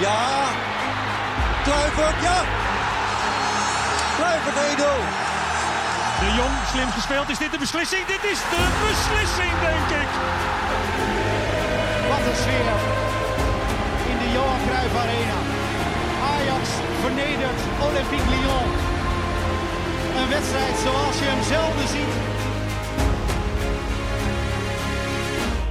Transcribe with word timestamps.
Ja. 0.00 0.50
Kluivert, 1.64 2.22
ja. 2.22 2.38
Kluivert 4.16 4.56
1-0. 4.56 4.82
De 6.20 6.34
Jong, 6.36 6.56
slim 6.72 6.90
gespeeld. 6.90 7.28
Is 7.28 7.38
dit 7.38 7.52
de 7.52 7.58
beslissing? 7.58 8.06
Dit 8.06 8.24
is 8.32 8.38
de 8.54 8.62
beslissing, 8.86 9.52
denk 9.68 9.88
ik. 10.02 10.10
Wat 12.10 12.22
een 12.30 12.38
sfeer 12.42 12.66
in 14.10 14.18
de 14.22 14.28
Johan 14.32 14.60
Cruijff 14.66 14.96
Arena. 15.02 15.38
Ajax 16.32 16.68
vernedert 17.00 17.60
Olympique 17.86 18.28
Lyon. 18.30 18.68
Een 20.18 20.28
wedstrijd 20.28 20.76
zoals 20.84 21.18
je 21.18 21.24
hem 21.32 21.42
zelden 21.42 21.88
ziet. 21.88 22.14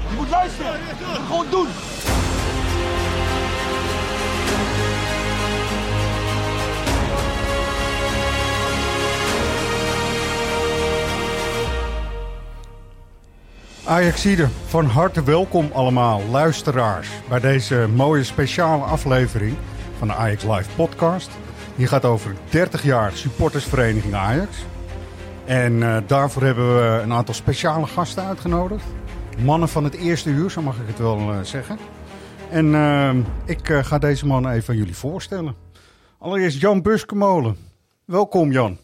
Je 0.10 0.16
moet 0.16 0.30
luisteren. 0.30 0.80
Gewoon 1.28 1.48
doen. 1.50 1.93
Ajaxide, 13.94 14.48
van 14.66 14.86
harte 14.86 15.24
welkom 15.24 15.70
allemaal, 15.74 16.22
luisteraars, 16.32 17.10
bij 17.30 17.40
deze 17.40 17.88
mooie 17.96 18.24
speciale 18.24 18.84
aflevering 18.84 19.56
van 19.98 20.08
de 20.08 20.14
Ajax 20.14 20.44
Live 20.44 20.70
podcast. 20.76 21.32
Die 21.76 21.88
gaat 21.88 22.06
over 22.06 22.36
30 22.50 22.84
jaar 22.84 23.12
supportersvereniging 23.12 24.14
Ajax. 24.14 24.58
En 25.46 25.84
eh, 25.84 25.98
daarvoor 26.08 26.44
hebben 26.44 26.76
we 26.76 27.02
een 27.02 27.14
aantal 27.14 27.34
speciale 27.34 27.88
gasten 27.88 28.24
uitgenodigd. 28.24 28.84
Mannen 29.44 29.70
van 29.70 29.84
het 29.84 29.94
eerste 29.94 30.30
uur, 30.30 30.52
zo 30.52 30.62
mag 30.62 30.76
ik 30.76 30.88
het 30.88 31.00
wel 31.00 31.18
eh, 31.18 31.40
zeggen. 31.42 31.78
En 32.50 32.76
eh, 32.76 33.16
ik 33.46 33.86
ga 33.86 33.98
deze 33.98 34.26
mannen 34.26 34.52
even 34.52 34.74
aan 34.74 34.80
jullie 34.80 34.96
voorstellen. 34.96 35.56
Allereerst 36.18 36.62
Jan 36.62 36.82
Buskemolen. 36.82 37.58
Welkom 38.06 38.52
Jan. 38.52 38.78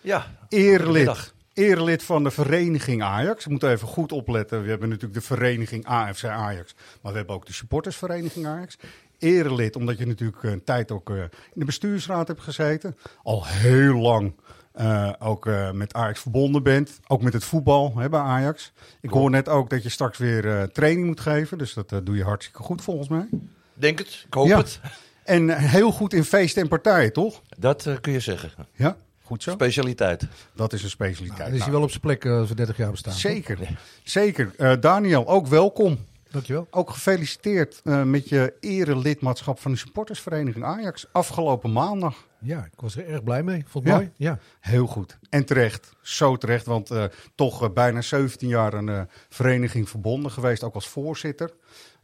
Ja, 0.00 0.26
Eerlid. 0.48 1.33
Eerlid 1.54 2.02
van 2.02 2.24
de 2.24 2.30
vereniging 2.30 3.02
Ajax. 3.02 3.44
We 3.44 3.50
moeten 3.50 3.70
even 3.70 3.88
goed 3.88 4.12
opletten. 4.12 4.62
We 4.62 4.68
hebben 4.68 4.88
natuurlijk 4.88 5.14
de 5.14 5.26
vereniging 5.26 5.86
AFC 5.86 6.24
Ajax. 6.24 6.74
Maar 7.02 7.12
we 7.12 7.18
hebben 7.18 7.34
ook 7.36 7.46
de 7.46 7.52
supportersvereniging 7.52 8.46
Ajax. 8.46 8.76
Erelid, 9.18 9.76
omdat 9.76 9.98
je 9.98 10.06
natuurlijk 10.06 10.42
een 10.42 10.64
tijd 10.64 10.90
ook 10.90 11.10
eh, 11.10 11.16
in 11.22 11.28
de 11.54 11.64
bestuursraad 11.64 12.28
hebt 12.28 12.40
gezeten. 12.40 12.96
Al 13.22 13.46
heel 13.46 13.94
lang 13.96 14.34
eh, 14.72 15.12
ook 15.18 15.46
eh, 15.46 15.70
met 15.70 15.94
Ajax 15.94 16.20
verbonden 16.20 16.62
bent. 16.62 17.00
Ook 17.06 17.22
met 17.22 17.32
het 17.32 17.44
voetbal 17.44 17.92
hè, 17.98 18.08
bij 18.08 18.20
Ajax. 18.20 18.72
Ik 19.00 19.10
hoor 19.10 19.30
net 19.30 19.48
ook 19.48 19.70
dat 19.70 19.82
je 19.82 19.88
straks 19.88 20.18
weer 20.18 20.48
eh, 20.58 20.62
training 20.62 21.06
moet 21.06 21.20
geven. 21.20 21.58
Dus 21.58 21.74
dat 21.74 21.92
eh, 21.92 21.98
doe 22.04 22.16
je 22.16 22.24
hartstikke 22.24 22.62
goed 22.62 22.82
volgens 22.82 23.08
mij. 23.08 23.28
Denk 23.74 23.98
het, 23.98 24.22
ik 24.26 24.34
hoop 24.34 24.46
Ja. 24.46 24.56
het. 24.56 24.80
En 25.24 25.50
eh, 25.50 25.56
heel 25.70 25.92
goed 25.92 26.12
in 26.12 26.24
feesten 26.24 26.62
en 26.62 26.68
partijen, 26.68 27.12
toch? 27.12 27.42
Dat 27.58 27.86
eh, 27.86 27.94
kun 28.00 28.12
je 28.12 28.20
zeggen. 28.20 28.50
Ja, 28.72 28.96
goed 29.24 29.42
zo. 29.42 29.50
Specialiteit. 29.50 30.26
Dat 30.54 30.72
is 30.72 30.82
een 30.82 30.90
specialiteit. 30.90 31.38
Dan 31.38 31.46
is 31.46 31.52
hij 31.52 31.58
Nou, 31.58 31.70
wel 31.72 31.82
op 31.82 31.88
zijn 31.88 32.00
plek 32.00 32.24
eh, 32.24 32.38
als 32.38 32.48
we 32.48 32.54
30 32.54 32.76
jaar 32.76 32.90
bestaan. 32.90 33.12
Zeker, 33.12 33.58
zeker. 34.02 34.52
Eh, 34.56 34.72
Daniel, 34.80 35.28
ook 35.28 35.46
welkom. 35.46 35.98
Dankjewel. 36.30 36.66
Ook 36.70 36.90
gefeliciteerd 36.90 37.80
eh, 37.84 38.02
met 38.02 38.28
je 38.28 38.54
erelidmaatschap 38.60 39.60
van 39.60 39.70
de 39.70 39.76
supportersvereniging 39.78 40.64
Ajax 40.64 41.06
afgelopen 41.12 41.72
maandag. 41.72 42.14
Ja, 42.40 42.64
ik 42.64 42.80
was 42.80 42.96
er 42.96 43.06
erg 43.08 43.22
blij 43.22 43.42
mee. 43.42 43.64
Vond 43.66 43.84
het 43.84 43.92
Ja. 43.92 43.98
mooi. 43.98 44.10
Ja. 44.16 44.38
Heel 44.60 44.86
goed. 44.86 45.18
En 45.30 45.44
terecht. 45.44 45.92
Zo 46.02 46.36
terecht, 46.36 46.66
want 46.66 46.90
eh, 46.90 47.04
toch 47.34 47.62
eh, 47.62 47.70
bijna 47.70 48.00
17 48.00 48.48
jaar 48.48 48.74
een 48.74 48.88
eh, 48.88 49.00
vereniging 49.28 49.88
verbonden 49.88 50.30
geweest, 50.30 50.62
ook 50.62 50.74
als 50.74 50.88
voorzitter. 50.88 51.50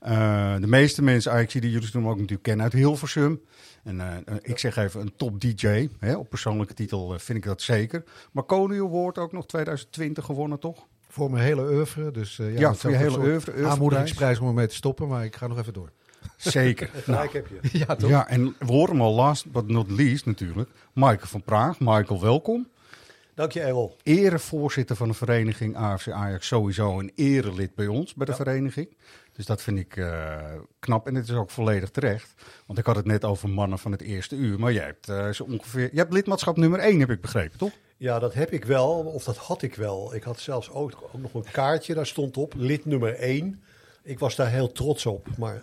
Eh, 0.00 0.56
de 0.61 0.66
meeste 0.66 1.03
mensen, 1.03 1.33
Ajax 1.33 1.53
die 1.53 1.71
jullie 1.71 1.91
toen 1.91 2.09
ook 2.09 2.16
natuurlijk 2.16 2.43
kennen 2.43 2.65
uit 2.65 2.72
Hilversum. 2.72 3.41
En 3.83 4.00
eh, 4.00 4.16
eh, 4.16 4.34
ik 4.43 4.59
zeg 4.59 4.77
even 4.77 5.00
een 5.00 5.12
top 5.16 5.41
DJ. 5.41 5.88
Hè, 5.99 6.16
op 6.16 6.28
persoonlijke 6.28 6.75
titel 6.75 7.19
vind 7.19 7.38
ik 7.38 7.44
dat 7.44 7.62
zeker. 7.62 8.05
Maar 8.33 8.44
Konio 8.44 8.89
wordt 8.89 9.19
ook 9.19 9.33
nog 9.33 9.47
2020 9.47 10.25
gewonnen, 10.25 10.59
toch? 10.59 10.87
Voor 11.09 11.31
mijn 11.31 11.44
hele 11.44 11.62
oeuvre. 11.62 12.10
Dus 12.10 12.39
eh, 12.39 12.59
ja, 12.59 12.75
voor 12.75 12.91
is 12.91 12.97
je 12.97 13.03
hele 13.03 13.19
oeuvre. 13.19 13.66
Aanmoedigingsprijs 13.66 14.39
om 14.39 14.49
ermee 14.49 14.66
te 14.66 14.75
stoppen, 14.75 15.09
maar 15.09 15.25
ik 15.25 15.37
ga 15.37 15.47
nog 15.47 15.59
even 15.59 15.72
door. 15.72 15.91
Zeker. 16.37 16.91
nou, 16.93 17.03
Gelijk 17.05 17.33
heb 17.33 17.47
je. 17.47 17.78
Ja, 17.78 17.97
toch? 17.97 18.10
Ja, 18.10 18.28
en 18.28 18.55
we 18.59 18.72
horen 18.72 18.91
hem 18.91 19.03
al 19.03 19.15
last 19.15 19.53
but 19.53 19.69
not 19.69 19.91
least 19.91 20.27
natuurlijk. 20.27 20.69
Michael 20.93 21.27
van 21.27 21.43
Praag. 21.43 21.78
Michael, 21.81 22.21
welkom. 22.21 22.69
Dank 23.34 23.53
je, 23.53 23.60
Errol. 23.60 23.97
Erevoorzitter 24.03 24.97
van 24.97 25.09
de 25.09 25.15
vereniging 25.15 25.77
AFC 25.77 26.09
Ajax. 26.09 26.47
Sowieso 26.47 26.99
een 26.99 27.12
erelid 27.15 27.75
bij 27.75 27.87
ons, 27.87 28.15
bij 28.15 28.27
de 28.27 28.34
vereniging. 28.34 28.89
Dus 29.41 29.49
dat 29.49 29.62
vind 29.62 29.78
ik 29.78 29.97
eh, 29.97 30.37
knap. 30.78 31.06
En 31.06 31.15
het 31.15 31.28
is 31.28 31.34
ook 31.34 31.51
volledig 31.51 31.91
terecht. 31.91 32.34
Want 32.67 32.78
ik 32.78 32.87
had 32.87 32.97
het 32.97 33.05
net 33.06 33.25
over 33.25 33.49
mannen 33.49 33.78
van 33.78 33.93
het 33.93 34.01
eerste 34.03 34.37
uur. 34.37 34.59
Maar 34.59 34.73
jij 34.73 34.84
hebt 34.84 35.09
eh, 35.09 35.31
zo 35.31 35.43
ongeveer... 35.43 35.89
Je 35.93 35.99
hebt 35.99 36.12
lidmaatschap 36.12 36.56
nummer 36.56 36.78
1, 36.78 37.01
heb 37.01 37.11
ik 37.11 37.21
begrepen, 37.21 37.59
toch? 37.59 37.71
Ja, 37.97 38.19
dat 38.19 38.34
heb 38.34 38.53
ik 38.53 38.65
wel, 38.65 38.91
of 38.99 39.25
dat 39.25 39.37
had 39.37 39.62
ik 39.62 39.75
wel. 39.75 40.15
Ik 40.15 40.23
had 40.23 40.41
zelfs 40.41 40.71
ook, 40.71 40.93
ook 41.03 41.21
nog 41.21 41.34
een 41.34 41.51
kaartje, 41.53 41.95
daar 41.95 42.06
stond 42.06 42.37
op, 42.37 42.55
lid 42.56 42.84
nummer 42.84 43.15
1. 43.15 43.62
Ik 44.03 44.19
was 44.19 44.37
daar 44.37 44.51
heel 44.51 44.73
trots 44.73 45.06
op, 45.06 45.27
maar 45.39 45.62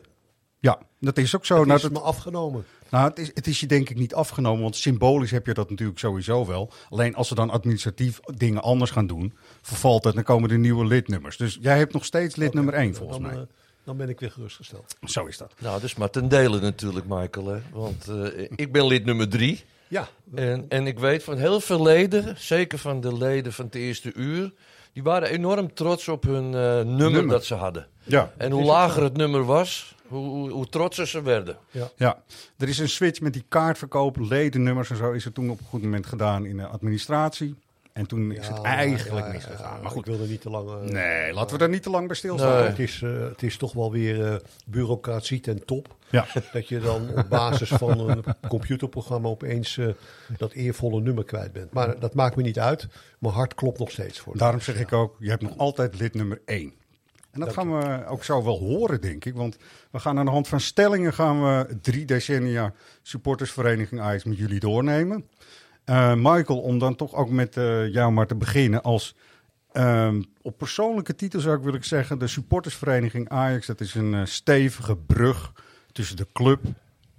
Ja, 0.60 0.80
dat 1.00 1.18
is 1.18 1.36
ook 1.36 1.46
zo. 1.46 1.56
het 1.58 1.64
Nou, 1.66 1.76
is 1.78 1.84
dat- 1.84 1.92
me 1.92 2.00
afgenomen. 2.00 2.66
Nou, 2.90 3.10
het 3.10 3.20
is, 3.20 3.32
het 3.34 3.48
is 3.48 3.60
je 3.60 3.66
denk 3.68 3.90
ik 3.90 3.98
niet 3.98 4.14
afgenomen, 4.14 4.62
want 4.62 4.76
symbolisch 4.76 5.32
heb 5.32 5.46
je 5.46 5.54
dat 5.54 5.70
natuurlijk 5.70 6.00
sowieso 6.00 6.46
wel. 6.46 6.72
Alleen 6.90 7.16
als 7.16 7.28
ze 7.28 7.36
dan 7.36 7.50
administratief 7.50 8.20
dingen 8.36 8.62
anders 8.62 8.92
gaan 8.92 9.08
doen, 9.08 9.34
vervalt 9.62 10.04
het, 10.04 10.14
dan 10.16 10.24
komen 10.24 10.50
er 10.50 10.58
nieuwe 10.60 10.86
lidnummers. 10.86 11.38
Dus 11.38 11.58
jij 11.62 11.78
hebt 11.78 11.94
nog 11.94 12.06
steeds 12.06 12.36
lid 12.36 12.54
nummer 12.54 12.74
1 12.74 12.96
volgens 12.96 13.20
dan, 13.20 13.28
mij. 13.28 13.36
eh, 13.38 13.42
dan 13.88 13.98
ben 13.98 14.10
ik 14.10 14.20
weer 14.20 14.32
gerustgesteld. 14.32 14.96
Zo 15.04 15.26
is 15.26 15.38
dat. 15.38 15.54
Nou, 15.60 15.82
dus 15.82 15.96
maar 15.96 16.10
ten 16.10 16.28
dele 16.28 16.60
natuurlijk, 16.60 17.06
Michael. 17.08 17.48
Hè? 17.48 17.60
Want 17.72 18.08
eh, 18.08 18.48
ik 18.56 18.72
ben 18.72 18.88
lid 18.88 19.06
nummer 19.06 19.30
drie. 19.30 19.64
Ja, 19.88 20.08
En, 20.36 20.66
en 20.70 20.88
ik 20.88 21.00
weet 21.00 21.24
van 21.24 21.38
heel 21.38 21.60
veel 21.60 21.82
leden, 21.82 22.36
zeker 22.38 22.78
van 22.78 23.02
de 23.02 23.18
leden 23.18 23.54
van 23.54 23.66
het 23.66 23.76
eerste 23.76 24.14
uur... 24.14 24.54
die 24.94 25.04
waren 25.04 25.30
enorm 25.30 25.74
trots 25.74 26.08
op 26.08 26.24
hun 26.24 26.46
eh, 26.46 26.52
nummer, 26.52 26.96
Nummer. 27.12 27.28
dat 27.28 27.46
ze 27.46 27.54
hadden. 27.54 27.88
Ja. 28.04 28.32
En 28.38 28.52
hoe 28.52 28.64
lager 28.64 29.04
het 29.04 29.18
nummer 29.18 29.44
was, 29.46 29.96
hoe, 30.08 30.28
hoe, 30.30 30.50
hoe 30.50 30.70
trotser 30.70 31.08
ze 31.08 31.22
werden. 31.22 31.58
ja, 31.96 32.22
er 32.58 32.68
is 32.70 32.78
een 32.80 32.90
switch 32.90 33.20
met 33.22 33.34
die 33.34 33.46
kaartverkoop, 33.48 34.18
ledennummers 34.20 34.90
en 34.90 34.96
zo 34.98 35.12
is 35.12 35.26
er 35.26 35.32
toen 35.32 35.50
op 35.50 35.60
een 35.60 35.66
goed 35.66 35.82
moment 35.82 36.06
gedaan 36.06 36.46
in 36.46 36.58
de 36.58 36.68
administratie. 36.68 37.56
En 37.98 38.06
toen 38.08 38.32
is 38.32 38.48
het 38.48 38.62
eigenlijk 38.62 39.34
misgegaan. 39.34 39.82
Maar 39.82 39.92
goed, 39.92 40.08
Ik 40.08 40.12
wilde 40.12 40.28
niet 40.28 40.42
te 40.42 40.50
lang... 40.50 40.70
eh, 40.70 40.90
nee, 40.90 41.34
laten 41.34 41.52
we 41.52 41.58
daar 41.58 41.70
niet 41.70 41.84
te 41.84 41.90
lang 41.90 42.08
bij 42.08 42.16
stilstaan. 42.16 42.60
Nee. 42.60 42.68
Het 42.68 42.80
is, 42.80 43.02
eh, 43.02 43.20
het 43.20 43.44
is 43.44 43.58
toch 43.58 43.74
wel 43.74 43.92
weer 43.92 44.26
eh, 44.26 44.36
bureaucratie 44.66 45.40
ten 45.40 45.66
top. 45.66 45.96
Ja. 46.10 46.26
Dat 46.54 46.68
je 46.68 46.80
dan 46.80 47.10
op 47.16 47.30
basis 47.30 47.70
van 47.70 48.00
een 48.10 48.24
computerprogramma 48.48 49.28
opeens 49.28 49.80
dat 50.38 50.52
eervolle 50.52 51.02
nummer 51.02 51.24
kwijt 51.24 51.52
bent. 51.52 51.74
Maar 51.74 52.00
dat 52.00 52.14
maakt 52.14 52.36
me 52.36 52.42
niet 52.42 52.60
uit. 52.60 52.88
Mijn 53.20 53.34
hart 53.34 53.54
klopt 53.54 53.80
nog 53.80 53.92
steeds 53.92 54.20
voor. 54.20 54.38
Daarom 54.38 54.62
zeg 54.62 54.80
ik 54.80 54.94
ook, 54.94 55.16
je 55.20 55.30
hebt 55.30 55.42
nog 55.42 55.58
altijd 55.58 56.00
lid 56.00 56.14
nummer 56.14 56.42
1. 56.46 56.74
En 57.32 57.40
dat 57.40 57.54
gaan 57.54 57.80
we 57.80 58.06
ook 58.06 58.24
zo 58.24 58.44
wel 58.44 58.58
horen, 58.60 59.02
denk 59.02 59.26
ik. 59.26 59.36
Want 59.36 59.58
we 59.92 60.00
gaan 60.00 60.20
aan 60.20 60.26
de 60.26 60.32
hand 60.32 60.48
van 60.48 60.60
stellingen 60.60 61.14
gaan 61.14 61.44
we 61.44 61.78
drie 61.82 62.06
decennia 62.06 62.74
supportersvereniging 63.02 64.02
Ajax 64.02 64.24
met 64.24 64.38
jullie 64.38 64.60
doornemen. 64.60 65.26
Eh, 65.88 66.14
Michael, 66.16 66.60
om 66.60 66.80
dan 66.80 66.96
toch 66.96 67.14
ook 67.14 67.30
met 67.30 67.58
eh, 67.58 67.94
jou 67.94 68.12
maar 68.12 68.28
te 68.28 68.36
beginnen. 68.36 68.82
Als, 68.82 69.16
ehm, 69.72 70.22
op 70.42 70.58
persoonlijke 70.58 71.16
titel 71.16 71.40
zou 71.40 71.58
ik 71.58 71.64
willen 71.64 71.84
zeggen, 71.84 72.20
de 72.20 72.28
supportersvereniging 72.28 73.30
Ajax, 73.30 73.66
dat 73.66 73.82
is 73.82 73.94
een 73.94 74.14
eh, 74.14 74.26
stevige 74.26 74.98
brug 74.98 75.54
tussen 75.92 76.18
de 76.18 76.28
club 76.34 76.66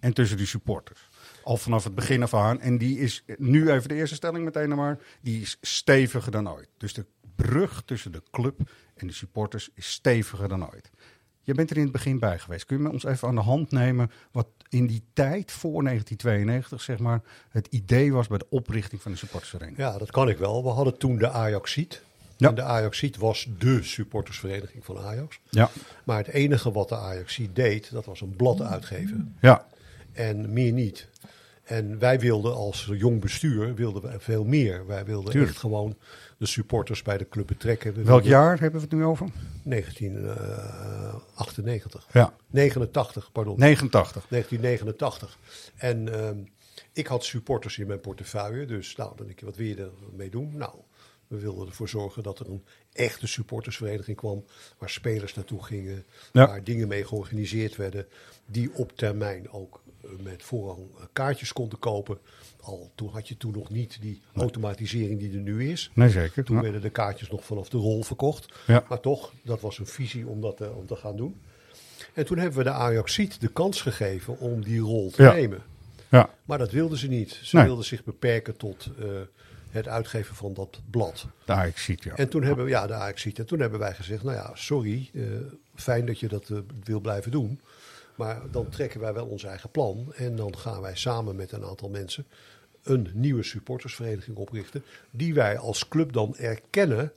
en 0.00 0.12
tussen 0.12 0.36
de 0.36 0.46
supporters. 0.46 1.08
Al 1.44 1.56
vanaf 1.56 1.84
het 1.84 1.94
begin 1.94 2.22
af 2.22 2.34
aan. 2.34 2.60
En 2.60 2.78
die 2.78 2.98
is 2.98 3.24
nu 3.36 3.70
even 3.70 3.88
de 3.88 3.94
eerste 3.94 4.14
stelling 4.14 4.44
meteen 4.44 4.74
maar. 4.74 4.98
Die 5.20 5.40
is 5.40 5.58
steviger 5.60 6.30
dan 6.30 6.50
ooit. 6.50 6.68
Dus 6.76 6.94
de 6.94 7.06
brug 7.36 7.82
tussen 7.84 8.12
de 8.12 8.22
club 8.30 8.60
en 8.94 9.06
de 9.06 9.12
supporters 9.12 9.70
is 9.74 9.90
steviger 9.90 10.48
dan 10.48 10.70
ooit. 10.70 10.90
Je 11.48 11.54
bent 11.54 11.70
er 11.70 11.76
in 11.76 11.82
het 11.82 11.92
begin 11.92 12.18
bij 12.18 12.38
geweest. 12.38 12.64
Kun 12.64 12.76
je 12.76 12.82
me 12.82 12.90
ons 12.92 13.04
even 13.04 13.28
aan 13.28 13.34
de 13.34 13.40
hand 13.40 13.70
nemen 13.70 14.10
wat 14.30 14.46
in 14.68 14.86
die 14.86 15.02
tijd 15.12 15.52
voor 15.52 15.82
1992 15.84 16.80
zeg 16.82 16.98
maar 16.98 17.20
het 17.50 17.66
idee 17.70 18.12
was 18.12 18.26
bij 18.26 18.38
de 18.38 18.46
oprichting 18.50 19.02
van 19.02 19.12
de 19.12 19.18
supportersvereniging? 19.18 19.80
Ja, 19.80 19.98
dat 19.98 20.10
kan 20.10 20.28
ik 20.28 20.38
wel. 20.38 20.62
We 20.62 20.68
hadden 20.68 20.98
toen 20.98 21.18
de 21.18 21.30
Ajaxiet. 21.30 22.02
Ja. 22.36 22.48
En 22.48 22.54
de 22.54 22.62
Ajaxiet 22.62 23.16
was 23.16 23.48
de 23.58 23.82
supportersvereniging 23.82 24.84
van 24.84 24.98
Ajax. 24.98 25.40
Ja, 25.50 25.70
Maar 26.04 26.16
het 26.18 26.28
enige 26.28 26.72
wat 26.72 26.88
de 26.88 26.96
Ajaxiet 26.96 27.56
deed, 27.56 27.90
dat 27.92 28.04
was 28.04 28.20
een 28.20 28.36
blad 28.36 28.60
uitgeven. 28.60 29.36
ja, 29.40 29.66
En 30.12 30.52
meer 30.52 30.72
niet. 30.72 31.08
En 31.68 31.98
wij 31.98 32.20
wilden 32.20 32.54
als 32.54 32.88
jong 32.92 33.20
bestuur 33.20 33.74
wilden 33.74 34.02
we 34.02 34.20
veel 34.20 34.44
meer. 34.44 34.86
Wij 34.86 35.04
wilden 35.04 35.30
Tuurlijk. 35.30 35.52
echt 35.52 35.60
gewoon 35.60 35.96
de 36.38 36.46
supporters 36.46 37.02
bij 37.02 37.18
de 37.18 37.28
club 37.28 37.46
betrekken. 37.46 37.90
We 37.90 37.96
Welk 37.96 38.06
wilden- 38.08 38.28
jaar 38.30 38.60
hebben 38.60 38.80
we 38.80 38.86
het 38.86 38.94
nu 38.96 39.04
over? 39.04 39.28
1998. 39.62 42.06
Ja, 42.12 42.34
89, 42.50 43.32
pardon. 43.32 43.58
89. 43.58 44.26
1989. 44.28 45.38
En 45.76 46.14
ehm, 46.14 46.36
ik 46.92 47.06
had 47.06 47.24
supporters 47.24 47.78
in 47.78 47.86
mijn 47.86 48.00
portefeuille. 48.00 48.66
Dus 48.66 48.96
nou, 48.96 49.12
dan 49.16 49.26
denk 49.26 49.38
je, 49.40 49.44
wat 49.46 49.56
wil 49.56 49.66
je 49.66 49.90
ermee 50.10 50.30
doen? 50.30 50.56
Nou, 50.56 50.74
We 51.28 51.38
wilden 51.38 51.66
ervoor 51.66 51.88
zorgen 51.88 52.22
dat 52.22 52.38
er 52.38 52.50
een 52.50 52.64
echte 52.92 53.26
supportersvereniging 53.26 54.16
kwam. 54.16 54.44
Waar 54.78 54.90
spelers 54.90 55.34
naartoe 55.34 55.64
gingen. 55.64 56.04
Ja. 56.32 56.46
Waar 56.46 56.64
dingen 56.64 56.88
mee 56.88 57.04
georganiseerd 57.04 57.76
werden. 57.76 58.06
Die 58.46 58.70
op 58.74 58.92
termijn 58.96 59.50
ook 59.50 59.80
eh, 59.86 59.87
met 60.22 60.42
voorrang 60.42 60.78
eh, 60.98 61.04
kaartjes 61.12 61.52
konden 61.52 61.78
kopen. 61.78 62.18
Al 62.60 62.90
toen 62.94 63.08
had 63.08 63.28
je 63.28 63.36
toen 63.36 63.52
nog 63.52 63.70
niet 63.70 63.98
die 64.00 64.20
automatisering 64.34 65.18
die 65.18 65.32
er 65.32 65.40
nu 65.40 65.70
is. 65.70 65.90
Nee, 65.94 66.08
zeker. 66.08 66.44
Toen 66.44 66.56
Ja. 66.56 66.62
werden 66.62 66.80
de 66.80 66.90
kaartjes 66.90 67.30
nog 67.30 67.44
vanaf 67.44 67.68
de 67.68 67.76
rol 67.76 68.02
verkocht. 68.02 68.46
Ja. 68.66 68.84
Maar 68.88 69.00
toch, 69.00 69.32
dat 69.44 69.60
was 69.60 69.78
een 69.78 69.86
visie 69.86 70.26
om 70.26 70.40
dat 70.40 70.60
eh, 70.60 70.76
om 70.76 70.86
te 70.86 70.96
gaan 70.96 71.16
doen. 71.16 71.40
En 72.14 72.26
toen 72.26 72.38
hebben 72.38 72.58
we 72.58 72.64
de 72.64 72.70
Ajaxiet 72.70 73.40
de 73.40 73.48
kans 73.48 73.80
gegeven 73.80 74.38
om 74.38 74.62
die 74.64 74.80
rol 74.80 75.10
te 75.10 75.22
Ja. 75.22 75.32
nemen. 75.32 75.62
Ja. 76.08 76.30
Maar 76.44 76.58
dat 76.58 76.70
wilden 76.70 76.98
ze 76.98 77.06
niet. 77.08 77.38
Ze 77.42 77.56
Nee. 77.56 77.64
wilden 77.64 77.84
zich 77.84 78.04
beperken 78.04 78.56
tot 78.56 78.88
eh, 78.98 79.06
het 79.70 79.88
uitgeven 79.88 80.34
van 80.36 80.54
dat 80.54 80.80
blad. 80.90 81.26
Daar 81.44 81.66
ik 81.66 81.78
ziet, 81.78 82.02
ja. 82.04 82.14
En 82.16 82.28
toen 82.28 82.42
hebben 82.42 82.64
we, 82.64 82.70
ja, 82.70 82.86
de 82.86 82.92
Ajaxiet. 82.94 83.38
En 83.38 83.46
toen 83.46 83.60
hebben 83.60 83.78
wij 83.78 83.94
gezegd, 83.94 84.22
nou 84.22 84.36
ja, 84.36 84.50
sorry, 84.54 85.10
fijn 85.74 86.06
dat 86.06 86.20
je 86.20 86.28
dat 86.28 86.50
wil 86.84 87.00
blijven 87.00 87.30
doen. 87.30 87.60
Maar 88.18 88.40
dan 88.50 88.68
trekken 88.68 89.00
wij 89.00 89.12
wel 89.12 89.26
ons 89.26 89.44
eigen 89.44 89.70
plan. 89.70 90.12
En 90.16 90.36
dan 90.36 90.56
gaan 90.58 90.80
wij 90.80 90.96
samen 90.96 91.36
met 91.36 91.52
een 91.52 91.64
aantal 91.64 91.88
mensen 91.88 92.26
een 92.82 93.08
nieuwe 93.12 93.42
supportersvereniging 93.42 94.36
oprichten. 94.36 94.84
Die 95.10 95.34
wij 95.34 95.58
als 95.58 95.88
club 95.88 96.12
dan 96.12 96.36
erkennen 96.36 97.12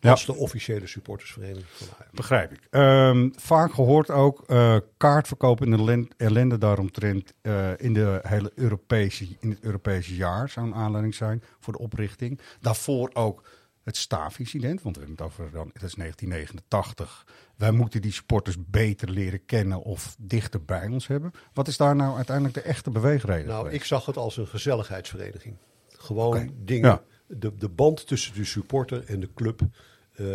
Ja. 0.00 0.10
als 0.10 0.26
de 0.26 0.34
officiële 0.34 0.86
supportersvereniging 0.86 1.66
van 1.68 1.86
Ajax. 1.98 2.10
Begrijp 2.14 2.52
ik. 2.52 2.60
Ehm, 2.70 3.28
vaak 3.36 3.72
gehoord 3.74 4.10
ook 4.10 4.44
eh, 4.46 4.76
kaartverkoop 4.96 5.60
en 5.60 5.72
ellen- 5.72 6.08
ellende 6.16 6.58
daaromtrent 6.58 7.32
eh, 7.42 7.70
in, 7.76 7.94
de 7.94 8.20
hele 8.22 8.52
Europese, 8.54 9.26
in 9.40 9.50
het 9.50 9.60
Europese 9.60 10.14
jaar 10.14 10.48
zou 10.48 10.66
een 10.66 10.74
aanleiding 10.74 11.14
zijn 11.14 11.42
voor 11.60 11.72
de 11.72 11.78
oprichting. 11.78 12.40
Daarvoor 12.60 13.10
ook 13.12 13.42
het 13.86 13.96
staafincident, 13.96 14.82
want 14.82 14.96
we 14.96 15.02
hebben 15.04 15.24
het 15.24 15.32
over 15.34 15.50
dan, 15.50 15.70
dat 15.72 15.82
is 15.82 15.94
1989. 15.94 17.26
Wij 17.56 17.70
moeten 17.70 18.02
die 18.02 18.12
supporters 18.12 18.56
beter 18.66 19.10
leren 19.10 19.44
kennen 19.44 19.82
of 19.82 20.16
dichter 20.18 20.64
bij 20.64 20.88
ons 20.88 21.06
hebben. 21.06 21.32
Wat 21.52 21.68
is 21.68 21.76
daar 21.76 21.96
nou 21.96 22.16
uiteindelijk 22.16 22.54
de 22.54 22.60
echte 22.62 22.90
beweegreden? 22.90 23.46
Nou, 23.46 23.58
geweest? 23.64 23.76
ik 23.76 23.84
zag 23.84 24.06
het 24.06 24.16
als 24.16 24.36
een 24.36 24.46
gezelligheidsvereniging. 24.46 25.56
Gewoon 25.88 26.50
dingen, 26.64 26.88
Ja. 26.90 27.02
de, 27.26 27.54
de 27.56 27.68
band 27.68 28.06
tussen 28.06 28.34
de 28.34 28.44
supporter 28.44 29.04
en 29.04 29.20
de 29.20 29.28
club 29.34 29.60
eh, 29.60 30.26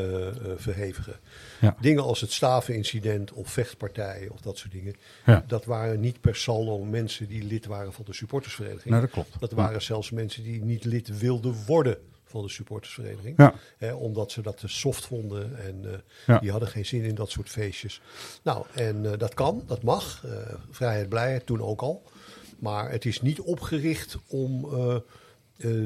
verhevigen. 0.56 1.20
Ja. 1.62 1.76
Dingen 1.80 2.04
als 2.04 2.22
het 2.22 2.32
stavenincident 2.32 3.32
of 3.32 3.50
vechtpartijen 3.52 4.32
of 4.32 4.42
dat 4.42 4.58
soort 4.58 4.72
dingen. 4.72 4.96
Ja. 5.26 5.44
Dat 5.48 5.66
waren 5.66 6.00
niet 6.00 6.22
per 6.22 6.36
saldo 6.36 6.84
mensen 6.84 7.28
die 7.28 7.44
lid 7.44 7.66
waren 7.66 7.94
van 7.94 8.06
de 8.06 8.14
supportersvereniging. 8.14 8.90
Nee, 8.90 9.02
dat 9.02 9.10
klopt. 9.10 9.40
Dat 9.40 9.52
waren 9.52 9.82
zelfs 9.82 10.12
mensen 10.12 10.44
die 10.44 10.64
niet 10.64 10.84
lid 10.86 11.18
wilden 11.20 11.56
worden 11.66 11.98
van 12.32 12.42
de 12.44 12.50
supportersvereniging. 12.50 13.38
Ja. 13.38 13.54
Hè, 13.78 13.94
omdat 13.94 14.32
ze 14.32 14.42
dat 14.42 14.58
te 14.58 14.68
soft 14.68 15.06
vonden 15.06 15.66
en 15.66 15.94
eh, 15.94 16.00
Ja. 16.26 16.40
die 16.40 16.52
hadden 16.52 16.70
geen 16.70 16.86
zin 16.86 17.04
in 17.04 17.16
dat 17.16 17.30
soort 17.30 17.50
feestjes. 17.50 18.02
Nou, 18.44 18.66
en 18.74 19.12
eh, 19.12 19.18
dat 19.18 19.34
kan, 19.34 19.64
dat 19.68 19.84
mag. 19.84 20.26
Eh, 20.26 20.32
vrijheid, 20.70 21.10
blijheid, 21.10 21.46
toen 21.46 21.62
ook 21.62 21.82
al. 21.82 22.04
Maar 22.60 22.92
het 22.92 23.06
is 23.06 23.22
niet 23.22 23.40
opgericht 23.40 24.18
om 24.28 24.70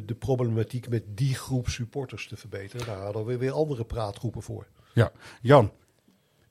de 0.06 0.16
problematiek 0.20 0.90
met 0.90 1.04
die 1.08 1.36
groep 1.36 1.70
supporters 1.70 2.28
te 2.28 2.36
verbeteren. 2.36 2.86
Daar 2.86 3.02
hadden 3.02 3.26
we 3.26 3.38
weer 3.38 3.52
andere 3.52 3.86
praatgroepen 3.86 4.42
voor. 4.42 4.68
Ja, 4.94 5.12
Jan, 5.42 5.72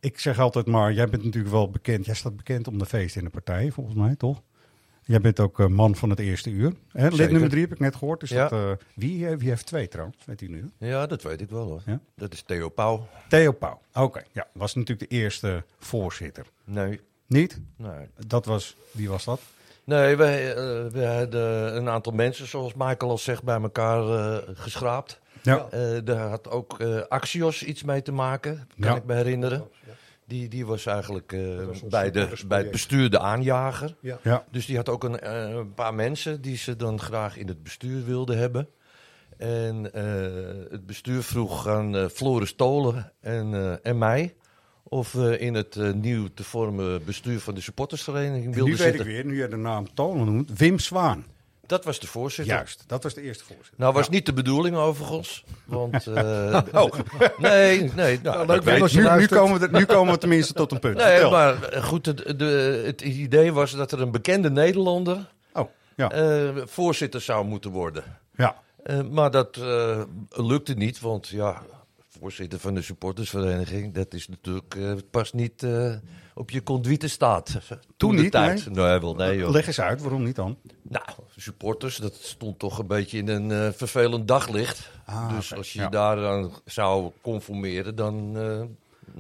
ik 0.01 0.19
zeg 0.19 0.39
altijd 0.39 0.67
maar, 0.67 0.93
jij 0.93 1.09
bent 1.09 1.25
natuurlijk 1.25 1.53
wel 1.55 1.71
bekend. 1.71 2.07
Jij 2.07 2.15
staat 2.15 2.37
bekend 2.37 2.69
om 2.69 2.79
de 2.79 2.87
feesten 2.87 3.19
in 3.21 3.27
de 3.27 3.33
partij, 3.33 3.71
volgens 3.71 3.97
mij, 3.97 4.17
toch? 4.17 4.43
Jij 5.05 5.21
bent 5.21 5.41
ook 5.41 5.61
eh, 5.61 5.67
man 5.67 5.95
van 5.97 6.11
het 6.11 6.19
eerste 6.19 6.51
uur. 6.51 6.73
Hè? 6.93 7.09
Lid 7.09 7.31
nummer 7.31 7.49
drie 7.51 7.63
heb 7.63 7.73
ik 7.73 7.79
net 7.79 7.97
gehoord. 7.97 8.21
Dus 8.21 8.31
Ja. 8.31 8.49
dat, 8.49 8.53
eh, 8.53 8.85
wie, 8.95 9.29
eh, 9.29 9.37
wie 9.37 9.49
heeft 9.49 9.67
twee 9.67 9.89
trouwens, 9.89 10.17
weet 10.27 10.41
u 10.41 10.49
nu? 10.49 10.71
Ja, 10.79 11.07
dat 11.07 11.23
weet 11.23 11.41
ik 11.41 11.51
wel 11.51 11.67
hoor. 11.67 11.83
Ja? 11.87 12.01
Dat 12.17 12.33
is 12.33 12.43
Theo 12.43 12.69
Pauw. 12.69 13.07
Theo 13.29 13.53
Pauw. 13.53 13.81
Oké, 13.95 14.23
ja, 14.33 14.47
was 14.53 14.75
natuurlijk 14.75 15.11
de 15.11 15.17
eerste 15.17 15.65
voorzitter. 15.79 16.47
Nee, 16.65 17.01
Niet? 17.27 17.61
nee. 17.77 18.09
Dat 18.27 18.45
was, 18.47 18.77
wie 18.91 19.09
was 19.09 19.25
dat? 19.25 19.41
Nee, 19.85 20.17
we, 20.17 20.25
eh, 20.25 20.93
we 20.93 21.05
hadden 21.07 21.77
een 21.77 21.89
aantal 21.89 22.13
mensen, 22.13 22.47
zoals 22.49 22.75
Michael 22.75 23.11
al 23.11 23.19
zegt, 23.19 23.43
bij 23.43 23.61
elkaar 23.61 24.03
eh, 24.09 24.39
geschraapt. 24.55 25.21
Ja. 25.43 25.67
Eh, 25.71 25.81
daar 26.05 26.29
had 26.29 26.51
ook 26.51 26.81
eh, 26.81 27.01
Axios 27.09 27.63
iets 27.65 27.83
mee 27.83 28.03
te 28.03 28.13
maken, 28.13 28.69
kan 28.81 28.91
Ja. 28.91 28.97
ik 28.97 29.05
me 29.05 29.15
herinneren. 29.15 29.65
Die, 30.27 30.49
die 30.49 30.67
was 30.67 30.87
eigenlijk 30.87 31.33
eh, 31.33 31.65
was 31.65 31.83
bij, 31.83 32.11
de, 32.11 32.29
bij 32.47 32.59
het 32.59 32.71
bestuur 32.71 33.11
de 33.11 33.19
aanjager. 33.19 33.97
Ja. 34.01 34.19
Ja. 34.23 34.45
Dus 34.51 34.67
die 34.67 34.77
had 34.77 34.89
ook 34.89 35.05
een, 35.05 35.21
eh, 35.21 35.49
een 35.49 35.75
paar 35.75 35.95
mensen 35.95 36.41
die 36.41 36.57
ze 36.57 36.77
dan 36.77 37.01
graag 37.01 37.37
in 37.37 37.49
het 37.49 37.63
bestuur 37.63 38.05
wilden 38.05 38.39
hebben. 38.39 38.69
En 39.37 39.93
eh, 39.93 40.71
het 40.71 40.87
bestuur 40.87 41.23
vroeg 41.23 41.69
aan 41.69 42.11
Floris 42.11 42.55
Tolen 42.55 43.13
en, 43.21 43.55
eh, 43.55 43.75
en 43.83 43.99
mij 43.99 44.35
of 44.83 45.13
we 45.13 45.39
in 45.39 45.55
het 45.55 45.77
eh, 45.77 45.93
nieuw 45.93 46.29
te 46.35 46.45
vormen 46.45 47.05
bestuur 47.05 47.41
van 47.41 47.55
de 47.55 47.61
supportersvereniging 47.61 48.45
En 48.45 48.53
wilden 48.53 48.73
nu 48.73 48.79
weet 48.79 48.87
zitten. 48.87 49.07
ik 49.07 49.13
weer, 49.13 49.25
nu 49.25 49.41
je 49.41 49.49
de 49.49 49.57
naam 49.57 49.95
Tolen 49.95 50.25
noemt, 50.25 50.59
Wim 50.59 50.79
Zwaan. 50.79 51.25
Dat 51.67 51.85
was 51.85 52.01
de 52.01 52.07
voorzitter. 52.07 52.55
Juist, 52.55 52.85
dat 52.87 53.03
was 53.03 53.15
de 53.15 53.23
eerste 53.23 53.45
voorzitter. 53.45 53.75
Nou, 53.77 53.93
was 53.93 54.09
niet 54.09 54.27
de 54.27 54.33
bedoeling 54.33 54.77
overigens. 54.77 55.45
Want. 55.65 56.07
eh, 56.07 56.61
Nee, 57.39 57.91
nee. 57.95 58.21
Nou, 58.23 58.47
leuk, 58.47 58.89
je. 58.89 59.01
Nu, 59.01 59.17
nu, 59.17 59.27
komen 59.27 59.61
we, 59.61 59.67
er- 59.67 59.73
nu 59.73 59.85
komen 59.85 60.13
we 60.13 60.19
tenminste 60.19 60.53
tot 60.53 60.73
een 60.73 60.79
punt. 60.79 60.97
Nee, 60.97 61.07
Vertel. 61.07 61.31
maar 61.31 61.63
eh, 61.63 61.85
goed, 61.85 62.07
het, 62.07 62.39
de, 62.39 62.83
het 62.87 63.01
idee 63.01 63.53
was 63.53 63.71
dat 63.73 63.93
er 63.93 64.01
een 64.01 64.11
bekende 64.11 64.51
Nederlander 64.51 65.33
Oh, 65.53 65.69
ja. 65.97 66.11
eh, 66.11 66.49
voorzitter 66.65 67.21
zou 67.21 67.45
moeten 67.45 67.71
worden. 67.71 68.05
ja. 68.37 68.63
Eh, 68.83 69.01
maar 69.11 69.31
dat 69.31 69.57
eh, 69.57 70.03
lukte 70.31 70.75
niet, 70.75 71.01
want 71.01 71.29
ja, 71.29 71.63
voorzitter 72.25 72.59
van 72.59 72.75
de 72.75 72.83
supportersvereniging, 72.83 73.95
dat 73.95 74.15
is 74.15 74.29
natuurlijk 74.29 74.75
eh, 74.75 74.93
pas 75.11 75.33
niet 75.33 75.63
eh, 75.63 75.95
op 76.35 76.51
je 76.51 76.63
conduite 76.63 77.09
staat. 77.09 77.59
Toen 77.97 78.17
de 78.17 78.23
niet, 78.23 78.31
tijd. 78.31 78.71
Nee, 78.71 78.99
wel 78.99 79.15
nee 79.15 79.37
joh. 79.37 79.51
Leg 79.51 79.67
eens 79.67 79.81
uit, 79.81 80.01
waarom 80.01 80.23
niet 80.23 80.37
dan? 80.37 80.59
Nou, 80.83 81.07
supporters, 81.37 81.97
dat 81.97 82.15
stond 82.15 82.59
toch 82.59 82.79
een 82.79 82.87
beetje 82.87 83.19
in 83.19 83.29
een 83.29 83.51
eh, 83.51 83.73
vervelend 83.73 84.29
daglicht. 84.29 84.91
Ah, 85.05 85.37
dus 85.37 85.55
als 85.55 85.73
je 85.73 85.79
ja. 85.79 85.85
je 85.85 85.91
daaraan 85.91 86.51
zou 86.65 87.11
conformeren, 87.21 87.95
dan, 87.95 88.33
eh, 88.37 88.63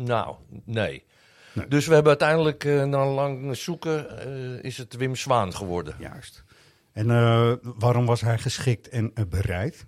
nou, 0.04 0.34
nee. 0.64 1.04
Nee. 1.52 1.68
Dus 1.68 1.86
we 1.86 1.94
hebben 1.94 2.10
uiteindelijk, 2.10 2.64
eh, 2.64 2.84
na 2.84 3.06
lang 3.06 3.56
zoeken, 3.56 4.18
eh, 4.18 4.64
is 4.64 4.78
het 4.78 4.96
Wim 4.96 5.16
Zwaan 5.16 5.54
geworden. 5.54 5.94
Juist. 5.98 6.44
En 6.92 7.10
eh, 7.10 7.52
waarom 7.62 8.06
was 8.06 8.20
hij 8.20 8.38
geschikt 8.38 8.88
en 8.88 9.10
eh, 9.14 9.24
bereid? 9.28 9.86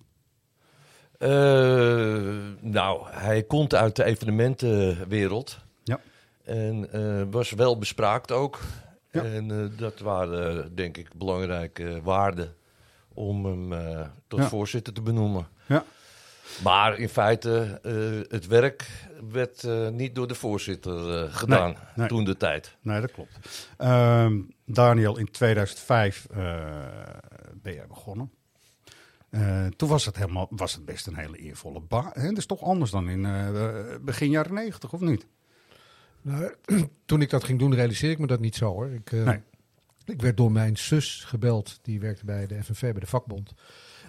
Eh, 1.19 1.29
nou, 2.61 3.07
hij 3.11 3.43
komt 3.43 3.75
uit 3.75 3.97
de 3.97 4.05
evenementenwereld. 4.05 5.59
Ja. 5.85 6.01
En 6.45 6.93
eh, 6.93 7.23
was 7.31 7.51
wel 7.51 7.79
bespraakt 7.79 8.33
ook. 8.33 8.61
Ja. 9.11 9.25
En 9.25 9.51
eh, 9.51 9.79
dat 9.79 9.99
waren, 9.99 10.75
denk 10.75 10.97
ik, 10.97 11.09
belangrijke 11.15 12.01
waarden 12.03 12.55
om 13.15 13.45
hem 13.45 13.75
tot 14.29 14.39
Ja. 14.39 14.49
voorzitter 14.49 14.93
te 14.93 15.03
benoemen. 15.03 15.47
Ja. 15.67 15.85
Maar 16.63 16.99
in 16.99 17.09
feite, 17.09 17.81
het 18.29 18.47
werk 18.47 18.87
werd 19.31 19.67
niet 19.93 20.15
door 20.15 20.27
de 20.29 20.35
voorzitter 20.35 21.29
gedaan 21.31 21.77
nee. 21.95 22.09
toen 22.09 22.25
de 22.25 22.37
tijd. 22.37 22.77
Nee, 22.81 23.01
dat 23.01 23.13
klopt. 23.13 23.39
Ehm, 23.77 24.41
Daniel, 24.65 25.19
in 25.19 25.31
2005 25.31 26.27
eh, 26.31 26.39
ben 27.63 27.75
jij 27.75 27.87
begonnen. 27.87 28.31
Eh, 29.31 29.67
toen 29.67 29.89
was 29.89 30.05
het, 30.05 30.17
helemaal, 30.17 30.47
was 30.51 30.75
het 30.75 30.85
best 30.85 31.07
een 31.07 31.17
hele 31.17 31.37
eervolle 31.37 31.81
baan. 31.81 32.13
Dat 32.15 32.37
is 32.37 32.47
toch 32.47 32.63
anders 32.63 32.91
dan 32.91 33.09
in 33.09 33.25
eh, 33.25 33.95
begin 34.01 34.31
jaren 34.31 34.55
90, 34.55 34.93
of 34.93 35.01
niet? 35.01 35.27
Nou, 36.23 36.55
toen 37.07 37.21
ik 37.21 37.31
dat 37.31 37.45
ging 37.45 37.59
doen, 37.59 37.75
realiseerde 37.75 38.15
ik 38.15 38.21
me 38.21 38.27
dat 38.27 38.41
niet 38.41 38.57
zo 38.57 38.73
hoor. 38.73 38.91
Ik, 38.91 39.13
eh, 39.13 39.25
Nee. 39.25 39.41
ik 40.05 40.23
werd 40.23 40.37
door 40.37 40.53
mijn 40.53 40.77
zus 40.77 41.25
gebeld, 41.25 41.79
die 41.83 42.01
werkte 42.01 42.25
bij 42.25 42.47
de 42.47 42.65
FNV, 42.65 42.81
bij 42.81 43.01
de 43.01 43.07
vakbond. 43.07 43.53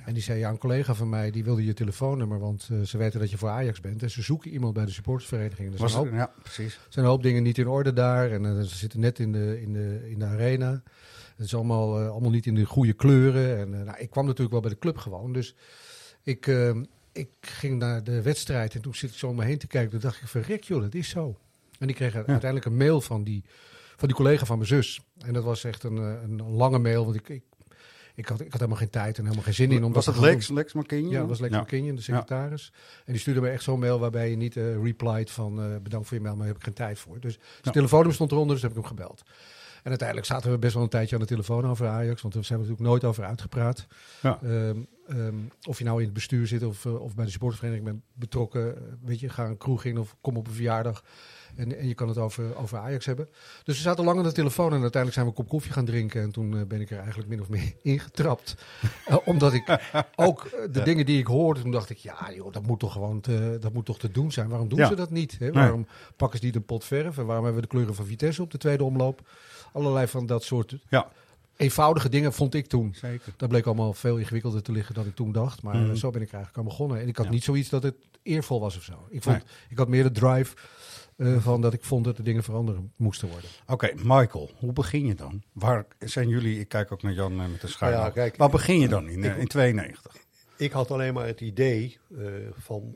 En 0.05 0.13
die 0.13 0.23
zei, 0.23 0.39
ja, 0.39 0.49
een 0.49 0.57
collega 0.57 0.93
van 0.93 1.09
mij, 1.09 1.31
die 1.31 1.43
wilde 1.43 1.65
je 1.65 1.73
telefoonnummer, 1.73 2.39
want 2.39 2.69
ze 2.83 2.97
weten 2.97 3.19
dat 3.19 3.29
je 3.29 3.37
voor 3.37 3.49
Ajax 3.49 3.79
bent. 3.79 4.03
En 4.03 4.09
ze 4.09 4.21
zoeken 4.21 4.51
iemand 4.51 4.73
bij 4.73 4.85
de 4.85 4.91
supportersvereniging. 4.91 5.71
Er 5.71 5.77
zijn, 5.77 5.89
het, 5.89 5.99
een 5.99 6.05
hoop, 6.05 6.13
ja, 6.13 6.31
precies. 6.41 6.79
zijn 6.89 7.05
een 7.05 7.11
hoop 7.11 7.23
dingen 7.23 7.43
niet 7.43 7.57
in 7.57 7.67
orde 7.67 7.93
daar. 7.93 8.31
En 8.31 8.65
ze 8.65 8.75
zitten 8.75 8.99
net 8.99 9.19
in 9.19 9.31
de, 9.31 9.61
in 9.61 9.73
de, 9.73 10.09
in 10.09 10.19
de 10.19 10.25
arena. 10.25 10.83
Het 11.37 11.45
is 11.45 11.55
allemaal, 11.55 11.99
eh, 11.99 12.09
allemaal 12.09 12.29
niet 12.29 12.45
in 12.45 12.55
de 12.55 12.65
goede 12.65 12.93
kleuren. 12.93 13.57
En 13.57 13.73
eh, 13.79 13.85
nou, 13.85 13.97
ik 13.97 14.09
kwam 14.09 14.25
natuurlijk 14.25 14.51
wel 14.51 14.61
bij 14.61 14.69
de 14.69 14.77
club 14.77 14.97
gewoon. 14.97 15.33
Dus 15.33 15.55
ik, 16.23 16.47
eh, 16.47 16.75
ik 17.11 17.29
ging 17.41 17.79
naar 17.79 18.03
de 18.03 18.21
wedstrijd 18.21 18.75
en 18.75 18.81
toen 18.81 18.95
zit 18.95 19.09
ik 19.09 19.15
zo 19.15 19.27
om 19.27 19.35
me 19.35 19.43
heen 19.43 19.57
te 19.57 19.67
kijken. 19.67 19.91
Toen 19.91 19.99
dacht 19.99 20.21
ik, 20.21 20.27
verrek 20.27 20.63
joh, 20.63 20.81
dat 20.81 20.93
is 20.93 21.09
zo. 21.09 21.37
En 21.79 21.89
ik 21.89 21.95
kreeg 21.95 22.15
uiteindelijk 22.15 22.65
een 22.65 22.77
mail 22.77 23.01
van 23.01 23.23
die, 23.23 23.43
van 23.95 24.07
die 24.07 24.17
collega 24.17 24.45
van 24.45 24.57
mijn 24.57 24.69
zus. 24.69 25.01
En 25.17 25.33
dat 25.33 25.43
was 25.43 25.63
echt 25.63 25.83
een, 25.83 25.97
een 25.97 26.41
lange 26.41 26.79
mail, 26.79 27.03
want 27.03 27.15
ik, 27.15 27.29
ik, 27.29 27.43
ik, 28.15 28.27
had, 28.27 28.39
ik 28.39 28.51
had 28.51 28.59
helemaal 28.59 28.79
geen 28.79 28.89
tijd 28.89 29.17
en 29.17 29.23
helemaal 29.23 29.43
geen 29.43 29.53
zin 29.53 29.71
in. 29.71 29.83
Om 29.83 29.93
was 29.93 30.05
dat 30.05 30.17
Lex. 30.17 30.49
Lex 30.49 30.73
McKinney? 30.73 31.11
Ja, 31.11 31.19
dat 31.19 31.29
was 31.29 31.39
Lex 31.39 31.53
Ja. 31.53 31.61
McKinnon, 31.61 31.95
de 31.95 32.01
secretaris. 32.01 32.73
En 33.05 33.11
die 33.11 33.21
stuurde 33.21 33.41
me 33.41 33.49
echt 33.49 33.63
zo'n 33.63 33.79
mail 33.79 33.99
waarbij 33.99 34.29
je 34.29 34.35
niet 34.35 34.57
eh 34.57 34.83
replied 34.83 35.31
van 35.31 35.79
bedankt 35.83 36.07
voor 36.07 36.17
je 36.17 36.23
mail, 36.23 36.35
maar 36.35 36.45
daar 36.45 36.53
heb 36.53 36.57
ik 36.57 36.63
geen 36.63 36.85
tijd 36.85 36.99
voor. 36.99 37.19
Dus 37.19 37.39
zijn 37.61 37.73
telefoonnummer 37.73 38.15
stond 38.15 38.31
eronder, 38.31 38.53
dus 38.53 38.63
heb 38.63 38.71
ik 38.71 38.77
hem 38.77 38.87
gebeld. 38.87 39.23
En 39.87 39.93
uiteindelijk 39.93 40.27
zaten 40.31 40.51
we 40.51 40.57
best 40.57 40.73
wel 40.73 40.83
een 40.83 40.89
tijdje 40.89 41.15
aan 41.15 41.21
de 41.21 41.27
telefoon 41.27 41.65
over 41.67 41.87
Ajax, 41.87 42.21
want 42.21 42.33
daar 42.33 42.43
zijn 42.43 42.59
we 42.59 42.65
natuurlijk 42.65 42.91
nooit 42.91 43.03
over 43.03 43.23
uitgepraat. 43.23 43.87
Ja. 44.21 44.39
Ehm, 44.43 44.77
ehm, 45.07 45.35
of 45.67 45.77
je 45.77 45.83
nou 45.83 45.97
in 45.99 46.05
het 46.05 46.13
bestuur 46.13 46.47
zit 46.47 46.63
of, 46.63 46.85
eh, 46.85 47.01
of 47.01 47.15
bij 47.15 47.25
de 47.25 47.31
supportersvereniging 47.31 47.89
bent 47.91 48.03
betrokken. 48.13 48.75
eh, 48.75 48.81
weet 49.03 49.19
je, 49.19 49.29
ga 49.29 49.45
een 49.45 49.57
kroeg 49.57 49.83
in 49.83 49.97
of 49.97 50.15
kom 50.21 50.37
op 50.37 50.47
een 50.47 50.53
verjaardag. 50.53 51.03
En, 51.55 51.77
en 51.77 51.87
je 51.87 51.93
kan 51.93 52.07
het 52.07 52.17
over, 52.17 52.55
over 52.57 52.77
Ajax 52.77 53.05
hebben. 53.05 53.29
Dus 53.63 53.75
we 53.75 53.81
zaten 53.81 54.03
lang 54.03 54.17
aan 54.17 54.23
de 54.23 54.31
telefoon 54.31 54.73
en 54.73 54.81
uiteindelijk 54.81 55.13
zijn 55.13 55.25
we 55.25 55.31
een 55.31 55.37
kop 55.37 55.47
koffie 55.49 55.71
gaan 55.71 55.85
drinken. 55.85 56.21
En 56.21 56.31
toen 56.31 56.57
eh, 56.57 56.65
ben 56.65 56.81
ik 56.81 56.89
er 56.91 56.97
eigenlijk 56.99 57.29
min 57.29 57.41
of 57.41 57.49
meer 57.49 57.73
ingetrapt. 57.93 58.55
Eh, 59.05 59.17
omdat 59.25 59.53
ik 59.53 59.77
ook 60.15 60.49
de 60.71 60.81
dingen 60.83 61.05
die 61.05 61.19
ik 61.19 61.27
hoorde, 61.27 61.61
toen 61.61 61.71
dacht 61.71 61.89
ik, 61.89 61.97
ja 61.97 62.31
joh, 62.35 62.53
dat 62.53 62.65
moet 62.65 62.79
toch 62.79 62.91
gewoon 62.93 63.19
te, 63.21 63.57
dat 63.59 63.73
moet 63.73 63.85
toch 63.85 63.99
te 63.99 64.11
doen 64.11 64.31
zijn. 64.31 64.49
Waarom 64.49 64.69
doen 64.69 64.79
Ja. 64.79 64.87
ze 64.87 64.95
dat 64.95 65.11
niet? 65.11 65.35
Hè? 65.39 65.51
Waarom 65.51 65.87
pakken 66.15 66.39
ze 66.39 66.45
niet 66.45 66.55
een 66.55 66.65
pot 66.65 66.83
verf? 66.85 67.17
En 67.17 67.25
waarom 67.25 67.45
hebben 67.45 67.61
we 67.61 67.67
de 67.67 67.73
kleuren 67.73 67.95
van 67.95 68.05
Vitesse 68.05 68.41
op 68.41 68.51
de 68.51 68.57
tweede 68.57 68.83
omloop? 68.83 69.21
Allerlei 69.77 70.07
van 70.07 70.25
dat 70.25 70.43
soort 70.43 70.75
Ja, 70.89 71.11
eenvoudige 71.57 72.09
dingen 72.09 72.33
vond 72.33 72.53
ik 72.53 72.67
toen. 72.67 72.93
zeker. 72.95 73.33
Dat 73.37 73.49
bleek 73.49 73.65
allemaal 73.65 73.93
veel 73.93 74.17
ingewikkelder 74.17 74.61
te 74.61 74.71
liggen 74.71 74.95
dan 74.95 75.05
ik 75.05 75.15
toen 75.15 75.31
dacht. 75.31 75.61
Maar 75.61 75.75
Mhm. 75.75 75.95
zo 75.95 76.09
ben 76.09 76.21
ik 76.21 76.31
eigenlijk 76.31 76.57
aan 76.57 76.63
begonnen. 76.69 76.99
En 77.01 77.07
ik 77.07 77.17
had 77.17 77.25
Ja. 77.25 77.31
niet 77.31 77.43
zoiets 77.43 77.69
dat 77.69 77.83
het 77.83 77.95
eervol 78.23 78.59
was 78.59 78.77
of 78.77 78.83
zo. 78.83 78.93
Ik, 79.09 79.23
vond, 79.23 79.35
Nee. 79.35 79.45
ik 79.69 79.77
had 79.77 79.87
meer 79.87 80.03
de 80.03 80.11
drive 80.11 80.55
eh, 81.17 81.37
van 81.37 81.61
dat 81.61 81.73
ik 81.73 81.83
vond 81.83 82.05
dat 82.05 82.17
de 82.17 82.23
dingen 82.23 82.43
veranderen 82.43 82.91
moesten 82.95 83.27
worden. 83.29 83.49
Oké, 83.67 83.89
Michael, 83.95 84.51
hoe 84.59 84.73
begin 84.73 85.05
je 85.05 85.15
dan? 85.15 85.43
Waar 85.51 85.85
zijn 85.99 86.27
jullie, 86.29 86.59
ik 86.59 86.67
kijk 86.69 86.91
ook 86.91 87.01
naar 87.01 87.13
Jan 87.13 87.39
eh, 87.41 87.47
met 87.47 87.61
de 87.61 87.67
schuil. 87.67 87.91
Ja, 87.99 88.09
kijk, 88.09 88.35
Waar 88.35 88.49
begin 88.49 88.79
je 88.79 88.87
dan 88.87 89.09
in, 89.09 89.23
ik- 89.23 89.37
in 89.37 89.47
92? 89.47 90.15
Ik 90.57 90.71
had 90.71 90.91
alleen 90.91 91.13
maar 91.13 91.25
het 91.27 91.41
idee 91.41 91.97
eh, 92.17 92.25
van 92.59 92.95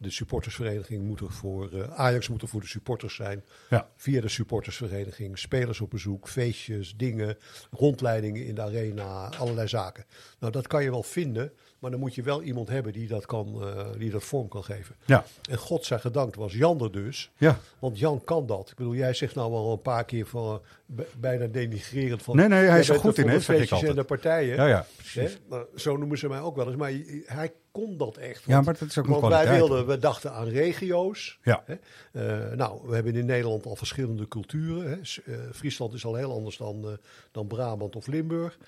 de 0.00 0.10
supportersvereniging 0.10 1.04
moet 1.04 1.20
er 1.20 1.30
voor 1.32 1.70
eh, 1.72 1.82
Ajax 1.98 2.28
moet 2.28 2.42
er 2.42 2.48
voor 2.48 2.60
de 2.60 2.66
supporters 2.66 3.14
zijn. 3.14 3.44
Ja. 3.70 3.88
Via 3.96 4.20
de 4.20 4.28
supportersvereniging, 4.28 5.38
spelers 5.38 5.80
op 5.80 5.90
bezoek, 5.90 6.28
feestjes, 6.28 6.94
dingen, 6.96 7.36
rondleidingen 7.70 8.46
in 8.46 8.54
de 8.54 8.62
arena, 8.62 9.30
allerlei 9.38 9.68
zaken. 9.68 10.04
Nou, 10.38 10.52
dat 10.52 10.66
kan 10.66 10.82
je 10.82 10.90
wel 10.90 11.02
vinden, 11.02 11.52
maar 11.78 11.90
dan 11.90 12.00
moet 12.00 12.14
je 12.14 12.22
wel 12.22 12.42
iemand 12.42 12.68
hebben 12.68 12.92
die 12.92 13.08
dat, 13.08 13.26
kan, 13.26 13.62
eh, 13.62 13.86
die 13.98 14.10
dat 14.10 14.24
vorm 14.24 14.48
kan 14.48 14.64
geven. 14.64 14.94
Ja, 15.04 15.24
En 15.50 15.58
God 15.58 15.84
zij 15.84 15.98
gedankt 15.98 16.36
was 16.36 16.52
Jan 16.52 16.80
er 16.82 16.92
dus. 16.92 17.30
ja. 17.36 17.58
Want 17.78 17.98
Jan 17.98 18.24
kan 18.24 18.46
dat. 18.46 18.70
Ik 18.70 18.76
bedoel, 18.76 18.94
jij 18.94 19.14
zegt 19.14 19.34
nou 19.34 19.50
wel 19.52 19.72
een 19.72 19.82
paar 19.82 20.04
keer 20.04 20.26
van, 20.26 20.60
eh, 20.96 21.04
bijna 21.18 21.46
denigrerend 21.46 22.22
van... 22.22 22.36
Nee, 22.36 22.48
nee, 22.48 22.64
hij 22.64 22.78
is 22.78 22.88
er 22.88 22.98
goed 22.98 23.18
in, 23.18 23.28
hè, 23.28 23.40
zeg 23.40 23.62
ik 23.62 23.70
en 23.88 23.94
de 23.94 24.04
partijen. 24.04 24.54
Ja, 24.56 24.66
ja, 24.66 24.76
Hè? 24.76 24.82
precies. 24.96 25.38
Nou, 25.48 25.66
zo 25.76 25.96
noemen 25.96 26.18
ze 26.18 26.28
mij 26.28 26.40
ook 26.40 26.56
wel 26.56 26.66
eens. 26.66 26.76
Maar 26.76 26.92
hij 27.24 27.52
kon 27.78 27.96
dat 27.96 28.16
echt. 28.16 28.44
Ja, 28.44 28.52
Want- 28.52 28.64
maar 28.64 28.76
dat 28.78 28.88
is 28.88 28.98
ook 28.98 29.04
een 29.04 29.10
want 29.10 29.26
wij 29.32 29.56
wilden, 29.56 29.86
we 29.86 29.98
dachten 29.98 30.32
aan 30.32 30.48
regio's. 30.48 31.38
Ja. 31.42 31.64
Hè? 31.64 31.74
Eh, 32.12 32.56
nou, 32.56 32.80
we 32.88 32.94
hebben 32.94 33.14
in 33.14 33.26
Nederland 33.26 33.66
al 33.66 33.76
verschillende 33.76 34.28
culturen. 34.28 34.88
Hè? 34.90 35.22
Eh, 35.32 35.38
Friesland 35.52 35.92
is 35.92 36.04
al 36.04 36.14
heel 36.14 36.32
anders 36.32 36.56
dan, 36.56 36.84
eh, 36.84 36.92
dan 37.32 37.46
Brabant 37.46 37.96
of 37.96 38.06
Limburg. 38.06 38.58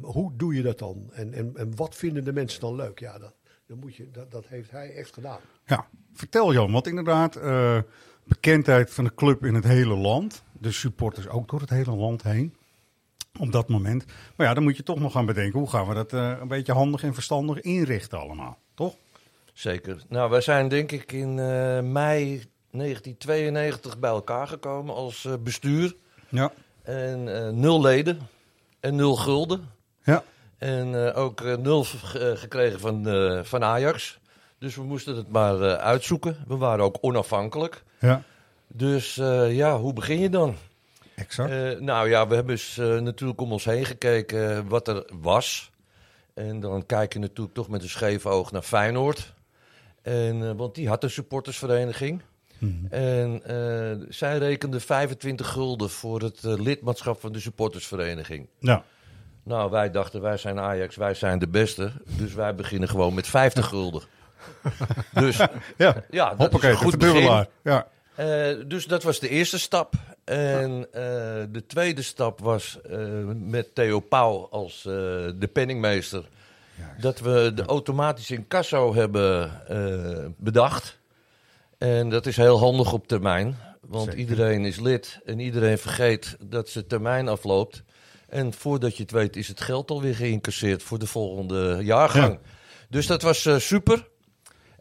Hoe 0.00 0.32
doe 0.36 0.54
je 0.54 0.62
dat 0.62 0.78
dan? 0.78 1.10
En, 1.12 1.32
en, 1.32 1.52
en 1.54 1.76
wat 1.76 1.94
vinden 1.94 2.24
de 2.24 2.32
mensen 2.32 2.60
dan 2.60 2.74
leuk? 2.74 2.98
Ja, 2.98 3.18
dat, 3.18 3.34
dan 3.66 3.78
moet 3.78 3.96
je, 3.96 4.10
dat, 4.10 4.30
dat 4.30 4.46
heeft 4.46 4.70
hij 4.70 4.94
echt 4.94 5.14
gedaan. 5.14 5.40
Ja, 5.66 5.86
vertel 6.12 6.52
Jan, 6.52 6.72
want 6.72 6.86
inderdaad, 6.86 7.38
bekendheid 8.24 8.90
van 8.90 9.04
de 9.04 9.14
club 9.14 9.44
in 9.44 9.54
het 9.54 9.64
hele 9.64 9.96
land. 9.96 10.42
De 10.52 10.72
supporters 10.72 11.28
ook 11.28 11.50
door 11.50 11.60
het 11.60 11.70
hele 11.70 11.94
land 11.96 12.22
heen. 12.22 12.54
Op 13.40 13.52
dat 13.52 13.68
moment. 13.68 14.04
Maar 14.36 14.46
ja, 14.46 14.54
dan 14.54 14.62
moet 14.62 14.76
je 14.76 14.82
toch 14.82 14.98
nog 15.00 15.12
gaan 15.12 15.26
bedenken, 15.26 15.58
hoe 15.58 15.70
gaan 15.70 15.88
we 15.88 15.94
dat 15.94 16.12
eh, 16.12 16.32
een 16.40 16.48
beetje 16.48 16.72
handig 16.72 17.02
en 17.02 17.14
verstandig 17.14 17.60
inrichten 17.60 18.18
allemaal, 18.18 18.58
toch? 18.74 18.94
Zeker. 19.52 20.02
Nou, 20.08 20.30
wij 20.30 20.40
zijn 20.40 20.68
denk 20.68 20.92
ik 20.92 21.12
in 21.12 21.28
eh, 21.38 21.80
mei 21.80 22.42
1992 22.70 23.98
bij 23.98 24.10
elkaar 24.10 24.46
gekomen 24.46 24.94
als 24.94 25.24
eh, 25.24 25.32
bestuur. 25.42 25.96
Ja, 26.28 26.52
En 26.82 27.24
nul 27.60 27.80
leden 27.80 28.18
en 28.80 28.94
nul 28.94 29.16
gulden. 29.16 29.68
ja, 30.02 30.24
En 30.58 31.14
ook 31.14 31.42
nul 31.42 31.84
gekregen 32.34 32.80
van, 32.80 33.04
van 33.44 33.64
Ajax. 33.64 34.18
Dus 34.58 34.76
we 34.76 34.82
moesten 34.82 35.16
het 35.16 35.28
maar 35.30 35.76
uitzoeken. 35.76 36.36
We 36.46 36.56
waren 36.56 36.84
ook 36.84 36.98
onafhankelijk. 37.00 37.82
ja, 37.98 38.22
Dus 38.66 39.14
ja, 39.48 39.78
hoe 39.78 39.92
begin 39.92 40.18
je 40.18 40.30
dan? 40.30 40.56
Exact. 41.20 41.50
Eh, 41.50 41.80
nou 41.80 42.08
ja, 42.08 42.26
we 42.26 42.34
hebben 42.34 42.54
eens, 42.54 42.78
eh, 42.78 42.98
natuurlijk 42.98 43.40
om 43.40 43.52
ons 43.52 43.64
heen 43.64 43.84
gekeken 43.84 44.56
eh, 44.56 44.62
wat 44.68 44.88
er 44.88 45.04
was. 45.20 45.70
En 46.34 46.60
dan 46.60 46.86
kijk 46.86 47.12
je 47.12 47.18
natuurlijk 47.18 47.54
toch 47.54 47.68
met 47.68 47.82
een 47.82 47.88
scheef 47.88 48.26
oog 48.26 48.52
naar 48.52 48.62
Feyenoord. 48.62 49.34
En, 50.02 50.56
want 50.56 50.74
die 50.74 50.88
had 50.88 51.04
een 51.04 51.10
supportersvereniging. 51.10 52.22
Mhm. 52.58 52.86
En 52.94 53.42
zij 54.08 54.38
rekende 54.38 54.80
25 54.80 55.48
gulden 55.48 55.90
voor 55.90 56.20
het 56.20 56.42
lidmaatschap 56.42 57.20
van 57.20 57.32
de 57.32 57.40
supportersvereniging. 57.40 58.48
Ja, 58.58 58.84
Nou, 59.42 59.70
wij 59.70 59.90
dachten, 59.90 60.20
wij 60.20 60.36
zijn 60.36 60.58
Ajax, 60.58 60.96
wij 60.96 61.14
zijn 61.14 61.38
de 61.38 61.48
beste. 61.48 61.92
Dus 62.16 62.34
wij 62.34 62.54
beginnen 62.54 62.88
gewoon 62.88 63.14
met 63.14 63.26
50 63.26 63.66
gulden. 63.66 64.02
dus 65.12 65.36
ja. 65.76 66.04
ja, 66.10 66.28
dat 66.28 66.38
Hoppakee, 66.38 66.70
is 66.70 66.76
een 66.76 66.82
goed 66.82 66.98
begin. 66.98 67.46
Ja, 67.62 67.86
Eh, 68.20 68.56
dus 68.66 68.86
dat 68.86 69.02
was 69.02 69.20
de 69.20 69.28
eerste 69.28 69.58
stap. 69.58 69.94
En 70.24 70.86
eh, 70.92 71.02
de 71.50 71.64
tweede 71.66 72.02
stap 72.02 72.40
was 72.40 72.78
eh, 72.80 72.98
met 73.34 73.74
Theo 73.74 74.00
Pauw 74.00 74.48
als 74.50 74.82
de 74.82 75.48
penningmeester. 75.52 76.24
Dat 76.98 77.20
we 77.20 77.52
de 77.54 77.64
automatische 77.64 78.34
incasso 78.34 78.94
hebben 78.94 79.50
bedacht. 80.36 80.98
En 81.78 82.08
dat 82.08 82.26
is 82.26 82.36
heel 82.36 82.58
handig 82.58 82.92
op 82.92 83.06
termijn. 83.06 83.56
Want 83.80 84.04
Zeker. 84.04 84.18
iedereen 84.18 84.64
is 84.64 84.80
lid 84.80 85.20
en 85.24 85.38
iedereen 85.38 85.78
vergeet 85.78 86.36
dat 86.40 86.68
zijn 86.68 86.86
termijn 86.86 87.28
afloopt. 87.28 87.82
En 88.28 88.52
voordat 88.52 88.96
je 88.96 89.02
het 89.02 89.12
weet 89.12 89.36
is 89.36 89.48
het 89.48 89.60
geld 89.60 89.90
alweer 89.90 90.14
geïncasseerd 90.14 90.82
voor 90.82 90.98
de 90.98 91.06
volgende 91.06 91.78
jaargang. 91.82 92.32
Ja. 92.32 92.50
Dus 92.88 93.06
dat 93.06 93.22
was 93.22 93.48
super. 93.56 94.08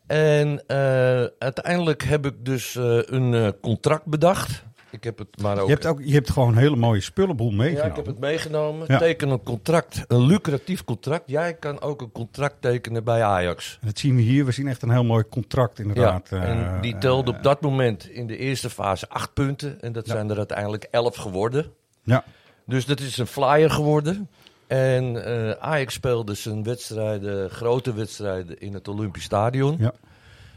En 0.09 0.63
eh, 0.67 1.23
uiteindelijk 1.39 2.03
heb 2.03 2.25
ik 2.25 2.33
dus 2.45 2.75
eh, 2.75 2.99
een 3.05 3.33
eh, 3.33 3.47
contract 3.61 4.05
bedacht. 4.05 4.63
Ik 4.91 5.03
heb 5.03 5.17
het 5.17 5.41
maar 5.41 5.57
ook. 5.59 5.67
je 5.67 5.73
hebt, 5.73 5.85
ook, 5.85 6.01
je 6.03 6.13
hebt 6.13 6.29
gewoon 6.29 6.49
een 6.49 6.57
hele 6.57 6.75
mooie 6.75 7.01
spullenboel 7.01 7.49
ja, 7.49 7.55
meegenomen. 7.55 7.89
ik 7.89 7.95
heb 7.95 8.05
het 8.05 8.19
meegenomen. 8.19 8.85
Ja. 8.87 8.97
Teken 8.97 9.29
een 9.29 9.43
contract, 9.43 10.03
een 10.07 10.25
lucratief 10.25 10.83
contract. 10.83 11.23
Jij 11.25 11.53
kan 11.53 11.81
ook 11.81 12.01
een 12.01 12.11
contract 12.11 12.55
tekenen 12.61 13.03
bij 13.03 13.23
Ajax. 13.23 13.77
En 13.81 13.87
Dat 13.87 13.99
zien 13.99 14.15
we 14.15 14.21
hier. 14.21 14.45
We 14.45 14.51
zien 14.51 14.67
echt 14.67 14.81
een 14.81 14.91
heel 14.91 15.03
mooi 15.03 15.23
contract 15.29 15.79
inderdaad. 15.79 16.27
Ja, 16.29 16.41
en 16.41 16.81
die 16.81 16.97
telde 16.97 17.31
op 17.31 17.43
dat 17.43 17.61
moment 17.61 18.09
in 18.09 18.27
de 18.27 18.37
eerste 18.37 18.69
fase 18.69 19.09
acht 19.09 19.33
punten. 19.33 19.81
En 19.81 19.91
dat 19.91 20.05
Ja. 20.07 20.11
zijn 20.13 20.29
er 20.29 20.37
uiteindelijk 20.37 20.87
elf 20.91 21.15
geworden. 21.15 21.71
Ja, 22.03 22.23
Dus 22.65 22.85
dat 22.85 22.99
is 22.99 23.17
een 23.17 23.27
flyer 23.27 23.69
geworden. 23.69 24.29
En 24.69 25.25
eh, 25.25 25.51
Ajax 25.51 25.93
speelde 25.93 26.33
zijn 26.33 26.63
wedstrijden, 26.63 27.49
grote 27.49 27.93
wedstrijden 27.93 28.59
in 28.59 28.73
het 28.73 28.87
Olympisch 28.87 29.23
Stadion. 29.23 29.75
Ja. 29.79 29.93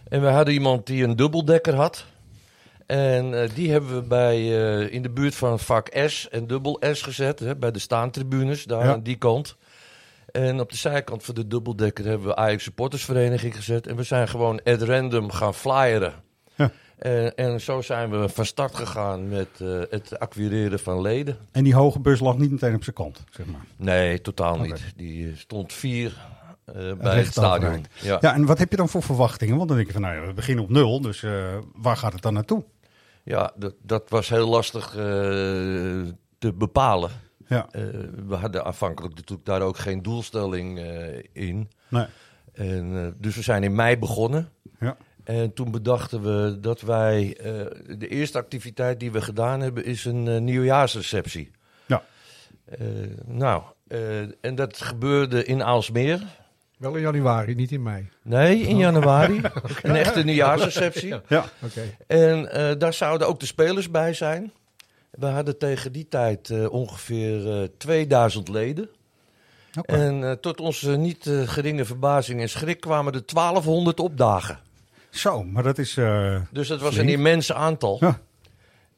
En 0.08 0.20
we 0.20 0.26
hadden 0.28 0.54
iemand 0.54 0.86
die 0.86 1.04
een 1.04 1.16
dubbeldekker 1.16 1.74
had. 1.74 2.04
En 2.86 3.42
eh, 3.42 3.48
die 3.54 3.70
hebben 3.70 3.94
we 3.94 4.02
bij, 4.02 4.36
eh, 4.36 4.92
in 4.92 5.02
de 5.02 5.10
buurt 5.10 5.34
van 5.34 5.58
vak 5.58 5.88
S 6.06 6.28
en 6.28 6.46
dubbel 6.46 6.80
S 6.92 7.02
gezet. 7.02 7.38
Hè, 7.38 7.56
bij 7.56 7.70
de 7.70 7.78
staantribunes, 7.78 8.64
daar 8.64 8.84
Ja. 8.84 8.92
aan 8.92 9.02
die 9.02 9.16
kant. 9.16 9.56
En 10.32 10.60
op 10.60 10.70
de 10.70 10.76
zijkant 10.76 11.24
van 11.24 11.34
de 11.34 11.46
dubbeldekker 11.46 12.04
hebben 12.04 12.26
we 12.26 12.36
Ajax 12.36 12.62
Supportersvereniging 12.62 13.56
gezet. 13.56 13.86
En 13.86 13.96
we 13.96 14.02
zijn 14.02 14.28
gewoon 14.28 14.60
at 14.64 14.82
random 14.82 15.30
gaan 15.30 15.54
flyeren. 15.54 16.14
En, 17.02 17.34
en 17.34 17.60
zo 17.60 17.80
zijn 17.80 18.10
we 18.10 18.28
van 18.28 18.46
start 18.46 18.74
gegaan 18.74 19.28
met 19.28 19.48
eh, 19.60 19.80
het 19.90 20.18
acquireren 20.18 20.78
van 20.78 21.00
leden. 21.00 21.36
en 21.52 21.64
die 21.64 21.74
hoge 21.74 22.00
bus 22.00 22.20
lag 22.20 22.38
niet 22.38 22.50
meteen 22.50 22.74
op 22.74 22.82
zijn 22.84 22.94
kant, 22.96 23.24
zeg 23.30 23.46
maar. 23.46 23.64
Nee, 23.76 24.20
totaal 24.20 24.58
niet. 24.58 24.82
Die 24.96 25.28
eh, 25.30 25.36
stond 25.36 25.72
vier 25.72 26.20
eh, 26.64 26.92
bij 26.92 27.16
het 27.18 27.26
stadion. 27.26 27.84
Ja. 28.00 28.18
Ja, 28.20 28.34
en 28.34 28.46
wat 28.46 28.58
heb 28.58 28.70
je 28.70 28.76
dan 28.76 28.88
voor 28.88 29.02
verwachtingen? 29.02 29.56
Want 29.56 29.68
dan 29.68 29.76
denk 29.76 29.88
je 29.88 29.92
van, 29.94 30.02
nou 30.02 30.14
ja, 30.20 30.26
we 30.26 30.32
beginnen 30.32 30.64
op 30.64 30.70
nul, 30.70 31.00
dus 31.00 31.22
eh, 31.22 31.56
waar 31.74 31.96
gaat 31.96 32.12
het 32.12 32.22
dan 32.22 32.32
naartoe? 32.34 32.64
Ja, 33.24 33.52
dat, 33.56 33.74
dat 33.82 34.02
was 34.08 34.28
heel 34.28 34.48
lastig 34.48 34.86
eh, 34.88 35.02
te 36.38 36.52
bepalen. 36.54 37.10
Ja, 37.46 37.66
Eh, 37.70 37.82
we 38.26 38.34
hadden 38.34 38.64
aanvankelijk 38.64 39.14
natuurlijk 39.14 39.46
daar 39.46 39.60
ook 39.62 39.78
geen 39.78 40.02
doelstelling 40.02 40.78
eh, 40.78 41.18
in. 41.32 41.70
nee. 41.88 42.06
En, 42.52 42.96
eh, 43.04 43.06
dus 43.20 43.34
we 43.36 43.42
zijn 43.42 43.62
in 43.62 43.74
mei 43.74 43.98
begonnen. 43.98 44.48
Ja. 44.80 44.96
En 45.24 45.52
toen 45.52 45.70
bedachten 45.70 46.22
we 46.22 46.60
dat 46.60 46.80
wij... 46.80 47.36
eh, 47.36 47.52
de 47.98 48.08
eerste 48.08 48.38
activiteit 48.38 49.00
die 49.00 49.12
we 49.12 49.20
gedaan 49.20 49.60
hebben 49.60 49.84
is 49.84 50.04
een 50.04 50.28
eh, 50.28 50.40
nieuwjaarsreceptie. 50.40 51.50
Ja. 51.86 52.02
Eh, 52.64 52.78
nou, 53.26 53.62
eh, 53.88 54.20
en 54.20 54.54
dat 54.54 54.80
gebeurde 54.82 55.44
in 55.44 55.62
Aalsmeer. 55.62 56.22
Wel 56.78 56.94
in 56.94 57.02
januari, 57.02 57.54
niet 57.54 57.70
in 57.72 57.82
mei. 57.82 58.08
Nee, 58.22 58.58
in 58.60 58.76
januari. 58.76 59.40
Een 59.82 59.96
echte 59.96 60.24
nieuwjaarsreceptie. 60.24 61.14
Ja, 61.28 61.44
Oké. 61.64 61.82
En 62.06 62.52
eh, 62.52 62.78
daar 62.78 62.92
zouden 62.94 63.28
ook 63.28 63.40
de 63.40 63.46
spelers 63.46 63.90
bij 63.90 64.14
zijn. 64.14 64.52
We 65.10 65.26
hadden 65.26 65.58
tegen 65.58 65.92
die 65.92 66.08
tijd 66.08 66.50
eh, 66.50 66.72
ongeveer 66.72 67.62
eh 67.62 67.68
2000 67.78 68.48
leden. 68.48 68.88
oké. 69.78 69.92
En 69.92 70.24
eh, 70.24 70.32
tot 70.32 70.60
onze 70.60 70.96
niet 70.96 71.30
geringe 71.44 71.84
verbazing 71.84 72.40
en 72.40 72.48
schrik 72.48 72.80
kwamen 72.80 73.12
er 73.12 73.22
1200 73.26 74.00
opdagen. 74.00 74.58
Zo, 75.12 75.44
maar 75.44 75.62
dat 75.62 75.78
is... 75.78 75.96
eh, 75.96 76.40
Dus 76.50 76.68
dat 76.68 76.80
was 76.80 76.92
Flink. 76.94 77.08
een 77.08 77.14
immense 77.14 77.54
aantal. 77.54 77.96
Ja. 78.00 78.18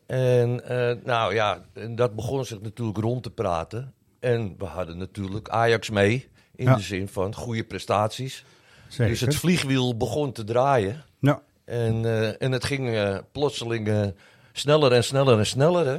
En 0.06 0.68
eh, 0.68 0.96
nou 1.04 1.34
ja, 1.34 1.64
en 1.72 1.94
dat 1.96 2.14
begon 2.14 2.44
zich 2.44 2.60
natuurlijk 2.60 2.98
rond 2.98 3.22
te 3.22 3.30
praten. 3.30 3.92
En 4.20 4.54
we 4.58 4.64
hadden 4.64 4.98
natuurlijk 4.98 5.48
Ajax 5.48 5.90
mee 5.90 6.28
In 6.56 6.64
Ja. 6.64 6.74
de 6.74 6.82
zin 6.82 7.08
van 7.08 7.34
goede 7.34 7.64
prestaties. 7.64 8.44
Zeker. 8.88 9.08
Dus 9.12 9.20
het 9.20 9.36
vliegwiel 9.36 9.96
begon 9.96 10.32
te 10.32 10.44
draaien. 10.44 11.04
Ja. 11.18 11.42
En, 11.64 12.04
eh, 12.04 12.42
en 12.42 12.52
het 12.52 12.64
ging 12.64 12.98
plotseling 13.32 14.12
sneller 14.52 14.92
en 14.92 15.04
sneller 15.04 15.38
en 15.38 15.46
sneller. 15.46 15.86
Hè? 15.86 15.94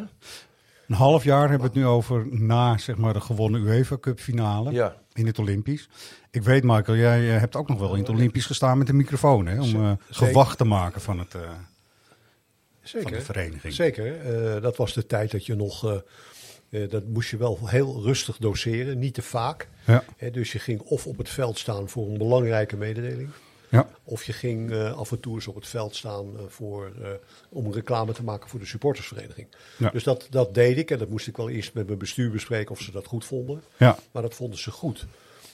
Een 0.88 0.96
half 0.96 1.24
jaar 1.24 1.40
hebben 1.50 1.60
we 1.60 1.64
het 1.66 1.74
nu 1.74 1.86
over 1.86 2.28
na 2.30 2.78
zeg 2.78 2.96
maar, 2.98 3.14
de 3.14 3.22
gewonnen 3.22 3.62
UEFA 3.62 3.98
Cup 4.00 4.20
finale 4.20 4.72
Ja. 4.72 4.96
In 5.16 5.26
het 5.26 5.40
Olympisch. 5.40 5.90
Ik 6.32 6.42
weet, 6.42 6.64
Michael, 6.64 6.98
jij 6.98 7.34
eh, 7.34 7.40
hebt 7.40 7.56
ook 7.56 7.68
nog 7.68 7.80
wel 7.80 7.94
in 7.94 8.00
het 8.00 8.10
Olympisch 8.10 8.46
gestaan 8.46 8.78
met 8.78 8.90
een 8.90 8.96
microfoon. 8.96 9.46
Hè, 9.46 9.62
om 9.62 9.76
eh, 9.76 9.92
gewacht 10.10 10.58
te 10.58 10.64
maken 10.64 11.02
van, 11.02 11.20
het, 11.20 11.36
eh, 11.36 11.42
van 11.42 11.60
Zeker. 12.82 13.12
de 13.12 13.22
vereniging. 13.22 13.74
Zeker. 13.74 14.62
Dat 14.62 14.78
was 14.78 14.94
de 14.94 15.06
tijd 15.06 15.32
dat 15.32 15.46
je 15.46 15.56
nog. 15.56 16.04
dat 16.90 17.06
moest 17.08 17.30
je 17.30 17.38
wel 17.38 17.60
heel 17.64 18.02
rustig 18.02 18.38
doseren, 18.38 19.00
niet 19.00 19.14
te 19.14 19.22
vaak. 19.22 19.68
Ja. 19.86 20.04
Dus 20.32 20.52
je 20.52 20.60
ging 20.60 20.82
of 20.82 21.08
op 21.08 21.18
het 21.18 21.30
veld 21.30 21.60
staan 21.60 21.90
voor 21.90 22.08
een 22.08 22.18
belangrijke 22.18 22.78
mededeling. 22.78 23.30
Ja. 23.76 23.88
Of 24.04 24.24
je 24.24 24.34
ging 24.34 24.72
eh, 24.72 24.98
af 24.98 25.12
en 25.12 25.20
toe 25.20 25.36
eens 25.36 25.48
op 25.48 25.56
het 25.56 25.68
veld 25.68 25.96
staan 25.96 26.38
eh, 26.38 26.44
voor, 26.48 26.92
eh, 27.02 27.10
om 27.50 27.74
reclame 27.74 28.14
te 28.14 28.24
maken 28.24 28.50
voor 28.50 28.60
de 28.60 28.66
supportersvereniging. 28.66 29.48
Ja. 29.78 29.90
Dus 29.90 30.04
dat, 30.04 30.28
dat 30.30 30.54
deed 30.54 30.78
ik 30.78 30.92
en 30.92 30.98
dat 30.98 31.10
moest 31.10 31.28
ik 31.28 31.38
wel 31.38 31.50
eerst 31.50 31.74
met 31.74 31.88
mijn 31.88 31.98
bestuur 32.00 32.32
bespreken 32.32 32.72
of 32.72 32.82
ze 32.82 32.92
dat 32.92 33.06
goed 33.06 33.26
vonden. 33.26 33.62
Ja. 33.78 33.98
Maar 34.12 34.22
dat 34.22 34.36
vonden 34.36 34.60
ze 34.60 34.72
goed. 34.72 35.06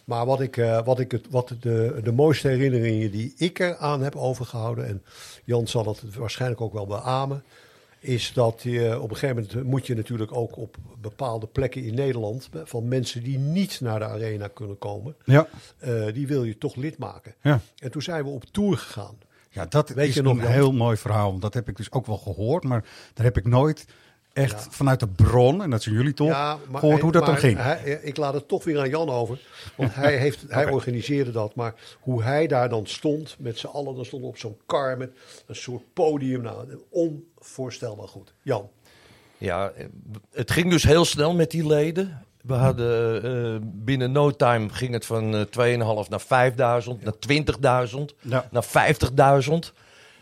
Maar 0.06 0.26
wat, 0.26 0.42
ik, 0.42 0.56
wat, 0.86 1.00
ik 1.00 1.12
het, 1.12 1.26
wat 1.30 1.54
de, 1.60 2.00
de 2.04 2.12
mooiste 2.12 2.48
herinneringen 2.48 3.12
die 3.12 3.34
ik 3.38 3.60
eraan 3.60 4.02
heb 4.02 4.16
overgehouden, 4.16 4.88
en 4.88 5.04
Jan 5.44 5.68
zal 5.68 5.84
dat 5.84 6.02
waarschijnlijk 6.18 6.62
ook 6.62 6.74
wel 6.74 6.86
beamen, 6.88 7.44
is 8.02 8.34
dat 8.34 8.60
je 8.64 9.00
op 9.02 9.10
een 9.10 9.18
gegeven 9.18 9.48
moment 9.52 9.70
moet 9.70 9.88
je 9.88 9.96
natuurlijk 9.96 10.36
ook 10.36 10.58
op 10.58 10.78
bepaalde 11.02 11.48
plekken 11.48 11.84
in 11.84 11.94
Nederland, 11.94 12.50
van 12.64 12.88
mensen 12.88 13.24
die 13.24 13.38
niet 13.38 13.82
naar 13.82 14.00
de 14.00 14.06
arena 14.06 14.48
kunnen 14.48 14.78
komen, 14.78 15.16
Ja. 15.26 15.48
eh, 15.80 16.06
die 16.14 16.28
wil 16.28 16.44
je 16.44 16.58
toch 16.58 16.76
lid 16.76 16.98
maken. 16.98 17.36
Ja. 17.42 17.60
En 17.78 17.92
toen 17.92 18.02
zijn 18.02 18.24
we 18.24 18.30
op 18.30 18.44
tour 18.52 18.78
gegaan. 18.78 19.18
Ja, 19.50 19.66
dat 19.66 19.90
Weet 19.90 20.08
is 20.08 20.16
je 20.16 20.22
nog, 20.22 20.38
een 20.38 20.46
heel 20.48 20.72
mooi 20.74 20.98
verhaal. 20.98 21.30
Want 21.30 21.42
dat 21.42 21.54
heb 21.54 21.68
ik 21.70 21.78
dus 21.78 21.92
ook 21.92 22.06
wel 22.06 22.18
gehoord. 22.18 22.64
Maar 22.64 22.86
daar 23.14 23.26
heb 23.26 23.38
ik 23.38 23.46
nooit 23.46 23.86
echt 24.34 24.68
vanuit 24.70 25.00
de 25.00 25.08
bron, 25.08 25.64
en 25.64 25.70
dat 25.70 25.82
zijn 25.84 25.96
jullie 25.96 26.14
toch, 26.14 26.60
gehoord 26.74 27.02
hoe 27.02 27.12
dat 27.12 27.26
dan 27.26 27.38
ging. 27.38 27.58
hij- 27.58 28.00
ik 28.04 28.18
laat 28.18 28.34
het 28.34 28.48
toch 28.48 28.64
weer 28.64 28.80
aan 28.80 28.90
Jan 28.90 29.10
over. 29.10 29.40
Want 29.78 29.96
hij, 29.96 30.18
heeft, 30.24 30.44
hij 30.48 30.70
organiseerde 30.70 31.32
dat. 31.32 31.56
Maar 31.56 31.74
hoe 32.00 32.24
hij 32.24 32.48
daar 32.48 32.70
dan 32.70 32.88
stond 32.88 33.36
met 33.40 33.58
z'n 33.60 33.68
allen. 33.68 33.96
Dan 33.96 34.06
stond 34.06 34.24
op 34.24 34.38
zo'n 34.38 34.58
kar 34.66 34.98
met 34.98 35.12
een 35.48 35.56
soort 35.56 35.84
podium. 35.94 36.42
Nou, 36.42 36.78
onvoorstelbaar 36.90 38.08
goed. 38.08 38.34
Jan. 38.42 38.70
Ja, 39.38 39.72
het 40.32 40.52
ging 40.52 40.70
dus 40.72 40.84
heel 40.84 41.06
snel 41.06 41.34
met 41.34 41.52
die 41.52 41.68
leden. 41.68 42.26
We 42.42 42.54
hadden 42.54 43.24
eh, 43.24 43.60
binnen 43.62 44.12
no 44.12 44.32
time 44.32 44.70
ging 44.70 44.94
het 44.94 45.06
van 45.06 45.36
eh 45.36 45.42
2,5 46.04 46.10
naar 46.10 46.22
5000, 46.22 47.04
naar 47.04 47.14
20.000, 47.90 48.16
Ja. 48.22 48.48
naar 48.52 48.64
50.000. 48.64 49.74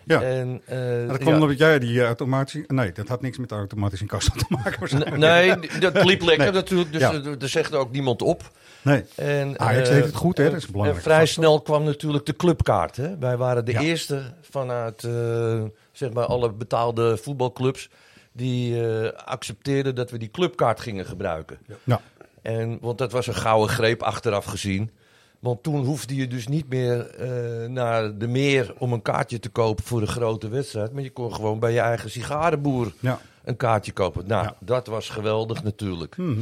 Ja. 0.03 0.21
En, 0.21 0.61
eh, 0.65 1.07
dat 1.07 1.17
kwam 1.17 1.33
ja. 1.33 1.39
omdat 1.41 1.57
jij 1.57 1.79
die 1.79 2.03
automatisch... 2.03 2.63
Nee, 2.67 2.91
dat 2.91 3.07
had 3.07 3.21
niks 3.21 3.37
met 3.37 3.51
automatisch 3.51 4.01
inkast 4.01 4.37
te 4.39 4.45
maken. 4.49 5.19
Nee, 5.19 5.55
dat 5.79 6.03
liep 6.03 6.21
lekker 6.21 6.45
Nee. 6.45 6.53
natuurlijk, 6.53 6.91
dus 6.91 7.01
Ja. 7.01 7.13
er, 7.13 7.37
er 7.39 7.49
zegt 7.49 7.75
ook 7.75 7.91
niemand 7.91 8.21
op. 8.21 8.51
Nee. 8.81 9.03
En, 9.15 9.59
Ajax 9.59 9.89
eh, 9.89 9.95
deed 9.95 10.05
het 10.05 10.15
goed, 10.15 10.37
hè? 10.37 10.43
Dat 10.43 10.53
is 10.53 10.67
een 10.73 10.85
en 10.85 10.95
vrij 11.01 11.25
snel 11.25 11.61
kwam 11.61 11.83
natuurlijk 11.83 12.25
de 12.25 12.35
clubkaart. 12.35 12.95
Hè? 12.95 13.17
Wij 13.17 13.37
waren 13.37 13.65
de 13.65 13.71
Ja. 13.71 13.79
eerste 13.81 14.21
vanuit 14.41 15.03
eh, 15.03 15.61
zeg 15.91 16.11
maar 16.13 16.25
alle 16.25 16.51
betaalde 16.51 17.17
voetbalclubs 17.17 17.89
die 18.31 18.87
eh, 18.87 19.11
accepteerden 19.25 19.95
dat 19.95 20.11
we 20.11 20.17
die 20.17 20.31
clubkaart 20.31 20.79
gingen 20.79 21.05
gebruiken. 21.05 21.57
Ja. 21.83 22.01
En, 22.41 22.77
want 22.81 22.97
dat 22.97 23.11
was 23.11 23.27
een 23.27 23.35
gouden 23.35 23.69
greep 23.69 24.03
achteraf 24.03 24.45
gezien. 24.45 24.91
Want 25.39 25.63
toen 25.63 25.85
hoefde 25.85 26.15
je 26.15 26.27
dus 26.27 26.47
niet 26.47 26.69
meer 26.69 27.09
eh, 27.09 27.69
naar 27.69 28.17
de 28.17 28.27
meer 28.27 28.73
om 28.77 28.93
een 28.93 29.01
kaartje 29.01 29.39
te 29.39 29.49
kopen 29.49 29.83
voor 29.83 30.01
een 30.01 30.07
grote 30.07 30.47
wedstrijd. 30.49 30.93
Maar 30.93 31.03
je 31.03 31.09
kon 31.11 31.33
gewoon 31.33 31.59
bij 31.59 31.71
je 31.71 31.79
eigen 31.79 32.09
sigarenboer 32.11 32.93
Ja. 32.99 33.19
een 33.43 33.55
kaartje 33.57 33.91
kopen. 33.91 34.27
Nou, 34.27 34.43
Ja. 34.45 34.55
dat 34.59 34.87
was 34.87 35.09
geweldig 35.09 35.63
natuurlijk. 35.63 36.17
Mhm. 36.17 36.41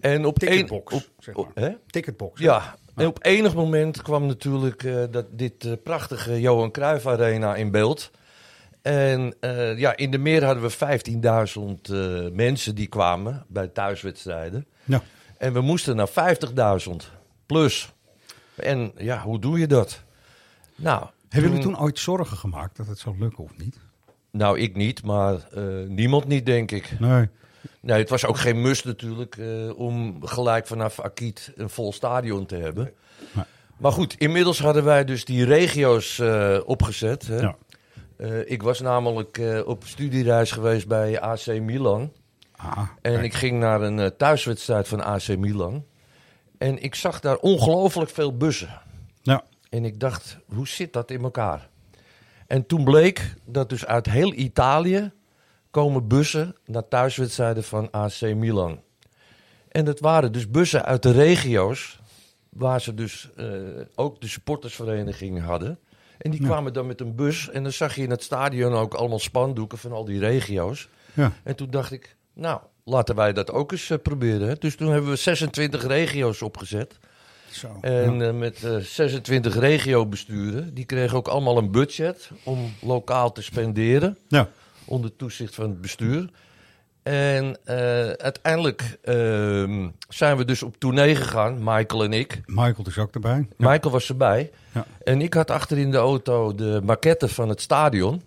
En 0.00 0.24
op. 0.24 0.38
Ticketbox, 0.38 0.94
op- 0.94 1.08
zeg 1.18 1.36
maar. 1.36 1.46
hè? 1.54 1.70
Ticketbox. 1.86 2.40
Ja, 2.40 2.74
en 2.94 3.06
op 3.06 3.18
enig 3.24 3.54
moment 3.54 4.02
kwam 4.02 4.26
natuurlijk 4.26 4.82
eh, 4.84 5.04
dat, 5.10 5.26
dit 5.30 5.64
eh, 5.64 5.72
prachtige 5.84 6.40
Johan 6.40 6.70
Cruijff 6.70 7.06
Arena 7.06 7.56
in 7.56 7.70
beeld. 7.70 8.10
En 8.82 9.34
ja, 9.76 9.96
in 9.96 10.10
de 10.10 10.18
meer 10.18 10.44
hadden 10.44 10.62
we 10.62 10.70
15.000 10.70 11.90
eh, 11.94 12.30
mensen 12.32 12.74
die 12.74 12.86
kwamen 12.86 13.44
bij 13.48 13.68
thuiswedstrijden. 13.68 14.66
Ja. 14.84 15.02
En 15.38 15.52
we 15.52 15.60
moesten 15.60 15.96
naar 15.96 16.08
50.000 16.08 16.96
plus. 17.46 17.92
En 18.58 18.92
ja, 18.96 19.22
hoe 19.22 19.38
doe 19.38 19.58
je 19.58 19.66
dat? 19.66 20.02
Nou, 20.76 21.06
Hebben 21.28 21.50
jullie 21.50 21.64
toen 21.64 21.78
ooit 21.80 21.98
zorgen 21.98 22.36
gemaakt 22.36 22.76
dat 22.76 22.86
het 22.86 22.98
zou 22.98 23.18
lukken 23.18 23.44
of 23.44 23.56
niet? 23.56 23.76
Nou, 24.30 24.58
ik 24.58 24.76
niet, 24.76 25.02
maar 25.04 25.34
eh, 25.34 25.62
niemand 25.88 26.26
niet, 26.26 26.46
denk 26.46 26.70
ik. 26.70 27.00
Nee. 27.00 27.28
Nee, 27.80 27.98
het 27.98 28.10
was 28.10 28.24
ook 28.24 28.38
geen 28.38 28.60
must 28.60 28.84
natuurlijk 28.84 29.36
eh, 29.36 29.78
om 29.78 30.26
gelijk 30.26 30.66
vanaf 30.66 31.00
Akiet 31.00 31.52
een 31.56 31.70
vol 31.70 31.92
stadion 31.92 32.46
te 32.46 32.56
hebben. 32.56 32.92
Nee. 33.32 33.44
Maar 33.76 33.92
goed, 33.92 34.14
inmiddels 34.18 34.58
hadden 34.58 34.84
wij 34.84 35.04
dus 35.04 35.24
die 35.24 35.44
regio's 35.44 36.18
eh, 36.18 36.58
opgezet. 36.64 37.26
Hè. 37.26 37.40
Ja. 37.40 37.56
Ik 38.44 38.62
was 38.62 38.80
namelijk 38.80 39.40
op 39.64 39.82
studiereis 39.86 40.50
geweest 40.50 40.88
bij 40.88 41.20
AC 41.20 41.46
Milan. 41.46 42.12
Ah, 42.56 42.78
En 42.78 43.12
kijk. 43.12 43.24
ik 43.24 43.34
ging 43.34 43.58
naar 43.58 43.80
een 43.82 44.16
thuiswedstrijd 44.16 44.88
van 44.88 45.04
AC 45.04 45.36
Milan. 45.36 45.84
En 46.58 46.82
ik 46.82 46.94
zag 46.94 47.20
daar 47.20 47.36
ongelooflijk 47.36 48.10
veel 48.10 48.36
bussen. 48.36 48.80
Ja. 49.22 49.44
En 49.70 49.84
ik 49.84 50.00
dacht, 50.00 50.38
hoe 50.46 50.68
zit 50.68 50.92
dat 50.92 51.10
in 51.10 51.22
elkaar? 51.22 51.68
En 52.46 52.66
toen 52.66 52.84
bleek 52.84 53.34
dat 53.44 53.68
dus 53.68 53.86
uit 53.86 54.06
heel 54.06 54.32
Italië 54.34 55.10
komen 55.70 56.08
bussen 56.08 56.56
naar 56.64 56.88
thuiswedstrijden 56.88 57.64
van 57.64 57.90
AC 57.90 58.20
Milan. 58.20 58.80
En 59.68 59.84
dat 59.84 60.00
waren 60.00 60.32
dus 60.32 60.50
bussen 60.50 60.84
uit 60.84 61.02
de 61.02 61.10
regio's, 61.10 61.98
waar 62.48 62.80
ze 62.80 62.94
dus 62.94 63.30
eh, 63.36 63.46
ook 63.94 64.20
de 64.20 64.28
supportersvereniging 64.28 65.42
hadden. 65.44 65.78
En 66.18 66.30
die 66.30 66.40
Ja. 66.40 66.46
kwamen 66.46 66.72
dan 66.72 66.86
met 66.86 67.00
een 67.00 67.14
bus 67.14 67.50
en 67.50 67.62
dan 67.62 67.72
zag 67.72 67.94
je 67.94 68.02
in 68.02 68.10
het 68.10 68.22
stadion 68.22 68.72
ook 68.72 68.94
allemaal 68.94 69.18
spandoeken 69.18 69.78
van 69.78 69.92
al 69.92 70.04
die 70.04 70.18
regio's. 70.18 70.88
Ja. 71.14 71.32
En 71.44 71.56
toen 71.56 71.70
dacht 71.70 71.92
ik, 71.92 72.16
nou, 72.32 72.60
laten 72.88 73.14
wij 73.14 73.32
dat 73.32 73.50
ook 73.52 73.72
eens 73.72 73.90
eh, 73.90 73.98
proberen. 74.02 74.56
Dus 74.58 74.76
toen 74.76 74.90
hebben 74.90 75.10
we 75.10 75.16
26 75.16 75.86
regio's 75.86 76.42
opgezet. 76.42 76.98
Zo. 77.50 77.78
En 77.80 78.18
ja. 78.18 78.26
eh, 78.26 78.34
met 78.34 78.64
eh, 78.64 78.76
26 78.76 79.58
regiobesturen. 79.58 80.74
Die 80.74 80.84
kregen 80.84 81.16
ook 81.16 81.28
allemaal 81.28 81.58
een 81.58 81.70
budget 81.70 82.30
om 82.42 82.74
lokaal 82.80 83.32
te 83.32 83.42
spenderen. 83.42 84.18
ja. 84.28 84.48
Onder 84.84 85.16
toezicht 85.16 85.54
van 85.54 85.68
het 85.68 85.80
bestuur. 85.80 86.30
En 87.02 87.56
eh, 87.64 87.76
uiteindelijk 88.08 88.98
ehm, 89.02 89.88
zijn 90.08 90.36
we 90.36 90.44
dus 90.44 90.62
op 90.62 90.76
tournee 90.78 91.16
gegaan, 91.16 91.58
Michael 91.58 92.04
en 92.04 92.12
ik. 92.12 92.40
Michael 92.46 92.86
is 92.86 92.98
ook 92.98 93.14
erbij. 93.14 93.46
Ja. 93.56 93.70
Michael 93.70 93.92
was 93.92 94.08
erbij. 94.08 94.50
Ja. 94.74 94.86
En 95.04 95.20
ik 95.20 95.34
had 95.34 95.50
achter 95.50 95.78
in 95.78 95.90
de 95.90 95.96
auto 95.96 96.54
de 96.54 96.80
maquette 96.84 97.28
van 97.28 97.48
het 97.48 97.60
stadion. 97.60 98.22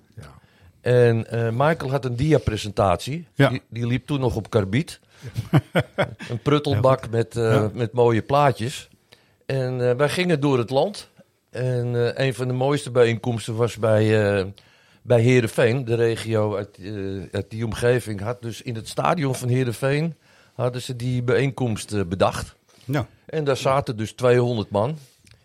En 0.82 1.28
eh, 1.32 1.50
Michael 1.52 1.92
had 1.92 2.06
een 2.06 2.16
dia-presentatie. 2.16 3.28
Ja. 3.34 3.50
Die, 3.50 3.62
die 3.70 3.88
liep 3.88 4.06
toen 4.06 4.20
nog 4.20 4.36
op 4.36 4.50
karbiet. 4.50 5.00
een 6.30 6.40
pruttelbak 6.44 7.10
met, 7.10 7.36
eh, 7.36 7.44
Ja. 7.44 7.70
met 7.74 7.92
mooie 7.94 8.22
plaatjes. 8.22 8.90
En 9.46 9.90
eh, 9.90 9.96
wij 9.96 10.10
gingen 10.10 10.40
door 10.40 10.58
het 10.58 10.70
land. 10.70 11.10
En 11.50 12.22
een 12.24 12.34
van 12.34 12.48
de 12.48 12.54
mooiste 12.54 12.92
bijeenkomsten 12.92 13.56
was 13.56 13.78
bij, 13.78 14.38
eh 14.40 14.46
bij 15.02 15.22
Heerenveen. 15.22 15.86
De 15.86 15.96
regio 15.96 16.56
uit, 16.56 16.80
uit 17.32 17.50
die 17.50 17.66
omgeving 17.66 18.22
had 18.22 18.42
dus 18.42 18.62
in 18.62 18.76
het 18.76 18.88
stadion 18.88 19.36
van 19.36 19.50
Heerenveen... 19.50 20.16
hadden 20.54 20.82
ze 20.82 20.96
die 20.96 21.24
bijeenkomst 21.24 22.08
bedacht. 22.10 22.56
Ja. 22.86 23.08
En 23.26 23.44
daar 23.44 23.58
zaten 23.58 23.98
dus 23.98 24.12
200 24.12 24.70
man. 24.70 24.98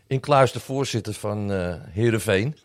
Incluis 0.07 0.53
de 0.53 0.61
voorzitter 0.61 1.15
van 1.15 1.53
eh 1.53 1.75
Heerenveen. 1.91 2.57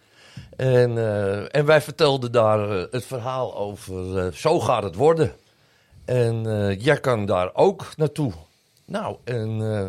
En, 0.57 0.97
eh, 0.97 1.55
en 1.55 1.65
wij 1.65 1.81
vertelden 1.81 2.31
daar 2.31 2.69
eh, 2.69 2.83
het 2.91 3.05
verhaal 3.05 3.57
over. 3.57 4.17
eh, 4.25 4.31
zo 4.33 4.59
gaat 4.59 4.83
het 4.83 4.95
worden. 4.95 5.31
En 6.05 6.45
eh, 6.45 6.79
jij 6.79 6.99
kan 6.99 7.25
daar 7.25 7.49
ook 7.53 7.87
naartoe. 7.97 8.31
Nou, 8.85 9.15
en 9.23 9.61
eh, 9.61 9.85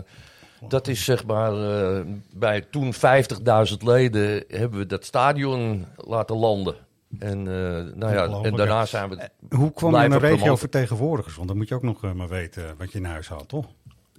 dat 0.68 0.88
is 0.88 1.04
zeg 1.04 1.24
maar. 1.26 1.52
eh, 1.52 2.00
bij 2.30 2.60
toen 2.60 2.92
50.000 2.94 3.82
leden 3.82 4.44
hebben 4.48 4.78
we 4.78 4.86
dat 4.86 5.04
stadion 5.04 5.86
laten 5.96 6.36
landen. 6.36 6.74
En, 7.18 7.38
eh, 7.38 7.94
nou 7.94 8.12
ja, 8.14 8.26
en 8.42 8.56
daarna 8.56 8.86
zijn 8.86 9.08
we. 9.08 9.28
Hoe 9.56 9.72
kwam 9.72 9.90
je 10.02 10.08
een 10.14 10.18
regio 10.18 10.56
vertegenwoordigers? 10.56 11.34
Want 11.36 11.48
dan 11.48 11.56
moet 11.56 11.68
je 11.68 11.74
ook 11.74 11.82
nog 11.82 12.14
maar 12.14 12.28
weten 12.28 12.74
wat 12.78 12.92
je 12.92 12.98
in 12.98 13.04
huis 13.04 13.28
haalt, 13.28 13.48
toch? 13.48 13.66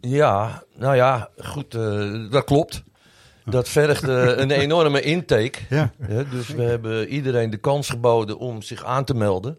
Ja, 0.02 0.64
nou 0.76 0.96
ja, 0.96 1.30
goed, 1.38 1.76
eh, 1.76 2.32
dat 2.32 2.44
klopt. 2.44 2.84
Dat 3.46 3.70
vergde 3.70 4.36
een 4.38 4.52
enorme 4.52 5.02
intake. 5.02 5.60
Ja. 5.70 5.92
Dus 6.32 6.48
we 6.48 6.62
hebben 6.62 7.08
iedereen 7.08 7.50
de 7.50 7.58
kans 7.58 7.90
geboden 7.90 8.38
om 8.38 8.62
zich 8.62 8.86
aan 8.86 9.06
te 9.06 9.14
melden. 9.14 9.58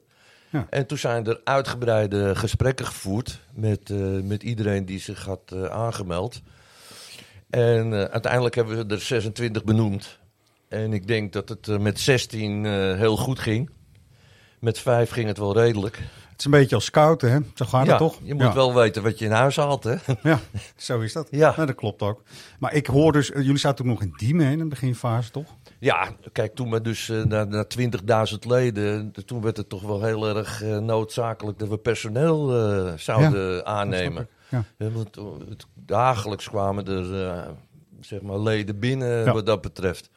Ja. 0.50 0.66
En 0.70 0.86
toen 0.86 0.98
zijn 0.98 1.26
er 1.26 1.40
uitgebreide 1.44 2.34
gesprekken 2.34 2.86
gevoerd 2.86 3.40
met, 3.52 3.90
eh, 3.90 3.96
met 4.22 4.42
iedereen 4.42 4.86
die 4.86 5.00
zich 5.00 5.24
had 5.24 5.40
eh, 5.52 5.64
aangemeld. 5.64 6.42
En 7.50 7.92
eh, 7.92 8.04
uiteindelijk 8.04 8.54
hebben 8.54 8.86
we 8.86 8.94
er 8.94 9.00
26 9.00 9.64
benoemd. 9.64 10.18
En 10.68 10.92
ik 10.92 11.06
denk 11.06 11.32
dat 11.32 11.48
het 11.48 11.68
eh, 11.68 11.78
met 11.78 12.00
16 12.00 12.66
eh, 12.66 12.72
heel 12.72 13.16
goed 13.16 13.38
ging. 13.38 13.70
Met 14.60 14.78
5 14.78 15.10
ging 15.10 15.26
het 15.26 15.38
wel 15.38 15.54
redelijk. 15.54 16.00
Het 16.34 16.42
is 16.42 16.52
een 16.52 16.60
beetje 16.60 16.74
als 16.74 16.84
scouten, 16.84 17.30
hè? 17.30 17.38
Zo 17.54 17.64
gaat 17.64 17.84
ja, 17.84 17.90
het 17.90 17.98
toch? 17.98 18.18
je 18.22 18.34
moet 18.34 18.42
ja. 18.42 18.54
wel 18.54 18.74
weten 18.74 19.02
wat 19.02 19.18
je 19.18 19.24
in 19.24 19.30
huis 19.30 19.56
haalt, 19.56 19.84
hè? 19.84 19.94
Ja, 20.22 20.40
zo 20.76 21.00
is 21.00 21.12
dat. 21.12 21.28
Ja. 21.30 21.52
Nou, 21.56 21.66
dat 21.66 21.76
klopt 21.76 22.02
ook. 22.02 22.22
Maar 22.58 22.74
ik 22.74 22.86
hoor 22.86 23.12
dus, 23.12 23.30
eh, 23.32 23.42
jullie 23.42 23.58
zaten 23.58 23.84
ook 23.84 23.90
nog 23.90 24.02
in 24.02 24.12
Diemen 24.16 24.46
in 24.46 24.58
de 24.58 24.64
beginfase, 24.66 25.30
toch? 25.30 25.46
Ja, 25.78 26.08
kijk, 26.32 26.54
toen 26.54 26.70
we 26.70 26.80
dus 26.80 27.08
eh, 27.08 27.22
naar, 27.22 27.46
naar 27.48 27.66
20.000 28.32 28.38
leden, 28.46 29.12
de- 29.12 29.24
toen 29.24 29.42
werd 29.42 29.56
het 29.56 29.68
toch 29.68 29.82
wel 29.82 30.02
heel 30.02 30.36
erg 30.36 30.62
eh, 30.62 30.78
noodzakelijk 30.78 31.58
dat 31.58 31.68
we 31.68 31.78
personeel 31.78 32.48
zouden 32.98 33.66
aannemen. 33.66 34.28
Ja. 34.48 34.64
Want, 34.76 35.16
dagelijks 35.74 36.48
kwamen 36.48 36.86
er 36.86 37.44
zeg 38.00 38.22
maar 38.22 38.38
leden 38.38 38.78
binnen 38.78 39.32
wat 39.32 39.46
dat 39.46 39.60
betreft. 39.60 40.10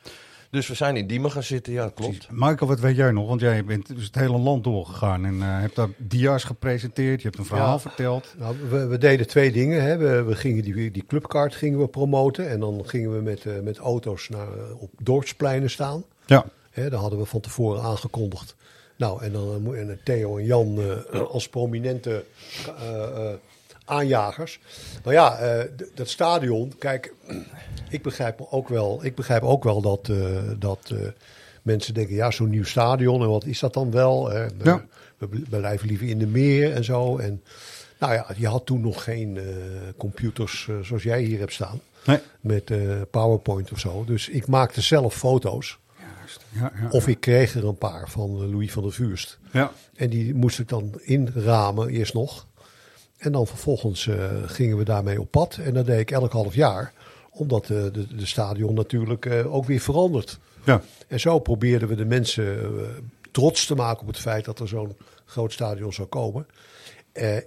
Dus 0.50 0.68
we 0.68 0.74
zijn 0.74 0.98
in 0.98 1.08
Diemen 1.08 1.32
gaan 1.32 1.44
zitten, 1.44 1.74
ja, 1.74 1.92
klopt. 1.96 2.28
Michael, 2.32 2.70
wat 2.70 2.80
weet 2.80 2.96
jij 2.96 3.12
nog? 3.12 3.28
Want 3.28 3.42
jij 3.42 3.66
bent 3.66 3.88
dus 3.96 4.06
het 4.06 4.16
hele 4.16 4.38
land 4.38 4.64
doorgegaan 4.64 5.26
en 5.26 5.42
eh, 5.42 5.60
hebt 5.60 5.76
daar 5.76 5.90
dia's 5.98 6.44
gepresenteerd. 6.44 7.22
Je 7.22 7.28
hebt 7.28 7.40
een 7.40 7.46
verhaal 7.46 7.74
Ja. 7.74 7.80
verteld. 7.80 8.36
Nou, 8.38 8.56
we, 8.70 8.86
we 8.88 8.98
deden 8.98 9.28
twee 9.28 9.52
dingen. 9.52 9.84
Hè. 9.84 9.98
We, 9.98 10.24
we 10.24 10.36
gingen 10.36 10.64
die, 10.64 10.92
die 10.92 11.06
clubkaart 11.08 11.56
gingen 11.56 11.80
we 11.80 11.88
promoten. 11.88 12.50
En 12.50 12.60
dan 12.60 12.82
gingen 12.86 13.16
we 13.16 13.22
met, 13.22 13.46
eh, 13.46 13.54
met 13.64 13.78
auto's 13.78 14.30
naar, 14.30 14.48
eh, 14.58 14.82
op 14.82 14.92
dorpspleinen 14.98 15.70
staan. 15.70 16.04
Ja, 16.26 16.46
Hè, 16.72 16.90
dat 16.90 17.00
hadden 17.00 17.20
we 17.20 17.26
van 17.26 17.40
tevoren 17.40 17.82
aangekondigd. 17.82 18.56
Nou, 18.96 19.24
en 19.24 19.32
dan 19.32 19.76
en 19.76 20.00
Theo 20.04 20.38
en 20.38 20.46
Jan 20.46 20.82
eh, 21.12 21.22
als 21.22 21.50
prominente 21.50 22.26
eh, 22.80 23.04
eh, 23.04 23.34
aanjagers. 23.88 24.60
Maar 25.04 25.14
ja, 25.14 25.38
eh, 25.38 25.64
dat 25.96 26.10
stadion, 26.10 26.74
kijk, 26.80 27.14
ik 27.90 28.02
begrijp 28.02 28.48
ook 28.50 28.70
wel, 28.70 29.00
ik 29.06 29.16
begrijp 29.16 29.44
ook 29.44 29.64
wel 29.64 29.82
dat, 29.82 30.10
eh, 30.10 30.18
dat 30.60 30.92
eh, 30.94 30.98
mensen 31.62 31.94
denken, 31.94 32.16
ja, 32.16 32.32
zo'n 32.32 32.50
nieuw 32.50 32.64
stadion, 32.64 33.22
en 33.22 33.30
wat 33.30 33.46
is 33.46 33.60
dat 33.60 33.74
dan 33.74 33.92
wel? 33.92 34.30
Hè? 34.30 34.46
We- 34.48 34.54
Ja. 34.64 34.86
We 35.18 35.28
bl- 35.28 35.50
blijven 35.50 35.88
liever 35.88 36.08
in 36.08 36.18
de 36.20 36.28
meer 36.28 36.74
en 36.74 36.84
zo. 36.84 37.18
En 37.18 37.42
nou 38.00 38.14
ja, 38.14 38.26
je 38.38 38.48
had 38.48 38.66
toen 38.66 38.82
nog 38.82 39.04
geen 39.04 39.40
computers 39.98 40.70
zoals 40.82 41.04
jij 41.04 41.22
hier 41.22 41.40
hebt 41.40 41.54
staan. 41.54 41.80
nee. 42.06 42.20
Met 42.42 42.72
PowerPoint 43.12 43.72
of 43.72 43.80
zo. 43.80 44.04
Dus 44.06 44.30
ik 44.30 44.48
maakte 44.48 44.82
zelf 44.82 45.16
foto's. 45.16 45.78
Ja, 46.50 46.72
ja, 46.82 46.88
Of 46.90 47.08
ik 47.08 47.20
kreeg 47.20 47.56
er 47.56 47.68
een 47.68 47.78
paar 47.78 48.10
van 48.10 48.50
Louis 48.52 48.72
van 48.72 48.84
der 48.84 48.92
Vuurst. 48.92 49.40
ja. 49.52 49.72
En 49.96 50.10
die 50.10 50.34
moest 50.36 50.60
ik 50.60 50.70
dan 50.70 50.94
inramen, 51.02 51.90
eerst 51.90 52.14
nog. 52.14 52.48
En 53.18 53.32
dan 53.32 53.48
vervolgens 53.48 54.08
eh, 54.08 54.16
gingen 54.46 54.78
we 54.78 54.84
daarmee 54.84 55.20
op 55.22 55.32
pad. 55.32 55.58
En 55.64 55.74
dat 55.74 55.86
deed 55.86 56.00
ik 56.00 56.12
elk 56.12 56.32
half 56.32 56.56
jaar. 56.56 56.94
Omdat 57.32 57.64
eh, 57.64 57.68
de, 57.70 58.16
de 58.16 58.26
stadion 58.26 58.74
natuurlijk 58.74 59.26
eh, 59.26 59.54
ook 59.54 59.66
weer 59.66 59.80
verandert. 59.80 60.40
ja. 60.64 60.82
En 61.08 61.20
zo 61.20 61.40
probeerden 61.40 61.88
we 61.88 61.96
de 61.96 62.06
mensen 62.06 62.58
trots 63.32 63.66
te 63.66 63.76
maken 63.76 64.02
op 64.02 64.08
het 64.08 64.20
feit 64.20 64.46
dat 64.46 64.60
er 64.60 64.68
zo'n 64.68 64.96
groot 65.26 65.54
stadion 65.54 65.94
zou 65.94 66.08
komen. 66.08 66.48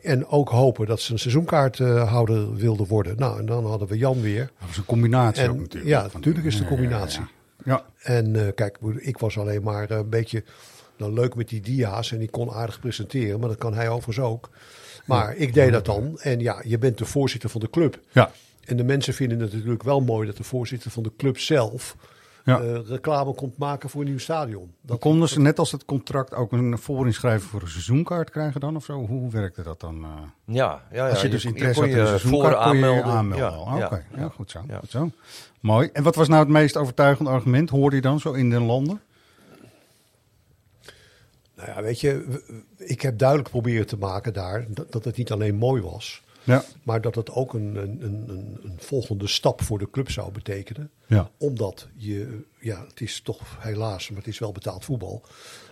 En 0.02 0.26
ook 0.26 0.48
hopen 0.48 0.86
dat 0.86 1.00
ze 1.00 1.12
een 1.12 1.18
seizoenkaarthouder 1.18 2.54
wilden 2.54 2.86
worden. 2.86 3.16
Nou, 3.16 3.38
en 3.38 3.46
dan 3.46 3.66
hadden 3.66 3.88
we 3.88 3.98
Jan 3.98 4.20
weer. 4.20 4.50
Dat 4.58 4.68
was 4.68 4.76
een 4.76 4.84
combinatie 4.84 5.42
En- 5.42 5.50
ook 5.50 5.58
natuurlijk. 5.58 5.90
ja, 5.90 6.08
natuurlijk 6.12 6.46
is 6.46 6.54
het 6.54 6.62
een 6.62 6.76
Ja, 6.76 6.82
ja, 6.82 6.82
ja, 6.82 6.88
combinatie. 6.88 7.22
Ja, 7.64 7.84
En 8.02 8.54
kijk, 8.54 8.78
ik 8.98 9.18
was 9.18 9.38
alleen 9.38 9.62
maar 9.62 9.90
een 9.90 10.08
beetje 10.08 10.44
nou, 11.00 11.12
leuk 11.12 11.34
met 11.34 11.48
die 11.48 11.60
dia's 11.60 12.12
en 12.12 12.20
ik 12.20 12.30
kon 12.30 12.50
aardig 12.50 12.80
presenteren, 12.80 13.40
maar 13.40 13.48
dat 13.48 13.58
kan 13.58 13.74
hij 13.74 13.88
overigens 13.88 14.26
ook. 14.26 14.50
Maar 15.06 15.36
ik 15.36 15.54
deed 15.54 15.72
dat 15.72 15.84
dan 15.84 16.18
en 16.20 16.40
ja, 16.40 16.62
je 16.66 16.78
bent 16.78 16.98
de 16.98 17.04
voorzitter 17.04 17.50
van 17.50 17.60
de 17.60 17.70
club. 17.70 18.00
ja. 18.12 18.30
En 18.60 18.76
de 18.76 18.84
mensen 18.84 19.14
vinden 19.14 19.40
het 19.40 19.52
natuurlijk 19.52 19.82
wel 19.82 20.00
mooi 20.00 20.26
dat 20.26 20.36
de 20.36 20.44
voorzitter 20.44 20.90
van 20.90 21.02
de 21.02 21.12
club 21.16 21.38
zelf 21.38 21.96
Ja. 22.44 22.60
eh, 22.60 22.78
reclame 22.86 23.34
komt 23.34 23.58
maken 23.58 23.90
voor 23.90 24.00
een 24.00 24.06
nieuw 24.08 24.18
stadion. 24.18 24.72
Dan 24.80 24.98
konden 24.98 25.28
ze 25.28 25.40
net 25.40 25.58
als 25.58 25.72
het 25.72 25.84
contract 25.84 26.34
ook 26.34 26.52
een 26.52 26.78
voorinschrijving 26.78 27.50
voor 27.50 27.62
een 27.62 27.68
seizoenkaart 27.68 28.30
krijgen 28.30 28.60
dan 28.60 28.76
of 28.76 28.84
zo? 28.84 29.06
Hoe 29.06 29.30
werkte 29.30 29.62
dat 29.62 29.80
dan? 29.80 30.04
eh? 30.04 30.10
Ja, 30.44 30.82
ja, 30.92 31.04
ja. 31.04 31.08
Als 31.10 31.22
je 31.22 31.28
dus 31.28 31.44
interesse 31.44 31.80
had 31.80 31.90
in 31.90 31.98
een 31.98 32.06
seizoenkaart, 32.06 32.54
voor 32.54 32.62
kon 32.64 32.76
je 32.78 32.84
je 32.86 33.02
aanmelden. 33.02 33.46
Ja, 33.46 33.76
ja, 33.78 33.86
Oké, 33.86 34.04
ja, 34.14 34.20
ja. 34.20 34.28
goed 34.28 34.50
zo, 34.50 34.60
Ja. 34.68 34.78
goed 34.78 34.90
zo. 34.90 35.10
Mooi. 35.60 35.88
En 35.92 36.02
wat 36.02 36.14
was 36.14 36.28
nou 36.28 36.40
het 36.40 36.48
meest 36.52 36.76
overtuigende 36.76 37.30
argument, 37.30 37.70
hoorde 37.70 37.96
je 37.96 38.02
dan 38.02 38.20
zo 38.20 38.32
in 38.32 38.50
de 38.50 38.60
landen? 38.60 39.00
Nou 41.60 41.72
ja, 41.72 41.82
weet 41.82 42.00
je, 42.00 42.42
ik 42.76 43.00
heb 43.00 43.18
duidelijk 43.18 43.48
proberen 43.50 43.86
te 43.86 43.96
maken 43.98 44.32
daar 44.32 44.64
dat, 44.68 44.92
dat 44.92 45.04
het 45.04 45.16
niet 45.16 45.30
alleen 45.32 45.54
mooi 45.54 45.82
was, 45.82 46.22
Ja, 46.42 46.64
maar 46.82 47.00
dat 47.00 47.14
het 47.14 47.30
ook 47.30 47.54
een, 47.54 47.76
een, 47.76 47.98
een, 48.02 48.24
een- 48.62 48.78
volgende 48.78 49.26
stap 49.26 49.62
voor 49.62 49.78
de 49.78 49.90
club 49.90 50.10
zou 50.10 50.32
betekenen. 50.32 50.90
ja, 51.06 51.30
Omdat 51.38 51.88
je, 51.96 52.40
ja, 52.60 52.84
het 52.88 53.00
is 53.00 53.20
toch 53.20 53.56
helaas, 53.58 54.08
maar 54.08 54.18
het 54.18 54.28
is 54.28 54.38
wel 54.38 54.52
betaald 54.52 54.84
voetbal. 54.84 55.22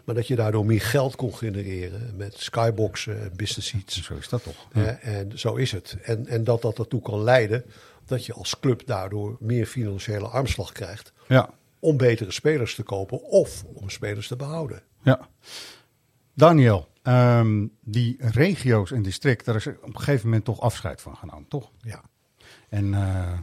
Maar 0.04 0.14
dat 0.14 0.26
je 0.26 0.36
daardoor 0.36 0.66
meer 0.66 0.80
geld 0.80 1.16
kon 1.16 1.34
genereren 1.34 2.16
met 2.16 2.34
skyboxen 2.38 3.20
en 3.22 3.32
business 3.36 3.68
seats. 3.68 4.02
zo 4.02 4.14
is 4.14 4.28
dat 4.28 4.42
toch. 4.42 4.66
Hè, 4.72 4.86
en 4.90 5.38
zo 5.38 5.54
is 5.54 5.72
het. 5.72 5.96
En, 6.02 6.26
en 6.26 6.44
dat 6.44 6.62
dat 6.62 6.78
ertoe 6.78 7.02
kan 7.02 7.22
leiden 7.22 7.64
dat 8.06 8.26
je 8.26 8.32
als 8.32 8.60
club 8.60 8.86
daardoor 8.86 9.36
meer 9.40 9.66
financiële 9.66 10.26
armslag 10.26 10.72
krijgt. 10.72 11.12
Ja, 11.28 11.50
Om 11.78 11.96
betere 11.96 12.30
spelers 12.30 12.74
te 12.74 12.82
kopen 12.82 13.22
of 13.22 13.64
om 13.74 13.90
spelers 13.90 14.28
te 14.28 14.36
behouden. 14.36 14.82
ja. 15.02 15.28
Daniel, 16.38 16.88
ehm, 17.02 17.66
die 17.80 18.16
regio's 18.18 18.90
en 18.92 19.02
districten, 19.02 19.46
daar 19.46 19.56
is 19.56 19.66
er 19.66 19.78
op 19.82 19.88
een 19.88 19.98
gegeven 19.98 20.24
moment 20.26 20.44
toch 20.44 20.60
afscheid 20.60 21.00
van 21.00 21.16
genomen, 21.16 21.48
toch? 21.48 21.70
Ja. 21.80 22.00
En 22.68 22.94
eh, 22.94 23.00
nou 23.00 23.40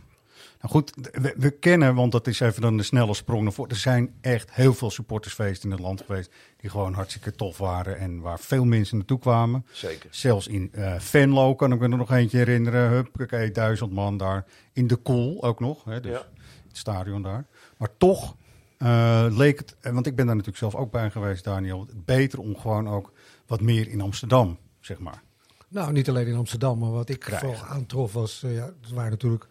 goed, 0.62 0.91
we, 1.12 1.34
we 1.38 1.51
kennen, 1.51 1.95
want 1.95 2.12
dat 2.12 2.27
is 2.27 2.39
even 2.39 2.62
dan 2.62 2.77
de 2.77 2.84
snelle 2.84 3.13
sprong 3.13 3.43
naar 3.43 3.51
voren. 3.53 3.71
Er 3.71 3.77
zijn 3.77 4.13
echt 4.21 4.53
heel 4.53 4.73
veel 4.73 4.89
supportersfeesten 4.91 5.69
in 5.69 5.75
het 5.75 5.86
land 5.86 6.01
geweest 6.05 6.31
die 6.58 6.69
gewoon 6.69 6.93
hartstikke 6.93 7.31
tof 7.36 7.58
waren 7.58 7.97
en 7.99 8.19
waar 8.19 8.39
veel 8.39 8.65
mensen 8.65 8.97
naartoe 8.97 9.19
kwamen. 9.19 9.65
Zeker. 9.71 10.10
Zelfs 10.12 10.47
in 10.47 10.69
eh 10.73 10.99
Venlo 10.99 11.55
kan 11.55 11.71
ik 11.73 11.79
me 11.79 11.89
er 11.89 11.97
nog 11.97 12.12
eentje 12.12 12.38
herinneren. 12.38 12.89
Huppakee, 12.89 13.51
duizend 13.51 13.91
man 13.91 14.17
daar. 14.17 14.45
In 14.73 14.88
de 14.88 14.95
Koel 14.95 15.43
ook 15.43 15.60
nog, 15.60 15.84
hè, 15.84 15.99
dus 15.99 16.12
Ja. 16.12 16.25
het 16.67 16.77
stadion 16.77 17.21
daar. 17.21 17.45
Maar 17.77 17.89
toch 17.97 18.36
eh, 18.77 19.25
leek 19.29 19.57
het, 19.57 19.75
want 19.93 20.07
ik 20.07 20.15
ben 20.15 20.25
daar 20.25 20.35
natuurlijk 20.35 20.63
zelf 20.63 20.75
ook 20.75 20.91
bij 20.91 21.11
geweest, 21.11 21.43
Daniel, 21.43 21.88
beter 21.93 22.39
om 22.39 22.57
gewoon 22.57 22.89
ook 22.89 23.11
wat 23.47 23.61
meer 23.61 23.88
in 23.88 24.01
Amsterdam, 24.01 24.57
zeg 24.79 24.99
maar. 24.99 25.23
Nou, 25.67 25.91
niet 25.91 26.09
alleen 26.09 26.27
in 26.27 26.35
Amsterdam, 26.35 26.79
maar 26.79 26.91
wat 26.91 27.09
ik 27.09 27.19
Krijgen. 27.19 27.47
vooral 27.47 27.65
aantrof 27.65 28.13
was, 28.13 28.43
eh, 28.43 28.55
ja, 28.55 28.65
het 28.81 28.91
waren 28.91 29.11
natuurlijk 29.11 29.47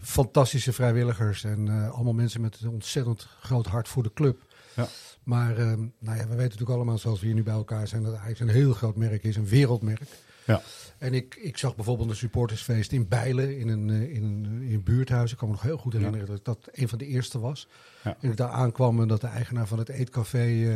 fantastische 0.00 0.72
vrijwilligers 0.72 1.44
en 1.44 1.68
eh, 1.68 1.90
allemaal 1.90 2.12
mensen 2.12 2.40
met 2.40 2.60
een 2.60 2.68
ontzettend 2.68 3.28
groot 3.40 3.66
hart 3.66 3.88
voor 3.88 4.02
de 4.02 4.12
club. 4.12 4.42
Ja. 4.76 4.88
Maar 5.22 5.56
eh, 5.58 5.66
nou 5.98 6.16
ja, 6.16 6.22
we 6.22 6.28
weten 6.28 6.36
natuurlijk 6.36 6.70
allemaal, 6.70 6.98
zoals 6.98 7.20
we 7.20 7.26
hier 7.26 7.34
nu 7.34 7.42
bij 7.42 7.54
elkaar 7.54 7.88
zijn, 7.88 8.02
dat 8.02 8.14
Ajax 8.14 8.40
een 8.40 8.48
heel 8.48 8.72
groot 8.72 8.96
merk 8.96 9.24
is, 9.24 9.36
een 9.36 9.48
wereldmerk. 9.48 10.08
Ja. 10.46 10.62
En 10.98 11.14
ik, 11.14 11.34
ik 11.40 11.56
zag 11.56 11.74
bijvoorbeeld 11.76 12.10
een 12.10 12.16
supportersfeest 12.16 12.92
in 12.92 13.08
Bijlen, 13.08 13.58
in 13.58 13.68
een, 13.68 13.90
eh, 13.90 14.14
in 14.14 14.22
een, 14.24 14.62
in 14.62 14.74
een 14.74 14.82
buurthuis. 14.82 15.32
Ik 15.32 15.38
kan 15.38 15.48
me 15.48 15.54
nog 15.54 15.62
heel 15.62 15.76
goed 15.78 15.92
herinneren 15.92 16.26
dat 16.26 16.44
dat 16.44 16.68
een 16.72 16.88
van 16.88 16.98
de 16.98 17.06
eerste 17.06 17.38
was. 17.38 17.68
Ja. 18.04 18.16
En 18.20 18.30
ik 18.30 18.36
daar 18.36 18.48
aankwam 18.50 19.00
en 19.00 19.08
dat 19.08 19.20
de 19.20 19.26
eigenaar 19.26 19.66
van 19.66 19.78
het 19.78 19.88
eetcafé 19.88 20.38
eh, 20.38 20.72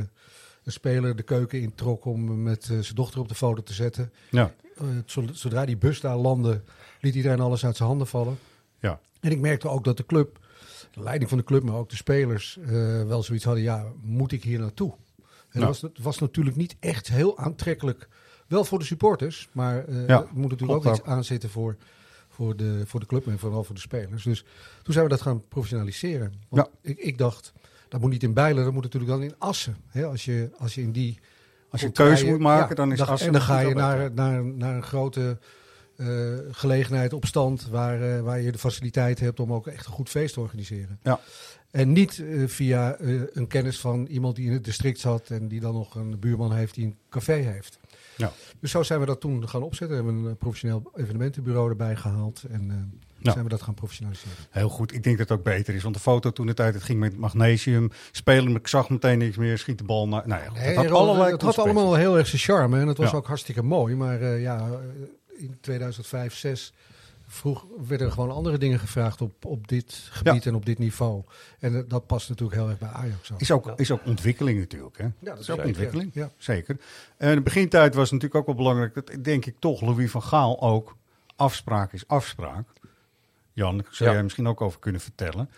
een 0.65 0.73
speler 0.73 1.17
de 1.17 1.23
keuken 1.23 1.61
introk 1.61 2.05
om 2.05 2.43
met 2.43 2.63
eh, 2.71 2.79
zijn 2.79 2.95
dochter 2.95 3.21
op 3.21 3.29
de 3.29 3.35
foto 3.35 3.63
te 3.63 3.73
zetten. 3.73 4.13
Ja, 4.31 4.53
Eh, 4.79 4.87
zo- 5.07 5.25
zodra 5.33 5.65
die 5.65 5.77
bus 5.77 6.01
daar 6.01 6.17
landde, 6.17 6.63
liet 7.01 7.15
iedereen 7.15 7.41
alles 7.41 7.65
uit 7.65 7.77
zijn 7.77 7.89
handen 7.89 8.07
vallen. 8.07 8.39
ja, 8.79 9.01
En 9.21 9.31
ik 9.31 9.41
merkte 9.41 9.69
ook 9.69 9.85
dat 9.85 9.97
de 9.97 10.07
club, 10.07 10.39
de 10.93 11.03
leiding 11.03 11.29
van 11.29 11.39
de 11.39 11.45
club, 11.45 11.63
maar 11.63 11.75
ook 11.75 11.91
de 11.91 11.97
spelers, 11.97 12.59
eh, 12.59 12.69
wel 13.03 13.23
zoiets 13.23 13.45
hadden. 13.45 13.63
Ja, 13.63 13.87
moet 14.03 14.33
ik 14.33 14.43
hier 14.45 14.59
naartoe? 14.59 14.95
En 15.51 15.61
dat 15.61 15.69
was, 15.69 15.81
het 15.81 15.99
was 16.03 16.19
natuurlijk 16.19 16.57
niet 16.57 16.77
echt 16.81 17.09
heel 17.09 17.39
aantrekkelijk. 17.39 18.09
Wel 18.47 18.65
voor 18.65 18.79
de 18.79 18.85
supporters, 18.85 19.49
maar 19.53 19.85
eh 19.85 20.07
Ja, 20.07 20.21
er 20.21 20.27
moet 20.33 20.51
natuurlijk 20.51 20.61
klopt 20.61 20.87
ook 20.87 20.93
iets 20.93 21.01
ook. 21.01 21.07
aanzitten 21.09 21.51
voor, 21.51 21.77
voor, 22.29 22.57
de, 22.57 22.83
voor 22.87 23.01
de 23.01 23.07
club 23.07 23.27
en 23.27 23.39
vooral 23.39 23.65
voor 23.65 23.75
de 23.75 23.81
spelers. 23.81 24.23
Dus 24.23 24.45
toen 24.83 24.93
zijn 24.93 25.05
we 25.05 25.11
dat 25.11 25.21
gaan 25.21 25.43
professionaliseren. 25.49 26.33
Want 26.49 26.69
ik, 26.81 26.99
ik 26.99 27.19
dacht, 27.19 27.53
dat 27.89 28.01
moet 28.01 28.11
niet 28.11 28.23
in 28.23 28.33
Bijlen, 28.33 28.65
dat 28.65 28.73
moet 28.73 28.83
natuurlijk 28.83 29.13
dan 29.13 29.23
in 29.23 29.35
Assen. 29.39 29.77
Hè, 29.89 30.05
als, 30.05 30.25
je, 30.25 30.51
als 30.59 30.75
je 30.75 30.81
in 30.81 30.93
die 30.93 31.19
Als 31.71 31.81
je 31.81 31.87
een 31.87 31.93
keuze 31.93 32.27
moet 32.27 32.39
maken, 32.39 32.77
dan 32.77 32.93
is 32.93 33.01
Assen 33.01 33.27
En 33.27 33.33
dan 33.33 33.43
ga 33.43 33.59
je 33.61 33.75
naar, 33.75 34.13
naar, 34.13 34.45
naar 34.45 34.75
een 34.75 34.83
grote 34.83 35.39
eh, 35.97 36.07
gelegenheid 36.51 37.13
op 37.13 37.27
stand 37.27 37.69
waar, 37.69 38.17
eh, 38.17 38.21
waar 38.21 38.41
je 38.41 38.53
de 38.53 38.59
faciliteit 38.59 39.21
hebt 39.21 39.41
om 39.41 39.53
ook 39.53 39.67
echt 39.67 39.87
een 39.87 39.93
goed 39.93 40.09
feest 40.09 40.35
te 40.35 40.41
organiseren. 40.41 40.99
Ja. 41.03 41.21
En 41.71 41.93
niet 41.93 42.23
via 42.47 42.97
een 43.33 43.47
kennis 43.47 43.81
van 43.81 44.07
iemand 44.07 44.37
die 44.37 44.47
in 44.47 44.53
het 44.53 44.65
district 44.65 44.99
zat 44.99 45.31
en 45.31 45.49
die 45.49 45.61
dan 45.61 45.75
nog 45.75 45.95
een 45.95 46.19
buurman 46.19 46.53
heeft 46.53 46.75
die 46.75 46.85
een 46.85 46.97
café 47.11 47.33
heeft. 47.33 47.79
Ja. 48.17 48.33
Dus 48.61 48.71
zo 48.71 48.83
zijn 48.83 49.01
we 49.01 49.07
dat 49.07 49.21
toen 49.21 49.49
gaan 49.49 49.63
opzetten. 49.63 49.97
We 49.99 50.03
hebben 50.05 50.23
een 50.25 50.31
eh, 50.31 50.37
professioneel 50.39 50.91
evenementenbureau 50.95 51.71
erbij 51.71 51.97
gehaald 51.97 52.43
en 52.51 52.71
eh, 52.71 52.77
Ja. 53.19 53.33
zijn 53.33 53.45
we 53.45 53.51
dat 53.51 53.63
gaan 53.63 53.75
professionaliseren. 53.75 54.37
Heel 54.51 54.69
goed, 54.69 54.93
ik 54.93 55.03
denk 55.03 55.19
dat 55.19 55.29
het 55.29 55.39
ook 55.39 55.45
beter 55.45 55.75
is. 55.75 55.83
Want 55.83 55.95
de 55.95 56.01
foto 56.01 56.31
toen 56.33 56.47
de 56.47 56.55
tijd, 56.55 56.75
het 56.75 56.83
ging 56.83 56.99
met 57.01 57.17
magnesium. 57.17 57.91
Spelen, 58.13 58.55
ik 58.55 58.69
zag 58.69 58.91
meteen 58.91 59.19
niks 59.19 59.37
meer, 59.37 59.59
schiet 59.59 59.79
de 59.79 59.85
bal 59.85 60.09
naar... 60.09 60.23
Nou 60.29 60.43
ja, 60.43 60.49
goed, 60.49 60.59
het 60.59 60.77
had 60.77 60.91
allerlei 60.91 61.33
het 61.33 61.43
had 61.43 61.59
allemaal 61.59 61.95
heel 61.95 62.19
erg 62.19 62.27
zijn 62.27 62.43
charme 62.43 62.81
en 62.81 62.89
het 62.89 62.97
was 62.97 63.11
Ja. 63.11 63.17
ook 63.17 63.27
hartstikke 63.27 63.63
mooi. 63.63 63.95
Maar 63.95 64.21
eh, 64.21 64.43
ja, 64.43 64.69
in 65.37 65.57
2005, 65.61 66.35
6 66.35 66.73
vroeg 67.35 67.67
werden 67.87 68.07
er 68.07 68.13
gewoon 68.13 68.31
andere 68.31 68.59
dingen 68.59 68.79
gevraagd 68.79 69.21
op, 69.21 69.45
op 69.45 69.69
dit 69.69 70.09
gebied 70.11 70.47
en 70.47 70.55
op 70.55 70.67
dit 70.67 70.79
niveau. 70.79 71.23
En 71.59 71.85
dat 71.89 72.07
past 72.07 72.29
natuurlijk 72.29 72.59
heel 72.61 72.69
erg 72.69 72.79
bij 72.79 72.89
Ajax. 72.89 73.33
ook. 73.33 73.41
Is 73.41 73.51
ook, 73.51 73.73
is 73.77 73.91
ook 73.91 74.07
ontwikkeling 74.07 74.59
natuurlijk. 74.59 74.99
Hè? 74.99 75.05
Ja, 75.05 75.13
dat 75.21 75.39
is 75.39 75.51
ook 75.51 75.57
zeker, 75.57 75.65
ontwikkeling. 75.67 76.11
ja. 76.15 76.31
Zeker. 76.37 76.77
En 77.17 77.35
de 77.35 77.41
begintijd 77.41 77.95
was 77.95 78.11
natuurlijk 78.11 78.41
ook 78.41 78.47
wel 78.47 78.55
belangrijk. 78.55 78.95
Dat 78.95 79.25
denk 79.25 79.47
ik 79.47 79.57
toch 79.59 79.81
Louis 79.81 80.11
van 80.11 80.23
Gaal 80.23 80.61
ook. 80.61 80.97
Afspraak 81.37 81.93
is 81.93 82.07
afspraak. 82.09 82.69
Jan, 83.53 83.77
daar 83.77 83.87
zou 83.91 84.09
Ja. 84.09 84.15
jij 84.15 84.23
misschien 84.25 84.47
ook 84.49 84.61
over 84.61 84.81
kunnen 84.81 85.01
vertellen. 85.01 85.51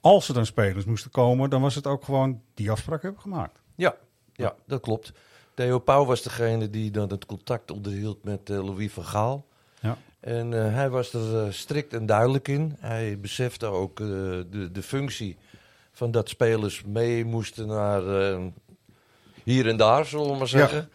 Als 0.00 0.28
er 0.28 0.34
dan 0.34 0.46
spelers 0.46 0.84
moesten 0.84 1.10
komen, 1.10 1.50
dan 1.50 1.60
was 1.62 1.74
het 1.74 1.86
ook 1.86 2.04
gewoon 2.04 2.40
die 2.54 2.70
afspraak 2.70 3.02
hebben 3.02 3.20
gemaakt. 3.20 3.58
Ja, 3.74 3.94
ja, 4.32 4.54
dat 4.66 4.80
klopt. 4.80 5.12
Theo 5.54 5.78
Pauw 5.78 6.04
was 6.04 6.22
degene 6.22 6.70
die 6.70 6.90
dan 6.90 7.10
het 7.10 7.26
contact 7.26 7.70
onderhield 7.70 8.24
met 8.24 8.50
eh, 8.50 8.64
Louis 8.64 8.92
van 8.92 9.04
Gaal. 9.04 9.46
Ja. 9.80 9.96
En 10.24 10.54
eh, 10.66 10.74
hij 10.74 10.90
was 10.90 11.12
er 11.12 11.38
eh, 11.44 11.52
strikt 11.52 11.92
en 11.92 12.06
duidelijk 12.06 12.48
in. 12.48 12.76
Hij 12.80 13.18
besefte 13.20 13.66
ook 13.66 14.00
eh, 14.00 14.06
de, 14.06 14.68
de 14.72 14.82
functie 14.82 15.36
van 15.92 16.10
dat 16.10 16.28
spelers 16.28 16.82
mee 16.86 17.24
moesten 17.24 17.66
naar 17.66 18.02
hier 19.42 19.68
en 19.68 19.76
daar, 19.76 20.06
zullen 20.06 20.30
we 20.30 20.36
maar 20.36 20.48
zeggen. 20.48 20.88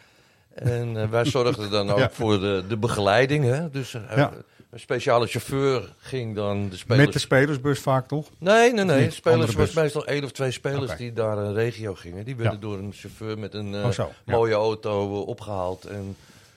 En 0.53 1.09
wij 1.09 1.25
zorgden 1.25 1.69
dan 1.71 1.89
ook 1.91 1.97
Ja. 1.97 2.09
voor 2.09 2.39
de, 2.39 2.63
de 2.67 2.77
begeleiding. 2.77 3.43
Hè? 3.43 3.69
Dus 3.69 3.91
Ja. 3.91 4.31
een 4.69 4.79
speciale 4.79 5.27
chauffeur 5.27 5.93
ging 5.99 6.35
dan 6.35 6.69
de 6.69 6.77
spelers... 6.77 7.03
Met 7.05 7.13
de 7.13 7.19
spelersbus 7.19 7.79
vaak 7.79 8.07
toch? 8.07 8.29
Nee, 8.37 8.73
nee, 8.73 8.85
nee. 8.85 9.09
Spelers 9.11 9.53
was 9.53 9.73
meestal 9.73 10.05
één 10.05 10.23
of 10.23 10.31
twee 10.31 10.51
spelers 10.51 10.95
die 10.97 11.13
daar 11.13 11.37
een 11.37 11.53
regio 11.53 11.95
gingen. 11.95 12.25
Die 12.25 12.35
werden 12.35 12.59
door 12.59 12.77
een 12.77 12.93
chauffeur 12.93 13.39
met 13.39 13.53
een 13.53 13.75
Oh, 13.75 13.89
zo, 13.89 14.11
mooie 14.25 14.53
auto 14.53 15.21
eh, 15.21 15.27
opgehaald. 15.27 15.85
En 15.85 16.15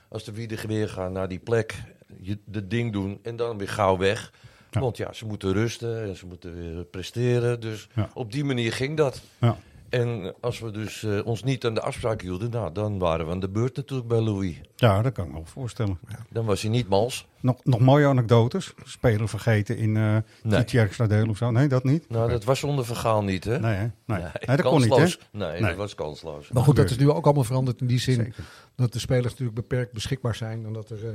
als 0.08 0.24
de 0.24 0.32
wieden 0.32 0.66
weer 0.66 0.88
gaan 0.88 1.12
naar 1.12 1.28
die 1.28 1.38
plek, 1.38 1.74
je 2.22 2.38
de 2.44 2.66
ding 2.66 2.92
doen 2.92 3.18
en 3.22 3.36
dan 3.36 3.58
weer 3.58 3.68
gauw 3.68 3.96
weg. 3.98 4.32
Ja. 4.70 4.80
Want 4.80 4.96
ja, 4.96 5.12
ze 5.12 5.26
moeten 5.26 5.52
rusten 5.52 6.02
en 6.02 6.16
ze 6.16 6.26
moeten 6.26 6.54
weer 6.54 6.84
presteren. 6.84 7.60
Dus 7.60 7.88
Ja. 7.94 8.10
op 8.14 8.32
die 8.32 8.44
manier 8.44 8.72
ging 8.72 8.96
dat. 8.96 9.22
Ja. 9.40 9.56
En 9.88 10.34
als 10.40 10.58
we 10.60 10.70
dus 10.70 11.02
eh, 11.02 11.26
ons 11.26 11.42
niet 11.42 11.64
aan 11.64 11.74
de 11.74 11.80
afspraak 11.80 12.20
hielden, 12.22 12.50
nou, 12.50 12.72
dan 12.72 12.98
waren 12.98 13.26
we 13.26 13.32
aan 13.32 13.40
de 13.40 13.48
beurt 13.48 13.76
natuurlijk 13.76 14.08
bij 14.08 14.20
Louis. 14.20 14.60
Ja, 14.76 15.02
dat 15.02 15.12
kan 15.12 15.24
ik 15.24 15.30
me 15.30 15.36
wel 15.36 15.46
voorstellen. 15.46 15.98
Dan 16.30 16.44
was 16.44 16.62
hij 16.62 16.70
niet 16.70 16.88
mals. 16.88 17.26
Nog, 17.40 17.64
nog 17.64 17.80
mooie 17.80 18.06
anekdotes. 18.06 18.74
Speler 18.84 19.28
vergeten 19.28 19.76
in 19.76 19.94
uh, 19.96 20.16
Nee. 20.42 21.28
Of 21.28 21.36
zo. 21.36 21.50
Nee, 21.50 21.68
dat 21.68 21.84
niet? 21.84 22.08
Nou, 22.08 22.30
dat 22.30 22.44
was 22.44 22.64
onder 22.64 22.84
vergaal 22.84 23.22
niet, 23.22 23.44
hè? 23.44 23.58
Nee, 23.60 23.74
hè? 23.74 23.86
Nee. 24.06 24.20
Nee, 24.46 24.56
dat 24.56 24.62
kon 24.62 24.80
niet, 24.80 24.96
hè? 24.96 25.04
Nee, 25.38 25.50
Nee. 25.50 25.60
dat 25.60 25.76
was 25.76 25.94
kansloos. 25.94 26.48
Maar 26.48 26.62
goed, 26.62 26.76
dat 26.76 26.90
is 26.90 26.98
nu 26.98 27.10
ook 27.10 27.24
allemaal 27.24 27.44
veranderd 27.44 27.80
in 27.80 27.86
die 27.86 27.98
zin 28.00 28.14
Zeker. 28.14 28.44
dat 28.76 28.92
de 28.92 28.98
spelers 28.98 29.30
natuurlijk 29.30 29.54
beperkt 29.54 29.92
beschikbaar 29.92 30.34
zijn. 30.34 30.64
En 30.66 30.72
dat 30.72 30.90
er 30.90 31.06
eh, 31.06 31.12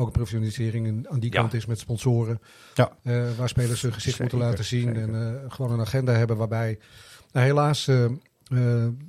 ook 0.00 0.06
een 0.06 0.12
professionalisering 0.12 0.86
in- 0.86 1.06
aan 1.10 1.20
die 1.20 1.32
Ja. 1.32 1.40
kant 1.40 1.54
is 1.54 1.66
met 1.66 1.78
sponsoren. 1.78 2.40
Ja. 2.74 2.92
eh, 3.02 3.22
waar 3.38 3.48
spelers 3.48 3.82
hun 3.82 3.92
gezicht 3.92 4.16
Zeker, 4.16 4.30
moeten 4.34 4.48
laten 4.50 4.64
zien. 4.64 4.86
zeker. 4.94 5.02
En 5.02 5.42
eh, 5.44 5.52
gewoon 5.52 5.72
een 5.72 5.80
agenda 5.80 6.12
hebben 6.12 6.36
waarbij 6.36 6.78
nou, 7.32 7.46
helaas 7.46 7.88
eh, 7.88 8.04
eh, 8.04 8.10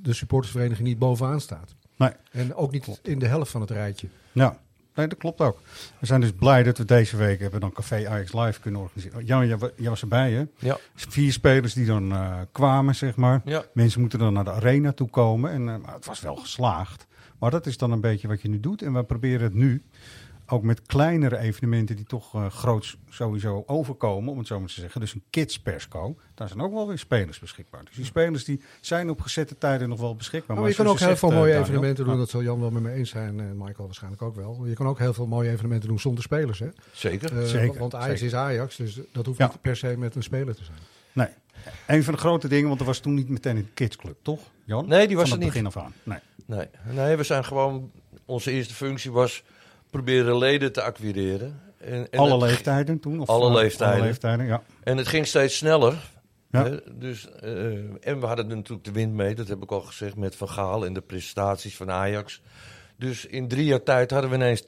de 0.02 0.12
supportersvereniging 0.12 0.88
niet 0.88 0.98
bovenaan 0.98 1.40
staat. 1.40 1.74
Nee. 1.96 2.10
En 2.30 2.54
ook 2.54 2.72
niet 2.72 3.00
in 3.02 3.18
de 3.18 3.26
helft 3.26 3.50
van 3.50 3.60
het 3.60 3.70
rijtje. 3.70 4.08
Ja, 4.32 4.58
nee, 4.94 5.06
dat 5.06 5.18
klopt 5.18 5.40
ook. 5.40 5.60
We 5.98 6.06
zijn 6.06 6.20
dus 6.20 6.32
blij 6.32 6.62
dat 6.62 6.78
we 6.78 6.84
deze 6.84 7.16
week 7.16 7.40
hebben 7.40 7.60
dan 7.60 7.72
Café 7.72 8.08
Ajax 8.08 8.32
Live 8.32 8.60
kunnen 8.60 8.80
organiseren. 8.80 9.24
Jan, 9.24 9.46
jij, 9.46 9.58
jij 9.76 9.88
was 9.88 10.02
erbij, 10.02 10.32
hè? 10.32 10.44
Ja. 10.58 10.78
Vier 10.94 11.32
spelers 11.32 11.74
die 11.74 11.86
dan 11.86 12.12
eh, 12.12 12.38
kwamen, 12.52 12.94
zeg 12.94 13.16
maar. 13.16 13.40
Ja. 13.44 13.64
Mensen 13.74 14.00
moeten 14.00 14.18
dan 14.18 14.32
naar 14.32 14.44
de 14.44 14.50
arena 14.52 14.92
toe 14.92 15.08
komen. 15.08 15.50
En 15.50 15.64
maar 15.64 15.94
het 15.94 16.06
was 16.06 16.20
wel 16.20 16.36
geslaagd. 16.36 17.06
Maar 17.38 17.50
dat 17.50 17.66
is 17.66 17.76
dan 17.76 17.90
een 17.92 18.00
beetje 18.00 18.28
wat 18.28 18.42
je 18.42 18.48
nu 18.48 18.60
doet. 18.60 18.82
En 18.82 18.92
we 18.92 19.04
proberen 19.04 19.42
het 19.42 19.54
nu 19.54 19.82
ook 20.52 20.62
met 20.62 20.82
kleinere 20.82 21.38
evenementen 21.38 21.96
die 21.96 22.04
toch 22.04 22.34
eh 22.34 22.50
groots 22.50 22.96
sowieso 23.10 23.62
overkomen, 23.66 24.32
om 24.32 24.38
het 24.38 24.46
zo 24.46 24.58
maar 24.58 24.68
te 24.68 24.80
zeggen. 24.80 25.00
Dus 25.00 25.14
een 25.14 25.22
kids 25.30 25.60
persco, 25.60 26.16
daar 26.34 26.48
zijn 26.48 26.60
ook 26.60 26.72
wel 26.72 26.88
weer 26.88 26.98
spelers 26.98 27.38
beschikbaar. 27.38 27.84
Dus 27.84 27.94
die 27.94 28.04
spelers 28.04 28.44
die 28.44 28.60
zijn 28.80 29.10
op 29.10 29.20
gezette 29.20 29.58
tijden 29.58 29.88
nog 29.88 30.00
wel 30.00 30.16
beschikbaar. 30.16 30.56
Maar, 30.56 30.68
je 30.68 30.74
kan 30.74 30.86
ook 30.86 30.98
heel 30.98 31.16
veel 31.16 31.28
eh, 31.30 31.34
mooie 31.34 31.48
Daniel, 31.52 31.66
evenementen 31.68 32.04
doen. 32.04 32.16
Dat 32.16 32.30
zal 32.30 32.42
Jan 32.42 32.60
wel 32.60 32.70
met 32.70 32.82
me 32.82 32.92
eens 32.92 33.10
zijn. 33.10 33.40
En 33.40 33.56
Michael 33.56 33.84
waarschijnlijk 33.86 34.22
ook 34.22 34.34
wel. 34.36 34.66
Je 34.66 34.74
kan 34.74 34.86
ook 34.86 34.98
heel 34.98 35.14
veel 35.14 35.26
mooie 35.26 35.50
evenementen 35.50 35.88
doen 35.88 35.98
zonder 36.00 36.22
spelers. 36.22 36.58
Hè? 36.58 36.68
Zeker. 36.92 37.38
Eh, 37.38 37.44
Zeker, 37.44 37.78
Want 37.78 37.94
Ajax 37.94 38.08
zeker. 38.20 38.26
is 38.26 38.34
Ajax. 38.34 38.76
Dus 38.76 39.00
dat 39.12 39.26
hoeft 39.26 39.38
Ja. 39.38 39.46
niet 39.46 39.60
per 39.60 39.76
se 39.76 39.94
met 39.98 40.14
een 40.14 40.22
speler 40.22 40.54
te 40.54 40.64
zijn. 40.64 40.78
Nee. 41.12 41.28
Een 41.86 42.04
van 42.04 42.14
de 42.14 42.20
grote 42.20 42.48
dingen, 42.48 42.68
want 42.68 42.80
er 42.80 42.86
was 42.86 42.98
toen 42.98 43.14
niet 43.14 43.28
meteen 43.28 43.56
een 43.56 43.70
kidsclub, 43.74 44.16
toch? 44.22 44.40
Jan? 44.64 44.88
Nee, 44.88 45.06
die 45.06 45.16
was 45.16 45.28
Van 45.28 45.38
er 45.38 45.44
het 45.44 45.54
niet. 45.54 45.64
begin 45.64 45.80
af 45.82 45.86
aan. 45.86 45.94
Nee. 46.02 46.18
Nee. 46.46 46.66
nee, 46.94 47.16
we 47.16 47.22
zijn 47.22 47.44
gewoon. 47.44 47.90
Onze 48.24 48.50
eerste 48.50 48.74
functie 48.74 49.10
was 49.12 49.44
proberen 49.92 50.38
leden 50.38 50.72
te 50.72 50.82
acquireren. 50.82 51.60
En, 51.78 52.10
en 52.10 52.18
alle 52.18 52.38
leeftijden 52.38 53.00
toen? 53.00 53.20
Of 53.20 53.28
Alle 53.28 53.48
eh, 53.48 53.54
leeftijden. 53.54 53.96
Alle 53.96 54.04
leeftijden, 54.06 54.46
ja. 54.46 54.62
En 54.82 54.96
het 54.96 55.08
ging 55.08 55.26
steeds 55.26 55.56
sneller. 55.56 56.10
Ja. 56.50 56.64
Hè? 56.64 56.76
Dus, 56.98 57.30
eh, 57.30 57.50
en 58.08 58.20
we 58.20 58.26
hadden 58.26 58.48
natuurlijk 58.48 58.84
de 58.84 58.92
wind 58.92 59.12
mee, 59.12 59.34
dat 59.34 59.48
heb 59.48 59.62
ik 59.62 59.70
al 59.72 59.80
gezegd, 59.80 60.16
met 60.16 60.36
Van 60.36 60.48
Gaal 60.48 60.84
en 60.86 60.92
de 60.92 61.00
presentaties 61.00 61.76
van 61.76 61.90
Ajax. 61.90 62.42
Dus 62.96 63.26
in 63.26 63.48
drie 63.48 63.64
jaar 63.64 63.82
tijd 63.82 64.10
hadden 64.10 64.30
we 64.30 64.36
ineens 64.36 64.62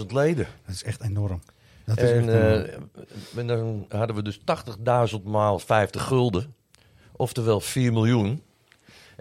80.000 0.00 0.12
leden. 0.12 0.46
Dat 0.66 0.74
is 0.74 0.84
echt 0.84 1.02
enorm. 1.02 1.40
Dat 1.84 1.98
is 2.00 2.10
En, 2.10 2.16
echt 2.16 2.28
enorm. 2.28 2.64
eh, 3.34 3.38
en 3.38 3.46
dan 3.46 3.86
hadden 3.88 4.16
we 4.16 4.22
dus 4.22 4.40
80.000 5.16 5.22
maal 5.24 5.58
50 5.58 6.02
gulden. 6.02 6.54
Oftewel 7.16 7.60
4 7.60 7.92
miljoen. 7.92 8.42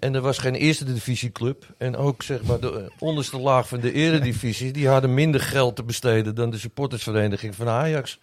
En 0.04 0.16
er 0.16 0.22
was 0.22 0.38
geen 0.38 0.56
eerste 0.56 0.86
divisieclub. 0.86 1.66
En 1.78 1.96
ook 1.96 2.24
zeg 2.24 2.44
maar 2.44 2.60
de 2.60 2.72
eh, 2.72 2.84
onderste 3.00 3.40
laag 3.40 3.68
van 3.68 3.80
de 3.80 3.94
eredivisie. 3.94 4.72
Die 4.72 4.88
hadden 4.88 5.14
minder 5.14 5.42
geld 5.42 5.76
te 5.76 5.84
besteden 5.84 6.36
dan 6.36 6.50
de 6.50 6.58
supportersvereniging 6.58 7.56
van 7.56 7.68
Ajax. 7.68 8.20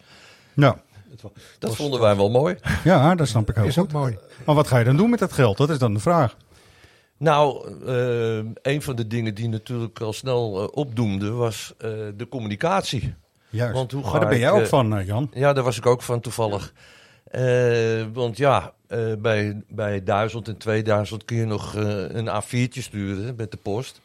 ja. 0.53 0.81
Dat 1.59 1.75
vonden 1.75 1.99
wij 1.99 2.15
wel 2.15 2.29
mooi. 2.29 2.55
ja, 2.83 3.15
dat 3.15 3.27
snap 3.27 3.49
ik 3.49 3.55
heel 3.55 3.65
Is 3.65 3.73
goed. 3.73 3.83
ook 3.83 3.91
mooi. 3.91 4.17
Maar 4.45 4.55
wat 4.55 4.67
ga 4.67 4.77
je 4.77 4.85
dan 4.85 4.97
doen 4.97 5.09
met 5.09 5.19
dat 5.19 5.33
geld? 5.33 5.57
Dat 5.57 5.69
is 5.69 5.77
dan 5.77 5.93
de 5.93 5.99
vraag. 5.99 6.37
Nou, 7.17 7.67
eh, 7.85 8.71
een 8.73 8.81
van 8.81 8.95
de 8.95 9.07
dingen 9.07 9.35
die 9.35 9.49
natuurlijk 9.49 9.99
al 9.99 10.13
snel 10.13 10.61
eh, 10.61 10.67
opdoemde 10.71 11.31
was 11.31 11.73
eh, 11.77 11.89
de 12.15 12.27
communicatie. 12.29 13.13
Juist. 13.49 13.73
Want 13.73 13.91
hoe 13.91 14.01
maar 14.01 14.11
ga 14.11 14.19
daar 14.19 14.29
ben 14.29 14.39
jij 14.39 14.51
ook 14.51 14.65
van, 14.65 15.05
Jan. 15.05 15.31
Ja, 15.33 15.53
daar 15.53 15.63
was 15.63 15.77
ik 15.77 15.85
ook 15.85 16.01
van 16.01 16.19
toevallig. 16.19 16.73
Eh, 17.31 18.05
want 18.13 18.37
ja, 18.37 18.73
eh, 18.87 19.13
bij, 19.17 19.61
bij 19.67 20.03
1000 20.03 20.47
en 20.47 20.57
2000 20.57 21.25
kun 21.25 21.37
je 21.37 21.45
nog 21.45 21.75
eh, 21.75 22.09
een 22.09 22.27
A4'tje 22.27 22.81
sturen 22.81 23.35
met 23.35 23.51
de 23.51 23.57
post. 23.57 24.01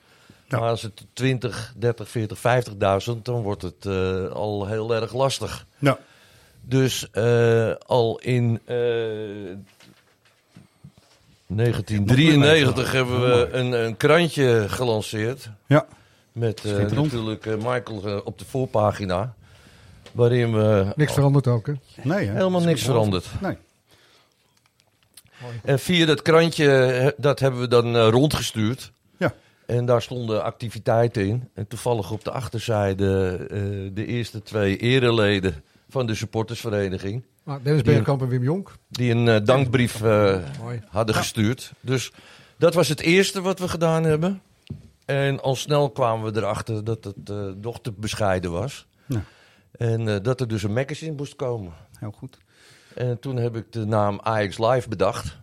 Ja. 0.48 0.58
Maar 0.58 0.68
als 0.68 0.82
het 0.82 1.06
20, 1.12 1.74
30, 1.76 2.08
40, 2.08 2.38
50.000, 2.38 3.22
dan 3.22 3.42
wordt 3.42 3.62
het 3.62 3.86
al 4.32 4.66
heel 4.66 4.94
erg 4.94 5.12
lastig. 5.12 5.66
Ja. 5.78 5.98
Dus 6.60 7.12
al 7.86 8.18
in 8.18 8.60
eh, 8.64 8.76
1993 11.46 12.92
hebben 12.92 13.20
we 13.20 13.48
een, 13.52 13.72
een 13.72 13.96
krantje 13.96 14.64
gelanceerd. 14.68 15.50
Ja. 15.66 15.86
Met 16.32 16.64
natuurlijk 16.64 17.44
Michael 17.44 18.20
op 18.24 18.38
de 18.38 18.44
voorpagina. 18.44 19.34
Waarin 20.16 20.52
we 20.52 20.92
Niks 20.96 21.12
veranderd 21.12 21.46
ook, 21.46 21.66
hè? 21.66 21.72
Nee, 22.02 22.26
hè? 22.26 22.32
helemaal 22.32 22.60
niks 22.60 22.82
veranderd. 22.82 23.26
Nee. 23.40 23.56
En 25.64 25.78
via 25.78 26.06
dat 26.06 26.22
krantje, 26.22 27.14
dat 27.16 27.40
hebben 27.40 27.60
we 27.60 27.68
dan 27.68 27.96
eh, 27.96 28.08
rondgestuurd. 28.08 28.92
Ja. 29.16 29.34
En 29.66 29.86
daar 29.86 30.02
stonden 30.02 30.42
activiteiten 30.44 31.26
in. 31.26 31.48
En 31.54 31.66
toevallig 31.66 32.10
op 32.10 32.24
de 32.24 32.30
achterzijde 32.30 33.36
eh, 33.50 33.58
de 33.94 34.06
eerste 34.06 34.42
twee 34.42 34.76
ereleden 34.76 35.62
van 35.88 36.06
de 36.06 36.14
supportersvereniging. 36.14 37.22
Nou, 37.44 37.62
Dennis 37.62 37.82
Bergkamp 37.82 38.22
en 38.22 38.28
Wim 38.28 38.42
Jonk. 38.42 38.72
Die 38.88 39.10
een 39.10 39.28
eh, 39.28 39.44
dankbrief 39.44 40.02
eh, 40.02 40.38
hadden 40.88 41.14
gestuurd. 41.14 41.72
Dus 41.80 42.12
dat 42.56 42.74
was 42.74 42.88
het 42.88 43.00
eerste 43.00 43.40
wat 43.40 43.58
we 43.58 43.68
gedaan 43.68 44.04
hebben. 44.04 44.42
En 45.04 45.42
al 45.42 45.56
snel 45.56 45.90
kwamen 45.90 46.32
we 46.32 46.40
erachter 46.40 46.84
dat 46.84 47.04
het 47.04 47.30
nog 47.60 47.80
te 47.80 47.92
bescheiden 47.92 48.50
was. 48.50 48.86
Ja. 49.06 49.24
En 49.78 50.08
eh, 50.08 50.16
dat 50.22 50.40
er 50.40 50.48
dus 50.48 50.62
een 50.62 50.72
magazine 50.72 51.14
moest 51.16 51.36
komen. 51.36 51.72
Heel 51.98 52.10
goed. 52.18 52.38
En 52.94 53.18
toen 53.20 53.36
heb 53.36 53.56
ik 53.56 53.72
de 53.72 53.84
naam 53.84 54.20
Ajax 54.22 54.58
Live 54.58 54.88
bedacht. 54.88 55.36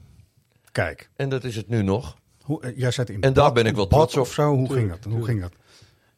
Kijk, 0.72 1.10
En 1.16 1.30
dat 1.30 1.44
is 1.44 1.56
het 1.56 1.68
nu 1.70 1.82
nog. 1.82 2.16
hoe, 2.42 2.62
eh, 2.62 2.78
jij 2.78 2.92
zat 2.92 3.10
in 3.10 3.22
En 3.22 3.34
daar 3.34 3.44
bad- 3.46 3.54
ben 3.54 3.66
ik 3.66 3.76
wel 3.76 3.88
trots 3.88 4.16
op. 4.16 4.22
of 4.22 4.34
zo. 4.34 4.48
Hoe 4.56 4.66
ging 4.66 4.80
Tuurlijk, 4.80 5.04
dat? 5.04 5.14
Hoe 5.14 5.26
ging 5.26 5.42
dat? 5.42 5.52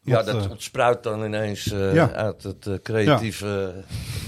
Ja, 0.02 0.24
dat 0.24 0.44
eh, 0.46 0.50
ontspruit 0.52 1.04
dan 1.04 1.24
ineens 1.24 1.64
Ja. 1.64 2.12
uit 2.12 2.44
het 2.44 2.70
creatieve 2.84 3.74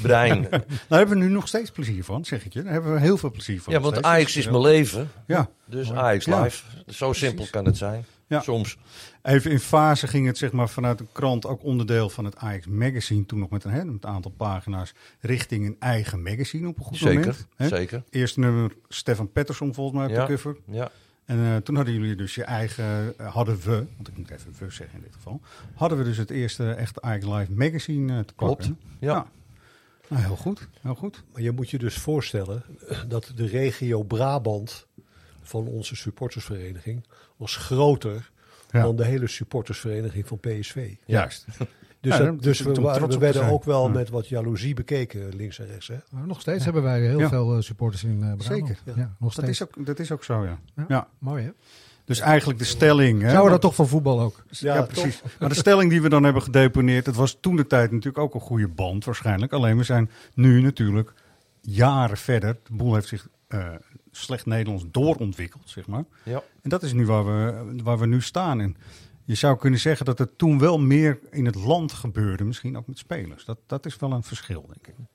brein. 0.02 0.42
Daar 0.88 0.98
hebben 1.00 1.18
we 1.18 1.24
nu 1.24 1.30
nog 1.30 1.48
steeds 1.48 1.72
plezier 1.72 2.04
van, 2.04 2.26
zeg 2.26 2.46
ik 2.46 2.54
je. 2.54 2.64
Daar 2.64 2.74
hebben 2.74 2.94
we 2.94 3.00
heel 3.00 3.18
veel 3.18 3.32
plezier 3.32 3.62
van. 3.62 3.74
ja, 3.74 3.80
want. 3.80 4.02
Ajax 4.04 4.36
is 4.38 4.46
mijn 4.46 4.62
leven. 4.62 5.12
Ja, 5.28 5.50
Dus 5.66 5.92
Ajax 5.92 6.26
Ja. 6.26 6.42
Live. 6.42 6.64
Zo 6.88 7.14
simpel 7.14 7.48
kan 7.52 7.66
het 7.66 7.78
zijn. 7.78 8.06
Ja. 8.28 8.42
Soms. 8.42 8.78
Even 9.28 9.52
in 9.52 9.60
fase 9.60 10.08
ging 10.08 10.26
het 10.28 10.38
zeg 10.38 10.52
maar, 10.52 10.70
vanuit 10.70 10.98
de 10.98 11.06
krant 11.12 11.46
ook 11.46 11.64
onderdeel 11.64 12.10
van 12.10 12.26
het 12.26 12.36
Ajax 12.36 12.68
Magazine. 12.68 13.26
Toen 13.26 13.40
nog 13.40 13.50
met 13.50 13.64
een, 13.64 13.72
hè, 13.72 13.86
met 13.86 14.04
een 14.04 14.10
aantal 14.10 14.32
pagina's 14.32 14.94
richting 15.20 15.66
een 15.66 15.76
eigen 15.80 16.22
magazine 16.22 16.68
op 16.68 16.78
een 16.78 16.84
goed 16.84 16.98
Zeker. 16.98 17.20
moment. 17.20 17.48
Hè? 17.56 17.68
Zeker. 17.68 18.04
Eerste 18.10 18.40
nummer 18.40 18.72
Stefan 18.88 19.32
Pettersson 19.32 19.74
volgens 19.74 19.98
mij 19.98 20.06
op 20.08 20.12
Ja. 20.14 20.26
de 20.26 20.34
cover. 20.34 20.58
Ja. 20.66 20.92
En 21.26 21.40
eh, 21.40 21.56
toen 21.56 21.76
hadden 21.76 21.94
jullie 21.94 22.16
dus 22.16 22.36
je 22.36 22.44
eigen, 22.44 23.14
eh, 23.18 23.34
hadden 23.34 23.60
we, 23.64 23.86
want 23.96 24.08
ik 24.08 24.18
moet 24.18 24.30
even 24.30 24.54
we 24.60 24.70
zeggen 24.70 24.98
in 24.98 25.04
dit 25.04 25.14
geval, 25.16 25.42
hadden 25.76 25.98
we 25.98 26.04
dus 26.04 26.18
het 26.18 26.30
eerste 26.30 26.72
echte 26.72 27.02
Ajax 27.02 27.26
Live 27.26 27.52
magazine 27.52 28.18
eh, 28.18 28.26
te 28.26 28.34
Klopt. 28.34 28.58
pakken. 28.58 28.80
Ja. 29.00 29.28
Nou, 30.08 30.24
heel 30.24 30.36
goed, 30.36 30.68
heel 30.82 30.96
goed. 30.96 31.24
Maar 31.34 31.42
je 31.42 31.52
moet 31.52 31.70
je 31.70 31.78
dus 31.78 31.98
voorstellen 31.98 32.64
dat 33.08 33.32
de 33.36 33.46
regio 33.46 34.04
Brabant 34.04 34.88
van 35.42 35.68
onze 35.68 35.96
supportersvereniging 35.96 37.06
was 37.38 37.56
groter 37.56 38.32
Ja. 38.70 38.82
dan 38.82 38.96
de 38.96 39.06
hele 39.06 39.28
supportersvereniging 39.28 40.28
van 40.28 40.40
PSV. 40.40 40.94
Juist. 41.06 41.46
Dus, 42.02 42.18
Ja, 42.18 42.24
dat- 42.24 42.44
dus 42.44 42.60
we, 42.62 43.18
werden 43.20 43.44
ook 43.50 43.64
wel 43.64 43.86
Ja. 43.88 43.94
met 43.94 44.10
wat 44.10 44.28
jaloezie 44.28 44.74
bekeken, 44.74 45.36
links 45.36 45.60
en 45.60 45.68
rechts. 45.68 45.88
Hè? 45.88 45.96
Maar 46.12 46.28
nog 46.28 46.42
steeds 46.42 46.64
hebben 46.64 46.84
wij 46.84 47.02
heel 47.02 47.20
Ja. 47.20 47.30
veel 47.30 47.56
eh, 47.56 47.62
supporters 47.62 48.04
in 48.04 48.10
eh 48.12 48.18
Brabant. 48.20 48.44
Zeker, 48.44 48.78
Ja. 48.86 48.94
ja. 48.96 49.16
nog 49.20 49.34
Dat 49.34 49.44
steeds. 49.44 49.62
is, 49.62 49.68
ook, 49.78 49.86
dat 49.86 50.00
is 50.00 50.12
ook 50.12 50.24
zo, 50.24 50.44
ja. 50.44 50.60
Ja. 50.76 50.86
ja. 50.88 51.08
Mooi 51.20 51.44
hè? 51.44 51.50
Dus 52.06 52.20
eigenlijk 52.20 52.60
de 52.60 52.66
stelling... 52.66 53.22
Hè, 53.22 53.26
Zouden 53.30 53.46
we 53.46 53.52
dat 53.52 53.62
toch 53.62 53.76
van 53.76 53.88
voetbal 53.88 54.20
ook? 54.22 54.44
Ja, 54.50 54.76
Ja, 54.76 54.82
precies. 54.82 55.22
Maar 55.40 55.50
de 55.50 55.56
stelling 55.56 55.90
die 55.90 56.02
we 56.02 56.10
dan 56.10 56.24
hebben 56.24 56.42
gedeponeerd, 56.42 57.06
het 57.06 57.16
was 57.16 57.38
toen 57.42 57.56
de 57.56 57.68
tijd 57.68 57.92
natuurlijk 57.92 58.18
ook 58.24 58.34
een 58.34 58.40
goede 58.42 58.68
band 58.68 59.06
waarschijnlijk. 59.06 59.54
Alleen 59.54 59.78
we 59.78 59.84
zijn 59.84 60.10
nu 60.34 60.62
natuurlijk 60.62 61.14
jaren 61.62 62.18
verder. 62.18 62.58
De 62.64 62.74
boel 62.74 62.94
heeft 62.94 63.08
zich 63.08 63.28
eh, 63.48 63.68
slecht 64.24 64.46
Nederlands 64.46 64.86
doorontwikkeld, 64.92 65.70
zeg 65.70 65.88
maar. 65.88 66.04
Ja. 66.24 66.44
En 66.62 66.70
dat 66.70 66.84
is 66.84 66.94
nu 66.94 67.06
waar 67.06 67.26
we, 67.26 67.66
waar 67.84 68.00
we 68.00 68.06
nu 68.06 68.22
staan. 68.22 68.60
En 68.60 68.78
je 69.24 69.36
zou 69.36 69.58
kunnen 69.58 69.80
zeggen 69.80 70.06
dat 70.06 70.20
er 70.20 70.36
toen 70.36 70.60
wel 70.60 70.80
meer 70.80 71.20
in 71.32 71.46
het 71.46 71.56
land 71.56 71.92
gebeurde, 71.92 72.44
misschien 72.44 72.78
ook 72.78 72.88
met 72.88 72.98
spelers. 72.98 73.46
Dat, 73.46 73.58
dat 73.66 73.86
is 73.86 73.98
wel 73.98 74.12
een 74.12 74.24
verschil, 74.24 74.66
denk 74.68 74.88
ik. 74.88 75.06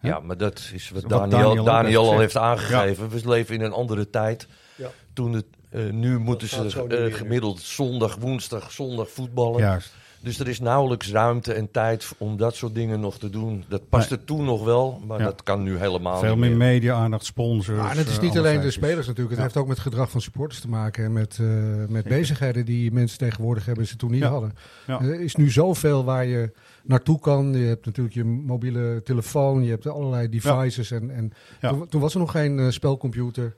Ja, 0.00 0.20
maar 0.20 0.36
dat 0.36 0.70
is 0.72 0.90
wat 0.90 1.02
Wat 1.02 1.10
Daniel, 1.10 1.38
Daniel 1.38 1.64
Daniel, 1.64 2.04
ook 2.04 2.12
al 2.12 2.18
heeft 2.18 2.36
aangegeven. 2.36 3.08
We 3.08 3.28
leven 3.28 3.54
in 3.54 3.60
een 3.60 3.72
andere 3.72 4.10
tijd. 4.10 4.46
Ja. 4.74 4.90
Toen 5.12 5.32
het, 5.32 5.46
eh, 5.70 5.90
nu 5.90 6.18
moeten 6.18 6.48
ze 6.48 6.86
eh, 6.88 7.14
gemiddeld 7.14 7.60
zondag, 7.60 8.16
woensdag, 8.16 8.72
zondag 8.72 9.10
voetballen. 9.10 9.60
Juist. 9.60 9.94
Dus 10.26 10.38
er 10.38 10.48
is 10.48 10.60
nauwelijks 10.60 11.10
ruimte 11.10 11.52
en 11.52 11.70
tijd 11.70 12.12
om 12.18 12.36
dat 12.36 12.54
soort 12.54 12.74
dingen 12.74 13.00
nog 13.00 13.18
te 13.18 13.30
doen. 13.30 13.64
Dat 13.68 13.88
paste 13.88 14.14
Nee. 14.14 14.24
toen 14.24 14.44
nog 14.44 14.64
wel, 14.64 15.00
maar 15.06 15.18
Ja. 15.18 15.24
dat 15.24 15.42
kan 15.42 15.62
nu 15.62 15.76
helemaal 15.78 16.18
Veel 16.18 16.30
niet 16.30 16.38
meer 16.38 16.48
meer. 16.48 16.58
media-aandacht, 16.58 17.24
sponsors. 17.24 17.78
Maar 17.78 17.96
het 17.96 18.08
is 18.08 18.16
eh, 18.16 18.22
niet 18.22 18.30
alle 18.38 18.40
alleen 18.48 18.60
de 18.60 18.70
spelers 18.70 19.06
natuurlijk. 19.06 19.28
Het 19.28 19.36
Ja. 19.38 19.42
heeft 19.42 19.56
ook 19.56 19.66
met 19.66 19.78
gedrag 19.78 20.10
van 20.10 20.20
supporters 20.20 20.60
te 20.60 20.68
maken. 20.68 21.04
En 21.04 21.12
met, 21.12 21.38
eh, 21.40 21.46
met 21.88 22.04
bezigheden 22.04 22.64
die 22.64 22.92
mensen 22.92 23.18
tegenwoordig 23.18 23.66
hebben 23.66 23.86
ze 23.86 23.96
toen 23.96 24.10
niet 24.10 24.20
Ja. 24.22 24.28
hadden. 24.30 24.52
Ja. 24.86 25.00
Er 25.00 25.20
is 25.20 25.36
nu 25.36 25.50
zoveel 25.50 26.04
waar 26.04 26.26
je 26.26 26.52
naartoe 26.84 27.18
kan. 27.20 27.52
Je 27.54 27.66
hebt 27.66 27.86
natuurlijk 27.86 28.14
je 28.14 28.24
mobiele 28.24 29.00
telefoon. 29.04 29.62
Je 29.64 29.70
hebt 29.70 29.86
allerlei 29.86 30.28
devices. 30.28 30.90
En, 30.90 31.10
en 31.10 31.32
Ja. 31.60 31.68
toen, 31.68 31.88
toen 31.88 32.00
was 32.00 32.14
er 32.14 32.20
nog 32.20 32.30
geen 32.30 32.58
eh, 32.58 32.68
spelcomputer. 32.70 33.54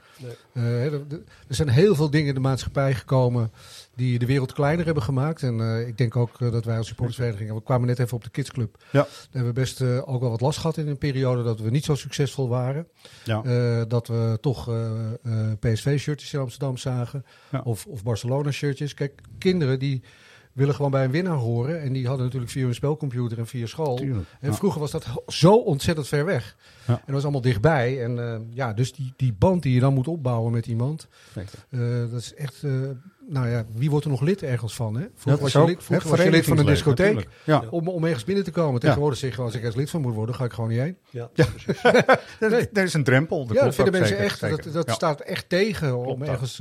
Nee. 0.53 0.91
Er 1.49 1.55
zijn 1.55 1.69
heel 1.69 1.95
veel 1.95 2.11
dingen 2.11 2.29
in 2.29 2.35
de 2.35 2.41
maatschappij 2.41 2.95
gekomen 2.95 3.51
die 3.99 4.19
de 4.19 4.27
wereld 4.27 4.53
kleiner 4.53 4.85
hebben 4.85 5.03
gemaakt. 5.03 5.43
En 5.43 5.61
eh, 5.61 5.89
ik 5.89 5.99
denk 5.99 6.17
ook 6.17 6.41
eh, 6.41 6.53
dat 6.53 6.65
wij 6.65 6.77
als 6.77 6.87
supportersvereniging... 6.87 7.53
We 7.53 7.63
kwamen 7.63 7.87
net 7.87 7.99
even 7.99 8.17
op 8.17 8.25
de 8.25 8.31
kidsclub. 8.31 8.77
Ja. 8.79 9.03
Daar 9.03 9.09
hebben 9.31 9.55
we 9.55 9.61
best 9.61 9.81
eh, 9.81 10.09
ook 10.09 10.21
wel 10.21 10.31
wat 10.31 10.41
last 10.41 10.59
gehad 10.59 10.77
in 10.77 10.89
een 10.89 10.99
periode 10.99 11.43
dat 11.43 11.61
we 11.61 11.71
niet 11.71 11.85
zo 11.85 11.95
succesvol 11.95 12.49
waren. 12.49 12.87
Ja. 13.25 13.43
Dat 13.85 14.07
we 14.07 14.39
toch 14.41 14.71
PSV-shirtjes 15.61 16.33
in 16.33 16.41
Amsterdam 16.41 16.77
zagen. 16.77 17.25
Ja. 17.51 17.61
Of, 17.65 17.87
of 17.87 18.03
Barcelona-shirtjes. 18.03 18.95
Kijk, 18.95 19.21
kinderen 19.39 19.79
die 19.79 20.03
willen 20.53 20.75
gewoon 20.75 20.91
bij 20.91 21.05
een 21.05 21.11
winnaar 21.11 21.37
horen. 21.37 21.81
En 21.81 21.93
die 21.93 22.07
hadden 22.07 22.25
natuurlijk 22.25 22.53
via 22.53 22.65
hun 22.65 22.75
spelcomputer 22.75 23.39
en 23.39 23.47
via 23.47 23.67
school. 23.67 23.97
Tuurlijk. 23.97 24.27
En 24.41 24.55
vroeger 24.55 24.81
was 24.81 24.91
dat 24.91 25.07
zo 25.27 25.55
ontzettend 25.55 26.09
ver 26.09 26.25
weg. 26.25 26.57
Ja. 26.89 26.95
En 26.95 27.01
dat 27.05 27.15
was 27.15 27.23
allemaal 27.23 27.41
dichtbij. 27.41 28.05
En 28.05 28.19
eh, 28.19 28.39
ja, 28.51 28.73
dus 28.73 28.93
die, 28.93 29.13
die 29.17 29.33
band 29.39 29.63
die 29.63 29.75
je 29.75 29.81
dan 29.81 29.95
moet 29.95 30.09
opbouwen 30.09 30.53
met 30.53 30.67
iemand. 30.67 31.09
Eh, 31.35 31.81
dat 32.11 32.21
is 32.21 32.35
echt... 32.35 32.63
eh, 32.63 32.71
nou 33.31 33.49
ja, 33.49 33.65
wie 33.75 33.91
wordt 33.91 34.05
er 34.05 34.11
nog 34.11 34.21
lid 34.21 34.43
ergens 34.43 34.75
van? 34.75 34.95
Hè? 34.97 35.07
Vroeger 35.15 35.43
was 35.43 35.47
is 35.51 35.53
je 35.53 35.59
ook 35.59 35.67
lid, 35.67 35.77
het 35.77 35.85
vroeger 35.85 36.11
was 36.11 36.23
je 36.23 36.31
lid 36.31 36.45
van 36.45 36.59
een 36.59 36.67
discotheek. 36.67 37.29
Ja. 37.45 37.65
Om, 37.71 37.89
om 37.89 38.05
ergens 38.05 38.25
binnen 38.25 38.45
te 38.45 38.51
komen. 38.51 38.81
Tegenwoordig 38.81 39.19
zeg 39.19 39.29
je 39.29 39.35
gewoon, 39.35 39.51
als 39.51 39.59
ik 39.59 39.65
ergens 39.65 39.81
lid 39.81 39.91
van 39.91 40.01
moet 40.01 40.15
worden, 40.15 40.35
ga 40.35 40.45
ik 40.45 40.53
gewoon 40.53 40.71
niet 40.71 40.79
heen. 40.79 40.97
Ja, 41.11 41.29
Ja. 41.35 41.45
precies. 41.65 41.83
Er, 42.41 42.69
er 42.73 42.83
is 42.85 42.95
een 42.95 43.05
drempel. 43.05 43.47
Dat 43.47 43.57
ja, 43.57 43.65
dat 43.65 43.75
klopt 43.75 43.75
vinden 43.75 43.93
mensen 43.93 44.17
zeker, 44.17 44.31
echt. 44.31 44.39
zeker. 44.39 44.63
Dat, 44.65 44.73
dat 44.73 44.87
Ja. 44.87 44.93
staat 44.93 45.21
echt 45.21 45.49
tegen 45.49 45.97
om 45.97 46.05
Klopt 46.05 46.23
ergens 46.31 46.61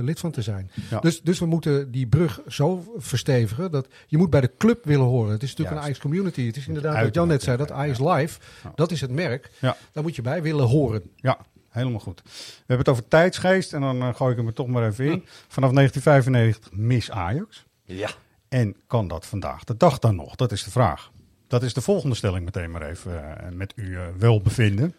lid 0.00 0.20
van 0.20 0.30
te 0.30 0.42
zijn. 0.42 0.70
Ja. 0.90 1.00
Dus, 1.00 1.20
dus 1.22 1.38
we 1.38 1.46
moeten 1.46 1.90
die 1.90 2.06
brug 2.06 2.40
zo 2.46 2.84
verstevigen 2.96 3.70
dat 3.70 3.86
je 4.06 4.16
moet 4.18 4.30
bij 4.30 4.40
de 4.40 4.50
club 4.58 4.84
willen 4.84 5.06
horen. 5.06 5.30
Het 5.32 5.42
is 5.42 5.48
natuurlijk 5.48 5.76
Juist. 5.76 5.76
een 5.76 5.84
Ajax 5.84 5.98
community. 5.98 6.46
Het 6.46 6.56
is 6.56 6.66
inderdaad 6.66 7.04
wat 7.04 7.14
Jan 7.14 7.28
net 7.28 7.42
zei, 7.42 7.56
dat 7.56 7.70
Ajax 7.70 7.98
Live, 7.98 8.38
Ja. 8.64 8.72
dat 8.74 8.90
is 8.90 9.00
het 9.00 9.10
merk. 9.10 9.50
Ja. 9.62 9.76
Daar 9.92 10.02
moet 10.02 10.16
je 10.16 10.22
bij 10.22 10.42
willen 10.42 10.66
horen. 10.66 11.02
Ja, 11.16 11.38
helemaal 11.68 12.00
goed. 12.00 12.22
We 12.24 12.30
hebben 12.58 12.78
het 12.78 12.88
over 12.88 13.08
tijdsgeest 13.08 13.72
en 13.72 13.80
dan 13.80 14.02
eh, 14.02 14.14
gooi 14.14 14.30
ik 14.30 14.36
hem 14.36 14.46
er 14.46 14.52
toch 14.52 14.66
maar 14.66 14.86
even 14.86 15.04
in. 15.04 15.24
Vanaf 15.48 15.72
1995 15.72 16.72
mis 16.72 17.10
Ajax. 17.10 17.64
Ja. 17.84 18.10
En 18.48 18.76
kan 18.86 19.08
dat 19.08 19.26
vandaag 19.26 19.64
de 19.64 19.76
dag 19.76 19.98
dan 19.98 20.16
nog? 20.16 20.36
Dat 20.36 20.52
is 20.52 20.64
de 20.64 20.70
vraag. 20.70 21.10
Dat 21.46 21.62
is 21.62 21.74
de 21.74 21.80
volgende 21.80 22.16
stelling 22.16 22.44
meteen 22.44 22.70
maar 22.70 22.88
even 22.90 23.38
eh, 23.40 23.52
met 23.52 23.72
u 23.76 23.96
eh, 23.96 24.02
welbevinden. 24.18 24.94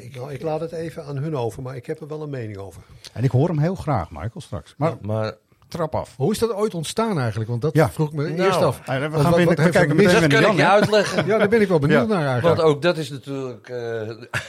Ik, 0.00 0.14
nou, 0.14 0.32
ik 0.32 0.42
laat 0.42 0.60
het 0.60 0.72
even 0.72 1.04
aan 1.04 1.16
hun 1.16 1.36
over, 1.36 1.62
maar 1.62 1.76
ik 1.76 1.86
heb 1.86 2.00
er 2.00 2.06
wel 2.08 2.22
een 2.22 2.30
mening 2.30 2.56
over. 2.56 2.82
En 3.12 3.24
ik 3.24 3.30
hoor 3.30 3.48
hem 3.48 3.58
heel 3.58 3.74
graag, 3.74 4.10
Michael, 4.10 4.40
straks. 4.40 4.74
Maar 4.76 4.96
Maar 5.00 5.34
trap 5.70 5.94
af. 5.94 6.14
Hoe 6.16 6.32
is 6.32 6.38
dat 6.38 6.52
ooit 6.54 6.74
ontstaan 6.74 7.18
eigenlijk? 7.18 7.50
Want 7.50 7.62
dat 7.62 7.74
Ja. 7.74 7.90
vroeg 7.90 8.08
ik 8.08 8.14
me 8.14 8.28
Nou, 8.28 8.42
eerst 8.42 8.62
af. 8.62 8.80
Ja, 8.86 9.10
we 9.10 9.18
gaan 9.20 9.44
wat- 9.44 9.54
kijken 9.70 9.96
mis- 9.96 10.12
dat 10.12 10.26
kan 10.26 10.42
ik 10.50 10.56
je 10.56 10.66
uitleggen. 10.68 11.26
Ja, 11.26 11.38
daar 11.38 11.48
ben 11.48 11.60
ik 11.60 11.68
wel 11.68 11.78
benieuwd 11.78 12.08
Ja. 12.08 12.14
naar 12.14 12.26
eigenlijk. 12.26 12.56
Want 12.56 12.68
ook 12.68 12.82
dat 12.82 12.96
is 12.96 13.10
natuurlijk 13.10 13.68
eh, 13.68 13.76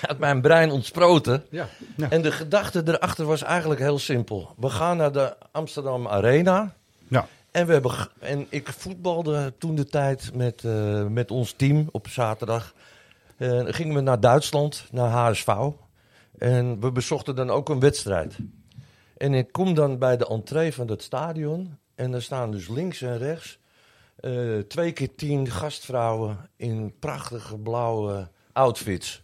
uit 0.10 0.18
mijn 0.20 0.42
brein 0.42 0.72
ontsproten. 0.72 1.44
Ja. 1.50 1.68
Ja. 1.96 2.10
En 2.10 2.22
de 2.22 2.32
gedachte 2.32 2.82
erachter 2.86 3.26
was 3.26 3.42
eigenlijk 3.44 3.80
heel 3.82 4.00
simpel. 4.00 4.54
We 4.58 4.70
gaan 4.70 4.98
naar 4.98 5.12
de 5.12 5.36
Amsterdam 5.52 6.08
Arena. 6.08 6.74
Ja, 7.08 7.28
En, 7.52 7.66
we 7.68 7.74
hebben, 7.74 7.92
en 8.20 8.46
ik 8.50 8.68
voetbalde 8.78 9.54
toen 9.58 9.76
de 9.76 9.86
tijd 9.86 10.32
met, 10.36 10.64
eh, 10.64 11.04
met 11.06 11.32
ons 11.32 11.52
team 11.52 11.90
op 11.92 12.08
zaterdag. 12.08 12.74
Eh, 13.38 13.50
dan 13.50 13.74
gingen 13.74 13.96
we 13.96 14.02
naar 14.02 14.20
Duitsland, 14.20 14.86
naar 14.92 15.10
HSV. 15.10 15.48
En 16.38 16.80
we 16.80 16.92
bezochten 16.92 17.36
dan 17.36 17.50
ook 17.50 17.70
een 17.70 17.80
wedstrijd. 17.80 18.36
En 19.22 19.34
ik 19.34 19.52
kom 19.52 19.74
dan 19.74 19.98
bij 19.98 20.18
de 20.18 20.28
entree 20.28 20.74
van 20.74 20.88
dat 20.88 21.02
stadion. 21.02 21.78
En 21.96 22.12
daar 22.12 22.22
staan 22.22 22.52
dus 22.52 22.68
links 22.68 23.02
en 23.02 23.18
rechts 23.18 23.60
eh, 24.16 24.60
twee 24.60 24.92
keer 24.92 25.16
tien 25.16 25.48
gastvrouwen 25.48 26.50
in 26.56 26.94
prachtige 27.00 27.58
blauwe 27.58 28.30
outfits. 28.52 29.24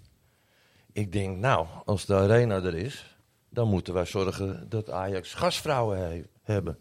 Ik 0.92 1.12
denk, 1.12 1.38
nou, 1.38 1.68
als 1.86 2.06
de 2.06 2.16
arena 2.16 2.56
er 2.56 2.76
is, 2.76 3.18
dan 3.50 3.68
moeten 3.68 3.94
wij 3.94 4.06
zorgen 4.06 4.66
dat 4.70 4.90
Ajax 4.90 5.34
gastvrouwen 5.34 5.98
he- 5.98 6.24
hebben. 6.42 6.78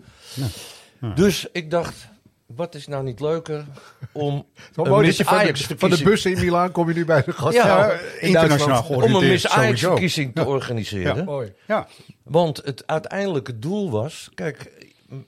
Dus 1.15 1.49
ik 1.53 1.71
dacht, 1.71 2.09
wat 2.47 2.75
is 2.75 2.87
nou 2.87 3.05
niet 3.05 3.21
leuker 3.21 3.67
om 4.13 4.47
een 4.75 5.01
Miss 5.01 5.17
je 5.17 5.25
van, 5.25 5.39
Ajax 5.39 5.67
de, 5.67 5.79
van 5.79 5.91
de 5.91 6.03
bussen 6.03 6.33
in 6.33 6.41
Milaan 6.41 6.73
kom 6.73 6.89
je 6.89 6.95
nu 6.95 7.05
bij 7.05 7.23
de 7.23 7.33
gast. 7.33 7.55
Ja, 7.55 7.91
in 7.91 8.29
internationaal 8.29 8.83
om 8.83 9.15
een 9.15 9.29
Miss 9.29 9.49
Ajax 9.49 9.81
verkiezing 9.81 10.35
te 10.35 10.45
organiseren. 10.45 11.25
Mooi. 11.25 11.53
Ja, 11.67 11.89
Want 12.23 12.61
het 12.65 12.87
uiteindelijke 12.87 13.59
doel 13.59 13.91
was, 13.91 14.31
kijk, 14.35 14.73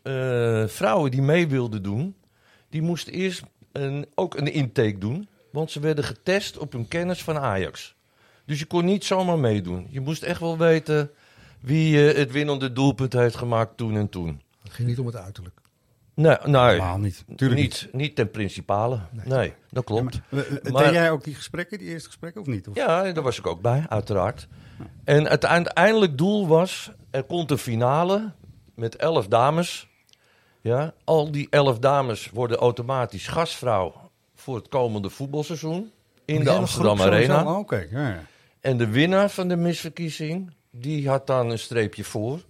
eh, 0.03 0.67
vrouwen 0.67 1.11
die 1.11 1.23
mee 1.23 1.49
wilden 1.49 1.83
doen, 1.83 2.17
die 2.69 2.83
moesten 2.83 3.13
eerst 3.13 3.43
een, 3.73 4.07
ook 4.15 4.37
een 4.37 4.53
intake 4.53 4.99
doen. 4.99 5.29
Want 5.51 5.71
ze 5.71 5.81
werden 5.81 6.05
getest 6.05 6.59
op 6.59 6.73
hun 6.73 6.89
kennis 6.89 7.23
van 7.23 7.39
Ajax. 7.39 7.95
Dus 8.45 8.59
je 8.59 8.65
kon 8.65 8.85
niet 8.85 9.05
zomaar 9.05 9.39
meedoen. 9.39 9.87
Je 9.91 10.01
moest 10.01 10.23
echt 10.23 10.41
wel 10.41 10.59
weten 10.59 11.11
wie 11.61 12.11
eh, 12.11 12.17
het 12.17 12.33
winnende 12.33 12.73
doelpunt 12.73 13.13
heeft 13.13 13.37
gemaakt 13.37 13.77
toen 13.77 13.97
en 13.97 14.09
toen. 14.09 14.41
Het 14.63 14.73
ging 14.73 14.89
niet 14.89 14.99
om 14.99 15.07
het 15.07 15.17
uiterlijk. 15.17 15.61
Nee, 16.19 16.37
nee 16.45 16.65
helemaal 16.65 16.99
niet. 16.99 17.25
Tuurlijk 17.37 17.61
niet. 17.61 17.83
niet, 17.83 17.93
niet 17.93 18.17
ten 18.17 18.31
principale. 18.31 18.99
Nee, 19.25 19.53
dat 19.71 19.85
klopt. 19.85 20.21
Eh, 20.31 20.39
eh, 20.39 20.73
Maar- 20.73 20.83
Deed 20.85 20.93
jij 20.93 21.11
ook 21.11 21.25
die 21.25 21.35
gesprekken, 21.35 21.79
die 21.79 21.89
eerste 21.89 22.07
gesprekken, 22.09 22.41
of 22.41 22.47
niet? 22.47 22.69
Of? 22.69 22.77
Ja, 22.77 23.13
daar 23.13 23.23
was 23.23 23.39
ik 23.39 23.47
ook 23.47 23.61
bij, 23.61 23.85
uiteraard. 23.89 24.49
En 25.05 25.27
het 25.27 25.45
uiteindelijk 25.47 26.19
doel 26.19 26.47
was, 26.49 26.91
er 27.11 27.23
komt 27.25 27.51
een 27.51 27.59
finale 27.59 28.33
met 28.75 28.97
elf 28.97 29.29
dames. 29.29 29.89
Ja, 30.61 30.95
al 31.05 31.31
die 31.31 31.47
elf 31.51 31.79
dames 31.79 32.31
worden 32.31 32.57
automatisch 32.57 33.27
gastvrouw 33.29 34.11
voor 34.35 34.57
het 34.57 34.69
komende 34.69 35.11
voetbalseizoen 35.11 35.91
in 36.25 36.35
Die 36.35 36.45
de 36.45 36.51
Amsterdam? 36.51 37.01
Arena. 37.01 37.45
Oh, 37.45 37.59
Oké, 37.59 37.87
ja, 37.91 38.09
ja. 38.09 38.21
En 38.61 38.77
de 38.77 38.87
winnaar 38.89 39.31
van 39.31 39.49
de 39.49 39.57
misverkiezing, 39.57 40.53
die 40.71 41.09
had 41.09 41.27
dan 41.27 41.51
een 41.51 41.59
streepje 41.59 42.05
voor. 42.05 42.41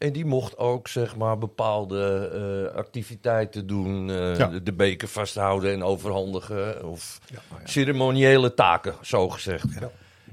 En 0.00 0.12
die 0.12 0.24
mocht 0.24 0.58
ook, 0.58 0.88
zeg 0.88 1.16
maar, 1.16 1.38
bepaalde 1.38 2.30
eh, 2.72 2.76
activiteiten 2.76 3.66
doen. 3.66 4.10
eh, 4.10 4.36
Ja. 4.38 4.46
de, 4.46 4.62
de 4.62 4.72
beker 4.72 5.08
vasthouden 5.08 5.72
en 5.72 5.82
overhandigen. 5.82 6.84
Of 6.88 7.18
ceremoniële 7.64 8.54
taken, 8.54 8.94
zo 9.02 9.28
gezegd. 9.28 9.64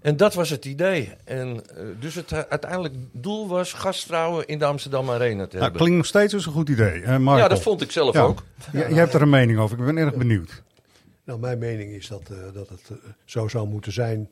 En 0.02 0.18
dat 0.18 0.34
was 0.34 0.50
het 0.50 0.66
idee. 0.66 1.14
En 1.24 1.62
eh, 1.76 1.84
dus 2.00 2.16
het 2.16 2.50
uiteindelijk 2.50 2.94
doel 3.12 3.48
was 3.48 3.74
gastvrouwen 3.74 4.46
in 4.48 4.60
de 4.60 4.66
Amsterdam 4.66 5.10
Arena 5.10 5.44
te 5.48 5.52
Nou, 5.52 5.62
hebben. 5.64 5.80
klinkt 5.82 5.98
nog 5.98 6.06
steeds 6.06 6.34
als 6.34 6.46
een 6.46 6.52
goed 6.52 6.70
idee. 6.70 7.02
Eh, 7.02 7.18
Michael, 7.18 7.38
Ja, 7.38 7.48
dat 7.48 7.62
vond 7.62 7.82
ik 7.82 7.92
zelf 7.92 8.14
Ja. 8.16 8.22
ook. 8.22 8.44
Je, 8.72 8.78
je 8.78 8.94
hebt 8.96 9.14
er 9.14 9.22
een 9.22 9.30
mening 9.30 9.60
over. 9.60 9.80
Ik 9.80 9.86
ben 9.86 9.98
erg 9.98 10.16
benieuwd. 10.16 10.64
Nou, 11.24 11.40
mijn 11.40 11.58
mening 11.58 11.92
is 11.92 12.08
dat, 12.08 12.22
eh, 12.32 12.38
dat 12.54 12.70
het 12.70 12.82
eh, 12.90 12.98
zo 13.26 13.48
zou 13.48 13.68
moeten 13.68 13.92
zijn 13.92 14.30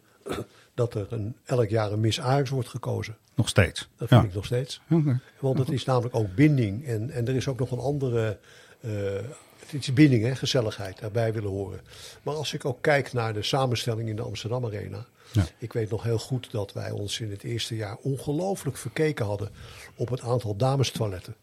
dat 0.76 0.94
er 0.94 1.08
een, 1.10 1.36
elk 1.46 1.70
jaar 1.70 1.92
een 1.92 2.00
Miss 2.00 2.20
Ajax 2.20 2.50
wordt 2.50 2.70
gekozen. 2.70 3.18
Nog 3.36 3.50
steeds. 3.50 3.90
Dat 3.98 4.10
Ja. 4.10 4.18
vind 4.18 4.30
ik 4.30 4.36
nog 4.36 4.46
steeds. 4.46 4.82
Want 5.40 5.58
het 5.58 5.70
is 5.72 5.86
namelijk 5.86 6.16
ook 6.16 6.36
binding. 6.36 6.86
En, 6.86 7.10
en 7.10 7.28
er 7.28 7.36
is 7.36 7.48
ook 7.48 7.60
nog 7.60 7.72
een 7.72 7.80
andere 7.80 8.38
eh, 8.82 8.92
het 9.60 9.74
is 9.88 9.94
binding, 9.94 10.24
hè, 10.24 10.36
gezelligheid, 10.36 11.00
daarbij 11.00 11.34
willen 11.34 11.50
horen. 11.50 11.82
Maar 12.24 12.34
als 12.36 12.54
ik 12.54 12.66
ook 12.66 12.82
kijk 12.82 13.14
naar 13.14 13.34
de 13.34 13.44
samenstelling 13.44 14.10
in 14.10 14.16
de 14.16 14.22
Amsterdam 14.22 14.66
Arena. 14.66 15.06
Ja. 15.32 15.46
Ik 15.58 15.74
weet 15.74 15.90
nog 15.90 16.04
heel 16.04 16.20
goed 16.20 16.52
dat 16.52 16.74
wij 16.74 16.92
ons 16.92 17.20
in 17.20 17.32
het 17.32 17.44
eerste 17.44 17.76
jaar 17.76 17.96
ongelooflijk 18.02 18.78
verkeken 18.78 19.26
hadden 19.26 19.50
op 19.96 20.10
het 20.10 20.22
aantal 20.22 20.56
damestoiletten. 20.56 21.36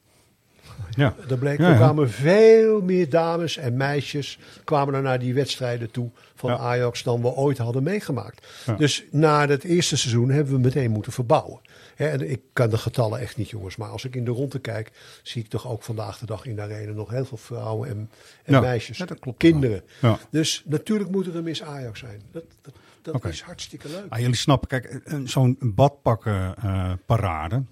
Ja. 0.96 1.14
Er 1.28 1.46
er 1.46 1.74
kwamen 1.76 2.10
veel 2.10 2.80
meer 2.82 3.10
dames 3.10 3.56
en 3.56 3.76
meisjes 3.76 4.38
kwamen 4.64 4.94
er 4.94 5.02
naar 5.02 5.18
die 5.18 5.34
wedstrijden 5.34 5.90
toe 5.90 6.10
van 6.34 6.50
Ja. 6.50 6.56
Ajax 6.58 7.02
dan 7.02 7.20
we 7.22 7.28
ooit 7.28 7.58
hadden 7.58 7.82
meegemaakt. 7.82 8.46
Ja. 8.66 8.74
Dus 8.74 9.04
na 9.10 9.46
het 9.48 9.64
eerste 9.64 9.96
seizoen 9.96 10.30
hebben 10.30 10.52
we 10.54 10.60
meteen 10.60 10.90
moeten 10.90 11.12
verbouwen. 11.12 11.60
En 11.96 12.30
ik 12.30 12.40
kan 12.52 12.70
de 12.70 12.78
getallen 12.78 13.20
echt 13.20 13.36
niet, 13.36 13.50
jongens. 13.50 13.76
Maar 13.76 13.88
als 13.88 14.04
ik 14.04 14.16
in 14.16 14.24
de 14.24 14.30
ronde 14.30 14.58
kijk, 14.58 14.92
zie 15.22 15.42
ik 15.42 15.48
toch 15.48 15.68
ook 15.68 15.82
vandaag 15.82 16.18
de 16.18 16.26
dag 16.26 16.46
in 16.46 16.56
de 16.56 16.62
arena 16.62 16.92
nog 16.92 17.10
heel 17.10 17.24
veel 17.24 17.36
vrouwen 17.36 17.88
en, 17.88 18.10
en 18.44 18.54
Ja. 18.54 18.60
meisjes. 18.60 18.98
Dat 18.98 19.18
klopt 19.18 19.38
kinderen. 19.38 19.82
Dus 20.30 20.62
natuurlijk 20.66 21.10
moet 21.10 21.26
er 21.26 21.36
een 21.36 21.44
Miss 21.44 21.62
Ajax 21.62 22.00
zijn. 22.00 22.22
Dat, 22.32 22.44
dat, 23.02 23.24
is 23.24 23.40
hartstikke 23.40 23.88
leuk. 23.88 24.06
Ah, 24.08 24.18
jullie 24.18 24.36
snappen, 24.36 24.68
kijk, 24.68 25.00
zo'n 25.24 25.56
badpakken 25.60 26.54
eh, 26.56 26.92
parade, 27.06 27.62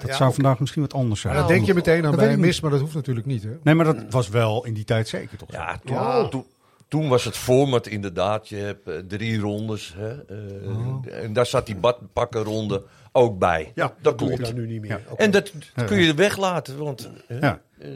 dat 0.00 0.10
ja, 0.10 0.16
zou 0.16 0.34
vandaag 0.34 0.58
misschien 0.60 0.82
wat 0.82 0.94
anders 0.94 1.20
zijn. 1.20 1.32
Maar 1.32 1.42
dat 1.42 1.52
denk 1.52 1.66
je 1.66 1.74
meteen 1.74 2.04
aan 2.04 2.10
Dat 2.10 2.20
bij 2.20 2.36
mis, 2.36 2.60
maar 2.60 2.70
dat 2.70 2.80
hoeft 2.80 2.94
natuurlijk 2.94 3.26
niet. 3.26 3.42
Hè? 3.42 3.50
Nee, 3.62 3.74
maar 3.74 3.84
dat 3.84 3.96
was 4.10 4.28
wel 4.28 4.64
in 4.64 4.74
die 4.74 4.84
tijd 4.84 5.08
zeker 5.08 5.38
toch? 5.38 5.52
Ja, 5.52 5.78
toen, 5.84 5.94
Ja. 5.96 6.28
toen, 6.28 6.44
toen 6.88 7.08
was 7.08 7.24
het 7.24 7.36
format 7.36 7.86
inderdaad. 7.86 8.48
Je 8.48 8.56
hebt 8.56 8.88
eh, 8.88 8.94
drie 9.08 9.40
rondes. 9.40 9.94
Hè, 9.96 10.08
eh, 10.08 11.24
En 11.24 11.32
daar 11.32 11.46
zat 11.46 11.66
die 11.66 11.76
badpakkenronde 11.76 12.82
ook 13.18 13.38
bij. 13.38 13.72
Ja, 13.74 13.94
dat 14.00 14.14
klopt. 14.14 14.44
dan 14.44 14.54
nu 14.54 14.66
niet 14.66 14.80
meer. 14.80 14.90
Ja. 15.08 15.16
En 15.16 15.30
dat 15.30 15.52
kun 15.86 15.98
je 16.00 16.14
weglaten. 16.14 16.78
Want 16.78 17.10
Ja. 17.28 17.60
eh, 17.78 17.88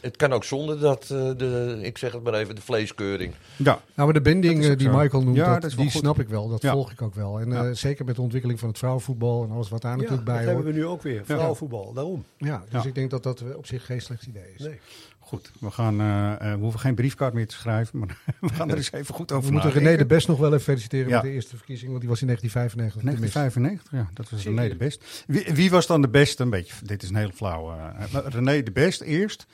het 0.00 0.16
kan 0.16 0.32
ook 0.32 0.44
zonder 0.44 0.80
dat, 0.80 1.02
eh, 1.10 1.30
de, 1.36 1.78
ik 1.82 1.98
zeg 1.98 2.12
het 2.12 2.22
maar 2.22 2.34
even, 2.34 2.54
de 2.54 2.60
vleeskeuring. 2.60 3.34
Ja. 3.56 3.64
Nou, 3.64 3.80
maar 3.94 4.12
de 4.12 4.20
binding 4.20 4.60
Dat 4.62 4.70
eh, 4.70 4.76
die 4.78 4.86
zo. 4.90 4.96
Michael 4.96 5.22
noemt, 5.22 5.36
dat, 5.36 5.62
dat 5.62 5.70
die 5.70 5.78
goed. 5.90 5.90
snap 6.00 6.20
ik 6.20 6.28
wel. 6.28 6.48
Dat 6.48 6.62
Ja. 6.62 6.72
volg 6.72 6.90
ik 6.92 7.02
ook 7.02 7.14
wel. 7.14 7.40
En 7.40 7.50
Ja. 7.50 7.64
eh, 7.64 7.74
zeker 7.74 8.04
met 8.04 8.14
de 8.16 8.22
ontwikkeling 8.22 8.58
van 8.58 8.68
het 8.68 8.78
vrouwenvoetbal 8.78 9.44
en 9.44 9.50
alles 9.50 9.68
wat 9.68 9.82
daar 9.82 9.90
ja, 9.90 9.96
natuurlijk 9.96 10.26
dat 10.26 10.34
bij 10.34 10.44
hebben 10.44 10.62
hoort. 10.64 10.74
we 10.74 10.80
nu 10.80 10.86
ook 10.86 11.02
weer. 11.02 11.24
Vrouwenvoetbal, 11.24 11.92
daarom. 11.92 12.24
Ja, 12.38 12.62
dus 12.70 12.82
Ja. 12.82 12.88
ik 12.88 12.94
denk 12.94 13.10
dat 13.10 13.22
dat 13.22 13.42
op 13.56 13.66
zich 13.66 13.86
geen 13.86 14.00
slecht 14.02 14.26
idee 14.26 14.52
is. 14.56 14.62
Nee. 14.64 14.80
Goed, 15.26 15.50
we, 15.60 15.70
gaan, 15.70 16.00
eh, 16.00 16.32
eh, 16.32 16.40
we 16.54 16.60
hoeven 16.62 16.80
geen 16.80 16.94
briefkaart 16.94 17.34
meer 17.34 17.46
te 17.46 17.54
schrijven, 17.54 17.98
maar 17.98 18.18
we 18.40 18.48
gaan 18.48 18.70
er 18.70 18.76
eens 18.76 18.92
even 18.92 19.14
goed 19.14 19.32
over 19.32 19.46
We 19.46 19.52
moeten. 19.52 19.70
René 19.72 19.96
de 19.96 20.06
Best 20.06 20.28
nog 20.28 20.38
wel 20.38 20.48
even 20.48 20.60
feliciteren 20.64 21.08
Ja. 21.08 21.14
met 21.14 21.22
de 21.24 21.30
eerste 21.30 21.56
verkiezing, 21.56 21.88
want 21.88 22.00
die 22.00 22.10
was 22.10 22.20
in 22.20 22.26
1995. 22.26 23.00
de 23.02 23.20
mis. 23.20 23.32
1995, 23.32 23.90
ja, 23.92 24.10
dat 24.14 24.30
was 24.30 24.44
René 24.44 24.68
de 24.68 24.76
Best. 24.76 25.24
Wie, 25.26 25.54
wie 25.54 25.70
was 25.70 25.86
dan 25.86 26.00
de 26.02 26.08
beste? 26.08 26.42
Een 26.42 26.50
beetje, 26.50 26.74
dit 26.84 27.02
is 27.02 27.08
een 27.08 27.16
heel 27.16 27.30
flauw. 27.34 27.72
eh, 27.72 28.18
René 28.26 28.62
de 28.62 28.70
Best 28.72 29.00
eerst. 29.00 29.46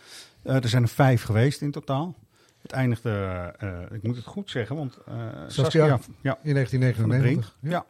Eh, 0.42 0.54
er 0.62 0.68
zijn 0.68 0.82
er 0.82 0.88
vijf 0.88 1.22
geweest 1.22 1.60
in 1.60 1.70
totaal. 1.70 2.14
Het 2.62 2.72
eindigde, 2.72 3.10
eh, 3.58 3.68
ik 3.92 4.02
moet 4.02 4.16
het 4.16 4.24
goed 4.24 4.50
zeggen, 4.50 4.76
want 4.76 4.98
uh, 5.08 5.14
Saskia. 5.46 5.84
ja, 5.86 5.94
In 5.94 6.00
de 6.00 6.40
Brink. 6.42 6.54
1999. 6.54 7.56
Ja. 7.60 7.70
Ja. 7.70 7.84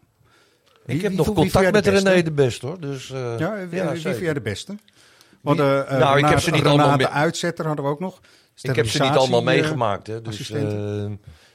Wie- 0.85 0.97
ik 0.97 1.01
heb 1.03 1.11
wie 1.11 1.19
nog 1.19 1.27
wie 1.27 1.35
contact 1.37 1.73
met 1.73 1.85
de? 1.85 1.91
René 1.91 2.23
de 2.23 2.31
Best 2.33 2.63
hoor. 2.63 2.81
Dus, 2.81 3.11
eh, 3.11 3.39
Ja, 3.39 3.57
wie, 3.57 3.67
wie 3.69 3.81
zeker. 3.81 4.01
vind 4.01 4.19
jij 4.19 4.35
de 4.35 4.41
beste? 4.41 4.77
Hadden, 5.43 5.89
eh, 5.89 5.99
Nou, 5.99 6.19
ik 6.19 6.25
heb 6.25 6.39
ze 6.39 6.51
niet 6.51 6.61
Renate 6.63 6.81
allemaal 6.81 6.97
mee- 6.97 7.07
Uitzetter 7.07 7.67
hadden 7.67 7.85
we 7.85 7.91
ook 7.91 8.01
nog. 8.01 8.21
ik 8.63 8.77
heb 8.77 8.87
ze 8.87 9.03
niet 9.03 9.13
allemaal 9.17 9.39
eh, 9.39 9.45
meegemaakt. 9.45 10.07
Hè, 10.07 10.23
dus 10.23 10.51
eh, 10.51 11.11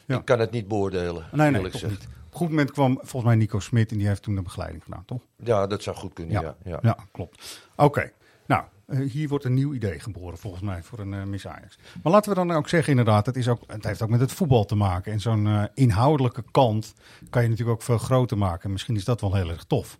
Ja. 0.05 0.17
ik 0.17 0.25
kan 0.25 0.39
het 0.39 0.51
niet 0.51 0.67
beoordelen. 0.67 1.25
Nee, 1.31 1.51
nee, 1.51 1.69
toch 1.69 1.81
niet. 1.83 2.07
Op 2.27 2.43
een 2.43 2.47
goed 2.47 2.49
moment 2.49 2.71
kwam 2.71 2.95
volgens 3.01 3.23
mij 3.23 3.35
Nico 3.35 3.59
Smit 3.59 3.91
en 3.91 3.97
die 3.97 4.07
heeft 4.07 4.21
toen 4.21 4.35
de 4.35 4.41
begeleiding 4.41 4.83
gedaan, 4.83 5.05
toch? 5.05 5.21
Ja, 5.43 5.67
dat 5.67 5.83
zou 5.83 5.95
goed 5.95 6.13
kunnen. 6.13 6.41
Ja. 6.41 6.55
Ja, 6.63 6.79
Ja, 6.81 6.97
klopt. 7.11 7.59
Oké. 7.75 8.11
Nou, 8.45 8.63
hier 9.07 9.27
wordt 9.27 9.45
een 9.45 9.53
nieuw 9.53 9.73
idee 9.73 9.99
geboren 9.99 10.37
volgens 10.37 10.63
mij 10.63 10.83
voor 10.83 10.99
een 10.99 11.13
eh 11.13 11.23
Miss 11.23 11.47
Ajax. 11.47 11.77
Maar 12.03 12.11
laten 12.13 12.29
we 12.29 12.35
dan 12.35 12.51
ook 12.51 12.69
zeggen 12.69 12.89
inderdaad, 12.89 13.25
het, 13.25 13.35
is 13.35 13.47
ook, 13.47 13.61
het 13.67 13.83
heeft 13.83 14.01
ook 14.01 14.09
met 14.09 14.19
het 14.19 14.31
voetbal 14.31 14.65
te 14.65 14.75
maken. 14.75 15.11
En 15.11 15.19
zo'n 15.19 15.47
eh, 15.47 15.63
inhoudelijke 15.73 16.43
kant 16.51 16.93
kan 17.29 17.41
je 17.43 17.49
natuurlijk 17.49 17.77
ook 17.77 17.83
veel 17.83 17.97
groter 17.97 18.37
maken. 18.37 18.71
Misschien 18.71 18.95
is 18.95 19.05
dat 19.05 19.21
wel 19.21 19.33
heel 19.33 19.49
erg 19.49 19.63
tof. 19.63 19.97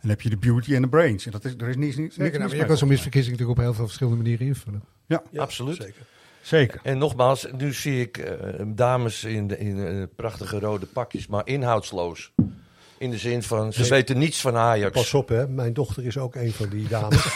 En 0.00 0.08
dan 0.08 0.10
heb 0.10 0.20
je 0.20 0.28
de 0.30 0.36
beauty 0.36 0.74
en 0.74 0.82
de 0.82 0.88
brains. 0.88 1.26
En 1.26 1.32
dat 1.32 1.44
is, 1.44 1.54
er 1.58 1.68
is 1.68 1.76
niets, 1.76 1.96
niets, 1.96 2.14
Zeker, 2.16 2.38
niks 2.38 2.50
nou, 2.52 2.62
je 2.62 2.68
kan 2.68 2.76
zo'n 2.76 2.88
misverkiezing 2.88 3.32
natuurlijk 3.32 3.58
op 3.58 3.64
heel 3.64 3.74
veel 3.74 3.84
verschillende 3.86 4.18
manieren 4.18 4.46
invullen. 4.46 4.82
Ja, 5.06 5.22
Ja, 5.30 5.42
Absoluut. 5.42 5.76
Zeker. 5.76 6.02
zeker. 6.42 6.80
En 6.82 6.98
nogmaals, 6.98 7.46
nu 7.56 7.72
zie 7.72 8.00
ik 8.00 8.18
eh, 8.18 8.34
dames 8.66 9.24
in, 9.24 9.46
de, 9.46 9.58
in 9.58 10.08
prachtige 10.16 10.58
rode 10.58 10.86
pakjes, 10.86 11.26
maar 11.26 11.42
inhoudsloos. 11.46 12.32
In 12.98 13.10
de 13.10 13.18
zin 13.18 13.42
van, 13.42 13.72
ze 13.72 13.80
Nee. 13.80 13.88
weten 13.90 14.18
niets 14.18 14.40
van 14.40 14.56
Ajax. 14.56 14.92
Pas 14.92 15.14
op, 15.14 15.28
hè. 15.28 15.48
Mijn 15.48 15.72
dochter 15.72 16.04
is 16.06 16.18
ook 16.18 16.34
een 16.34 16.52
van 16.52 16.68
die 16.68 16.88
dames. 16.88 17.26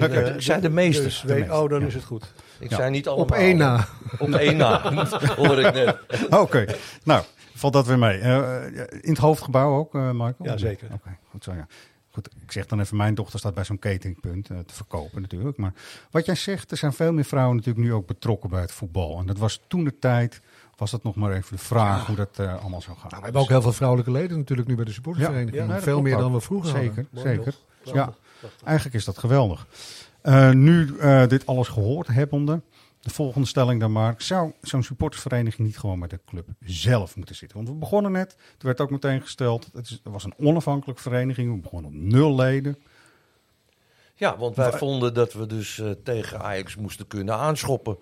En, 0.00 0.12
eh, 0.26 0.34
ik 0.34 0.40
zei 0.40 0.60
de 0.60 0.68
meeste. 0.70 1.02
Dus 1.02 1.20
De 1.20 1.26
weet, 1.28 1.38
meeste, 1.38 1.54
oh, 1.62 1.68
dan 1.70 1.80
ja. 1.80 1.86
is 1.86 1.94
het 1.94 2.04
goed. 2.04 2.32
Ik 2.58 2.70
Ja. 2.70 2.76
zei 2.76 2.90
niet 2.90 3.06
allemaal. 3.08 3.24
Op 3.26 3.32
één 3.32 3.56
na. 3.56 3.88
Op 4.18 4.34
één 4.34 4.56
na, 4.56 4.92
hoor 5.36 5.58
ik 5.60 5.72
net. 5.74 5.96
Oké, 6.30 6.64
nou, 7.04 7.24
valt 7.58 7.72
dat 7.72 7.86
weer 7.86 7.98
mee. 7.98 8.18
Eh, 8.18 8.66
eh, 8.66 8.86
in 9.00 9.10
het 9.10 9.18
hoofdgebouw 9.18 9.76
ook, 9.76 9.94
eh 9.94 10.10
Michael? 10.10 10.34
Ja, 10.38 10.56
zeker. 10.56 10.88
Oké, 10.92 11.16
goed 11.30 11.44
zo, 11.44 11.52
ja. 11.52 11.66
Goed, 12.10 12.28
ik 12.40 12.52
zeg 12.52 12.66
dan 12.66 12.80
even, 12.80 12.96
mijn 12.96 13.14
dochter 13.14 13.38
staat 13.38 13.54
bij 13.54 13.64
zo'n 13.64 13.78
cateringpunt 13.78 14.50
eh, 14.50 14.58
te 14.58 14.74
verkopen 14.74 15.20
natuurlijk. 15.22 15.56
Maar 15.56 15.72
wat 16.10 16.26
jij 16.26 16.34
zegt, 16.34 16.70
er 16.70 16.76
zijn 16.76 16.92
veel 16.92 17.12
meer 17.12 17.24
vrouwen 17.24 17.56
natuurlijk 17.56 17.86
nu 17.86 17.92
ook 17.92 18.06
betrokken 18.06 18.50
bij 18.50 18.60
het 18.60 18.72
voetbal. 18.72 19.18
En 19.18 19.26
dat 19.26 19.38
was 19.38 19.60
toen 19.66 19.84
de 19.84 19.98
tijd, 19.98 20.40
was 20.76 20.90
dat 20.90 21.02
nog 21.02 21.14
maar 21.14 21.32
even 21.32 21.56
de 21.56 21.62
vraag 21.62 22.06
hoe 22.06 22.16
dat 22.16 22.38
allemaal 22.38 22.80
zou 22.80 22.96
gaan. 22.96 23.08
Nou, 23.08 23.18
we 23.18 23.24
hebben 23.24 23.42
ook 23.42 23.48
heel 23.48 23.62
veel 23.62 23.72
vrouwelijke 23.72 24.12
leden 24.12 24.38
natuurlijk 24.38 24.68
nu 24.68 24.74
bij 24.74 24.84
de 24.84 24.92
supportersvereniging. 24.92 25.54
Ja, 25.54 25.60
ja, 25.60 25.66
nee, 25.66 25.74
dat 25.74 25.84
veel 25.84 26.02
meer 26.02 26.14
ook. 26.14 26.20
dan 26.20 26.32
we 26.32 26.40
vroeger 26.40 26.70
Zeker, 26.70 27.06
hadden. 27.12 27.34
Zeker. 27.34 27.54
Ja, 27.94 28.14
eigenlijk 28.64 28.96
is 28.96 29.04
dat 29.04 29.18
geweldig. 29.18 29.66
Eh, 30.24 30.50
nu 30.50 30.98
eh, 30.98 31.26
dit 31.26 31.46
alles 31.46 31.68
gehoord 31.68 32.06
hebbende, 32.06 32.60
de 33.04 33.10
volgende 33.10 33.46
stelling 33.46 33.80
dan 33.80 33.92
maar. 33.92 34.14
Zou 34.18 34.52
zo'n 34.62 34.82
supportersvereniging 34.82 35.66
niet 35.66 35.78
gewoon 35.78 35.98
met 35.98 36.10
de 36.10 36.20
club 36.26 36.48
zelf 36.60 37.16
moeten 37.16 37.34
zitten? 37.34 37.56
Want 37.56 37.68
we 37.68 37.74
begonnen 37.74 38.12
net, 38.12 38.32
er 38.58 38.66
werd 38.66 38.80
ook 38.80 38.90
meteen 38.90 39.20
gesteld, 39.20 39.68
het 39.72 39.86
is, 39.90 40.00
er 40.04 40.10
was 40.10 40.24
een 40.24 40.34
onafhankelijke 40.38 41.02
vereniging. 41.02 41.54
We 41.54 41.60
begonnen 41.60 41.90
op 41.90 41.96
nul 41.96 42.34
leden. 42.34 42.76
Ja, 44.14 44.36
want 44.38 44.56
wij 44.56 44.72
vonden 44.72 45.14
dat 45.14 45.32
we 45.32 45.46
dus 45.46 45.78
eh, 45.78 45.90
tegen 45.90 46.40
Ajax 46.40 46.76
moesten 46.76 47.06
kunnen 47.06 47.34
aanschoppen. 47.34 47.98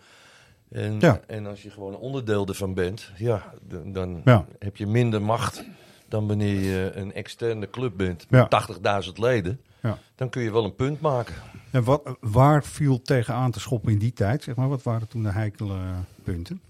En, 0.70 1.00
Ja. 1.00 1.20
en 1.26 1.46
als 1.46 1.62
je 1.62 1.70
gewoon 1.70 1.96
onderdeel 1.96 2.46
ervan 2.46 2.74
bent, 2.74 3.10
ja, 3.16 3.54
dan 3.84 4.20
Ja. 4.24 4.46
heb 4.58 4.76
je 4.76 4.86
minder 4.86 5.22
macht 5.22 5.64
dan 6.08 6.26
wanneer 6.28 6.60
je 6.60 6.90
een 6.94 7.12
externe 7.12 7.70
club 7.70 7.96
bent 7.96 8.26
Ja. 8.28 8.40
met 8.40 8.50
80.000 8.50 9.18
leden. 9.18 9.60
Ja. 9.82 9.98
Dan 10.14 10.28
kun 10.28 10.42
je 10.42 10.52
wel 10.52 10.64
een 10.64 10.74
punt 10.74 11.00
maken. 11.00 11.34
En 11.72 11.84
wat, 11.84 12.16
waar 12.20 12.64
viel 12.64 13.02
tegenaan 13.02 13.50
te 13.50 13.60
schoppen 13.60 13.92
in 13.92 13.98
die 13.98 14.12
tijd? 14.12 14.42
Zeg 14.42 14.54
maar? 14.54 14.68
Wat 14.68 14.82
waren 14.82 15.08
toen 15.08 15.22
de 15.22 15.32
heikele 15.32 15.76
punten? 16.22 16.60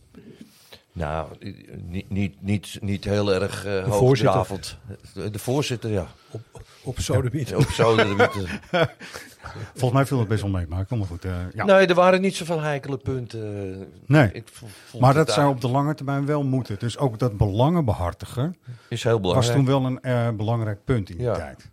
Nou, 0.92 1.28
niet, 1.88 2.10
niet, 2.10 2.42
niet, 2.42 2.78
niet 2.80 3.04
heel 3.04 3.32
erg 3.34 3.64
eh 3.64 3.72
voorzitter. 3.72 3.92
hoogdravend. 3.92 4.78
De, 5.14 5.30
de 5.30 5.38
voorzitter, 5.38 5.90
ja. 5.90 6.06
Op, 6.30 6.40
op. 6.52 6.62
Op 6.84 6.98
Volgens 9.74 9.92
mij 9.92 10.06
viel 10.06 10.18
het 10.18 10.28
best 10.28 10.42
wel 10.42 10.50
mee. 10.50 10.66
Maar 10.68 10.86
goed, 10.88 11.24
eh, 11.24 11.34
ja. 11.54 11.64
Nee, 11.64 11.86
er 11.86 11.94
waren 11.94 12.20
niet 12.20 12.36
zoveel 12.36 12.60
heikele 12.60 12.96
punten. 12.96 13.78
Nee. 14.06 14.32
Ik 14.32 14.48
maar 15.00 15.14
dat 15.14 15.32
zou 15.32 15.48
op 15.48 15.60
de 15.60 15.68
lange 15.68 15.94
termijn 15.94 16.26
wel 16.26 16.44
moeten. 16.44 16.78
Dus 16.78 16.98
ook 16.98 17.18
dat 17.18 17.36
belangen 17.36 17.84
behartigen 17.84 18.56
is 18.88 19.02
heel 19.02 19.12
was 19.12 19.20
belangrijk. 19.20 19.54
toen 19.56 19.66
wel 19.66 19.84
een 19.84 20.00
eh, 20.00 20.30
belangrijk 20.30 20.84
punt 20.84 21.10
in 21.10 21.16
die 21.16 21.26
Ja. 21.26 21.34
tijd. 21.34 21.70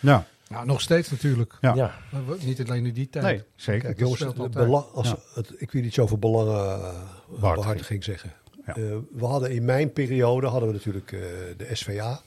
Ja, 0.00 0.26
Nou, 0.48 0.66
nog 0.66 0.80
steeds 0.80 1.10
natuurlijk. 1.10 1.54
ja. 1.60 1.74
Ja. 1.74 1.94
Maar 2.12 2.26
we- 2.26 2.36
niet 2.44 2.60
alleen 2.64 2.86
in 2.86 2.92
die 2.94 3.08
tijd. 3.10 3.24
nee, 3.24 3.42
zeker. 3.56 3.82
Kijk, 3.94 3.98
jongens, 3.98 4.50
belang, 4.50 4.84
als 4.92 5.08
Ja. 5.08 5.16
het, 5.34 5.52
ik 5.56 5.70
wil 5.70 5.82
iets 5.84 5.98
over 5.98 6.18
belangenbehartiging 6.18 8.04
zeggen. 8.04 8.32
Ja. 8.66 8.74
Eh, 8.76 8.82
we 9.12 9.24
hadden 9.24 9.50
in 9.50 9.64
mijn 9.64 9.92
periode 9.92 10.46
hadden 10.46 10.68
we 10.68 10.74
natuurlijk 10.74 11.12
eh, 11.12 11.20
de 11.56 11.68
SVA. 11.74 12.20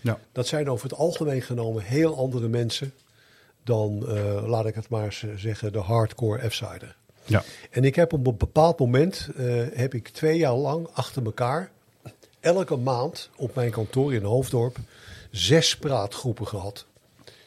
Ja. 0.00 0.18
Dat 0.32 0.46
zijn 0.46 0.70
over 0.70 0.88
het 0.88 0.98
algemeen 0.98 1.42
genomen 1.42 1.82
heel 1.82 2.16
andere 2.16 2.48
mensen 2.48 2.92
dan, 3.64 4.08
eh, 4.08 4.46
laat 4.48 4.66
ik 4.66 4.74
het 4.74 4.88
maar 4.88 5.04
eens 5.04 5.24
zeggen, 5.36 5.72
de 5.72 5.78
hardcore 5.78 6.50
F-sider. 6.50 6.96
Ja. 7.24 7.42
En 7.70 7.84
ik 7.84 7.94
heb 7.94 8.12
op 8.12 8.26
een 8.26 8.36
bepaald 8.36 8.78
moment, 8.78 9.28
eh, 9.36 9.44
heb 9.72 9.94
ik 9.94 10.08
twee 10.08 10.38
jaar 10.38 10.54
lang 10.54 10.88
achter 10.92 11.24
elkaar, 11.24 11.70
elke 12.40 12.76
maand 12.76 13.30
op 13.36 13.54
mijn 13.54 13.70
kantoor 13.70 14.14
in 14.14 14.22
Hoofddorp, 14.22 14.76
zes 15.30 15.76
praatgroepen 15.76 16.46
gehad. 16.46 16.86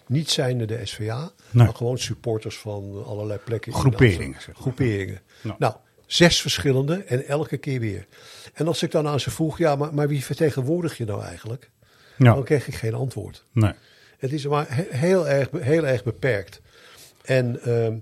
Niet 0.09 0.29
zijnde 0.29 0.65
de 0.65 0.85
SVA, 0.85 1.31
Nee. 1.51 1.65
maar 1.65 1.75
gewoon 1.75 1.97
supporters 1.97 2.57
van 2.57 3.03
allerlei 3.05 3.39
plekken. 3.39 3.71
in 3.71 3.77
Groeperingen, 3.77 4.15
Amsterdam. 4.25 4.41
zeg 4.41 4.53
maar. 4.53 4.61
Groeperingen. 4.73 5.21
Nou, 5.57 5.73
zes 6.05 6.41
verschillende 6.41 7.03
en 7.03 7.25
elke 7.27 7.57
keer 7.57 7.79
weer. 7.79 8.05
En 8.53 8.67
als 8.67 8.83
ik 8.83 8.91
dan 8.91 9.07
aan 9.07 9.19
ze 9.19 9.31
vroeg, 9.31 9.57
ja, 9.57 9.75
maar, 9.75 9.93
maar 9.93 10.07
wie 10.07 10.23
vertegenwoordig 10.25 10.97
je 10.97 11.05
nou 11.05 11.23
eigenlijk? 11.23 11.69
Dan 12.17 12.35
Ja, 12.37 12.43
kreeg 12.43 12.67
ik 12.67 12.75
geen 12.75 12.93
antwoord. 12.93 13.43
nee. 13.51 13.73
Het 14.17 14.31
is 14.33 14.45
maar 14.47 14.65
he- 14.75 14.87
heel 14.97 15.27
erg, 15.27 15.49
heel 15.51 15.87
erg 15.87 16.03
beperkt. 16.03 16.61
En 17.23 17.61
ehm, 17.61 17.95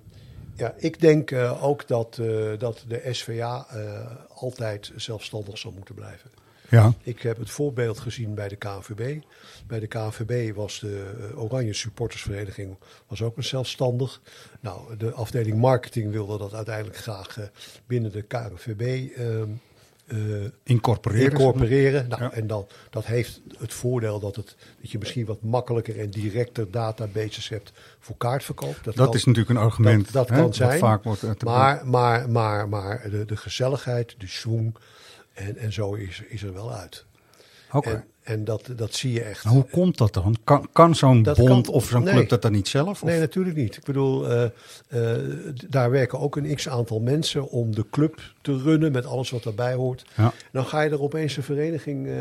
ja, 0.55 0.73
ik 0.77 0.99
denk 1.01 1.31
eh, 1.31 1.63
ook 1.63 1.87
dat, 1.87 2.17
eh, 2.21 2.27
dat 2.57 2.83
de 2.87 3.01
SVA 3.11 3.65
eh, 3.69 4.05
altijd 4.41 4.91
zelfstandig 4.95 5.57
zal 5.57 5.71
moeten 5.71 5.95
blijven. 5.95 6.29
Ja. 6.69 6.93
Ik 7.03 7.21
heb 7.21 7.37
het 7.37 7.49
voorbeeld 7.49 7.99
gezien 7.99 8.33
bij 8.33 8.47
de 8.47 8.55
KNVB. 8.55 9.21
Bij 9.67 9.79
de 9.79 9.87
KNVB 9.87 10.55
was 10.55 10.79
de 10.79 11.13
eh, 11.31 11.43
Oranje 11.43 11.73
Supportersvereniging 11.73 12.77
was 13.07 13.21
ook 13.21 13.37
een 13.37 13.43
zelfstandig. 13.43 14.21
Nou, 14.59 14.97
de 14.97 15.11
afdeling 15.11 15.57
marketing 15.57 16.11
wilde 16.11 16.37
dat 16.37 16.53
uiteindelijk 16.53 16.97
graag 16.97 17.37
eh, 17.39 17.45
binnen 17.87 18.11
de 18.11 18.21
KNVB 18.21 19.09
ehm, 19.17 19.49
eh, 20.07 20.17
Incorporeren. 20.63 21.31
incorporeren. 21.31 22.07
Nou, 22.07 22.21
Ja. 22.23 22.31
En 22.31 22.47
dan, 22.47 22.67
dat 22.89 23.05
heeft 23.05 23.41
het 23.57 23.73
voordeel 23.73 24.19
dat, 24.19 24.35
het, 24.35 24.55
dat 24.81 24.91
je 24.91 24.97
misschien 24.97 25.25
wat 25.25 25.41
makkelijker 25.41 25.99
en 25.99 26.09
directer 26.09 26.71
databases 26.71 27.49
hebt 27.49 27.71
voor 27.99 28.17
kaartverkoop. 28.17 28.79
Dat 28.83 28.95
kan- 28.95 29.13
is 29.13 29.25
natuurlijk 29.25 29.59
een 29.59 29.63
argument. 29.65 30.03
dat, 30.03 30.13
dat 30.13 30.29
hè, 30.29 30.41
kan 30.41 30.53
zijn. 30.53 30.79
vaak 30.79 31.03
wordt, 31.03 31.43
maar 31.43 31.87
maar, 31.87 32.29
maar, 32.29 32.69
maar 32.69 33.09
de, 33.09 33.25
de 33.25 33.37
gezelligheid, 33.37 34.15
de 34.17 34.27
zoom 34.27 34.73
en, 35.37 35.57
en 35.57 35.73
zo 35.73 35.93
is, 35.93 36.23
is 36.27 36.43
er 36.43 36.53
wel 36.53 36.73
uit. 36.73 37.05
Oké. 37.71 37.89
En, 37.89 38.03
en 38.23 38.43
dat, 38.43 38.69
dat 38.75 38.93
zie 38.93 39.11
je 39.13 39.21
echt. 39.21 39.43
Maar 39.43 39.53
hoe 39.53 39.65
komt 39.71 39.97
dat 39.97 40.13
dan? 40.13 40.37
Kan, 40.43 40.67
kan 40.73 40.95
zo'n 40.95 41.23
bond 41.23 41.65
kan- 41.65 41.73
of 41.75 41.85
zo'n 41.87 42.03
nee. 42.03 42.13
club 42.13 42.29
dat 42.29 42.41
dan 42.41 42.51
niet 42.51 42.67
zelf? 42.67 42.89
Of? 42.89 43.09
Nee, 43.09 43.19
natuurlijk 43.19 43.55
niet. 43.55 43.77
Ik 43.77 43.83
bedoel, 43.83 44.27
eh, 44.29 44.43
eh, 44.87 45.23
daar 45.69 45.91
werken 45.91 46.19
ook 46.19 46.35
een 46.35 46.55
x-aantal 46.55 46.99
mensen 46.99 47.49
om 47.49 47.75
de 47.75 47.85
club 47.91 48.21
te 48.41 48.57
runnen 48.57 48.91
met 48.91 49.05
alles 49.05 49.29
wat 49.29 49.43
daarbij 49.43 49.73
hoort. 49.73 50.05
Ja. 50.15 50.33
Dan 50.51 50.65
ga 50.65 50.81
je 50.81 50.89
er 50.89 51.01
opeens 51.01 51.37
een 51.37 51.43
vereniging 51.43 52.07
eh 52.07 52.15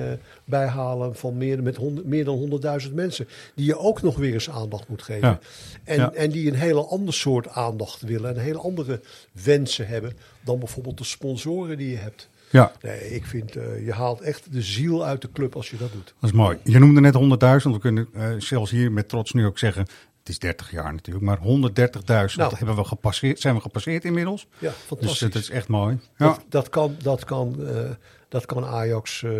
bij 0.44 0.66
halen 0.66 1.16
van 1.16 1.36
meer, 1.36 1.62
met 1.62 2.04
meer 2.04 2.24
dan 2.24 2.38
100.000 2.86 2.94
mensen. 2.94 3.28
Die 3.54 3.66
je 3.66 3.78
ook 3.78 4.02
nog 4.02 4.16
weer 4.16 4.32
eens 4.32 4.50
aandacht 4.50 4.88
moet 4.88 5.02
geven. 5.02 5.28
Ja. 5.28 5.38
En, 5.84 5.96
Ja. 5.96 6.12
en 6.12 6.30
die 6.30 6.48
een 6.48 6.54
hele 6.58 6.84
ander 6.84 7.14
soort 7.14 7.48
aandacht 7.48 8.00
willen. 8.00 8.36
En 8.36 8.42
hele 8.42 8.58
andere 8.58 9.00
wensen 9.44 9.86
hebben 9.86 10.12
dan 10.44 10.58
bijvoorbeeld 10.58 10.98
de 10.98 11.04
sponsoren 11.04 11.76
die 11.76 11.90
je 11.90 11.96
hebt. 11.96 12.28
Ja, 12.50 12.72
Nee, 12.82 13.14
ik 13.14 13.24
vind, 13.26 13.56
eh, 13.56 13.84
je 13.84 13.92
haalt 13.92 14.20
echt 14.20 14.52
de 14.52 14.62
ziel 14.62 15.04
uit 15.04 15.20
de 15.20 15.32
club 15.32 15.56
als 15.56 15.70
je 15.70 15.76
dat 15.76 15.92
doet. 15.92 16.14
dat 16.20 16.30
is 16.30 16.36
mooi. 16.36 16.58
Je 16.64 16.78
noemde 16.78 17.00
net 17.00 17.14
100.000. 17.14 17.72
We 17.74 17.78
kunnen 17.78 18.08
eh, 18.14 18.28
zelfs 18.38 18.70
hier 18.70 18.92
met 18.92 19.08
trots 19.08 19.32
nu 19.32 19.46
ook 19.46 19.58
zeggen... 19.58 19.86
Het 20.20 20.34
is 20.34 20.40
30 20.40 20.70
jaar 20.70 20.92
natuurlijk, 20.92 21.24
maar 21.24 21.38
130.000 21.38 22.36
Nou. 22.36 22.54
hebben 22.56 22.76
we 22.76 22.84
gepasseerd, 22.84 23.40
zijn 23.40 23.54
we 23.54 23.60
gepasseerd 23.60 24.04
inmiddels. 24.04 24.46
Ja, 24.58 24.68
Dus 24.68 24.78
fantastisch. 24.86 25.22
eh, 25.22 25.30
dat 25.32 25.42
is 25.42 25.50
echt 25.50 25.68
mooi. 25.68 25.98
Ja, 26.16 26.26
Dat, 26.26 26.44
dat, 26.48 26.68
kan, 26.68 26.96
dat, 27.02 27.24
kan, 27.24 27.66
eh, 27.68 27.90
dat 28.28 28.46
kan 28.46 28.64
Ajax 28.64 29.22
eh, 29.22 29.32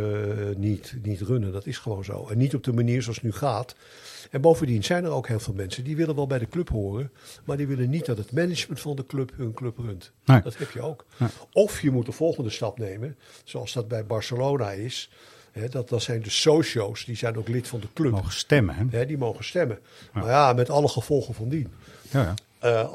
niet, 0.57 0.95
niet 1.03 1.21
runnen. 1.21 1.53
Dat 1.53 1.67
is 1.67 1.79
gewoon 1.79 2.05
zo. 2.05 2.27
En 2.31 2.39
niet 2.39 2.55
op 2.55 2.65
de 2.65 2.73
manier 2.73 3.03
zoals 3.03 3.17
het 3.17 3.25
nu 3.25 3.33
gaat. 3.33 3.75
En 4.37 4.43
bovendien 4.43 4.85
zijn 4.85 5.05
er 5.05 5.11
ook 5.11 5.29
heel 5.29 5.41
veel 5.41 5.55
mensen 5.55 5.85
die 5.85 5.97
willen 5.97 6.15
wel 6.15 6.27
bij 6.27 6.39
de 6.39 6.49
club 6.49 6.69
horen. 6.69 7.11
Maar 7.45 7.57
die 7.57 7.67
willen 7.67 7.91
niet 7.91 8.07
dat 8.07 8.19
het 8.19 8.33
management 8.33 8.81
van 8.81 8.97
de 8.97 9.07
club 9.07 9.33
hun 9.37 9.55
club 9.55 9.79
runt. 9.79 10.13
Nee. 10.25 10.43
Dat 10.43 10.57
heb 10.57 10.71
je 10.71 10.81
ook. 10.81 11.05
Nee. 11.17 11.29
Of 11.53 11.81
je 11.81 11.91
moet 11.91 12.07
de 12.07 12.13
volgende 12.13 12.51
stap 12.51 12.79
nemen. 12.79 13.17
Zoals 13.45 13.73
dat 13.73 13.89
bij 13.89 14.07
Barcelona 14.07 14.71
is. 14.71 15.11
Dat, 15.71 15.89
dat 15.89 16.03
zijn 16.03 16.23
de 16.23 16.31
socio's. 16.31 17.05
Die 17.05 17.17
zijn 17.17 17.37
ook 17.37 17.49
lid 17.49 17.69
van 17.69 17.81
de 17.81 17.89
club. 17.95 18.13
mogen 18.13 18.33
stemmen. 18.33 18.89
Hè? 18.91 19.07
Die 19.07 19.19
mogen 19.19 19.45
stemmen. 19.45 19.79
Maar 20.13 20.27
ja, 20.27 20.53
met 20.53 20.71
alle 20.71 20.89
gevolgen 20.89 21.35
van 21.35 21.49
dien. 21.49 21.73
Ja, 22.11 22.23
ja. 22.23 22.35
Eh, 22.59 22.93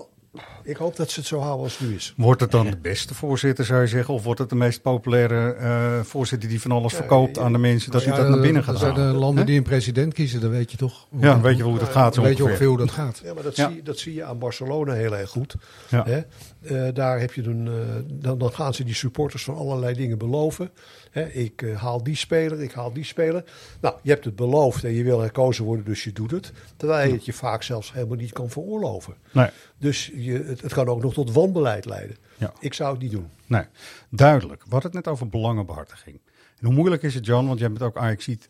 ik 0.63 0.75
hoop 0.77 0.95
dat 0.95 1.11
ze 1.11 1.19
het 1.19 1.27
zo 1.29 1.39
houden 1.39 1.63
als 1.63 1.77
het 1.77 1.88
nu 1.89 1.95
is. 1.95 2.13
Wordt 2.17 2.41
het 2.41 2.51
dan 2.51 2.69
de 2.69 2.77
beste 2.77 3.13
voorzitter, 3.13 3.65
zou 3.65 3.82
je 3.82 3.88
zeggen? 3.88 4.13
Of 4.13 4.23
wordt 4.23 4.39
het 4.39 4.49
de 4.49 4.55
meest 4.55 4.82
populaire 4.82 5.51
eh, 5.53 5.99
voorzitter 6.03 6.49
die 6.49 6.61
van 6.61 6.71
alles 6.71 6.93
verkoopt 6.93 7.38
aan 7.39 7.51
de 7.51 7.57
mensen, 7.57 7.91
dat 7.91 8.03
hij 8.03 8.13
dat 8.15 8.23
Ja, 8.25 8.29
naar 8.29 8.39
binnen 8.39 8.61
er 8.61 8.67
gaat 8.67 8.79
zijn 8.79 8.91
halen? 8.93 9.07
er 9.07 9.13
landen 9.13 9.39
Hè? 9.39 9.45
die 9.45 9.57
een 9.57 9.63
president 9.63 10.13
kiezen, 10.13 10.41
dan 10.41 10.49
weet 10.49 10.71
je 10.71 10.77
toch. 10.77 11.07
Ja, 11.19 11.41
weet 11.41 11.57
je 11.57 11.63
hoe 11.63 11.77
het 11.79 11.89
gaat 11.89 12.13
zo 12.13 12.19
Dan 12.21 12.29
weet 12.29 12.38
je 12.38 12.43
ongeveer. 12.43 12.67
ongeveer 12.67 12.67
hoe 12.67 12.77
dat 12.77 12.91
gaat. 12.91 13.21
Ja, 13.23 13.34
maar 13.34 13.43
dat, 13.43 13.55
Ja. 13.55 13.69
Zie, 13.69 13.84
dat 13.84 13.97
zie 13.97 14.13
je 14.13 14.23
aan 14.23 14.39
Barcelona 14.39 14.93
heel 14.93 15.15
erg 15.17 15.29
goed. 15.29 15.55
Ja. 15.89 16.03
Hè? 16.05 16.21
Eh, 16.62 16.88
daar 16.93 17.20
heb 17.20 17.34
je 17.34 17.43
een, 17.43 17.68
eh, 17.68 17.74
dan, 18.05 18.38
dan 18.38 18.53
gaan 18.53 18.74
ze 18.74 18.84
die 18.84 18.93
supporters 18.93 19.43
van 19.43 19.55
allerlei 19.55 19.93
dingen 19.93 20.18
beloven. 20.18 20.72
Hè? 21.12 21.28
Ik 21.28 21.62
eh, 21.62 21.82
haal 21.82 22.03
die 22.03 22.16
speler, 22.16 22.62
ik 22.62 22.72
haal 22.72 22.93
die 22.93 23.03
speler. 23.03 23.43
Nou, 23.80 23.95
je 24.01 24.09
hebt 24.09 24.26
het 24.26 24.36
beloofd 24.36 24.84
en 24.84 24.93
je 24.93 25.03
wil 25.03 25.20
herkozen 25.20 25.66
worden, 25.66 25.86
dus 25.86 26.03
je 26.03 26.12
doet 26.12 26.32
het. 26.32 26.51
Terwijl 26.78 27.07
je 27.07 27.14
het 27.14 27.26
je 27.26 27.34
vaak 27.34 27.64
zelfs 27.64 27.93
helemaal 27.93 28.18
niet 28.18 28.32
kan 28.32 28.49
veroorloven. 28.49 29.14
Nee, 29.32 29.49
Dus 29.78 30.12
je, 30.16 30.32
het, 30.32 30.62
het 30.62 30.74
kan 30.74 30.88
ook 30.88 31.01
nog 31.01 31.14
tot 31.14 31.32
wanbeleid 31.32 31.86
leiden. 31.86 32.18
Ja. 32.38 32.53
Ik 32.59 32.74
zou 32.74 32.91
het 32.91 33.01
niet 33.01 33.12
doen. 33.12 33.30
nee, 33.45 33.66
duidelijk. 34.09 34.64
We 34.64 34.70
hadden 34.72 34.91
het 34.91 35.05
net 35.05 35.14
over 35.14 35.30
belangenbehartiging. 35.30 36.20
En 36.59 36.66
hoe 36.66 36.76
moeilijk 36.76 37.03
is 37.03 37.14
het, 37.14 37.26
Jan, 37.26 37.47
want 37.47 37.59
jij 37.59 37.70
bent 37.70 37.82
ook 37.82 37.97
Ajax 37.97 38.24
ziet 38.24 38.49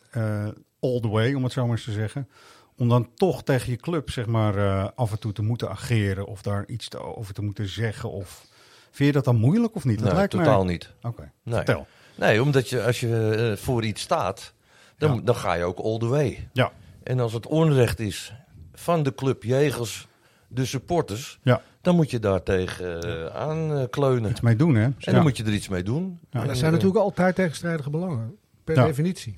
all 0.80 0.99
the 0.99 1.07
way, 1.07 1.34
om 1.34 1.43
het 1.43 1.51
zo 1.51 1.62
maar 1.62 1.72
eens 1.76 1.84
te 1.84 1.91
zeggen. 1.91 2.28
Om 2.82 2.89
dan 2.89 3.09
toch 3.15 3.43
tegen 3.43 3.71
je 3.71 3.77
club, 3.77 4.09
zeg 4.09 4.25
maar, 4.25 4.57
eh, 4.57 4.88
af 4.95 5.11
en 5.11 5.19
toe 5.19 5.32
te 5.32 5.41
moeten 5.41 5.69
ageren 5.69 6.25
of 6.25 6.41
daar 6.41 6.63
iets 6.67 6.88
te, 6.89 6.99
over 7.15 7.34
te 7.34 7.41
moeten 7.41 7.67
zeggen. 7.67 8.11
Of 8.11 8.45
vind 8.91 9.07
je 9.07 9.11
dat 9.11 9.25
dan 9.25 9.36
moeilijk 9.36 9.75
of 9.75 9.86
niet? 9.86 9.97
Dat 9.97 10.05
Nee, 10.07 10.15
lijkt 10.15 10.34
mij- 10.34 10.43
totaal 10.45 10.65
niet. 10.65 10.93
Oké, 11.01 11.32
Nee. 11.43 11.55
vertel. 11.55 11.88
Nee, 12.15 12.41
omdat 12.41 12.69
je 12.69 12.84
als 12.84 12.99
je 12.99 13.36
eh, 13.51 13.63
voor 13.63 13.84
iets 13.84 14.01
staat, 14.01 14.53
dan, 14.97 15.15
Ja. 15.15 15.21
dan 15.21 15.36
ga 15.36 15.53
je 15.53 15.63
ook 15.63 15.79
all 15.79 15.97
the 15.97 16.07
way. 16.07 16.49
Ja, 16.53 16.71
En 17.03 17.19
als 17.19 17.34
het 17.34 17.47
onrecht 17.47 17.99
is 17.99 18.34
van 18.73 19.03
de 19.03 19.15
club 19.15 19.43
jegens 19.43 20.07
de 20.47 20.65
supporters, 20.65 21.39
ja, 21.43 21.61
dan 21.82 21.95
moet 21.95 22.11
je 22.11 22.19
daar 22.19 22.43
tegen 22.43 23.05
uh, 23.07 23.25
aankleunen. 23.25 24.32
iets 24.32 24.41
mee 24.41 24.55
doen, 24.55 24.75
hè? 24.75 24.84
En 24.84 24.95
Ja. 24.97 25.11
dan 25.11 25.21
moet 25.21 25.38
je 25.38 25.43
er 25.43 25.53
iets 25.53 25.67
mee 25.67 25.84
doen. 25.84 26.19
En, 26.29 26.39
er 26.39 26.55
zijn 26.55 26.65
eh, 26.65 26.71
natuurlijk 26.71 27.03
altijd 27.03 27.36
tegenstrijdige 27.36 27.89
belangen, 27.89 28.36
per 28.63 28.75
Ja. 28.75 28.86
definitie. 28.86 29.38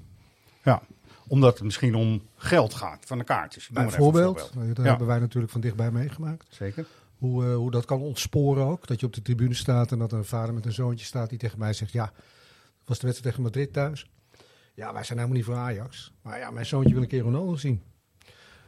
Ja, 0.63 0.81
omdat 1.27 1.53
het 1.53 1.63
misschien 1.63 1.95
om 1.95 2.21
geld 2.35 2.73
gaat 2.73 3.05
van 3.05 3.17
de 3.17 3.23
kaartjes. 3.23 3.63
Even 3.69 3.81
een 3.81 3.87
Bijvoorbeeld, 3.87 4.39
voorbeeld. 4.41 4.75
dat 4.75 4.85
Ja. 4.85 4.89
hebben 4.89 5.07
wij 5.07 5.19
natuurlijk 5.19 5.51
van 5.51 5.61
dichtbij 5.61 5.91
meegemaakt. 5.91 6.47
Zeker. 6.49 6.85
Hoe, 7.17 7.45
eh, 7.45 7.55
hoe 7.55 7.71
dat 7.71 7.85
kan 7.85 8.01
ontsporen 8.01 8.65
ook. 8.65 8.87
Dat 8.87 8.99
je 8.99 9.05
op 9.05 9.13
de 9.13 9.21
tribune 9.21 9.53
staat 9.53 9.91
en 9.91 9.99
dat 9.99 10.11
een 10.11 10.25
vader 10.25 10.53
met 10.53 10.65
een 10.65 10.71
zoontje 10.73 11.05
staat 11.05 11.29
die 11.29 11.37
tegen 11.39 11.59
mij 11.59 11.73
zegt... 11.73 11.91
ja, 11.91 12.11
was 12.85 12.99
de 12.99 13.05
wedstrijd 13.07 13.23
tegen 13.23 13.41
Madrid 13.41 13.73
thuis? 13.73 14.09
Ja, 14.73 14.93
wij 14.93 15.03
zijn 15.03 15.17
helemaal 15.17 15.37
niet 15.37 15.45
voor 15.47 15.55
Ajax. 15.55 16.13
Maar 16.21 16.39
ja, 16.39 16.51
mijn 16.51 16.65
zoontje 16.65 16.93
wil 16.93 17.01
een 17.01 17.07
keer 17.07 17.21
Ronaldo 17.21 17.55
zien. 17.55 17.81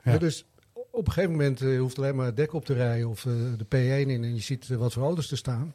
Ja. 0.04 0.12
Ja, 0.12 0.18
dus 0.18 0.46
op 0.92 1.08
een 1.08 1.14
gegeven 1.14 1.32
moment 1.32 1.60
je 1.60 1.78
hoeft 1.78 1.98
alleen 1.98 2.16
maar 2.16 2.26
het 2.26 2.38
dek 2.38 2.54
op 2.54 2.66
te 2.66 2.74
rijden 2.74 3.08
of 3.10 3.26
eh, 3.26 3.34
de 3.58 3.66
P1 3.66 4.10
in... 4.10 4.24
en 4.24 4.36
je 4.36 4.42
ziet 4.42 4.68
wat 4.68 4.94
voor 4.94 5.04
auto's 5.04 5.32
er 5.32 5.38
staan. 5.38 5.74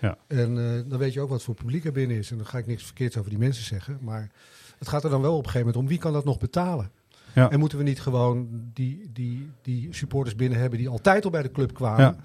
Ja. 0.00 0.18
En 0.26 0.54
dan 0.88 0.98
weet 0.98 1.12
je 1.12 1.20
ook 1.20 1.28
wat 1.28 1.42
voor 1.42 1.54
publiek 1.54 1.84
er 1.84 1.92
binnen 1.92 2.16
is. 2.16 2.30
En 2.30 2.36
dan 2.36 2.46
ga 2.46 2.58
ik 2.58 2.66
niks 2.66 2.84
verkeerds 2.84 3.16
over 3.16 3.30
die 3.30 3.38
mensen 3.38 3.64
zeggen. 3.64 3.98
Maar 4.00 4.30
het 4.82 4.90
gaat 4.90 5.04
er 5.04 5.10
dan 5.10 5.20
wel 5.22 5.32
op 5.32 5.38
een 5.44 5.50
gegeven 5.50 5.66
moment 5.66 5.82
om 5.84 5.88
wie 5.88 5.98
kan 5.98 6.12
dat 6.12 6.24
nog 6.24 6.38
betalen. 6.38 6.90
Ja. 7.34 7.50
En 7.50 7.58
moeten 7.58 7.78
we 7.78 7.84
niet 7.84 8.00
gewoon 8.00 8.48
die, 8.74 9.10
die, 9.12 9.50
die 9.62 9.88
supporters 9.94 10.36
binnen 10.36 10.58
hebben 10.58 10.78
die 10.78 10.88
altijd 10.88 11.24
al 11.24 11.30
bij 11.30 11.42
de 11.42 11.50
club 11.50 11.74
kwamen. 11.74 12.00
Ja. 12.04 12.16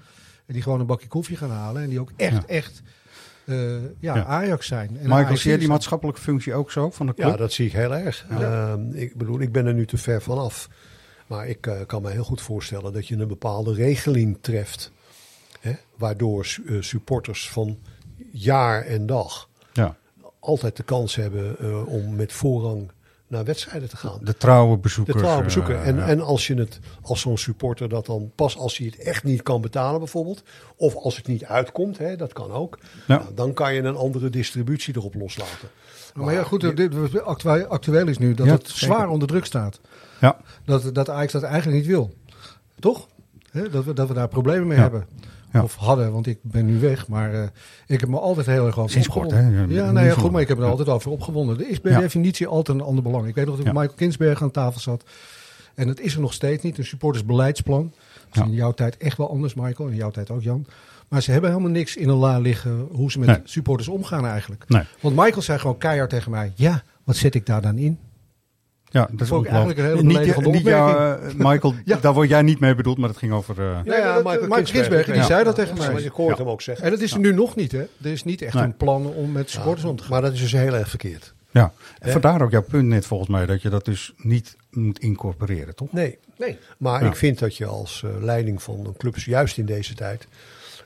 En 0.46 0.52
die 0.54 0.62
gewoon 0.62 0.80
een 0.80 0.86
bakje 0.86 1.08
koffie 1.08 1.36
gaan 1.36 1.50
halen. 1.50 1.82
En 1.82 1.88
die 1.88 2.00
ook 2.00 2.10
echt, 2.16 2.32
Ja. 2.32 2.46
echt 2.46 2.82
eh, 3.44 3.72
ja, 3.82 4.14
Ja. 4.16 4.24
Ajax 4.24 4.66
zijn. 4.66 4.88
En 4.98 5.08
Michael, 5.08 5.36
zie 5.36 5.50
je 5.50 5.58
die 5.58 5.68
maatschappelijke 5.68 6.20
functie 6.20 6.54
ook 6.54 6.70
zo 6.70 6.90
van 6.90 7.06
de 7.06 7.14
club? 7.14 7.28
Ja, 7.28 7.36
dat 7.36 7.52
zie 7.52 7.66
ik 7.66 7.72
heel 7.72 7.94
erg. 7.94 8.26
Ehm, 8.30 8.90
ik 8.92 9.16
bedoel, 9.16 9.40
ik 9.40 9.52
ben 9.52 9.66
er 9.66 9.74
nu 9.74 9.86
te 9.86 9.96
ver 9.98 10.22
vanaf. 10.22 10.68
Maar 11.26 11.48
ik 11.48 11.66
eh, 11.66 11.80
kan 11.86 12.02
me 12.02 12.10
heel 12.10 12.24
goed 12.24 12.40
voorstellen 12.40 12.92
dat 12.92 13.08
je 13.08 13.16
een 13.16 13.28
bepaalde 13.28 13.74
regeling 13.74 14.38
treft. 14.40 14.92
Hè, 15.60 15.72
waardoor 15.96 16.44
su- 16.46 16.64
eh, 16.66 16.76
supporters 16.82 17.48
van 17.50 17.78
jaar 18.30 18.82
en 18.84 19.06
dag 19.06 19.48
Ja. 19.72 19.96
Altijd 20.48 20.76
de 20.76 20.82
kans 20.82 21.14
hebben 21.14 21.56
eh, 21.58 21.86
om 21.86 22.16
met 22.16 22.32
voorrang 22.32 22.90
naar 23.26 23.44
wedstrijden 23.44 23.88
te 23.88 23.96
gaan. 23.96 24.18
De 24.22 24.36
trouwe 24.36 24.74
De 24.74 24.80
bezoekers. 24.80 25.16
trouwe 25.18 25.42
bezoeker. 25.44 25.74
eh, 25.74 25.86
en, 25.86 25.96
ja. 25.96 26.06
en 26.06 26.20
als 26.20 26.46
je 26.46 26.54
het 26.54 26.78
als 27.02 27.20
zo'n 27.20 27.38
supporter 27.38 27.88
dat 27.88 28.06
dan 28.06 28.30
pas 28.34 28.56
als 28.56 28.78
hij 28.78 28.86
het 28.86 28.98
echt 28.98 29.24
niet 29.24 29.42
kan 29.42 29.60
betalen 29.60 29.98
bijvoorbeeld. 29.98 30.42
Of 30.76 30.94
als 30.94 31.16
het 31.16 31.26
niet 31.26 31.44
uitkomt, 31.44 31.98
hè, 31.98 32.16
dat 32.16 32.32
kan 32.32 32.50
ook. 32.52 32.78
Ja. 33.06 33.16
Nou, 33.18 33.34
dan 33.34 33.52
kan 33.52 33.74
je 33.74 33.82
een 33.82 33.96
andere 33.96 34.30
distributie 34.30 34.96
erop 34.96 35.14
loslaten. 35.14 35.68
Maar 36.14 36.34
ja, 36.34 36.42
goed, 36.42 36.76
dit, 36.76 37.22
actueel, 37.22 37.64
actueel 37.66 38.08
is 38.08 38.18
nu 38.18 38.34
dat 38.34 38.46
Ja, 38.46 38.52
het 38.52 38.66
zeker. 38.68 38.78
zwaar 38.78 39.08
onder 39.08 39.28
druk 39.28 39.44
staat. 39.44 39.80
Ja. 40.20 40.36
Dat, 40.64 40.94
dat 40.94 41.08
Ajax 41.10 41.32
dat 41.32 41.42
eigenlijk 41.42 41.76
niet 41.76 41.86
wil. 41.86 42.14
Toch? 42.78 43.08
Hè, 43.50 43.68
dat, 43.70 43.84
we, 43.84 43.92
dat 43.92 44.08
we 44.08 44.14
daar 44.14 44.28
problemen 44.28 44.66
mee 44.66 44.76
Ja. 44.76 44.82
hebben. 44.82 45.06
Ja. 45.52 45.62
Of 45.62 45.74
hadden, 45.74 46.12
want 46.12 46.26
ik 46.26 46.38
ben 46.42 46.66
nu 46.66 46.78
weg. 46.80 47.08
Maar 47.08 47.34
eh, 47.34 47.42
ik 47.86 48.00
heb 48.00 48.08
me 48.08 48.18
altijd 48.18 48.46
heel 48.46 48.66
erg 48.66 48.78
over 48.78 48.90
Sinds 48.90 49.08
kort, 49.08 49.30
hè? 49.30 49.48
Ja, 49.68 49.90
nee, 49.92 50.10
goed, 50.10 50.30
maar 50.30 50.40
ik 50.40 50.48
heb 50.48 50.58
me 50.58 50.64
er 50.64 50.70
altijd 50.70 50.88
over 50.88 51.10
opgewonden. 51.10 51.60
Er 51.60 51.68
is 51.70 51.80
bij 51.80 52.00
definitie 52.00 52.46
altijd 52.46 52.78
een 52.78 52.84
ander 52.84 53.02
belang. 53.02 53.26
Ik 53.26 53.34
weet 53.34 53.46
nog 53.46 53.56
dat. 53.56 53.64
Michael 53.66 53.88
Kinsberg 53.96 54.42
aan 54.42 54.50
tafel 54.50 54.80
zat. 54.80 55.04
En 55.74 55.88
het 55.88 56.00
is 56.00 56.14
er 56.14 56.20
nog 56.20 56.32
steeds 56.32 56.62
niet, 56.62 56.78
een 56.78 56.84
supportersbeleidsplan. 56.84 57.92
Dat 58.30 58.44
is 58.44 58.50
in 58.50 58.56
jouw 58.56 58.72
tijd 58.72 58.96
echt 58.96 59.16
wel 59.16 59.30
anders, 59.30 59.54
Michael. 59.54 59.88
In 59.88 59.96
jouw 59.96 60.10
tijd 60.10 60.30
ook, 60.30 60.42
Jan. 60.42 60.66
Maar 61.08 61.22
ze 61.22 61.30
hebben 61.30 61.50
helemaal 61.50 61.70
niks 61.72 61.96
in 61.96 62.08
een 62.08 62.16
la 62.16 62.38
liggen 62.38 62.88
hoe 62.92 63.10
ze 63.10 63.18
met 63.18 63.28
Nee. 63.28 63.40
supporters 63.44 63.88
omgaan 63.88 64.26
eigenlijk. 64.26 64.64
Nee. 64.68 64.82
Want 65.00 65.16
Michael 65.16 65.42
zei 65.42 65.58
gewoon 65.58 65.78
keihard 65.78 66.10
tegen 66.10 66.30
mij: 66.30 66.52
Ja, 66.54 66.82
wat 67.04 67.16
zet 67.16 67.34
ik 67.34 67.46
daar 67.46 67.62
dan 67.62 67.78
in? 67.78 67.98
Ja, 68.90 69.08
dat 69.10 69.20
is 69.20 69.30
ongelooflijk. 69.30 69.48
eigenlijk 69.48 69.78
een 69.78 69.84
hele 69.84 70.02
Niet, 70.02 70.12
beledigende 70.16 70.50
niet 70.50 70.62
jou, 70.66 71.18
eh, 71.22 71.34
Michael, 71.34 71.74
Ja. 71.84 71.96
daar 72.00 72.14
word 72.14 72.28
jij 72.28 72.42
niet 72.42 72.60
mee 72.60 72.74
bedoeld, 72.74 72.98
maar 72.98 73.08
het 73.08 73.18
ging 73.18 73.32
over... 73.32 73.58
eh, 73.60 73.78
Ja, 73.84 73.96
ja, 73.96 74.16
Michael 74.16 74.62
Kinsberger, 74.62 75.04
die 75.12 75.14
ja. 75.22 75.22
zei 75.26 75.44
dat 75.44 75.54
tegen 75.54 75.76
Ja, 75.76 75.90
mij. 75.92 76.02
Ik 76.02 76.12
hem 76.16 76.48
ook 76.48 76.62
zeggen. 76.62 76.84
En 76.84 76.90
dat 76.90 77.00
is 77.00 77.12
er 77.12 77.18
nu 77.18 77.32
nog 77.32 77.56
niet, 77.56 77.72
hè? 77.72 77.78
Er 78.02 78.10
is 78.10 78.24
niet 78.24 78.42
echt 78.42 78.54
Nee. 78.54 78.62
een 78.64 78.76
plan 78.76 79.06
om 79.06 79.32
met 79.32 79.50
supporters 79.50 79.84
om 79.86 79.96
te 79.96 80.02
gaan. 80.02 80.12
Maar 80.12 80.22
dat 80.22 80.32
is 80.32 80.40
dus 80.40 80.52
heel 80.52 80.74
erg 80.74 80.88
verkeerd. 80.88 81.34
ja. 81.50 81.72
En 81.98 82.12
vandaar 82.12 82.42
ook 82.42 82.50
jouw 82.50 82.62
punt 82.62 82.86
net 82.88 83.06
volgens 83.06 83.28
mij, 83.30 83.46
dat 83.46 83.62
je 83.62 83.68
dat 83.68 83.84
dus 83.84 84.12
niet 84.16 84.56
moet 84.70 84.98
incorporeren, 84.98 85.74
toch? 85.74 85.92
Nee. 85.92 86.18
Nee. 86.38 86.58
Maar 86.78 87.02
Ja. 87.02 87.08
ik 87.08 87.16
vind 87.16 87.38
dat 87.38 87.56
je 87.56 87.66
als 87.66 88.02
eh, 88.04 88.10
leiding 88.22 88.62
van 88.62 88.82
een 88.86 88.96
club, 88.96 89.16
juist 89.18 89.58
in 89.58 89.66
deze 89.66 89.94
tijd, 89.94 90.26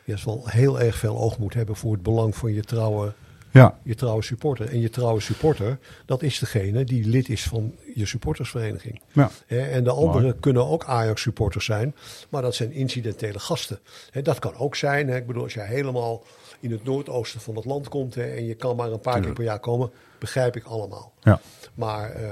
juist 0.05 0.25
wel 0.25 0.43
heel 0.49 0.81
erg 0.81 0.97
veel 0.97 1.19
oog 1.19 1.39
moet 1.39 1.55
hebben 1.55 1.77
voor 1.77 1.93
het 1.93 2.03
belang 2.03 2.37
van 2.37 2.53
je 2.55 2.63
trouwe 2.63 3.13
Ja, 3.53 3.79
Je 3.83 3.95
trouwe 3.95 4.23
supporter. 4.23 4.69
En 4.69 4.81
je 4.81 4.91
trouwe 4.91 5.21
supporter, 5.21 5.79
dat 6.07 6.23
is 6.23 6.39
degene 6.39 6.85
die 6.85 7.07
lid 7.07 7.29
is 7.29 7.43
van 7.43 7.75
je 7.95 8.07
supportersvereniging. 8.07 9.01
ja. 9.13 9.31
En 9.47 9.85
de 9.85 9.91
anderen 9.91 10.41
kunnen 10.41 10.67
ook 10.67 10.85
Ajax-supporters 10.85 11.65
zijn, 11.65 11.95
maar 12.29 12.43
dat 12.43 12.55
zijn 12.55 12.73
incidentele 12.73 13.39
gasten. 13.39 13.79
Dat 14.23 14.39
kan 14.39 14.55
ook 14.57 14.77
zijn. 14.77 15.09
Ik 15.09 15.27
bedoel, 15.27 15.43
als 15.43 15.55
jij 15.55 15.67
helemaal 15.67 16.25
in 16.61 16.71
het 16.71 16.85
noordoosten 16.85 17.41
van 17.41 17.57
het 17.57 17.65
land 17.65 17.89
komt 17.89 18.17
en 18.17 18.45
je 18.45 18.55
kan 18.55 18.77
maar 18.77 18.93
een 18.93 19.01
paar 19.01 19.21
keer 19.21 19.33
per 19.33 19.45
jaar 19.45 19.61
komen, 19.61 19.91
begrijp 20.19 20.57
ik 20.57 20.65
allemaal. 20.65 21.13
Ja. 21.21 21.41
Maar 21.75 22.11
eh, 22.11 22.31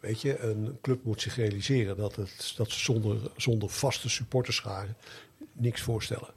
weet 0.00 0.20
je, 0.20 0.38
een 0.38 0.78
club 0.82 1.04
moet 1.04 1.20
zich 1.20 1.36
realiseren 1.36 1.96
dat, 1.96 2.16
het, 2.16 2.52
dat 2.56 2.70
ze 2.70 2.78
zonder, 2.78 3.16
zonder 3.36 3.68
vaste 3.68 4.08
supporterscharen 4.08 4.96
niks 5.52 5.80
voorstellen. 5.80 6.28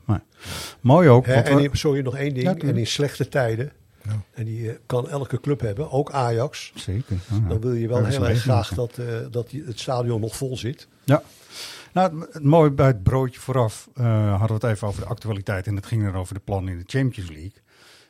Mooi 0.79 1.09
ook. 1.09 1.25
Hè, 1.25 1.33
en 1.33 1.59
in, 1.59 1.69
sorry, 1.73 2.01
nog 2.01 2.15
één 2.15 2.33
ding. 2.33 2.45
Ja, 2.45 2.67
en 2.67 2.77
in 2.77 2.87
slechte 2.87 3.29
tijden, 3.29 3.71
Ja. 4.07 4.21
en 4.33 4.45
die 4.45 4.69
eh, 4.71 4.77
kan 4.85 5.09
elke 5.09 5.39
club 5.39 5.59
hebben, 5.59 5.91
ook 5.91 6.11
Ajax. 6.11 6.71
Zeker. 6.75 7.17
Ja, 7.29 7.35
ja. 7.35 7.47
Dan 7.47 7.61
wil 7.61 7.73
je 7.73 7.87
wel 7.87 8.05
heel 8.05 8.27
erg 8.27 8.41
graag 8.41 8.73
dat, 8.73 8.97
eh, 8.97 9.05
dat 9.31 9.49
die- 9.49 9.63
het 9.63 9.79
stadion 9.79 10.21
nog 10.21 10.35
vol 10.35 10.57
zit. 10.57 10.87
Ja. 11.03 11.23
Nou, 11.93 12.19
het, 12.19 12.33
het 12.33 12.43
mooie 12.43 12.71
bij 12.71 12.87
het 12.87 13.03
broodje 13.03 13.39
vooraf 13.39 13.89
eh, 13.93 14.29
hadden 14.39 14.59
we 14.59 14.65
het 14.67 14.75
even 14.75 14.87
over 14.87 15.01
de 15.01 15.07
actualiteit. 15.07 15.67
En 15.67 15.75
het 15.75 15.85
ging 15.85 16.03
er 16.05 16.15
over 16.15 16.33
de 16.33 16.39
plannen 16.39 16.71
in 16.73 16.77
de 16.79 16.83
Champions 16.87 17.29
League. 17.29 17.61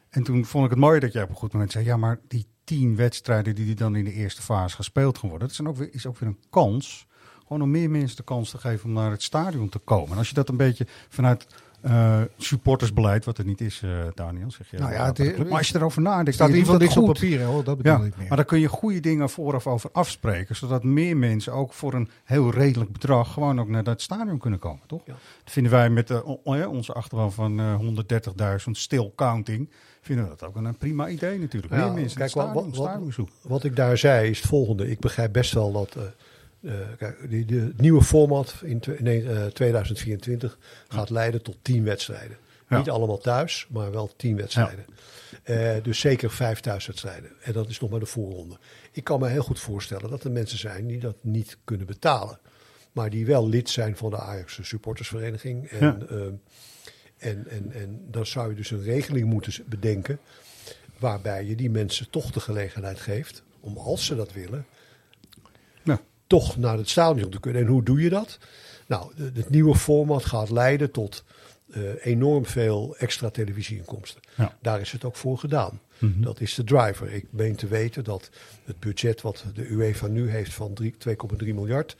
En 0.09 0.23
toen 0.23 0.45
vond 0.45 0.63
ik 0.65 0.69
het 0.69 0.79
mooi 0.79 0.99
dat 0.99 1.13
jij 1.13 1.23
op 1.23 1.29
een 1.29 1.35
goed 1.35 1.53
moment 1.53 1.71
zei... 1.71 1.85
ja, 1.85 1.97
maar 1.97 2.19
die 2.27 2.45
tien 2.63 2.95
wedstrijden 2.95 3.55
die 3.55 3.75
dan 3.75 3.95
in 3.95 4.03
de 4.03 4.13
eerste 4.13 4.41
fase 4.41 4.75
gespeeld 4.75 5.17
gaan 5.17 5.29
worden... 5.29 5.47
dat 5.47 5.59
is, 5.59 5.65
ook 5.65 5.77
weer, 5.77 5.93
is 5.93 6.05
ook 6.05 6.17
weer 6.17 6.29
een 6.29 6.39
kans... 6.49 7.07
gewoon 7.41 7.61
om 7.61 7.71
meer 7.71 7.89
mensen 7.89 8.17
de 8.17 8.23
kans 8.23 8.49
te 8.49 8.57
geven 8.57 8.85
om 8.85 8.93
naar 8.93 9.11
het 9.11 9.23
stadion 9.23 9.69
te 9.69 9.79
komen. 9.79 10.11
En 10.11 10.17
als 10.17 10.27
je 10.29 10.33
dat 10.33 10.49
een 10.49 10.57
beetje 10.57 10.87
vanuit 11.09 11.47
eh, 11.81 12.21
supportersbeleid... 12.37 13.25
wat 13.25 13.37
er 13.37 13.45
niet 13.45 13.61
is, 13.61 13.81
eh, 13.83 13.89
Daniel, 14.15 14.51
zeg 14.51 14.69
je. 14.71 14.77
Nou 14.77 14.91
ja, 14.91 15.05
het 15.05 15.37
maar 15.49 15.57
als 15.57 15.67
je 15.69 15.75
erover 15.75 16.01
nadenkt... 16.01 16.33
Staat 16.33 16.49
in 16.49 16.55
ieder 16.55 16.71
geval 16.71 16.85
niks 16.87 16.97
op 16.97 17.05
papier, 17.05 17.43
hoor. 17.43 17.63
dat 17.63 17.77
bedoel 17.77 17.91
Ja, 17.99 18.03
ik 18.05 18.17
meer. 18.17 18.27
maar 18.27 18.37
daar 18.37 18.45
kun 18.45 18.59
je 18.59 18.67
goede 18.67 18.99
dingen 18.99 19.29
vooraf 19.29 19.67
over 19.67 19.89
afspreken, 19.93 20.55
zodat 20.55 20.83
meer 20.83 21.17
mensen 21.17 21.53
ook 21.53 21.73
voor 21.73 21.93
een 21.93 22.09
heel 22.23 22.51
redelijk 22.51 22.91
bedrag 22.91 23.33
gewoon 23.33 23.59
ook 23.59 23.67
naar 23.67 23.83
dat 23.83 24.01
stadion 24.01 24.37
kunnen 24.37 24.59
komen, 24.59 24.81
toch? 24.87 25.01
Ja. 25.05 25.13
Dat 25.43 25.53
vinden 25.53 25.71
wij 25.71 25.89
met 25.89 26.09
eh, 26.11 26.69
onze 26.71 26.93
achterban 26.93 27.31
van 27.31 27.59
eh 27.59 27.79
130.000 28.65 28.71
still 28.71 29.11
counting, 29.15 29.69
vinden 30.01 30.25
we 30.25 30.29
dat 30.37 30.49
ook 30.49 30.55
een, 30.55 30.65
een 30.65 30.77
prima 30.77 31.09
idee 31.09 31.39
natuurlijk. 31.39 31.73
Ja, 31.73 31.85
meer 31.85 31.93
mensen 31.93 32.17
kijk, 32.17 32.29
stadion, 32.29 32.53
wat- 32.75 32.75
wat-. 33.15 33.29
Wat 33.41 33.63
ik 33.63 33.75
daar 33.75 33.97
zei 33.97 34.29
is 34.29 34.37
het 34.39 34.47
volgende. 34.47 34.89
Ik 34.89 34.99
begrijp 34.99 35.33
best 35.33 35.53
wel 35.53 35.71
dat 35.71 35.97
kijk, 36.97 37.29
die, 37.29 37.45
de, 37.45 37.55
het 37.59 37.81
nieuwe 37.81 38.03
format 38.03 38.55
in 38.63 38.79
twe- 38.79 38.97
nee, 38.99 39.29
eh, 39.29 39.45
2024 39.45 40.57
gaat 40.87 41.09
leiden 41.09 41.41
tot 41.41 41.57
tien 41.61 41.83
wedstrijden. 41.83 42.37
Ja. 42.69 42.77
Niet 42.77 42.89
allemaal 42.89 43.17
thuis, 43.17 43.67
maar 43.69 43.91
wel 43.91 44.11
tien 44.15 44.35
wedstrijden. 44.35 44.85
Eh, 45.43 45.75
dus 45.83 45.99
zeker 45.99 46.31
vijf 46.31 46.59
thuiswedstrijden. 46.59 47.31
En 47.41 47.53
dat 47.53 47.69
is 47.69 47.79
nog 47.79 47.89
maar 47.89 47.99
de 47.99 48.05
voorronde. 48.05 48.57
Ik 48.91 49.03
kan 49.03 49.19
me 49.19 49.27
heel 49.27 49.43
goed 49.43 49.59
voorstellen 49.59 50.09
dat 50.09 50.23
er 50.23 50.31
mensen 50.31 50.57
zijn 50.57 50.87
die 50.87 50.99
dat 50.99 51.15
niet 51.21 51.57
kunnen 51.63 51.87
betalen. 51.87 52.39
Maar 52.91 53.09
die 53.09 53.25
wel 53.25 53.49
lid 53.49 53.69
zijn 53.69 53.97
van 53.97 54.09
de 54.09 54.19
Ajax 54.19 54.59
supportersvereniging. 54.61 55.67
En, 55.67 55.79
Ja. 55.79 55.97
en, 57.17 57.47
en, 57.47 57.71
en 57.71 58.01
dan 58.11 58.25
zou 58.25 58.49
je 58.49 58.55
dus 58.55 58.71
een 58.71 58.83
regeling 58.83 59.25
moeten 59.25 59.53
bedenken. 59.65 60.19
Waarbij 60.99 61.45
je 61.45 61.55
die 61.55 61.69
mensen 61.69 62.09
toch 62.09 62.31
de 62.31 62.39
gelegenheid 62.39 62.99
geeft 62.99 63.43
om, 63.59 63.77
als 63.77 64.05
ze 64.05 64.15
dat 64.15 64.33
willen. 64.33 64.65
Toch 66.27 66.57
naar 66.57 66.77
het 66.77 66.89
stadion 66.89 67.29
te 67.29 67.39
kunnen. 67.39 67.61
En 67.61 67.67
hoe 67.67 67.83
doe 67.83 68.01
je 68.01 68.09
dat? 68.09 68.37
Nou, 68.87 69.11
het 69.33 69.49
nieuwe 69.49 69.75
format 69.75 70.25
gaat 70.25 70.49
leiden 70.49 70.91
tot 70.91 71.23
eh, 71.71 71.81
enorm 72.05 72.45
veel 72.45 72.95
extra 72.97 73.29
televisieinkomsten. 73.29 74.21
Ja. 74.35 74.57
Daar 74.61 74.81
is 74.81 74.91
het 74.91 75.03
ook 75.03 75.15
voor 75.15 75.37
gedaan. 75.37 75.79
Mhm. 75.97 76.21
Dat 76.21 76.41
is 76.41 76.53
de 76.53 76.63
driver. 76.63 77.13
Ik 77.13 77.25
meen 77.29 77.55
te 77.55 77.67
weten 77.67 78.03
dat 78.03 78.29
het 78.63 78.79
budget 78.79 79.21
wat 79.21 79.43
de 79.53 79.67
UEFA 79.69 80.07
nu 80.07 80.29
heeft 80.29 80.53
van 80.53 80.73
drie- 80.73 80.95
2,3 80.97 81.53
miljard, 81.53 81.95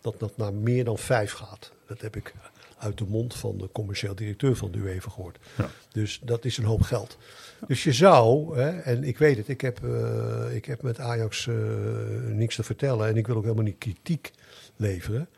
dat 0.00 0.14
dat 0.18 0.36
naar 0.36 0.54
meer 0.54 0.84
dan 0.84 0.98
5 0.98 1.32
gaat. 1.32 1.72
Dat 1.86 2.00
heb 2.00 2.16
ik 2.16 2.34
uit 2.78 2.98
de 2.98 3.04
mond 3.04 3.34
van 3.34 3.58
de 3.58 3.68
commercieel 3.72 4.14
directeur 4.14 4.56
van 4.56 4.70
de 4.70 4.78
UEFA 4.78 5.10
gehoord. 5.10 5.38
Ja. 5.56 5.70
Dus 5.92 6.20
dat 6.24 6.44
is 6.44 6.56
een 6.56 6.64
hoop 6.64 6.82
geld. 6.82 7.16
Dus 7.66 7.84
je 7.84 7.92
zou, 7.92 8.58
hè, 8.58 8.78
en 8.78 9.04
ik 9.04 9.18
weet 9.18 9.36
het, 9.36 9.48
ik 9.48 9.60
heb, 9.60 9.84
eh, 9.84 10.54
ik 10.54 10.64
heb 10.64 10.82
met 10.82 10.98
Ajax 10.98 11.46
eh, 11.46 11.54
niks 12.28 12.54
te 12.54 12.62
vertellen 12.62 13.08
en 13.08 13.16
ik 13.16 13.26
wil 13.26 13.36
ook 13.36 13.42
helemaal 13.42 13.64
niet 13.64 13.78
kritiek 13.78 14.32
leveren. 14.76 15.28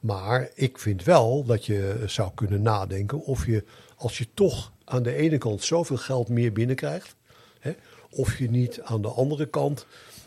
Maar 0.00 0.50
ik 0.54 0.78
vind 0.78 1.04
wel 1.04 1.44
dat 1.44 1.66
je 1.66 2.02
zou 2.06 2.30
kunnen 2.34 2.62
nadenken 2.62 3.24
of 3.24 3.46
je, 3.46 3.64
als 3.96 4.18
je 4.18 4.26
toch 4.34 4.72
aan 4.84 5.02
de 5.02 5.14
ene 5.14 5.38
kant 5.38 5.64
zoveel 5.64 5.96
geld 5.96 6.28
meer 6.28 6.52
binnenkrijgt, 6.52 7.16
hè, 7.58 7.72
of 8.10 8.38
je 8.38 8.50
niet 8.50 8.80
aan 8.80 9.02
de 9.02 9.08
andere 9.08 9.46
kant 9.46 9.86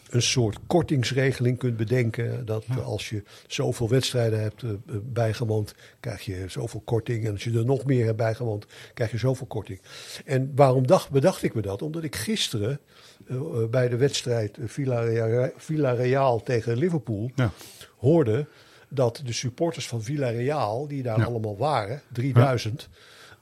een 0.10 0.22
soort 0.22 0.58
kortingsregeling 0.68 1.58
kunt 1.58 1.78
bedenken. 1.78 2.45
Dat 2.45 2.66
als 2.84 3.10
je 3.10 3.24
zoveel 3.47 3.89
wedstrijden 3.89 4.41
hebt 4.41 4.64
eh, 4.64 4.70
bijgewoond, 5.03 5.74
krijg 5.99 6.22
je 6.22 6.45
zoveel 6.47 6.82
korting. 6.86 7.26
En 7.26 7.32
als 7.32 7.43
je 7.43 7.51
er 7.58 7.66
nog 7.66 7.86
meer 7.86 8.06
hebt 8.06 8.18
bijgewoond, 8.18 8.66
krijg 8.93 9.12
je 9.12 9.18
zoveel 9.18 9.47
korting. 9.47 9.82
En 10.26 10.51
waarom 10.56 10.88
dacht, 10.88 11.10
bedacht 11.10 11.43
ik 11.43 11.53
me 11.53 11.62
dat? 11.62 11.82
Omdat 11.82 12.03
ik 12.03 12.16
gisteren 12.16 12.80
eh, 13.28 13.36
eh, 13.36 13.70
bij 13.70 13.88
de 13.89 13.97
wedstrijd 13.97 14.58
eh, 14.58 14.68
Villarreal, 14.68 15.49
Villarreal 15.58 16.43
tegen 16.43 16.78
Liverpool 16.78 17.32
Ja. 17.36 17.51
hoorde 17.97 18.47
dat 18.89 19.22
de 19.26 19.34
supporters 19.34 19.88
van 19.88 20.03
Villarreal, 20.03 20.88
die 20.88 21.03
daar 21.03 21.18
Ja. 21.20 21.26
allemaal 21.26 21.58
waren, 21.58 22.01
3000, 22.14 22.89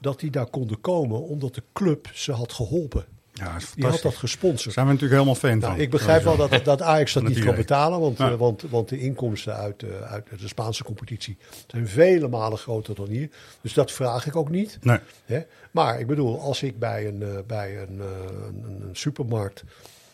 dat 0.00 0.20
die 0.20 0.30
daar 0.30 0.46
konden 0.50 0.80
komen 0.80 1.22
omdat 1.22 1.54
de 1.54 1.62
club 1.72 2.08
ze 2.12 2.32
had 2.32 2.52
geholpen. 2.52 3.04
Ja, 3.36 3.52
dat 3.52 3.62
is 3.62 3.72
Die 3.74 3.84
had 3.86 4.00
dat 4.02 4.14
gesponsord. 4.16 4.64
Daar 4.64 4.72
zijn 4.72 4.86
we 4.86 4.92
natuurlijk 4.92 5.20
helemaal 5.20 5.40
fan 5.40 5.58
Nou, 5.58 5.72
van. 5.72 5.80
ik 5.82 5.90
begrijp 5.90 6.22
wel 6.22 6.36
dat, 6.36 6.64
dat 6.64 6.82
Ajax 6.82 7.12
dat 7.12 7.22
niet 7.22 7.44
kan 7.44 7.54
betalen, 7.54 8.00
want, 8.00 8.18
Ja. 8.18 8.30
eh, 8.30 8.36
want, 8.36 8.62
want 8.62 8.88
de 8.88 8.98
inkomsten 8.98 9.54
uit, 9.56 9.82
eh, 9.82 10.12
uit 10.12 10.26
de 10.40 10.48
Spaanse 10.48 10.84
competitie 10.84 11.36
zijn 11.66 11.88
vele 11.88 12.28
malen 12.28 12.58
groter 12.58 12.94
dan 12.94 13.08
hier. 13.08 13.28
Dus 13.60 13.72
dat 13.74 13.92
vraag 13.92 14.26
ik 14.26 14.36
ook 14.36 14.50
niet. 14.50 14.78
Nee. 14.82 14.98
Hè? 15.24 15.40
Maar 15.70 16.00
ik 16.00 16.06
bedoel, 16.06 16.40
als 16.40 16.62
ik 16.62 16.78
bij 16.78 17.06
een, 17.08 17.22
eh, 17.22 17.28
bij 17.46 17.78
een, 17.82 18.00
eh, 18.00 18.06
een, 18.46 18.64
een 18.88 18.96
supermarkt 18.96 19.64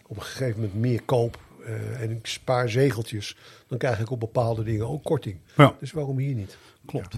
op 0.06 0.16
een 0.16 0.22
gegeven 0.22 0.60
moment 0.60 0.78
meer 0.80 1.02
koop 1.02 1.38
eh, 1.66 2.00
en 2.02 2.10
ik 2.10 2.26
spaar 2.26 2.68
zegeltjes, 2.68 3.36
dan 3.68 3.78
krijg 3.78 4.00
ik 4.00 4.10
op 4.10 4.20
bepaalde 4.20 4.62
dingen 4.62 4.88
ook 4.88 5.04
korting. 5.04 5.38
Ja. 5.56 5.74
Dus 5.80 5.92
waarom 5.92 6.18
hier 6.18 6.34
niet? 6.34 6.56
Klopt. 6.86 7.14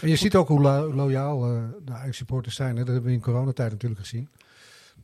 En 0.00 0.08
je 0.08 0.16
ziet 0.16 0.34
ook 0.34 0.48
hoe 0.48 0.60
lo- 0.60 0.94
loyaal 0.94 1.44
eh, 1.44 1.62
de 1.84 1.92
Ajax-supporters 1.92 2.54
zijn. 2.56 2.70
Hè? 2.76 2.84
Dat 2.84 2.86
hebben 2.92 3.04
we 3.10 3.12
in 3.16 3.20
coronatijd 3.22 3.70
natuurlijk 3.70 4.00
gezien. 4.00 4.28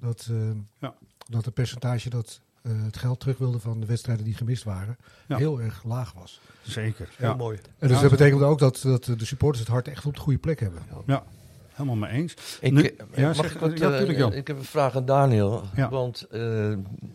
Dat, 0.00 0.26
eh, 0.30 0.36
Ja. 0.78 0.94
dat 1.28 1.44
het 1.44 1.54
percentage 1.54 2.10
dat 2.10 2.40
eh, 2.62 2.72
het 2.82 2.96
geld 2.96 3.20
terug 3.20 3.38
wilde 3.38 3.58
van 3.58 3.80
de 3.80 3.86
wedstrijden 3.86 4.24
die 4.24 4.34
gemist 4.34 4.62
waren, 4.64 4.96
Ja. 5.28 5.36
heel 5.36 5.60
erg 5.60 5.84
laag 5.84 6.12
was. 6.12 6.40
Zeker. 6.62 7.08
Heel 7.16 7.28
Ja. 7.28 7.34
mooi. 7.34 7.56
En 7.78 7.88
dus 7.88 7.96
Ja, 7.96 8.02
dat 8.02 8.10
betekent 8.10 8.42
ook 8.42 8.58
dat, 8.58 8.80
dat 8.82 9.04
de 9.04 9.24
supporters 9.24 9.60
het 9.64 9.68
hart 9.72 9.88
echt 9.88 10.06
op 10.06 10.14
de 10.14 10.20
goede 10.20 10.38
plek 10.38 10.60
hebben. 10.60 10.82
ja, 11.06 11.24
helemaal 11.72 11.96
mee 11.96 12.10
eens. 12.10 12.34
Ik, 12.60 12.72
Nu- 12.72 12.82
eh, 12.82 12.96
ja, 13.16 13.26
mag 13.26 13.36
zeg- 13.36 13.54
ik, 13.54 13.60
wat, 13.60 13.78
ja, 13.78 13.90
eh, 13.90 13.96
tuurlijk, 13.96 14.18
Jan. 14.18 14.32
ik 14.32 14.46
heb 14.46 14.56
een 14.58 14.64
vraag 14.64 14.96
aan 14.96 15.04
Daniel. 15.04 15.62
Ja. 15.74 15.88
Want 15.88 16.22
eh, 16.30 16.40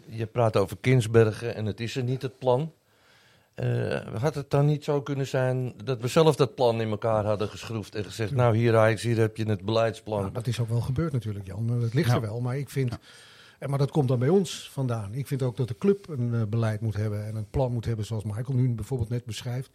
je 0.05 0.25
praat 0.31 0.57
over 0.57 0.77
Kinsbergen 0.81 1.55
en 1.55 1.65
het 1.65 1.79
is 1.79 1.95
er 1.95 2.03
niet, 2.03 2.21
het 2.21 2.39
plan. 2.39 2.71
Eh, 3.55 4.15
had 4.21 4.35
het 4.35 4.49
dan 4.49 4.65
niet 4.65 4.83
zo 4.83 5.01
kunnen 5.01 5.27
zijn 5.27 5.73
dat 5.83 6.01
we 6.01 6.07
zelf 6.07 6.35
dat 6.35 6.55
plan 6.55 6.81
in 6.81 6.89
elkaar 6.89 7.25
hadden 7.25 7.47
geschroefd 7.49 7.95
en 7.95 8.05
gezegd... 8.05 8.31
nou 8.31 8.57
hier 8.57 8.77
Ajax, 8.77 9.01
hier 9.01 9.17
heb 9.17 9.37
je 9.37 9.45
het 9.49 9.65
beleidsplan. 9.65 10.21
Nou, 10.21 10.33
dat 10.33 10.47
is 10.47 10.59
ook 10.59 10.69
wel 10.69 10.81
gebeurd 10.81 11.13
natuurlijk, 11.13 11.47
Jan. 11.47 11.69
Het 11.69 11.93
ligt 11.93 12.09
Ja. 12.09 12.15
er 12.15 12.21
wel, 12.21 12.41
maar 12.41 12.57
ik 12.57 12.69
vind... 12.69 12.97
En 13.59 13.69
maar 13.69 13.79
dat 13.79 13.91
komt 13.91 14.07
dan 14.07 14.19
bij 14.19 14.29
ons 14.29 14.69
vandaan. 14.71 15.13
Ik 15.13 15.27
vind 15.27 15.41
ook 15.41 15.57
dat 15.57 15.67
de 15.67 15.77
club 15.77 16.07
een 16.09 16.33
eh, 16.33 16.41
beleid 16.49 16.81
moet 16.81 16.95
hebben 16.95 17.25
en 17.25 17.35
een 17.35 17.49
plan 17.49 17.71
moet 17.71 17.85
hebben, 17.85 18.05
zoals 18.05 18.23
Michael 18.23 18.57
nu 18.57 18.69
bijvoorbeeld 18.73 19.09
net 19.09 19.25
beschrijft. 19.25 19.69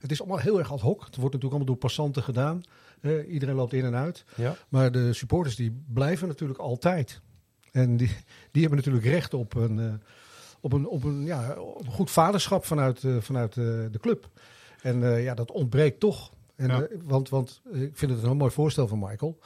Het 0.00 0.10
is 0.10 0.20
allemaal 0.20 0.38
heel 0.38 0.58
erg 0.58 0.72
ad 0.72 0.80
hoc. 0.80 1.04
Het 1.04 1.16
wordt 1.16 1.34
natuurlijk 1.34 1.42
allemaal 1.44 1.66
door 1.66 1.76
passanten 1.76 2.22
gedaan. 2.22 2.62
Eh, 3.00 3.32
iedereen 3.32 3.54
loopt 3.54 3.72
in 3.72 3.84
en 3.84 3.94
uit. 3.94 4.24
Ja? 4.36 4.56
Maar 4.68 4.92
de 4.92 5.12
supporters 5.12 5.56
die 5.56 5.82
blijven 5.92 6.28
natuurlijk 6.28 6.58
altijd. 6.58 7.20
En 7.70 7.96
die, 7.96 8.16
die 8.50 8.60
hebben 8.60 8.78
natuurlijk 8.78 9.04
recht 9.04 9.34
op 9.34 9.54
een, 9.54 9.78
eh, 9.78 9.92
op 10.62 10.72
een, 10.72 10.86
op 10.88 11.04
een, 11.04 11.24
ja, 11.24 11.54
op 11.58 11.86
een 11.86 11.92
goed 11.92 12.10
vaderschap 12.10 12.64
vanuit, 12.64 13.04
eh, 13.04 13.16
vanuit 13.20 13.56
eh, 13.56 13.64
de 13.64 13.98
club. 14.00 14.28
En 14.82 15.02
eh, 15.02 15.24
ja, 15.24 15.34
dat 15.34 15.50
ontbreekt 15.50 16.00
toch. 16.00 16.32
En, 16.56 16.68
Ja. 16.68 16.86
want, 17.04 17.28
want 17.28 17.62
ik 17.72 17.90
vind 17.92 18.10
het 18.10 18.20
een 18.20 18.26
heel 18.26 18.34
mooi 18.34 18.50
voorstel 18.50 18.88
van 18.88 18.98
Michael. 18.98 19.38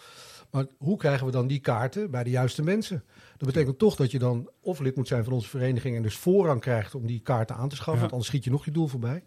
Maar 0.51 0.67
hoe 0.79 0.97
krijgen 0.97 1.27
we 1.27 1.33
dan 1.33 1.47
die 1.47 1.61
kaarten 1.61 2.11
bij 2.11 2.25
de 2.25 2.31
juiste 2.31 2.63
mensen? 2.63 3.05
Dat 3.37 3.49
betekent 3.49 3.79
toch 3.79 3.97
dat 3.97 4.11
je 4.11 4.19
dan 4.19 4.51
of 4.61 4.81
lid 4.81 4.97
moet 4.97 5.09
zijn 5.09 5.25
van 5.25 5.33
onze 5.33 5.49
vereniging 5.49 5.97
en 5.97 6.03
dus 6.03 6.17
voorrang 6.17 6.61
krijgt 6.61 6.95
om 6.95 7.07
die 7.07 7.21
kaarten 7.21 7.57
aan 7.57 7.69
te 7.69 7.75
schaffen. 7.75 7.95
Ja. 7.95 8.01
Want 8.01 8.13
anders 8.13 8.31
schiet 8.31 8.45
je 8.45 8.51
nog 8.51 8.65
je 8.65 8.71
doel 8.71 8.87
voorbij. 8.87 9.23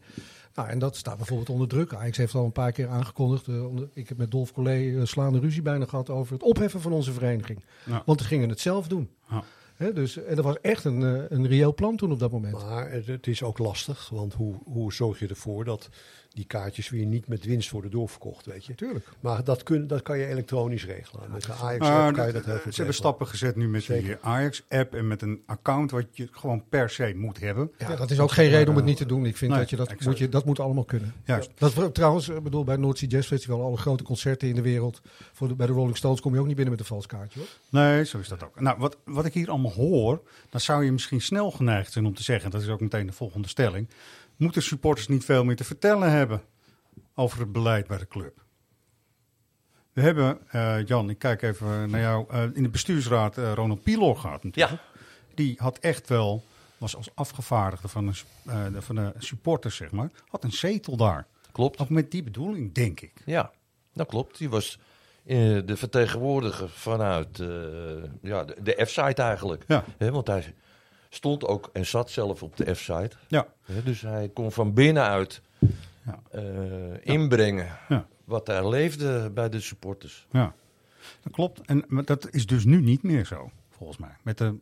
Nou, 0.56 0.70
en 0.70 0.80
dat 0.80 0.96
staat 0.96 1.18
bijvoorbeeld 1.18 1.50
onder 1.50 1.68
druk. 1.68 1.94
Ajax 1.94 2.18
heeft 2.18 2.36
al 2.36 2.46
een 2.46 2.52
paar 2.52 2.72
keer 2.72 2.88
aangekondigd. 2.88 3.48
onder, 3.48 3.90
ik 3.94 4.10
heb 4.10 4.18
met 4.18 4.32
Dolf 4.32 4.54
Collé 4.54 5.06
slaande 5.06 5.40
ruzie 5.40 5.62
bijna 5.62 5.86
gehad 5.86 6.10
over 6.10 6.34
het 6.34 6.44
opheffen 6.44 6.82
van 6.82 6.92
onze 6.92 7.12
vereniging. 7.14 7.64
Ja. 7.86 8.04
Want 8.06 8.20
we 8.20 8.26
gingen 8.26 8.50
het 8.50 8.60
zelf 8.60 8.88
doen. 8.88 9.10
Ja. 9.30 9.44
Dus, 9.80 10.18
en 10.18 10.36
dat 10.36 10.46
was 10.46 10.62
echt 10.62 10.84
een, 10.86 11.04
eh, 11.04 11.24
een 11.30 11.48
reëel 11.48 11.74
plan 11.74 11.96
toen 11.96 12.12
op 12.12 12.20
dat 12.20 12.32
moment. 12.32 12.54
Maar 12.54 12.92
het 12.92 13.28
is 13.28 13.44
ook 13.44 13.58
lastig, 13.58 14.10
want 14.10 14.34
hoe, 14.34 14.56
hoe 14.64 14.94
zorg 14.94 15.20
je 15.20 15.28
ervoor 15.28 15.66
dat 15.66 15.90
die 16.34 16.46
kaartjes 16.46 16.90
weer 16.90 17.06
niet 17.06 17.28
met 17.28 17.46
winst 17.46 17.70
worden 17.72 17.92
doorverkocht, 17.92 18.46
weet 18.46 18.66
je? 18.66 18.76
Tuurlijk. 18.76 19.06
Maar 19.20 19.44
dat, 19.44 19.64
kun, 19.64 19.88
dat 19.88 20.02
kan 20.02 20.18
je 20.18 20.26
elektronisch 20.26 20.86
regelen. 20.86 21.32
Met 21.32 21.44
de 21.44 21.52
Ajax 21.54 21.88
app 21.88 22.14
kan 22.16 22.26
je 22.28 22.32
dat- 22.34 22.44
dat 22.44 22.46
heel 22.52 22.62
goed 22.62 22.72
ze 22.72 22.78
hebben 22.78 22.96
stappen 22.96 23.28
gezet 23.28 23.56
nu 23.56 23.68
met 23.68 23.86
die 23.86 23.96
Zeker. 23.96 24.18
Ajax-app 24.22 24.94
en 24.96 25.08
met 25.08 25.22
een 25.22 25.42
account 25.46 25.92
wat 25.92 26.06
je 26.12 26.28
gewoon 26.32 26.64
per 26.70 26.90
se 26.90 27.14
moet 27.16 27.40
hebben. 27.40 27.72
Ja, 27.78 27.96
dat 27.96 28.12
is 28.12 28.20
ook 28.20 28.32
geen 28.32 28.50
reden 28.50 28.70
om 28.70 28.76
het 28.76 28.86
niet 28.86 28.98
te 28.98 29.06
doen. 29.06 29.26
Ik 29.26 29.38
vind 29.38 29.52
Nee, 29.52 29.60
dat 29.60 29.70
je 29.70 29.76
dat 29.76 29.88
exact. 29.88 30.06
moet, 30.06 30.18
je, 30.18 30.30
dat 30.30 30.46
moet 30.46 30.60
allemaal 30.60 30.84
kunnen. 30.84 31.14
Juist. 31.26 31.50
Dat 31.56 31.94
trouwens, 31.94 32.30
ik 32.30 32.44
bedoel, 32.44 32.64
bij 32.64 32.74
het 32.74 32.84
Noordzee 32.84 33.10
Jazz 33.10 33.28
Festival, 33.28 33.62
alle 33.64 33.78
grote 33.78 34.04
concerten 34.04 34.48
in 34.48 34.56
de 34.56 34.62
wereld. 34.62 35.02
Voor 35.34 35.48
de, 35.48 35.56
bij 35.56 35.68
de 35.68 35.74
Rolling 35.74 35.98
Stones 35.98 36.20
kom 36.22 36.34
je 36.34 36.40
ook 36.40 36.46
niet 36.48 36.56
binnen 36.56 36.74
met 36.74 36.82
een 36.84 36.90
vals 36.90 37.06
kaartje 37.06 37.40
hoor. 37.40 37.48
Nee, 37.70 38.06
zo 38.06 38.18
is 38.18 38.28
dat 38.28 38.44
ook. 38.44 38.60
Nou, 38.60 38.78
wat, 38.80 38.98
wat 39.04 39.26
ik 39.26 39.34
hier 39.34 39.50
allemaal 39.50 39.74
hoor, 39.74 40.22
dan 40.50 40.60
zou 40.62 40.86
je 40.86 40.92
misschien 40.92 41.22
snel 41.22 41.52
geneigd 41.52 41.92
zijn 41.92 42.06
om 42.06 42.14
te 42.16 42.24
zeggen, 42.24 42.52
dat 42.52 42.62
is 42.62 42.68
ook 42.68 42.82
meteen 42.82 43.06
de 43.06 43.14
volgende 43.14 43.48
stelling, 43.48 43.88
moeten 44.40 44.62
supporters 44.62 45.08
niet 45.08 45.26
veel 45.26 45.44
meer 45.44 45.56
te 45.56 45.64
vertellen 45.64 46.12
hebben 46.12 46.42
over 47.16 47.40
het 47.40 47.52
beleid 47.52 47.88
bij 47.88 47.98
de 47.98 48.08
club? 48.08 48.42
We 49.94 50.02
hebben, 50.02 50.40
eh, 50.50 50.86
Jan, 50.86 51.10
ik 51.10 51.20
kijk 51.20 51.42
even 51.42 51.90
naar 51.90 52.02
jou, 52.02 52.26
eh, 52.30 52.44
in 52.54 52.64
de 52.64 52.70
bestuursraad 52.70 53.38
eh, 53.38 53.54
Ronald 53.54 53.84
Pilor 53.84 54.16
gehad 54.18 54.44
natuurlijk. 54.44 54.82
Die 55.34 55.56
had 55.58 55.78
echt 55.80 56.10
wel, 56.10 56.44
was 56.78 56.96
als 56.96 57.10
afgevaardigde 57.16 57.88
van 57.88 58.06
de, 58.06 58.14
de- 58.72 58.82
van 58.82 58.96
de 58.96 59.14
supporters, 59.18 59.76
zeg 59.76 59.92
maar, 59.92 60.10
had 60.28 60.44
een 60.44 60.52
zetel 60.52 60.98
daar. 60.98 61.28
Klopt. 61.52 61.80
Ook 61.80 61.90
met 61.90 62.12
die 62.12 62.24
bedoeling, 62.24 62.74
denk 62.74 63.00
ik. 63.02 63.14
Ja, 63.26 63.52
dat 63.94 64.08
klopt. 64.08 64.38
Die 64.38 64.50
was 64.50 64.80
de 65.24 65.74
vertegenwoordiger 65.76 66.70
vanuit 66.70 67.38
ja, 68.22 68.44
de, 68.44 68.56
de 68.64 68.86
F-site 68.86 69.22
eigenlijk. 69.22 69.64
Ja. 69.68 69.84
Hè, 69.98 70.12
want 70.12 70.28
hij 70.28 70.54
stond 71.10 71.46
ook 71.46 71.70
en 71.74 71.86
zat 71.86 72.10
zelf 72.10 72.44
op 72.44 72.58
de 72.58 72.76
F-site. 72.76 73.12
Ja, 73.28 73.48
dus 73.84 74.02
hij 74.02 74.30
kon 74.34 74.52
van 74.52 74.74
binnenuit 74.74 75.42
Ja. 76.06 76.20
eh, 76.32 76.44
inbrengen 77.02 77.78
Ja. 77.90 78.08
wat 78.24 78.46
daar 78.46 78.68
leefde 78.68 79.30
bij 79.30 79.50
de 79.50 79.60
supporters. 79.60 80.28
Ja, 80.32 80.54
dat 81.22 81.34
klopt. 81.34 81.62
En 81.66 81.84
maar 81.88 82.06
dat 82.06 82.28
is 82.32 82.46
dus 82.46 82.66
nu 82.66 82.82
niet 82.82 83.04
meer 83.04 83.26
zo, 83.26 83.52
volgens 83.70 83.98
mij. 83.98 84.16
Met 84.24 84.38
de 84.38 84.56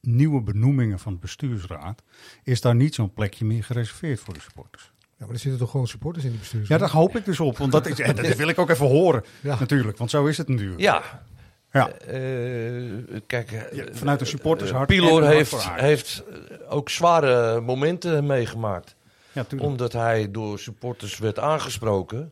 nieuwe 0.00 0.40
benoemingen 0.42 0.98
van 0.98 1.12
de 1.12 1.18
bestuursraad 1.18 2.02
is 2.42 2.60
daar 2.60 2.74
niet 2.74 2.94
zo'n 2.94 3.12
plekje 3.12 3.44
meer 3.44 3.64
gereserveerd 3.64 4.20
voor 4.20 4.34
de 4.34 4.40
supporters. 4.40 4.92
Ja, 5.00 5.24
maar 5.24 5.34
er 5.34 5.38
zitten 5.40 5.60
toch 5.60 5.70
gewoon 5.70 5.86
supporters 5.88 6.24
in 6.24 6.30
die 6.30 6.38
bestuurs. 6.38 6.68
Ja, 6.68 6.78
daar 6.78 6.90
hoop 6.90 7.16
ik 7.16 7.24
dus 7.24 7.40
op. 7.40 7.58
Want 7.58 7.72
dat, 7.72 7.86
is, 7.86 8.00
en 8.00 8.16
dat 8.16 8.36
wil 8.36 8.48
ik 8.48 8.58
ook 8.58 8.70
even 8.70 8.86
horen, 8.86 9.24
Ja. 9.40 9.58
natuurlijk. 9.58 9.98
Want 9.98 10.10
zo 10.10 10.26
is 10.26 10.38
het 10.38 10.48
natuurlijk. 10.48 10.80
Ja, 10.80 11.24
Ja. 11.74 11.88
eh, 11.90 13.20
kijk, 13.26 13.52
eh, 13.52 13.84
vanuit 13.92 14.18
de 14.18 14.24
supporters 14.24 14.70
eh, 14.70 14.76
hart 14.76 14.88
Pilor 14.88 15.28
heeft, 15.74 16.24
eh, 16.28 16.38
ook 16.68 16.88
zware 16.88 17.60
momenten 17.60 18.26
meegemaakt. 18.26 18.94
Ja. 19.32 19.46
Omdat 19.58 19.92
hij 19.92 20.30
door 20.30 20.58
supporters 20.58 21.18
werd 21.18 21.38
aangesproken. 21.38 22.30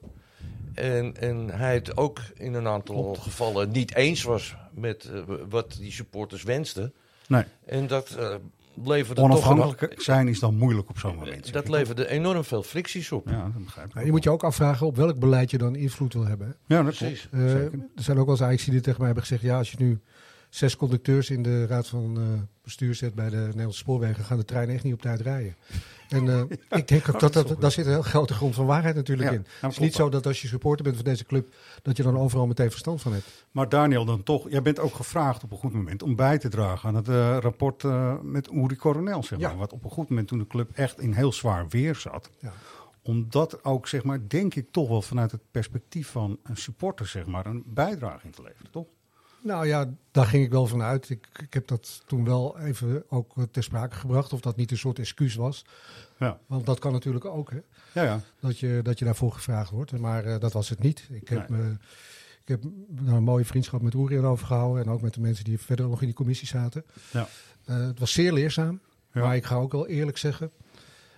En, 0.75 1.17
en 1.17 1.51
hij 1.51 1.75
het 1.75 1.97
ook 1.97 2.19
in 2.35 2.55
een 2.55 2.67
aantal 2.69 3.15
gevallen 3.21 3.71
niet 3.71 3.95
eens 3.95 4.23
was 4.23 4.55
met 4.71 5.05
eh, 5.05 5.21
wat 5.49 5.77
die 5.81 5.93
supporters 5.93 6.43
wensten. 6.43 6.93
Nee, 7.29 7.45
En 7.67 7.87
dat 7.87 8.11
eh, 8.11 8.35
leverde 8.85 9.21
toch 9.21 9.31
onafhankelijk 9.31 9.95
zijn 10.03 10.29
is 10.29 10.39
dan 10.39 10.57
moeilijk 10.57 10.89
op 10.89 10.99
zo'n 10.99 11.17
moment. 11.17 11.53
dat 11.53 11.69
leverde 11.69 12.09
enorm 12.09 12.45
veel 12.45 12.63
fricties 12.63 13.13
op. 13.13 13.29
Ja, 13.29 13.43
dat 13.43 13.65
begrijp 13.65 13.89
ik. 13.89 13.95
Ja, 13.95 14.01
je 14.01 14.11
moet 14.11 14.25
je 14.25 14.31
ook 14.31 14.43
afvragen 14.43 14.87
op 14.87 14.97
welk 14.97 15.19
beleid 15.19 15.51
je 15.51 15.59
dan 15.59 15.77
invloed 15.77 16.13
wil 16.13 16.27
hebben. 16.27 16.57
Ja, 16.67 16.83
dat 16.83 16.97
Precies. 16.97 17.29
Eh, 17.33 17.55
er 17.55 17.73
zijn 17.95 18.19
ook 18.19 18.27
wel 18.27 18.35
eens 18.35 18.45
Ajax 18.45 18.65
die 18.65 18.81
tegen 18.81 18.99
mij 18.99 19.07
hebben 19.07 19.25
gezegd... 19.25 19.43
ja, 19.43 19.59
als 19.59 19.71
je 19.71 19.77
nu 19.79 20.01
zes 20.55 20.77
conducteurs 20.77 21.31
in 21.31 21.43
de 21.43 21.67
raad 21.67 21.89
van 21.89 22.17
eh, 22.17 22.25
bestuur 22.63 22.95
zet 22.95 23.15
bij 23.15 23.31
de 23.31 23.37
Nederlandse 23.37 23.79
spoorwegen... 23.79 24.25
gaan 24.25 24.37
de 24.37 24.45
treinen 24.45 24.75
echt 24.75 24.85
niet 24.85 24.93
op 24.95 25.03
tijd 25.03 25.21
rijden. 25.21 25.57
En 26.09 26.29
eh, 26.29 26.43
ik 26.79 26.89
denk 26.89 27.09
ook 27.09 27.21
dat, 27.21 27.33
dat 27.33 27.61
daar 27.61 27.71
zit 27.71 27.87
een 27.87 27.93
heel 27.93 28.03
grote 28.03 28.35
grond 28.35 28.55
van 28.55 28.67
waarheid 28.67 28.95
natuurlijk 28.95 29.31
Ja, 29.31 29.35
in. 29.35 29.43
nou, 29.43 29.57
Het 29.61 29.73
is 29.73 29.79
niet 29.79 29.95
zo 29.95 30.09
dat 30.09 30.27
als 30.27 30.43
je 30.43 30.49
supporter 30.49 30.85
bent 30.85 30.97
van 30.97 31.05
deze 31.05 31.25
club... 31.25 31.55
dat 31.83 31.97
je 31.97 32.03
dan 32.03 32.19
overal 32.19 32.47
meteen 32.47 32.71
verstand 32.71 33.03
van 33.03 33.13
hebt. 33.13 33.47
Maar 33.51 33.69
Daniel, 33.69 34.05
dan 34.05 34.23
toch, 34.23 34.51
jij 34.51 34.63
bent 34.63 34.79
ook 34.79 34.95
gevraagd 34.95 35.43
op 35.45 35.51
een 35.53 35.59
goed 35.59 35.73
moment 35.73 36.03
om 36.03 36.17
bij 36.17 36.39
te 36.39 36.49
dragen 36.49 36.89
aan 36.89 36.95
het 36.95 37.09
eh, 37.09 37.37
rapport 37.41 37.83
met 38.23 38.49
Uri 38.53 38.77
Coronel, 38.77 39.23
zeg 39.23 39.39
maar. 39.39 39.51
Ja. 39.51 39.57
Wat 39.57 39.73
op 39.73 39.85
een 39.85 39.91
goed 39.91 40.09
moment 40.09 40.29
toen 40.29 40.39
de 40.39 40.47
club 40.47 40.71
echt 40.75 41.01
in 41.01 41.13
heel 41.13 41.33
zwaar 41.33 41.69
weer 41.69 41.95
zat. 41.95 42.31
Ja. 42.39 42.53
Omdat 43.03 43.65
ook, 43.65 43.89
zeg 43.89 44.05
maar, 44.05 44.29
denk 44.29 44.55
ik 44.55 44.71
toch 44.71 44.89
wel 44.89 45.03
vanuit 45.03 45.31
het 45.31 45.43
perspectief 45.51 46.09
van 46.09 46.39
een 46.43 46.57
supporter, 46.57 47.07
zeg 47.07 47.27
maar, 47.27 47.47
een 47.47 47.63
bijdrage 47.67 48.27
in 48.27 48.31
te 48.33 48.43
leveren, 48.43 48.71
toch? 48.71 48.87
Nou 49.43 49.67
ja, 49.67 49.89
daar 50.11 50.27
ging 50.27 50.45
ik 50.45 50.51
wel 50.51 50.67
van 50.67 50.83
uit. 50.83 51.11
Ik, 51.11 51.29
ik 51.43 51.55
heb 51.55 51.67
dat 51.69 52.03
toen 52.07 52.25
wel 52.25 52.59
even 52.59 53.05
ook 53.09 53.37
eh, 53.37 53.43
ter 53.51 53.63
sprake 53.63 53.97
gebracht... 53.97 54.33
of 54.33 54.41
dat 54.41 54.57
niet 54.57 54.71
een 54.71 54.79
soort 54.79 54.99
excuus 54.99 55.35
was. 55.35 55.65
Ja, 56.19 56.39
Want 56.47 56.67
dat 56.67 56.79
kan 56.79 56.93
natuurlijk 56.93 57.25
ook, 57.25 57.51
hè. 57.51 57.61
ja, 57.93 58.03
ja. 58.03 58.21
dat 58.41 58.59
je, 58.59 58.81
dat 58.83 58.99
je 58.99 59.05
daarvoor 59.05 59.33
gevraagd 59.33 59.71
wordt. 59.71 59.99
Maar 59.99 60.25
eh, 60.25 60.41
dat 60.41 60.53
was 60.53 60.69
het 60.69 60.79
niet. 60.79 61.09
Ik 61.11 61.29
heb, 61.29 61.49
Nee. 61.49 61.61
me, 61.61 61.71
ik 62.41 62.49
heb 62.49 62.63
daar 62.89 63.15
een 63.15 63.23
mooie 63.23 63.45
vriendschap 63.45 63.83
met 63.83 63.95
Oeri 63.95 64.19
aan 64.19 64.27
overgehouden. 64.27 64.85
En 64.85 64.91
ook 64.91 65.01
met 65.03 65.15
de 65.15 65.21
mensen 65.21 65.45
die 65.45 65.59
verder 65.59 65.89
nog 65.89 66.01
in 66.01 66.07
die 66.07 66.17
commissie 66.17 66.49
zaten. 66.49 66.85
Ja. 67.13 67.29
Eh, 67.65 67.77
het 67.77 67.99
was 67.99 68.13
zeer 68.13 68.33
leerzaam. 68.33 68.81
Ja. 69.13 69.21
Maar 69.21 69.37
ik 69.37 69.45
ga 69.45 69.55
ook 69.55 69.73
wel 69.73 69.87
eerlijk 69.87 70.19
zeggen. 70.19 70.51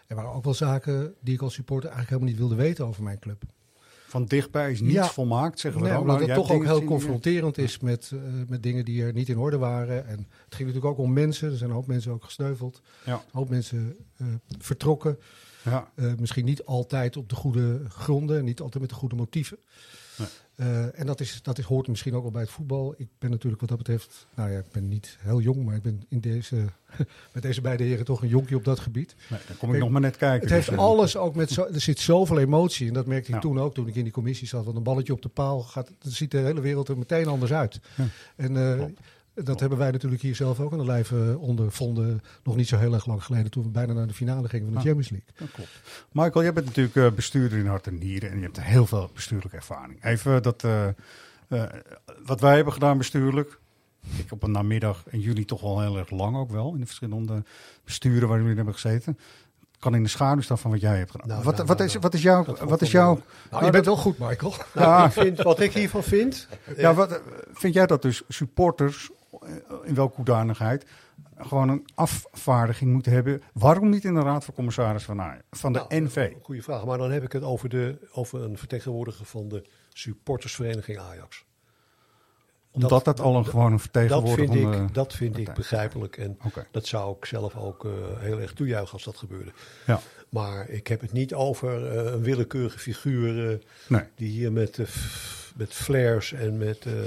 Er 0.07 0.17
waren 0.17 0.33
ook 0.33 0.45
wel 0.45 0.55
zaken 0.55 1.15
die 1.21 1.35
ik 1.35 1.43
als 1.43 1.55
supporter 1.55 1.91
eigenlijk 1.91 2.11
helemaal 2.21 2.31
niet 2.41 2.49
wilde 2.49 2.63
weten 2.69 2.87
over 2.87 3.03
mijn 3.03 3.19
club. 3.19 3.43
Van 4.15 4.25
dichtbij 4.25 4.71
is 4.71 4.81
niets 4.81 4.93
Ja. 4.95 5.07
volmaakt, 5.07 5.61
zeggen 5.61 5.81
we 5.81 5.87
Nee, 5.87 5.97
dan. 5.97 6.03
omdat 6.07 6.19
het 6.19 6.27
jij 6.27 6.37
toch 6.37 6.51
ook 6.53 6.65
heel 6.65 6.85
confronterend 6.85 7.59
is 7.59 7.79
met, 7.81 8.11
eh, 8.15 8.21
met 8.49 8.63
dingen 8.63 8.85
die 8.85 9.03
er 9.03 9.13
niet 9.13 9.29
in 9.29 9.39
orde 9.39 9.57
waren. 9.59 10.07
En 10.07 10.17
het 10.45 10.55
ging 10.55 10.69
natuurlijk 10.69 10.85
ook 10.85 10.99
om 10.99 11.13
mensen. 11.13 11.51
Er 11.51 11.57
zijn 11.57 11.71
een 11.71 11.77
hoop 11.77 11.87
mensen 11.87 12.13
ook 12.13 12.25
gesneuveld. 12.25 12.81
Ja. 13.05 13.13
Een 13.15 13.21
hoop 13.33 13.49
mensen 13.49 13.97
eh, 14.17 14.27
vertrokken. 14.59 15.19
Ja, 15.65 15.91
Eh, 15.95 16.13
misschien 16.19 16.45
niet 16.45 16.65
altijd 16.65 17.17
op 17.17 17.29
de 17.29 17.35
goede 17.35 17.81
gronden, 17.89 18.39
en 18.39 18.45
niet 18.45 18.61
altijd 18.61 18.81
met 18.83 18.91
de 18.93 18.97
goede 18.99 19.15
motieven. 19.17 19.59
Eh, 20.57 20.99
en 21.01 21.07
dat, 21.07 21.21
is, 21.21 21.43
dat 21.43 21.59
is, 21.59 21.65
hoort 21.65 21.89
misschien 21.89 22.15
ook 22.15 22.23
wel 22.23 22.31
bij 22.31 22.43
het 22.43 22.51
voetbal. 22.51 22.95
Ik 22.97 23.09
ben 23.19 23.31
natuurlijk 23.31 23.61
wat 23.61 23.69
dat 23.69 23.79
betreft, 23.79 24.27
nou 24.35 24.51
ja, 24.51 24.59
ik 24.59 24.71
ben 24.73 24.89
niet 24.89 25.19
heel 25.21 25.41
jong, 25.41 25.65
maar 25.65 25.75
ik 25.75 25.83
ben 25.83 26.03
in 26.09 26.21
deze, 26.21 26.57
met 27.33 27.43
deze 27.43 27.61
beide 27.61 27.85
heren 27.85 28.05
toch 28.05 28.23
een 28.23 28.29
jonkje 28.29 28.57
op 28.57 28.65
dat 28.65 28.81
gebied. 28.81 29.15
nee, 29.31 29.41
dan 29.47 29.57
kom 29.57 29.75
ik 29.75 29.81
nog 29.81 29.91
maar 29.91 30.01
net 30.01 30.17
kijken. 30.17 30.41
Het 30.41 30.51
heeft 30.51 30.69
Dus, 30.69 30.77
eh, 30.77 30.85
alles 30.85 31.17
ook 31.17 31.35
met, 31.35 31.51
zo, 31.51 31.65
er 31.65 31.81
zit 31.81 31.99
zoveel 31.99 32.39
emotie. 32.39 32.89
En 32.89 32.95
dat 32.95 33.07
merkte 33.07 33.33
ik 33.33 33.41
toen 33.41 33.61
ook, 33.61 33.75
toen 33.75 33.89
ik 33.89 33.95
in 33.95 34.03
die 34.03 34.13
commissie 34.13 34.49
zat. 34.49 34.65
Want 34.65 34.77
een 34.77 34.83
balletje 34.83 35.13
op 35.13 35.23
de 35.23 35.29
paal, 35.29 35.63
gaat, 35.63 35.91
dan 35.99 36.13
ziet 36.13 36.31
de 36.31 36.39
hele 36.39 36.61
wereld 36.61 36.89
er 36.89 36.99
meteen 36.99 37.27
anders 37.27 37.53
uit. 37.53 37.81
Ja. 37.95 38.05
En 38.37 38.57
eh, 38.57 38.85
dat 39.35 39.61
hebben 39.61 39.79
wij 39.79 39.91
natuurlijk 39.91 40.23
hier 40.23 40.35
zelf 40.35 40.61
ook 40.61 40.73
aan 40.73 40.79
de 40.79 40.85
lijf 40.85 41.13
ondervonden. 41.39 42.23
Nog 42.43 42.57
niet 42.57 42.69
zo 42.69 42.77
heel 42.77 42.95
erg 42.95 43.07
lang 43.07 43.25
geleden, 43.25 43.51
toen 43.51 43.63
we 43.63 43.69
bijna 43.69 43.93
naar 43.93 44.07
de 44.07 44.15
finale 44.15 44.49
gingen 44.49 44.65
van 44.65 44.75
de 44.75 44.79
Ah. 44.81 44.85
Champions 44.85 45.11
League. 45.11 45.29
Dat 45.39 45.51
klopt. 45.51 45.71
Michael, 46.13 46.43
jij 46.43 46.53
bent 46.53 46.67
natuurlijk 46.67 46.97
eh, 46.97 47.11
bestuurder 47.11 47.59
in 47.59 47.67
hart 47.67 47.87
en 47.87 47.99
nieren 47.99 48.31
en 48.31 48.37
je 48.37 48.43
hebt 48.43 48.61
heel 48.61 48.87
veel 48.87 49.11
bestuurlijke 49.15 49.57
ervaring. 49.57 50.05
Even 50.05 50.43
dat, 50.43 50.65
eh, 50.65 50.89
eh, 50.89 51.63
wat 52.25 52.41
wij 52.41 52.55
hebben 52.55 52.73
gedaan 52.73 52.99
bestuurlijk, 52.99 53.59
ik 54.17 54.33
op 54.33 54.43
een 54.43 54.51
namiddag 54.51 55.03
en 55.11 55.21
jullie 55.21 55.45
toch 55.45 55.61
wel 55.61 55.81
heel 55.81 55.99
erg 55.99 56.11
lang 56.11 56.37
ook 56.37 56.51
wel, 56.51 56.73
in 56.75 56.81
de 56.81 56.87
verschillende 56.87 57.43
besturen 57.85 58.29
waar 58.29 58.41
jullie 58.41 58.55
hebben 58.57 58.75
gezeten, 58.75 59.19
kan 59.79 59.95
in 59.95 60.03
de 60.03 60.09
schaduw 60.09 60.41
staan 60.43 60.59
van 60.59 60.71
wat 60.71 60.81
jij 60.81 60.99
hebt 60.99 61.11
gedaan. 61.11 61.29
Nou, 61.29 61.43
wat, 61.43 61.55
nou, 61.55 61.67
wat, 61.67 61.79
nou, 61.79 61.91
is, 61.91 61.97
wat 61.97 62.15
is 62.15 62.23
jouw, 62.23 62.45
wat 62.61 62.83
is 62.83 62.91
jouw. 62.91 63.21
Nou, 63.51 63.65
je 63.65 63.71
bent 63.71 63.85
wel 63.85 63.97
goed, 63.97 64.19
Michael. 64.19 64.55
ja, 64.75 65.05
Ik 65.07 65.13
vind, 65.13 65.43
wat 65.43 65.61
ik 65.61 65.73
hiervan 65.73 66.03
vind, 66.03 66.49
ja, 66.77 66.95
wat, 66.95 67.21
vind 67.53 67.75
jij 67.75 67.87
dat 67.87 68.03
dus 68.03 68.23
supporters, 68.29 69.11
in 69.85 69.95
welke 69.95 70.17
hoedanigheid, 70.17 70.87
gewoon 71.39 71.69
een 71.69 71.87
afvaardiging 71.95 72.93
moeten 72.93 73.13
hebben? 73.13 73.43
Waarom 73.53 73.89
niet 73.89 74.05
in 74.05 74.15
de 74.15 74.21
Raad 74.21 74.45
van 74.45 74.55
Commissaris 74.55 75.05
van, 75.05 75.21
Ajax- 75.21 75.43
van 75.51 75.73
de 75.73 75.85
Nou, 75.89 76.03
NV? 76.03 76.33
Goeie 76.43 76.63
vraag, 76.63 76.85
maar 76.85 76.99
dan 76.99 77.11
heb 77.11 77.23
ik 77.23 77.33
het 77.33 77.43
over, 77.43 77.69
de, 77.69 77.99
over 78.13 78.43
een 78.43 78.59
vertegenwoordiger 78.59 79.27
van 79.27 79.49
de 79.49 79.65
supportersvereniging 79.93 80.99
Ajax. 80.99 81.45
Omdat 82.73 82.91
dat- 82.91 83.05
dat, 83.05 83.21
al 83.21 83.37
een 83.37 83.47
gewoon 83.47 83.65
een 83.65 83.71
Dat 83.73 83.81
vertegenwoordiger 83.81 84.49
vind, 84.49 84.63
van 84.63 84.71
de... 84.71 84.87
ik, 84.87 84.95
dat 84.95 85.13
vind 85.15 85.39
ik 85.39 85.55
begrijpelijk 85.55 86.17
en 86.17 86.39
dat 86.71 86.87
zou 86.87 87.17
ik 87.17 87.25
zelf 87.25 87.57
ook 87.57 87.85
eh, 87.85 87.91
heel 88.19 88.41
erg 88.41 88.53
toejuichen 88.53 88.93
als 88.93 89.05
dat 89.05 89.17
gebeurde. 89.17 89.53
Ja. 89.87 90.01
Maar 90.29 90.69
ik 90.69 90.87
heb 90.87 91.01
het 91.01 91.13
niet 91.13 91.35
over 91.35 91.87
eh, 91.99 92.13
een 92.13 92.23
willekeurige 92.23 92.79
figuur 92.79 93.51
eh, 93.53 93.59
Nee. 93.89 94.03
die 94.15 94.29
hier 94.29 94.53
met, 94.53 94.79
eh, 94.79 94.87
met 95.57 95.73
flares 95.73 96.33
en 96.33 96.59
met, 96.59 96.87
eh, 96.87 97.01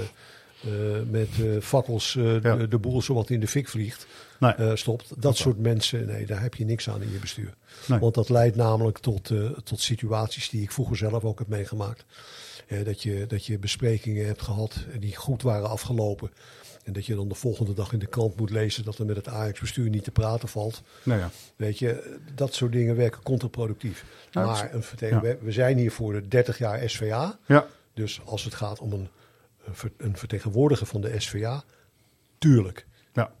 met 1.06 1.28
eh, 1.40 1.60
fakkels 1.60 2.16
eh, 2.16 2.42
Ja. 2.42 2.56
de, 2.56 2.68
de 2.68 2.78
boel 2.78 3.02
zowat 3.02 3.30
in 3.30 3.40
de 3.40 3.48
fik 3.48 3.68
vliegt. 3.68 4.06
Nee. 4.38 4.52
eh, 4.52 4.74
stopt. 4.74 5.22
Dat 5.22 5.36
soort 5.36 5.58
mensen, 5.58 6.06
nee, 6.06 6.26
daar 6.26 6.42
heb 6.42 6.54
je 6.54 6.64
niks 6.64 6.88
aan 6.88 7.02
in 7.02 7.12
je 7.12 7.18
bestuur. 7.18 7.54
Nee. 7.86 7.98
Want 7.98 8.14
dat 8.14 8.28
leidt 8.28 8.56
namelijk 8.56 8.98
tot, 8.98 9.30
eh, 9.30 9.44
tot 9.64 9.80
situaties 9.80 10.48
die 10.48 10.62
ik 10.62 10.72
vroeger 10.72 10.96
zelf 10.96 11.24
ook 11.24 11.38
heb 11.38 11.48
meegemaakt. 11.48 12.04
Eh, 12.66 12.84
dat, 12.84 13.02
je, 13.02 13.24
dat 13.26 13.46
je 13.46 13.58
besprekingen 13.58 14.26
hebt 14.26 14.42
gehad 14.42 14.76
die 14.98 15.16
goed 15.16 15.42
waren 15.42 15.68
afgelopen. 15.68 16.30
En 16.84 16.92
dat 16.94 17.06
je 17.06 17.14
dan 17.14 17.28
de 17.28 17.34
volgende 17.34 17.74
dag 17.74 17.92
in 17.92 17.98
de 17.98 18.06
krant 18.06 18.36
moet 18.36 18.50
lezen 18.50 18.84
dat 18.84 18.98
er 18.98 19.06
met 19.06 19.16
het 19.16 19.28
Ajax-bestuur 19.28 19.88
niet 19.90 20.04
te 20.04 20.10
praten 20.10 20.48
valt. 20.48 20.82
Nou 21.02 21.20
ja. 21.20 21.30
Weet 21.56 21.78
je, 21.78 22.16
dat 22.34 22.54
soort 22.54 22.72
dingen 22.72 22.96
werken 22.96 23.22
contraproductief. 23.22 24.04
Maar 24.32 24.70
een 24.74 24.82
ja. 24.98 25.20
we, 25.20 25.38
we 25.40 25.52
zijn 25.52 25.78
hier 25.78 25.92
voor 25.92 26.12
de 26.12 26.28
30 26.28 26.58
jaar 26.58 26.90
SVA. 26.90 27.38
Ja. 27.46 27.66
Dus 27.94 28.20
als 28.24 28.44
het 28.44 28.54
gaat 28.54 28.78
om 28.80 28.92
een, 28.92 29.08
een 29.68 29.74
ver- 29.74 29.92
een 29.96 30.16
vertegenwoordiger 30.16 30.86
van 30.86 31.00
de 31.00 31.20
SVA, 31.20 31.62
tuurlijk. 32.38 32.86
ja. 33.12 33.32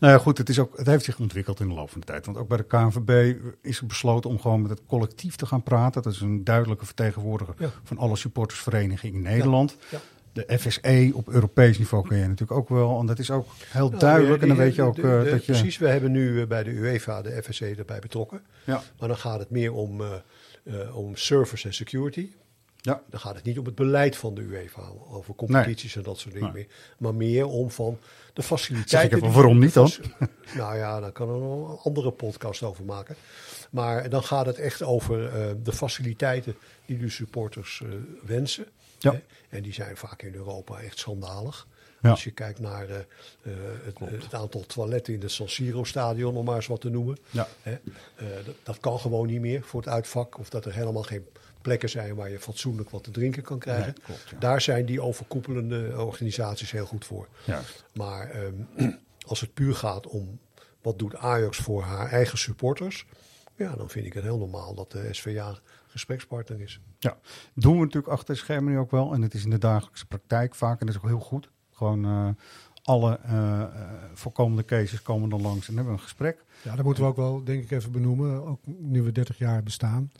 Nou 0.00 0.12
ja, 0.12 0.18
goed, 0.18 0.38
het, 0.38 0.48
is 0.48 0.58
ook, 0.58 0.76
het 0.78 0.86
heeft 0.86 1.04
zich 1.04 1.18
ontwikkeld 1.18 1.60
in 1.60 1.68
de 1.68 1.74
loop 1.74 1.90
van 1.90 2.00
de 2.00 2.06
tijd. 2.06 2.26
Want 2.26 2.38
ook 2.38 2.48
bij 2.48 2.56
de 2.56 2.64
KNVB 2.66 3.36
is 3.62 3.78
er 3.78 3.86
besloten 3.86 4.30
om 4.30 4.40
gewoon 4.40 4.62
met 4.62 4.70
het 4.70 4.80
collectief 4.86 5.36
te 5.36 5.46
gaan 5.46 5.62
praten. 5.62 6.02
Dat 6.02 6.12
is 6.12 6.20
een 6.20 6.44
duidelijke 6.44 6.84
vertegenwoordiger 6.86 7.54
Ja. 7.58 7.70
van 7.82 7.98
alle 7.98 8.16
supportersverenigingen 8.16 9.16
in 9.16 9.22
Nederland. 9.22 9.76
Ja. 9.90 10.00
De 10.32 10.58
FSE 10.58 11.10
op 11.14 11.28
Europees 11.28 11.78
niveau 11.78 12.08
ken 12.08 12.18
je 12.18 12.22
natuurlijk 12.26 12.58
ook 12.58 12.68
wel. 12.68 13.00
En 13.00 13.06
dat 13.06 13.18
is 13.18 13.30
ook 13.30 13.46
heel 13.68 13.88
Nou, 13.88 14.00
duidelijk. 14.00 14.42
en 14.42 14.48
dan 14.48 14.56
weet 14.56 14.74
je 14.74 14.82
ook 14.82 14.94
de- 14.94 15.02
eh, 15.02 15.22
de- 15.24 15.30
dat 15.30 15.44
je... 15.44 15.52
Precies, 15.52 15.78
we 15.78 15.88
hebben 15.88 16.12
nu 16.12 16.40
eh, 16.40 16.46
bij 16.46 16.62
de 16.62 16.70
UEFA 16.70 17.22
de 17.22 17.42
FSC 17.42 17.60
erbij 17.60 17.98
betrokken. 17.98 18.42
Ja, 18.64 18.82
Maar 18.98 19.08
dan 19.08 19.16
gaat 19.18 19.38
het 19.38 19.50
meer 19.50 19.72
om, 19.72 20.00
eh, 20.64 20.96
om 20.96 21.16
service 21.16 21.66
en 21.66 21.74
security. 21.74 22.28
Ja, 22.82 23.02
Dan 23.10 23.20
gaat 23.20 23.34
het 23.34 23.44
niet 23.44 23.58
om 23.58 23.64
het 23.64 23.74
beleid 23.74 24.16
van 24.16 24.34
de 24.34 24.40
UEFA, 24.40 24.82
over 25.10 25.34
competities 25.34 25.96
en 25.96 26.02
dat 26.02 26.18
soort 26.18 26.34
dingen 26.34 26.52
Nee. 26.52 26.62
meer. 26.62 26.74
Maar 26.98 27.14
meer 27.14 27.46
om 27.46 27.70
van 27.70 27.98
de 28.32 28.40
Zeg 28.42 28.44
faciliteiten. 28.50 29.18
ik 29.18 29.22
even, 29.24 29.34
waarom 29.38 29.58
niet 29.58 29.74
dan? 29.74 29.90
Nou 30.56 30.76
ja, 30.76 31.00
daar 31.00 31.12
kan 31.12 31.28
er 31.28 31.38
nog 31.38 31.70
een 31.70 31.78
andere 31.78 32.10
podcast 32.10 32.62
over 32.62 32.84
maken. 32.84 33.16
Maar 33.70 34.08
dan 34.08 34.22
gaat 34.24 34.46
het 34.46 34.58
echt 34.58 34.82
over 34.82 35.26
eh, 35.28 35.50
de 35.62 35.72
faciliteiten 35.72 36.56
die 36.86 36.98
de 36.98 37.08
supporters 37.08 37.82
eh, 37.84 37.88
wensen. 38.22 38.66
Ja. 38.98 39.12
Hè? 39.12 39.20
En 39.48 39.62
die 39.62 39.72
zijn 39.72 39.96
vaak 39.96 40.22
in 40.22 40.34
Europa 40.34 40.80
echt 40.80 40.98
schandalig. 40.98 41.66
Ja. 42.02 42.10
Als 42.10 42.24
je 42.24 42.30
kijkt 42.30 42.58
naar 42.58 42.88
eh, 42.88 42.96
het, 43.84 43.98
het 44.22 44.34
aantal 44.34 44.66
toiletten 44.66 45.14
in 45.14 45.20
het 45.20 45.30
San 45.30 45.48
Siro-stadion, 45.48 46.36
om 46.36 46.44
maar 46.44 46.56
eens 46.56 46.66
wat 46.66 46.80
te 46.80 46.88
noemen. 46.90 47.18
ja. 47.30 47.48
Hè? 47.62 47.76
Dat, 48.44 48.54
dat 48.62 48.80
kan 48.80 48.98
gewoon 49.00 49.26
niet 49.26 49.40
meer 49.40 49.62
voor 49.62 49.80
het 49.80 49.88
uitvak. 49.88 50.38
Of 50.38 50.50
dat 50.50 50.64
er 50.64 50.74
helemaal 50.74 51.02
geen 51.02 51.26
plekken 51.62 51.88
zijn 51.88 52.14
waar 52.14 52.30
je 52.30 52.38
fatsoenlijk 52.40 52.90
wat 52.90 53.04
te 53.04 53.10
drinken 53.10 53.42
kan 53.42 53.58
krijgen. 53.58 53.94
Klopt, 54.04 54.28
ja. 54.30 54.38
Daar 54.38 54.60
zijn 54.60 54.86
die 54.86 55.00
overkoepelende 55.00 55.94
organisaties 55.96 56.70
heel 56.70 56.86
goed 56.86 57.04
voor. 57.04 57.28
Juist. 57.44 57.84
Maar 57.92 58.30
ehm, 58.30 58.90
als 59.26 59.40
het 59.40 59.54
puur 59.54 59.74
gaat 59.74 60.06
om 60.06 60.38
wat 60.82 60.98
doet 60.98 61.16
Ajax 61.16 61.58
voor 61.58 61.82
haar 61.82 62.10
eigen 62.10 62.38
supporters, 62.38 63.06
ja, 63.56 63.74
dan 63.76 63.90
vind 63.90 64.06
ik 64.06 64.12
het 64.12 64.24
heel 64.24 64.38
normaal 64.38 64.74
dat 64.74 64.92
de 64.92 65.08
SVA 65.10 65.58
gesprekspartner 65.86 66.60
is. 66.60 66.80
Ja, 66.98 67.16
doen 67.54 67.74
we 67.74 67.84
natuurlijk 67.84 68.12
achter 68.12 68.34
de 68.34 68.40
schermen 68.40 68.72
nu 68.72 68.78
ook 68.78 68.90
wel. 68.90 69.12
En 69.12 69.22
het 69.22 69.34
is 69.34 69.44
in 69.44 69.50
de 69.50 69.58
dagelijkse 69.58 70.06
praktijk 70.06 70.54
vaak. 70.54 70.80
En 70.80 70.86
dat 70.86 70.94
is 70.94 71.00
ook 71.00 71.08
heel 71.08 71.20
goed. 71.20 71.50
Gewoon 71.70 72.04
eh, 72.04 72.28
alle 72.82 73.18
eh, 73.22 73.62
eh, 73.62 73.68
voorkomende 74.14 74.64
cases 74.64 75.02
komen 75.02 75.28
dan 75.28 75.42
langs 75.42 75.68
en 75.68 75.74
hebben 75.74 75.92
we 75.92 75.98
een 75.98 76.04
gesprek. 76.04 76.44
Ja, 76.62 76.76
dat 76.76 76.84
moeten 76.84 77.02
we 77.02 77.08
ook 77.08 77.16
wel, 77.16 77.44
denk 77.44 77.62
ik, 77.62 77.70
even 77.70 77.92
benoemen. 77.92 78.44
Ook 78.46 78.60
nu 78.66 79.02
we 79.02 79.12
30 79.12 79.38
jaar 79.38 79.62
bestaan. 79.62 80.10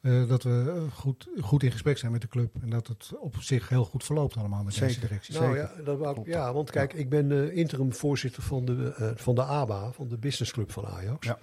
Eh, 0.00 0.28
dat 0.28 0.42
we 0.42 0.72
eh, 0.76 0.92
goed, 0.92 1.28
goed 1.40 1.62
in 1.62 1.70
gesprek 1.70 1.98
zijn 1.98 2.12
met 2.12 2.20
de 2.20 2.28
club. 2.28 2.54
En 2.62 2.70
dat 2.70 2.86
het 2.86 3.12
op 3.20 3.36
zich 3.36 3.68
heel 3.68 3.84
goed 3.84 4.04
verloopt 4.04 4.36
allemaal 4.36 4.62
met 4.62 4.74
deze 4.74 4.86
Zeker. 4.86 5.08
directie. 5.08 5.34
Nou 5.34 5.46
Zeker. 5.46 5.70
ja, 5.76 5.82
dat 5.82 6.12
Klopt. 6.12 6.28
ja, 6.28 6.52
want 6.52 6.70
kijk, 6.70 6.92
ik 6.92 7.08
ben 7.08 7.32
eh, 7.32 7.56
interim 7.56 7.92
voorzitter 7.92 8.42
van 8.42 8.64
de, 8.64 8.94
eh, 8.96 9.10
van 9.14 9.34
de 9.34 9.42
ABA, 9.42 9.92
van 9.92 10.08
de 10.08 10.18
businessclub 10.18 10.70
van 10.70 10.86
Ajax. 10.86 11.26
Ja. 11.26 11.38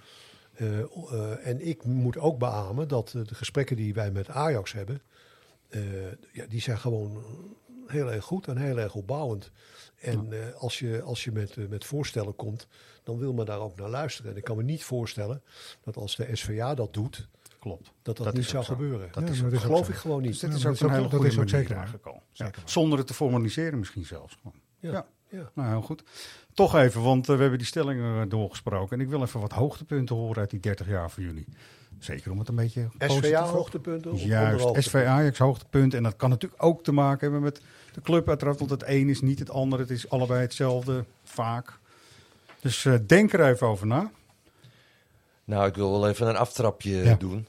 En 1.42 1.66
ik 1.66 1.84
moet 1.84 2.18
ook 2.18 2.38
beamen 2.38 2.88
dat 2.88 3.08
de 3.10 3.34
gesprekken 3.34 3.76
die 3.76 3.94
wij 3.94 4.10
met 4.10 4.28
Ajax 4.28 4.72
hebben, 4.72 5.02
ja, 6.32 6.46
die 6.48 6.60
zijn 6.60 6.78
gewoon 6.78 7.24
heel 7.86 8.12
erg 8.12 8.24
goed 8.24 8.46
en 8.48 8.56
heel 8.56 8.78
erg 8.78 8.94
opbouwend. 8.94 9.50
En 9.96 10.28
als 10.58 10.78
je, 10.78 11.02
als 11.02 11.24
je 11.24 11.32
met, 11.32 11.68
met 11.68 11.84
voorstellen 11.84 12.36
komt, 12.36 12.66
dan 13.02 13.18
wil 13.18 13.32
men 13.32 13.46
daar 13.46 13.60
ook 13.60 13.76
naar 13.76 13.88
luisteren. 13.88 14.30
En 14.30 14.36
ik 14.36 14.44
kan 14.44 14.56
me 14.56 14.62
niet 14.62 14.84
voorstellen 14.84 15.42
dat 15.80 15.96
als 15.96 16.16
de 16.16 16.36
SVA 16.36 16.74
dat 16.74 16.92
doet, 16.92 17.28
Klopt. 17.66 17.92
dat 18.02 18.16
dat, 18.16 18.26
Dat 18.26 18.34
niet 18.34 18.44
zou 18.44 18.64
gebeuren. 18.64 19.08
Dat 19.12 19.22
Ja, 19.26 19.30
is 19.32 19.42
dat 19.42 19.58
geloof 19.60 19.86
zo. 19.86 19.90
ik 19.92 19.96
gewoon 19.98 20.22
niet. 20.22 20.30
Dus 20.30 20.40
dit 20.40 20.50
Ja, 20.50 20.56
is 20.56 20.66
ook 20.66 20.72
dat 20.72 20.80
een 20.80 20.86
is 20.88 20.92
hele 20.94 21.04
ook- 21.04 21.10
dat 21.10 21.20
goede 21.20 21.36
manier 21.36 21.50
zeker 21.50 21.76
aangekomen. 21.76 22.22
Ja. 22.32 22.50
Zonder 22.64 22.98
het 22.98 23.06
te 23.06 23.14
formaliseren 23.14 23.78
misschien 23.78 24.04
zelfs. 24.04 24.36
Gewoon. 24.40 24.56
Ja. 24.78 24.90
Ja. 24.90 25.06
Ja. 25.28 25.50
Nou, 25.54 25.68
heel 25.68 25.82
goed. 25.82 26.02
Toch 26.54 26.74
even, 26.76 27.02
want 27.02 27.28
eh, 27.28 27.34
we 27.34 27.40
hebben 27.40 27.58
die 27.58 27.66
stellingen 27.66 28.22
eh, 28.22 28.28
doorgesproken. 28.30 28.96
En 28.98 29.04
ik 29.04 29.08
wil 29.10 29.22
even 29.22 29.40
wat 29.40 29.52
hoogtepunten 29.52 30.16
horen 30.16 30.36
uit 30.40 30.50
die 30.50 30.60
30 30.60 30.86
jaar 30.88 31.10
voor 31.10 31.22
jullie. 31.22 31.46
Zeker 31.98 32.30
om 32.30 32.38
het 32.38 32.48
een 32.48 32.54
beetje 32.54 32.88
SVA 32.98 33.42
hoogtepunten? 33.46 34.16
Juist, 34.16 34.50
hoogtepunten? 34.64 34.82
SV 34.82 34.94
Ajax 35.06 35.38
hoogtepunt. 35.38 35.94
En 35.94 36.02
dat 36.02 36.16
kan 36.16 36.30
natuurlijk 36.30 36.62
ook 36.62 36.82
te 36.82 36.92
maken 36.92 37.20
hebben 37.20 37.40
met 37.42 37.60
de 37.94 38.00
club 38.00 38.28
uiteraard. 38.28 38.58
Want 38.58 38.70
het 38.70 38.82
een 38.86 39.08
is 39.08 39.20
niet 39.20 39.38
het 39.38 39.50
ander. 39.50 39.78
Het 39.78 39.90
is 39.90 40.08
allebei 40.08 40.40
hetzelfde, 40.40 41.04
vaak. 41.24 41.78
Dus 42.60 42.84
eh, 42.84 42.94
denk 43.06 43.32
er 43.32 43.46
even 43.48 43.66
over 43.66 43.86
na. 43.86 44.10
Nou, 45.44 45.66
ik 45.68 45.74
wil 45.74 45.90
wel 45.90 46.08
even 46.08 46.26
een 46.26 46.36
aftrapje 46.36 46.96
Ja. 47.04 47.14
doen. 47.14 47.46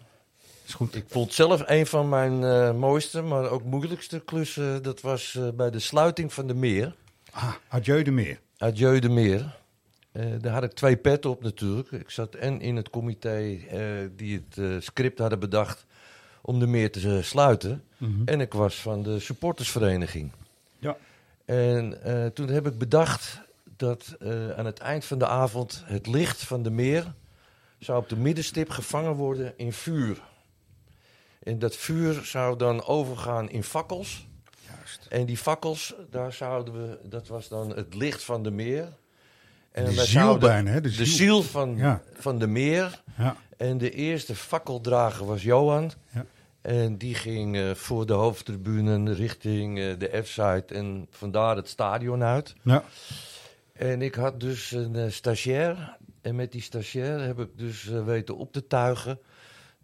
Is 0.67 0.73
goed. 0.73 0.95
Ik 0.95 1.05
vond 1.07 1.33
zelf 1.33 1.63
een 1.65 1.85
van 1.87 2.09
mijn 2.09 2.43
eh, 2.43 2.73
mooiste, 2.73 3.21
maar 3.21 3.49
ook 3.49 3.63
moeilijkste 3.63 4.19
klussen. 4.19 4.83
Dat 4.83 5.01
was 5.01 5.35
eh, 5.35 5.49
bij 5.49 5.69
de 5.69 5.79
sluiting 5.79 6.33
van 6.33 6.47
de 6.47 6.53
meer. 6.53 6.95
Ah, 7.31 7.53
adieu 7.67 8.03
de 8.03 8.11
meer. 8.11 8.39
Adieu 8.57 8.99
de 8.99 9.09
Meer. 9.09 9.55
Eh, 10.11 10.25
daar 10.41 10.53
had 10.53 10.63
ik 10.63 10.71
twee 10.71 10.97
petten 10.97 11.29
op 11.29 11.43
natuurlijk. 11.43 11.91
Ik 11.91 12.09
zat 12.09 12.35
en 12.35 12.61
in 12.61 12.75
het 12.75 12.89
comité 12.89 13.57
eh, 13.69 13.79
die 14.15 14.43
het 14.47 14.57
eh, 14.57 14.75
script 14.79 15.19
hadden 15.19 15.39
bedacht 15.39 15.85
om 16.41 16.59
de 16.59 16.67
meer 16.67 16.91
te 16.91 17.17
eh, 17.17 17.23
sluiten. 17.23 17.83
En 18.25 18.41
ik 18.41 18.53
was 18.53 18.75
van 18.75 19.03
de 19.03 19.19
supportersvereniging. 19.19 20.31
Ja. 20.79 20.97
En 21.45 22.03
eh, 22.03 22.25
toen 22.25 22.49
heb 22.49 22.67
ik 22.67 22.77
bedacht 22.77 23.41
dat 23.77 24.15
eh, 24.19 24.49
aan 24.49 24.65
het 24.65 24.79
eind 24.79 25.05
van 25.05 25.17
de 25.19 25.27
avond 25.27 25.83
het 25.85 26.07
licht 26.07 26.43
van 26.43 26.63
de 26.63 26.69
meer 26.71 27.13
zou 27.79 27.99
op 27.99 28.09
de 28.09 28.15
middenstip 28.17 28.69
gevangen 28.69 29.13
worden 29.13 29.53
in 29.57 29.73
vuur. 29.73 30.21
En 31.47 31.59
dat 31.59 31.75
vuur 31.75 32.13
zou 32.25 32.57
dan 32.57 32.85
overgaan 32.85 33.49
in 33.49 33.63
fakkels. 33.63 34.27
Juist. 34.77 35.05
En 35.09 35.25
die 35.25 35.37
fakkels, 35.37 35.95
daar 36.09 36.33
zouden 36.33 36.73
we, 36.73 36.97
dat 37.09 37.27
was 37.27 37.47
dan 37.47 37.75
het 37.75 37.93
licht 37.93 38.23
van 38.23 38.43
de 38.43 38.51
meer. 38.51 38.87
En 39.71 39.85
De 39.85 39.91
ziel 40.05 40.37
bijna, 40.37 40.71
hè? 40.71 40.81
De 40.81 40.89
De 40.95 41.05
ziel. 41.05 41.43
van, 41.43 41.75
Ja. 41.75 42.01
van 42.13 42.39
de 42.39 42.47
meer. 42.47 43.01
Ja. 43.17 43.35
En 43.57 43.77
de 43.77 43.91
eerste 43.91 44.35
fakkeldrager 44.35 45.25
was 45.25 45.43
Johan. 45.43 45.91
Ja. 46.13 46.25
En 46.61 46.97
die 46.97 47.15
ging 47.15 47.55
eh, 47.57 47.73
voor 47.73 48.05
de 48.05 48.13
hoofdtribune 48.13 49.13
richting 49.13 49.79
eh, 49.79 49.99
de 49.99 50.21
F-site 50.23 50.73
en 50.73 51.07
vandaar 51.09 51.55
het 51.55 51.67
stadion 51.69 52.23
uit. 52.23 52.55
Ja. 52.63 52.83
En 53.73 54.01
ik 54.01 54.15
had 54.15 54.39
dus 54.39 54.71
een 54.71 54.95
eh, 54.95 55.09
stagiair. 55.11 55.97
En 56.21 56.35
met 56.35 56.51
die 56.51 56.61
stagiair 56.61 57.19
heb 57.21 57.39
ik 57.39 57.49
dus 57.55 57.83
weten 57.83 58.37
op 58.37 58.51
te 58.53 58.67
tuigen 58.67 59.19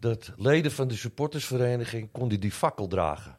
dat 0.04 0.32
leden 0.36 0.72
van 0.72 0.88
de 0.88 0.96
supportersvereniging 0.96 2.08
konden 2.12 2.40
die 2.40 2.52
fakkel 2.52 2.86
dragen. 2.86 3.36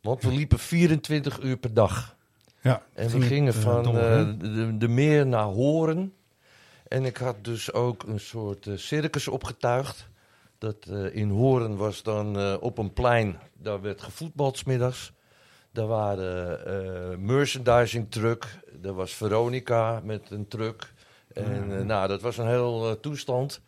Want 0.00 0.22
we 0.22 0.32
liepen 0.32 0.58
24 0.58 1.40
uur 1.40 1.56
per 1.56 1.74
dag. 1.74 2.16
ja. 2.60 2.82
En 2.92 3.10
we 3.10 3.20
gingen 3.20 3.54
eh, 3.54 3.60
van 3.60 3.86
eh, 3.86 4.28
de, 4.38 4.76
de 4.78 4.88
meer 4.88 5.26
naar 5.26 5.44
Horen. 5.44 6.14
En 6.88 7.04
ik 7.04 7.16
had 7.16 7.44
dus 7.44 7.72
ook 7.72 8.02
een 8.02 8.20
soort 8.20 8.66
eh, 8.66 8.76
circus 8.76 9.28
opgetuigd. 9.28 10.08
Dat 10.58 10.86
in 11.12 11.30
Horen 11.30 11.76
was 11.76 12.02
dan 12.02 12.58
op 12.60 12.78
een 12.78 12.92
plein, 12.92 13.38
daar 13.52 13.80
werd 13.80 14.02
gevoetbald 14.02 14.58
's 14.58 14.64
middags. 14.64 15.12
Daar 15.72 15.86
waren 15.86 17.24
merchandising 17.24 18.10
truck, 18.10 18.58
er 18.82 18.92
was 18.92 19.12
Veronica 19.12 20.00
met 20.04 20.30
een 20.30 20.48
truck. 20.48 20.92
En 21.32 21.86
nou, 21.86 22.08
dat 22.08 22.20
was 22.20 22.38
een 22.38 22.48
heel 22.48 23.00
toestand. 23.00 23.60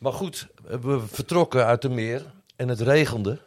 Maar 0.00 0.12
goed, 0.12 0.46
we 0.80 1.00
vertrokken 1.06 1.66
uit 1.66 1.82
de 1.82 1.88
meer 1.88 2.24
en 2.56 2.68
het 2.68 2.80
regende. 2.80 3.38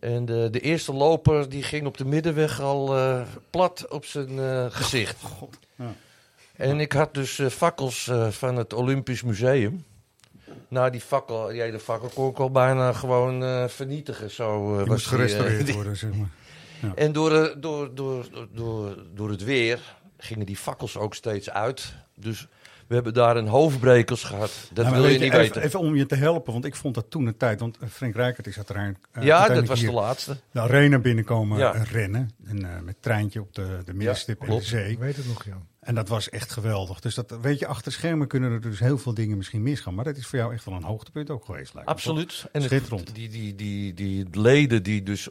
En 0.00 0.24
de, 0.24 0.48
de 0.50 0.60
eerste 0.60 0.92
loper 0.92 1.48
die 1.48 1.62
ging 1.62 1.86
op 1.86 1.96
de 1.96 2.04
middenweg 2.04 2.60
al 2.60 2.96
eh, 2.96 3.22
plat 3.50 3.86
op 3.88 4.04
zijn 4.04 4.38
eh, 4.38 4.66
gezicht. 4.70 5.16
ja. 5.76 5.94
En 6.56 6.80
ik 6.80 6.92
had 6.92 7.14
dus 7.14 7.38
eh, 7.38 7.46
fakkels 7.46 8.10
van 8.30 8.56
het 8.56 8.72
Olympisch 8.72 9.22
Museum. 9.22 9.84
Nou, 10.68 10.90
die 10.90 11.00
fakkel, 11.00 11.46
die 11.46 11.60
hele 11.60 11.78
fakkel 11.80 12.08
kon 12.08 12.30
ik 12.30 12.38
al 12.38 12.50
bijna 12.50 12.92
gewoon 12.92 13.68
vernietigen. 13.70 14.30
Zo, 14.30 14.76
Die 14.76 14.86
was 14.86 15.06
gerestaureerd 15.06 15.66
die- 15.66 15.74
worden, 15.74 15.96
zeg 15.96 16.10
maar. 16.14 16.30
En 16.94 17.12
door, 17.12 17.32
eh, 17.32 17.54
door, 17.60 17.94
door, 17.94 18.26
door, 18.32 18.48
door, 18.52 18.96
door 19.14 19.30
het 19.30 19.44
weer 19.44 19.80
gingen 20.18 20.46
die 20.46 20.56
fakkels 20.56 20.96
ook 20.96 21.14
steeds 21.14 21.50
uit. 21.50 21.94
Dus 22.14 22.46
we 22.92 22.98
hebben 22.98 23.14
daar 23.22 23.36
een 23.36 23.46
hoofdbrekers 23.46 24.24
gehad. 24.24 24.68
Dat 24.72 24.84
Ja, 24.84 24.90
maar 24.90 25.00
wil 25.00 25.10
je 25.10 25.18
niet 25.18 25.22
even, 25.28 25.38
weten. 25.38 25.62
Even 25.62 25.78
om 25.80 25.96
je 25.96 26.06
te 26.06 26.14
helpen, 26.14 26.52
want 26.52 26.64
ik 26.64 26.76
vond 26.76 26.94
dat 26.94 27.04
toen 27.10 27.26
een 27.26 27.36
tijd. 27.36 27.60
Want 27.60 27.78
eh, 27.78 27.88
Frank 27.88 28.14
Rijkaard 28.14 28.46
is 28.46 28.56
uiteindelijk, 28.56 29.04
eh, 29.12 29.22
ja, 29.22 29.48
dat 29.48 29.66
was 29.66 29.80
de 29.80 29.92
laatste. 29.92 30.36
de 30.50 30.60
arena 30.60 30.98
binnenkomen 30.98 31.58
Ja. 31.58 31.74
eh, 31.74 31.82
rennen. 31.82 32.30
En 32.44 32.64
eh, 32.74 32.80
met 32.80 32.96
treintje 33.00 33.40
op 33.40 33.54
de, 33.54 33.78
de 33.84 33.94
middenstip 33.94 34.42
en 34.42 34.56
de 34.56 34.60
zee. 34.62 34.90
Ik 34.90 34.98
weet 34.98 35.16
het 35.16 35.26
nog, 35.26 35.44
Jan. 35.44 35.66
En 35.80 35.94
dat 35.94 36.08
was 36.08 36.28
echt 36.28 36.52
geweldig. 36.52 37.00
Dus 37.00 37.14
dat, 37.14 37.34
weet 37.42 37.58
je, 37.58 37.66
achter 37.66 37.92
schermen 37.92 38.26
kunnen 38.28 38.52
er 38.52 38.60
dus 38.60 38.78
heel 38.78 38.98
veel 38.98 39.14
dingen 39.14 39.36
misschien 39.36 39.62
misgaan. 39.62 39.94
Maar 39.94 40.04
dat 40.04 40.16
is 40.16 40.26
voor 40.26 40.38
jou 40.38 40.52
echt 40.54 40.64
wel 40.64 40.74
een 40.74 40.82
hoogtepunt 40.82 41.30
ook 41.30 41.44
geweest, 41.44 41.74
lijkt? 41.74 41.88
Absoluut. 41.88 42.44
En 42.52 42.62
het- 42.62 43.10
die, 43.14 43.28
die, 43.28 43.54
die, 43.54 43.94
die 43.94 44.26
leden 44.32 44.82
die 44.82 45.02
dus 45.02 45.28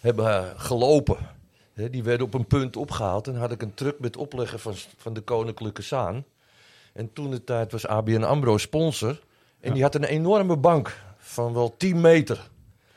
hebben 0.00 0.52
gelopen, 0.60 1.16
hè, 1.74 1.90
die 1.90 2.02
werden 2.02 2.26
op 2.26 2.34
een 2.34 2.46
punt 2.46 2.76
opgehaald. 2.76 3.26
En 3.28 3.36
had 3.36 3.52
ik 3.52 3.62
een 3.62 3.74
truck 3.74 3.98
met 3.98 4.16
opleggen 4.16 4.60
van, 4.60 4.74
van 4.96 5.12
de 5.12 5.20
Koninklijke 5.20 5.82
Zaan. 5.82 6.24
En 6.92 7.12
toen 7.12 7.30
de 7.30 7.44
tijd 7.44 7.72
was 7.72 7.86
ABN 7.86 8.22
AMRO 8.22 8.56
sponsor. 8.58 9.20
En 9.60 9.68
Ja. 9.68 9.72
die 9.74 9.82
had 9.82 9.94
een 9.94 10.04
enorme 10.04 10.56
bank 10.56 10.96
van 11.18 11.52
wel 11.52 11.74
10 11.76 12.00
meter. 12.00 12.48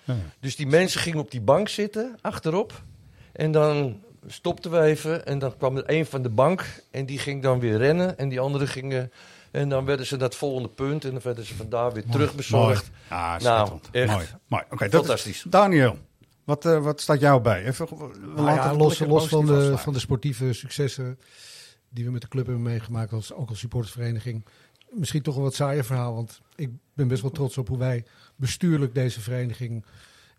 Ja. 0.04 0.16
Dus 0.40 0.56
die 0.56 0.68
mensen 0.68 1.02
gingen 1.02 1.20
op 1.20 1.32
die 1.32 1.42
bank 1.42 1.70
zitten, 1.70 2.16
achterop. 2.22 2.82
En 3.34 3.52
dan 3.52 4.00
stopten 4.28 4.72
we 4.72 4.82
even 4.82 5.26
en 5.26 5.40
dan 5.40 5.58
kwam 5.58 5.78
er 5.78 5.84
een 5.86 6.06
van 6.06 6.22
de 6.22 6.30
bank 6.30 6.84
en 6.92 7.06
die 7.06 7.20
ging 7.20 7.42
dan 7.44 7.60
weer 7.60 7.78
rennen 7.78 8.18
en 8.18 8.30
die 8.30 8.40
andere 8.40 8.68
gingen... 8.68 9.12
En 9.52 9.70
dan 9.70 9.86
werden 9.86 10.06
ze 10.06 10.16
naar 10.16 10.24
het 10.28 10.36
volgende 10.36 10.70
punt 10.70 11.06
en 11.06 11.12
dan 11.12 11.22
werden 11.24 11.46
ze 11.46 11.56
vandaar 11.56 11.92
weer 11.94 12.04
terugbezorgd. 12.12 12.92
Mooi. 13.10 13.22
Ah, 13.22 13.40
Nou, 13.40 13.80
echt. 13.92 14.12
Mooi. 14.14 14.26
Mooi. 14.48 14.64
Oké, 14.70 14.90
dat 14.90 15.02
is- 15.02 15.08
Fantastisch. 15.08 15.44
Daniel, 15.48 15.98
wat, 16.44 16.66
eh, 16.66 16.84
wat 16.84 17.02
staat 17.02 17.20
jou 17.20 17.42
bij? 17.42 17.66
Even, 17.66 17.88
we 17.88 18.32
Nou 18.36 18.50
ja, 18.52 18.76
los, 18.76 19.00
los 19.00 19.28
van, 19.28 19.46
de, 19.46 19.78
van 19.78 19.94
de 19.94 20.00
sportieve 20.00 20.54
successen 20.54 21.20
die 21.94 22.06
we 22.06 22.12
met 22.12 22.22
de 22.22 22.28
club 22.28 22.46
hebben 22.46 22.64
meegemaakt, 22.64 23.12
als, 23.14 23.34
ook 23.34 23.50
als 23.50 23.60
supportersvereniging. 23.60 24.46
Misschien 24.90 25.22
toch 25.22 25.36
een 25.36 25.42
wat 25.42 25.54
saaier 25.54 25.86
verhaal, 25.86 26.14
want 26.14 26.42
ik 26.56 26.70
ben 26.94 27.08
best 27.08 27.22
wel 27.22 27.32
trots 27.32 27.58
op 27.58 27.68
hoe 27.68 27.78
wij 27.78 28.04
bestuurlijk 28.36 28.94
deze 28.94 29.22
vereniging 29.22 29.86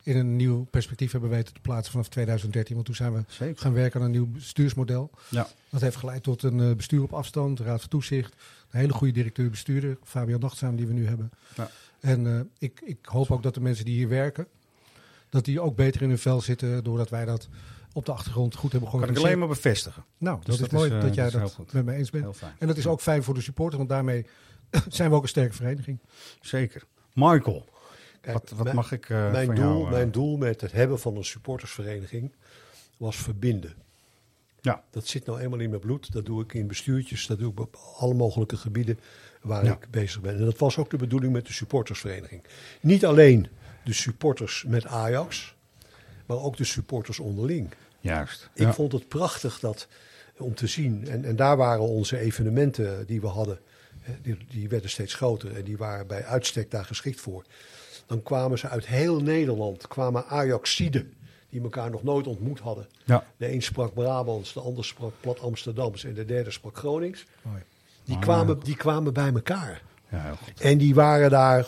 in 0.03 0.17
een 0.17 0.37
nieuw 0.37 0.65
perspectief 0.65 1.13
hebben 1.13 1.31
weten 1.31 1.55
te 1.55 1.61
plaatsen 1.61 1.93
vanaf 1.93 2.09
2013. 2.09 2.75
Want 2.75 2.87
toen 2.87 2.95
zijn 2.95 3.13
we 3.13 3.25
Zeker. 3.27 3.59
gaan 3.59 3.73
werken 3.73 4.01
aan 4.01 4.07
een 4.07 4.13
nieuw 4.13 4.27
bestuursmodel. 4.27 5.11
Ja. 5.29 5.49
Dat 5.71 5.81
heeft 5.81 5.97
geleid 5.97 6.23
tot 6.23 6.43
een 6.43 6.61
eh, 6.61 6.77
bestuur 6.77 7.03
op 7.03 7.13
afstand, 7.13 7.61
raad 7.61 7.81
van 7.81 7.89
toezicht, 7.89 8.35
een 8.71 8.81
hele 8.81 8.93
goede 8.93 9.13
directeur-bestuurder, 9.13 9.99
Fabian 10.05 10.41
Nachtzaam, 10.41 10.77
die 10.77 10.87
we 10.87 10.93
nu 10.93 11.07
hebben. 11.07 11.31
Ja. 11.57 11.71
En 12.01 12.27
eh, 12.27 12.41
ik, 12.59 12.81
ik 12.85 12.99
hoop 13.03 13.31
ook 13.31 13.43
dat 13.43 13.55
de 13.55 13.61
mensen 13.61 13.85
die 13.85 13.95
hier 13.95 14.09
werken, 14.09 14.47
dat 15.29 15.45
die 15.45 15.61
ook 15.61 15.77
beter 15.77 16.03
in 16.03 16.09
hun 16.09 16.19
vel 16.19 16.41
zitten, 16.41 16.85
doordat 16.85 17.11
wij 17.11 17.25
dat 17.25 17.49
op 17.93 18.07
de 18.07 18.13
achtergrond 18.13 18.55
goed 18.55 18.73
hebben 18.73 18.91
Kan 18.91 18.99
ik 19.01 19.05
georganiseerd. 19.05 19.27
alleen 19.27 19.39
maar 19.49 19.57
bevestigen. 19.63 20.05
Nou, 20.19 20.37
Dus 20.43 20.47
dat, 20.47 20.59
dat 20.59 20.67
is 20.67 20.73
mooi 20.79 20.91
is, 20.91 20.97
eh, 20.97 21.03
dat 21.03 21.15
jij 21.15 21.31
dat 21.31 21.55
dat, 21.57 21.73
met 21.73 21.85
me 21.85 21.93
eens 21.95 22.11
bent. 22.11 22.25
Heel 22.25 22.33
fijn. 22.33 22.55
En 22.59 22.67
dat 22.67 22.77
is 22.77 22.87
ook 22.87 23.01
fijn 23.01 23.23
voor 23.23 23.35
de 23.35 23.41
supporter, 23.41 23.77
want 23.79 23.91
daarmee 23.91 24.27
zijn 24.89 25.11
we 25.11 25.17
ook 25.17 25.23
een 25.23 25.29
sterke 25.29 25.55
vereniging. 25.55 25.99
Zeker. 26.41 26.83
Michael, 27.13 27.65
Kijk, 28.21 28.39
wat, 28.39 28.51
wat 28.51 28.65
mijn- 28.65 28.77
mag 28.77 28.93
ik 28.93 29.09
eh, 29.09 29.31
mijn, 29.31 29.47
van 29.47 29.55
doel, 29.55 29.65
jou... 29.65 29.85
eh, 29.85 29.91
mijn 29.91 30.11
doel 30.11 30.37
met 30.37 30.61
het 30.61 30.73
hebben 30.73 30.99
van 30.99 31.17
een 31.17 31.25
supportersvereniging 31.25 32.33
was 32.97 33.17
verbinden. 33.17 33.75
Ja. 34.61 34.83
Dat 34.91 35.07
zit 35.07 35.27
nou 35.27 35.41
eenmaal 35.41 35.59
in 35.59 35.69
mijn 35.69 35.81
bloed. 35.81 36.13
Dat 36.13 36.27
doe 36.27 36.43
ik 36.43 36.55
in 36.55 36.67
bestuurtjes, 36.67 37.27
dat 37.27 37.39
doe 37.39 37.53
ik 37.53 37.61
op 37.61 37.77
alle 37.97 38.15
mogelijke 38.15 38.57
gebieden 38.57 38.99
waar 39.43 39.65
Ja. 39.65 39.73
ik 39.73 39.87
bezig 39.91 40.21
ben. 40.21 40.37
En 40.39 40.45
dat 40.45 40.59
was 40.59 40.77
ook 40.79 40.91
de 40.91 40.97
bedoeling 40.97 41.33
met 41.33 41.47
de 41.47 41.53
supportersvereniging. 41.53 42.45
Niet 42.81 43.05
alleen 43.07 43.49
de 43.85 43.93
supporters 43.93 44.65
met 44.67 44.87
Ajax, 44.87 45.55
maar 46.27 46.37
ook 46.37 46.57
de 46.57 46.65
supporters 46.65 47.19
onderling. 47.19 47.71
Juist. 48.03 48.51
Ik 48.55 48.63
Ja. 48.67 48.73
vond 48.73 48.93
het 48.93 49.09
prachtig 49.09 49.61
dat, 49.61 49.87
om 50.39 50.55
te 50.55 50.67
zien. 50.67 51.09
En, 51.09 51.25
en 51.25 51.37
daar 51.37 51.57
waren 51.57 51.81
onze 51.89 52.19
evenementen 52.19 53.07
die 53.07 53.21
we 53.21 53.27
hadden. 53.27 53.59
Die, 54.23 54.37
die 54.51 54.69
werden 54.69 54.91
steeds 54.91 55.15
groter 55.15 55.57
en 55.57 55.65
die 55.65 55.77
waren 55.77 56.07
bij 56.07 56.25
uitstek 56.25 56.71
daar 56.71 56.85
geschikt 56.85 57.21
voor. 57.21 57.45
Dan 58.07 58.23
kwamen 58.23 58.59
ze 58.59 58.69
uit 58.69 58.87
heel 58.87 59.21
Nederland, 59.23 59.89
kwamen 59.89 60.27
Ajaxiden 60.27 61.13
die 61.49 61.63
elkaar 61.63 61.91
nog 61.91 62.03
nooit 62.03 62.27
ontmoet 62.27 62.59
hadden. 62.61 62.87
Ja. 63.05 63.25
De 63.37 63.53
een 63.53 63.63
sprak 63.63 63.95
Brabants, 63.95 64.53
de 64.53 64.61
ander 64.61 64.85
sprak 64.85 65.13
plat 65.21 65.41
Amsterdams 65.41 66.05
en 66.05 66.15
de 66.15 66.25
derde 66.25 66.51
sprak 66.51 66.77
Gronings. 66.77 67.25
Mooi. 67.43 67.63
Die, 68.05 68.15
Ah. 68.17 68.21
kwamen, 68.21 68.61
die 68.61 68.77
kwamen 68.77 69.13
bij 69.13 69.33
elkaar. 69.35 69.83
ja. 70.11 70.35
En 70.59 70.79
die 70.79 70.95
waren 70.95 71.31
daar 71.31 71.67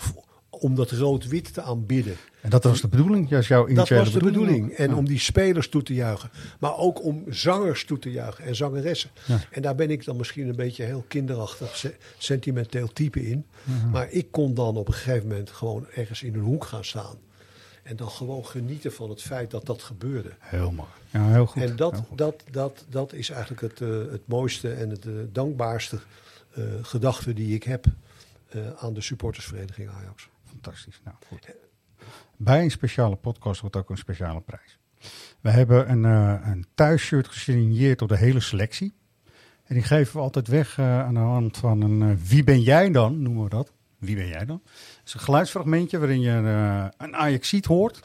om 0.65 0.75
dat 0.75 0.91
rood-wit 0.91 1.55
te 1.55 1.63
aanbidden. 1.63 2.17
En 2.41 2.51
dat 2.51 2.65
was 2.65 2.81
de 2.81 2.89
bedoeling? 2.89 3.29
Juist 3.29 3.49
jouw 3.49 3.61
Dat 3.63 3.71
initiële 3.71 4.01
was 4.01 4.13
de 4.13 4.19
bedoeling. 4.19 4.73
En 4.73 4.91
Ja. 4.91 4.97
om 4.97 5.05
die 5.05 5.19
spelers 5.19 5.69
toe 5.69 5.83
te 5.83 5.95
juichen. 5.95 6.31
Maar 6.61 6.77
ook 6.77 7.03
om 7.05 7.25
zangers 7.29 7.85
toe 7.85 7.99
te 7.99 8.11
juichen 8.11 8.45
en 8.45 8.57
zangeressen. 8.57 9.11
Ja. 9.27 9.41
En 9.51 9.63
daar 9.63 9.75
ben 9.75 9.91
ik 9.91 10.05
dan 10.05 10.17
misschien 10.17 10.49
een 10.49 10.57
beetje 10.57 10.85
heel 10.85 11.05
kinderachtig, 11.09 11.77
se- 11.77 11.95
sentimenteel 12.19 12.89
type 12.93 13.27
in. 13.29 13.47
Mhm. 13.63 13.91
Maar 13.91 14.11
ik 14.11 14.27
kon 14.31 14.55
dan 14.55 14.77
op 14.77 14.89
een 14.89 14.95
gegeven 14.95 15.29
moment 15.29 15.51
gewoon 15.51 15.87
ergens 15.95 16.23
in 16.23 16.35
een 16.35 16.41
hoek 16.41 16.65
gaan 16.65 16.85
staan. 16.85 17.17
En 17.83 17.97
dan 17.97 18.11
gewoon 18.11 18.47
genieten 18.47 18.93
van 18.93 19.11
het 19.11 19.23
feit 19.23 19.51
dat 19.51 19.67
dat 19.67 19.83
gebeurde. 19.83 20.31
Heel 20.39 20.71
mooi. 20.71 20.89
Ja, 21.11 21.29
heel 21.29 21.47
goed. 21.47 21.63
en 21.63 21.77
dat, 21.77 21.97
goed. 22.09 22.19
dat, 22.19 22.45
dat, 22.51 22.85
dat 22.89 23.13
is 23.13 23.31
eigenlijk 23.31 23.61
het, 23.61 23.81
eh, 23.81 23.89
het 23.89 24.23
mooiste 24.25 24.73
en 24.73 24.91
het 24.91 25.07
eh, 25.07 25.13
dankbaarste 25.33 25.99
eh, 26.55 26.65
gedachte 26.83 27.33
die 27.33 27.55
ik 27.55 27.63
heb 27.63 27.85
aan 28.79 28.95
de 28.95 29.01
supportersvereniging 29.01 29.89
Ajax. 29.89 30.29
Fantastisch. 30.65 31.01
Nou, 31.05 31.17
goed. 31.29 31.55
Bij 32.37 32.63
een 32.63 32.71
speciale 32.71 33.17
podcast 33.17 33.61
wordt 33.61 33.77
ook 33.77 33.91
een 33.91 33.99
speciale 33.99 34.41
prijs. 34.41 34.79
We 35.41 35.51
hebben 35.51 35.91
een, 35.91 36.05
eh 36.05 36.49
een 36.51 36.67
thuisshirt 36.75 37.29
gesigneerd 37.29 37.99
door 37.99 38.09
de 38.09 38.17
hele 38.17 38.41
selectie. 38.41 38.95
En 39.65 39.75
die 39.75 39.83
geven 39.83 40.17
we 40.17 40.21
altijd 40.21 40.49
weg 40.49 40.79
eh, 40.79 41.01
aan 41.01 41.15
de 41.15 41.21
hand 41.21 41.57
van 41.57 41.81
een 41.81 42.03
eh, 42.03 42.17
Wie 42.29 42.45
ben 42.45 42.61
jij 42.61 42.91
dan? 42.91 43.23
Noemen 43.23 43.45
we 43.45 43.51
dat. 43.51 43.73
Wie 43.99 44.17
ben 44.17 44.29
jij 44.29 44.45
dan? 44.45 44.61
Het 44.65 45.03
is 45.05 45.15
een 45.15 45.21
geluidsfragmentje 45.21 45.99
waarin 45.99 46.21
je 46.21 46.31
een 46.97 47.17
Ajaxiet 47.17 47.65
hoort. 47.65 48.01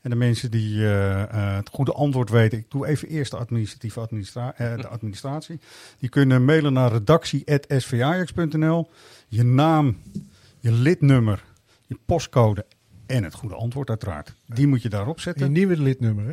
En 0.00 0.10
de 0.10 0.16
mensen 0.16 0.50
die 0.50 0.80
het 0.80 1.68
goede 1.68 1.92
antwoord 1.92 2.30
weten, 2.30 2.58
ik 2.58 2.70
doe 2.70 2.86
even 2.86 3.08
eerst 3.08 3.30
de 3.30 3.36
administratieve 3.36 4.00
administra 4.00 4.54
de 4.56 4.88
administratie. 4.96 5.60
Die 5.98 6.08
kunnen 6.08 6.44
mailen 6.44 6.72
naar 6.72 6.92
redactie.svajax.nl. 6.92 8.90
Je 9.28 9.42
naam, 9.42 9.96
je 10.58 10.72
lidnummer, 10.72 11.44
je 11.92 11.98
postcode 12.06 12.66
en 13.06 13.24
het 13.24 13.34
goede 13.34 13.54
antwoord 13.54 13.88
uiteraard. 13.88 14.34
Die 14.46 14.66
moet 14.66 14.82
je 14.82 14.88
daarop 14.88 15.16
Je 15.16 15.22
zetten. 15.22 15.52
nieuwe 15.52 15.76
lidnummer, 15.76 16.24
hè? 16.26 16.32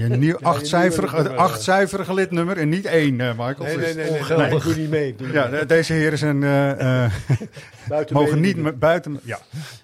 Je 0.00 0.08
nieuw, 0.08 0.38
achtcijferige, 0.52 1.14
nieuwe 1.14 1.28
nummer, 1.28 1.46
achtcijferige 1.46 2.14
lidnummer 2.14 2.58
en 2.58 2.68
niet 2.68 2.84
één, 2.84 3.20
eh, 3.20 3.28
Michael. 3.28 3.56
Nee, 3.62 3.76
Dus- 3.76 3.84
nee, 3.84 3.94
nee, 3.94 4.10
nee, 4.10 4.20
ongeldig. 4.20 4.48
nee, 4.48 4.56
ik 4.56 4.62
doe 4.62 4.74
niet 4.74 4.90
mee. 4.90 5.08
Ik 5.08 5.18
doe 5.18 5.26
niet 5.26 5.36
Ja, 5.36 5.46
mee. 5.48 5.66
deze 5.66 5.92
heren 5.92 6.18
zijn 6.18 6.42
eh, 6.42 7.04
eh, 7.04 7.12
Buiten 7.88 8.16
mogen 8.16 8.40
niet 8.40 8.78
buiten. 8.78 9.20
Ja. 9.22 9.38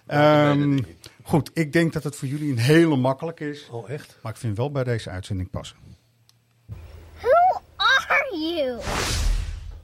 Ehm, 0.07 0.79
goed, 1.23 1.51
ik 1.55 1.73
denk 1.73 1.93
dat 1.93 2.05
het 2.05 2.17
voor 2.17 2.29
jullie 2.29 2.51
een 2.53 2.59
hele 2.59 2.97
makkelijk 2.97 3.41
is. 3.41 3.69
Oh, 3.71 3.91
echt? 3.91 4.19
Maar 4.23 4.33
ik 4.33 4.39
vind 4.39 4.57
wel 4.57 4.71
bij 4.71 4.85
deze 4.85 5.11
uitzending 5.11 5.51
passen. 5.51 5.77
Who 7.21 7.61
are 7.77 8.39
you? 8.39 8.79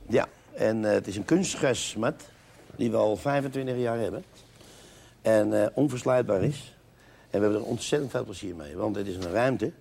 Ja, 0.09 0.27
en 0.57 0.85
eh, 0.85 0.91
het 0.93 1.07
is 1.07 1.17
een 1.17 1.25
kunstgrasmat 1.25 2.23
die 2.77 2.91
we 2.91 2.97
al 2.97 3.17
25 3.17 3.77
jaar 3.77 3.99
hebben. 3.99 4.25
En 5.25 5.63
eh, 5.63 5.69
onversluitbaar 5.75 6.43
is. 6.43 6.77
En 7.31 7.41
we 7.41 7.47
hebben 7.47 7.55
er 7.55 7.67
ontzettend 7.67 8.11
veel 8.11 8.25
plezier 8.25 8.57
mee. 8.57 8.77
Want 8.77 8.97
het 8.97 9.07
is 9.07 9.17
een 9.17 9.31
ruimte 9.31 9.73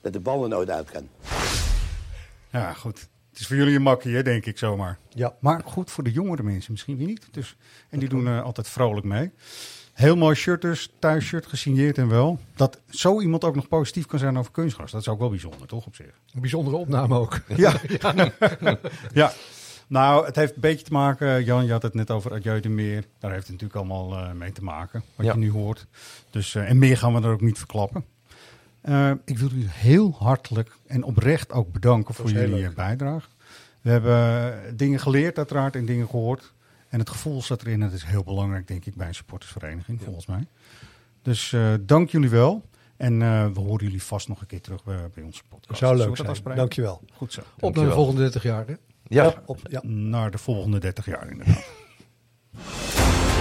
dat 0.00 0.12
de 0.12 0.20
bal 0.20 0.42
er 0.42 0.48
nooit 0.48 0.70
uit 0.70 0.90
kan. 0.90 1.08
Ja, 2.50 2.72
goed. 2.72 3.08
Het 3.30 3.40
is 3.40 3.46
voor 3.46 3.56
jullie 3.56 3.76
een 3.76 3.82
makkie, 3.82 4.14
hè, 4.14 4.22
denk 4.22 4.46
ik 4.46 4.58
zomaar. 4.58 4.98
Ja. 5.08 5.34
Maar 5.40 5.62
goed 5.64 5.90
voor 5.90 6.04
de 6.04 6.12
jongere 6.12 6.42
mensen 6.42 6.72
misschien 6.72 6.96
weer 6.96 7.06
niet. 7.06 7.28
Dus, 7.30 7.56
en 7.88 7.98
die 7.98 8.08
doen 8.08 8.26
eh, 8.26 8.42
altijd 8.42 8.68
vrolijk 8.68 9.06
mee. 9.06 9.30
Heel 9.92 10.16
mooi 10.16 10.34
shirt 10.34 10.62
dus, 10.62 10.92
thuisshirt, 10.98 11.46
gesigneerd 11.46 11.98
en 11.98 12.08
wel. 12.08 12.38
Dat 12.56 12.80
zo 12.90 13.20
iemand 13.20 13.44
ook 13.44 13.54
nog 13.54 13.68
positief 13.68 14.06
kan 14.06 14.18
zijn 14.18 14.38
over 14.38 14.52
kunstgras. 14.52 14.90
Dat 14.90 15.00
is 15.00 15.08
ook 15.08 15.18
wel 15.18 15.30
bijzonder, 15.30 15.66
toch, 15.66 15.86
op 15.86 15.94
zich? 15.94 16.20
Een 16.34 16.40
bijzondere 16.40 16.76
opname 16.76 17.18
ook. 17.18 17.40
Ja. 17.56 17.74
ja. 19.12 19.32
Nou, 19.92 20.26
het 20.26 20.36
heeft 20.36 20.54
een 20.54 20.60
beetje 20.60 20.84
te 20.84 20.92
maken, 20.92 21.44
Jan, 21.44 21.64
je 21.64 21.72
had 21.72 21.82
het 21.82 21.94
net 21.94 22.10
over 22.10 22.32
Adieu 22.32 22.60
de 22.60 22.68
Meer. 22.68 23.04
Daar 23.18 23.30
heeft 23.30 23.42
het 23.48 23.52
natuurlijk 23.60 23.78
allemaal 23.78 24.18
eh, 24.18 24.32
mee 24.32 24.52
te 24.52 24.64
maken, 24.64 25.02
wat 25.16 25.26
Ja. 25.26 25.32
je 25.32 25.38
nu 25.38 25.50
hoort. 25.50 25.86
Dus, 26.30 26.54
eh, 26.54 26.68
en 26.70 26.78
meer 26.78 26.96
gaan 26.96 27.14
we 27.14 27.20
er 27.20 27.32
ook 27.32 27.40
niet 27.40 27.58
verklappen. 27.58 28.04
Eh, 28.80 29.10
ik 29.24 29.38
wil 29.38 29.50
u 29.52 29.66
heel 29.68 30.14
hartelijk 30.18 30.76
en 30.86 31.02
oprecht 31.02 31.52
ook 31.52 31.72
bedanken 31.72 32.14
voor 32.14 32.30
jullie 32.30 32.70
bijdrage. 32.70 33.28
We 33.80 33.90
hebben 33.90 34.76
dingen 34.76 35.00
geleerd 35.00 35.36
uiteraard 35.38 35.76
en 35.76 35.86
dingen 35.86 36.08
gehoord. 36.08 36.52
En 36.88 36.98
het 36.98 37.10
gevoel 37.10 37.42
zat 37.42 37.62
erin. 37.62 37.80
Dat 37.80 37.92
is 37.92 38.04
heel 38.04 38.24
belangrijk, 38.24 38.66
denk 38.68 38.84
ik, 38.84 38.94
bij 38.94 39.08
een 39.08 39.14
supportersvereniging, 39.14 40.02
volgens 40.02 40.26
mij. 40.26 40.46
Dus 41.22 41.52
eh, 41.52 41.72
dank 41.80 42.10
jullie 42.10 42.30
wel. 42.30 42.64
En 42.96 43.22
eh, 43.22 43.46
we 43.46 43.60
horen 43.60 43.84
jullie 43.84 44.02
vast 44.02 44.28
nog 44.28 44.40
een 44.40 44.46
keer 44.46 44.60
terug 44.60 44.84
bij, 44.84 45.08
bij 45.14 45.22
onze 45.24 45.42
podcast. 45.48 45.78
Zou 45.78 45.96
Zullen 45.96 45.96
we 45.96 45.98
leuk 45.98 46.08
dat 46.08 46.16
zijn. 46.16 46.28
afspreken? 46.28 46.58
Dankjewel. 46.60 47.02
Goed 47.12 47.32
zo. 47.32 47.40
Op 47.60 47.74
naar 47.76 47.84
de 47.84 47.90
volgende 47.92 48.20
30 48.20 48.42
jaar, 48.42 48.66
hè? 48.66 48.74
Ja. 49.12 49.34
Op, 49.46 49.58
ja. 49.68 49.80
Naar 49.84 50.30
de 50.30 50.38
volgende 50.38 50.78
30 50.78 51.06
jaar 51.06 51.30
inderdaad. 51.30 51.64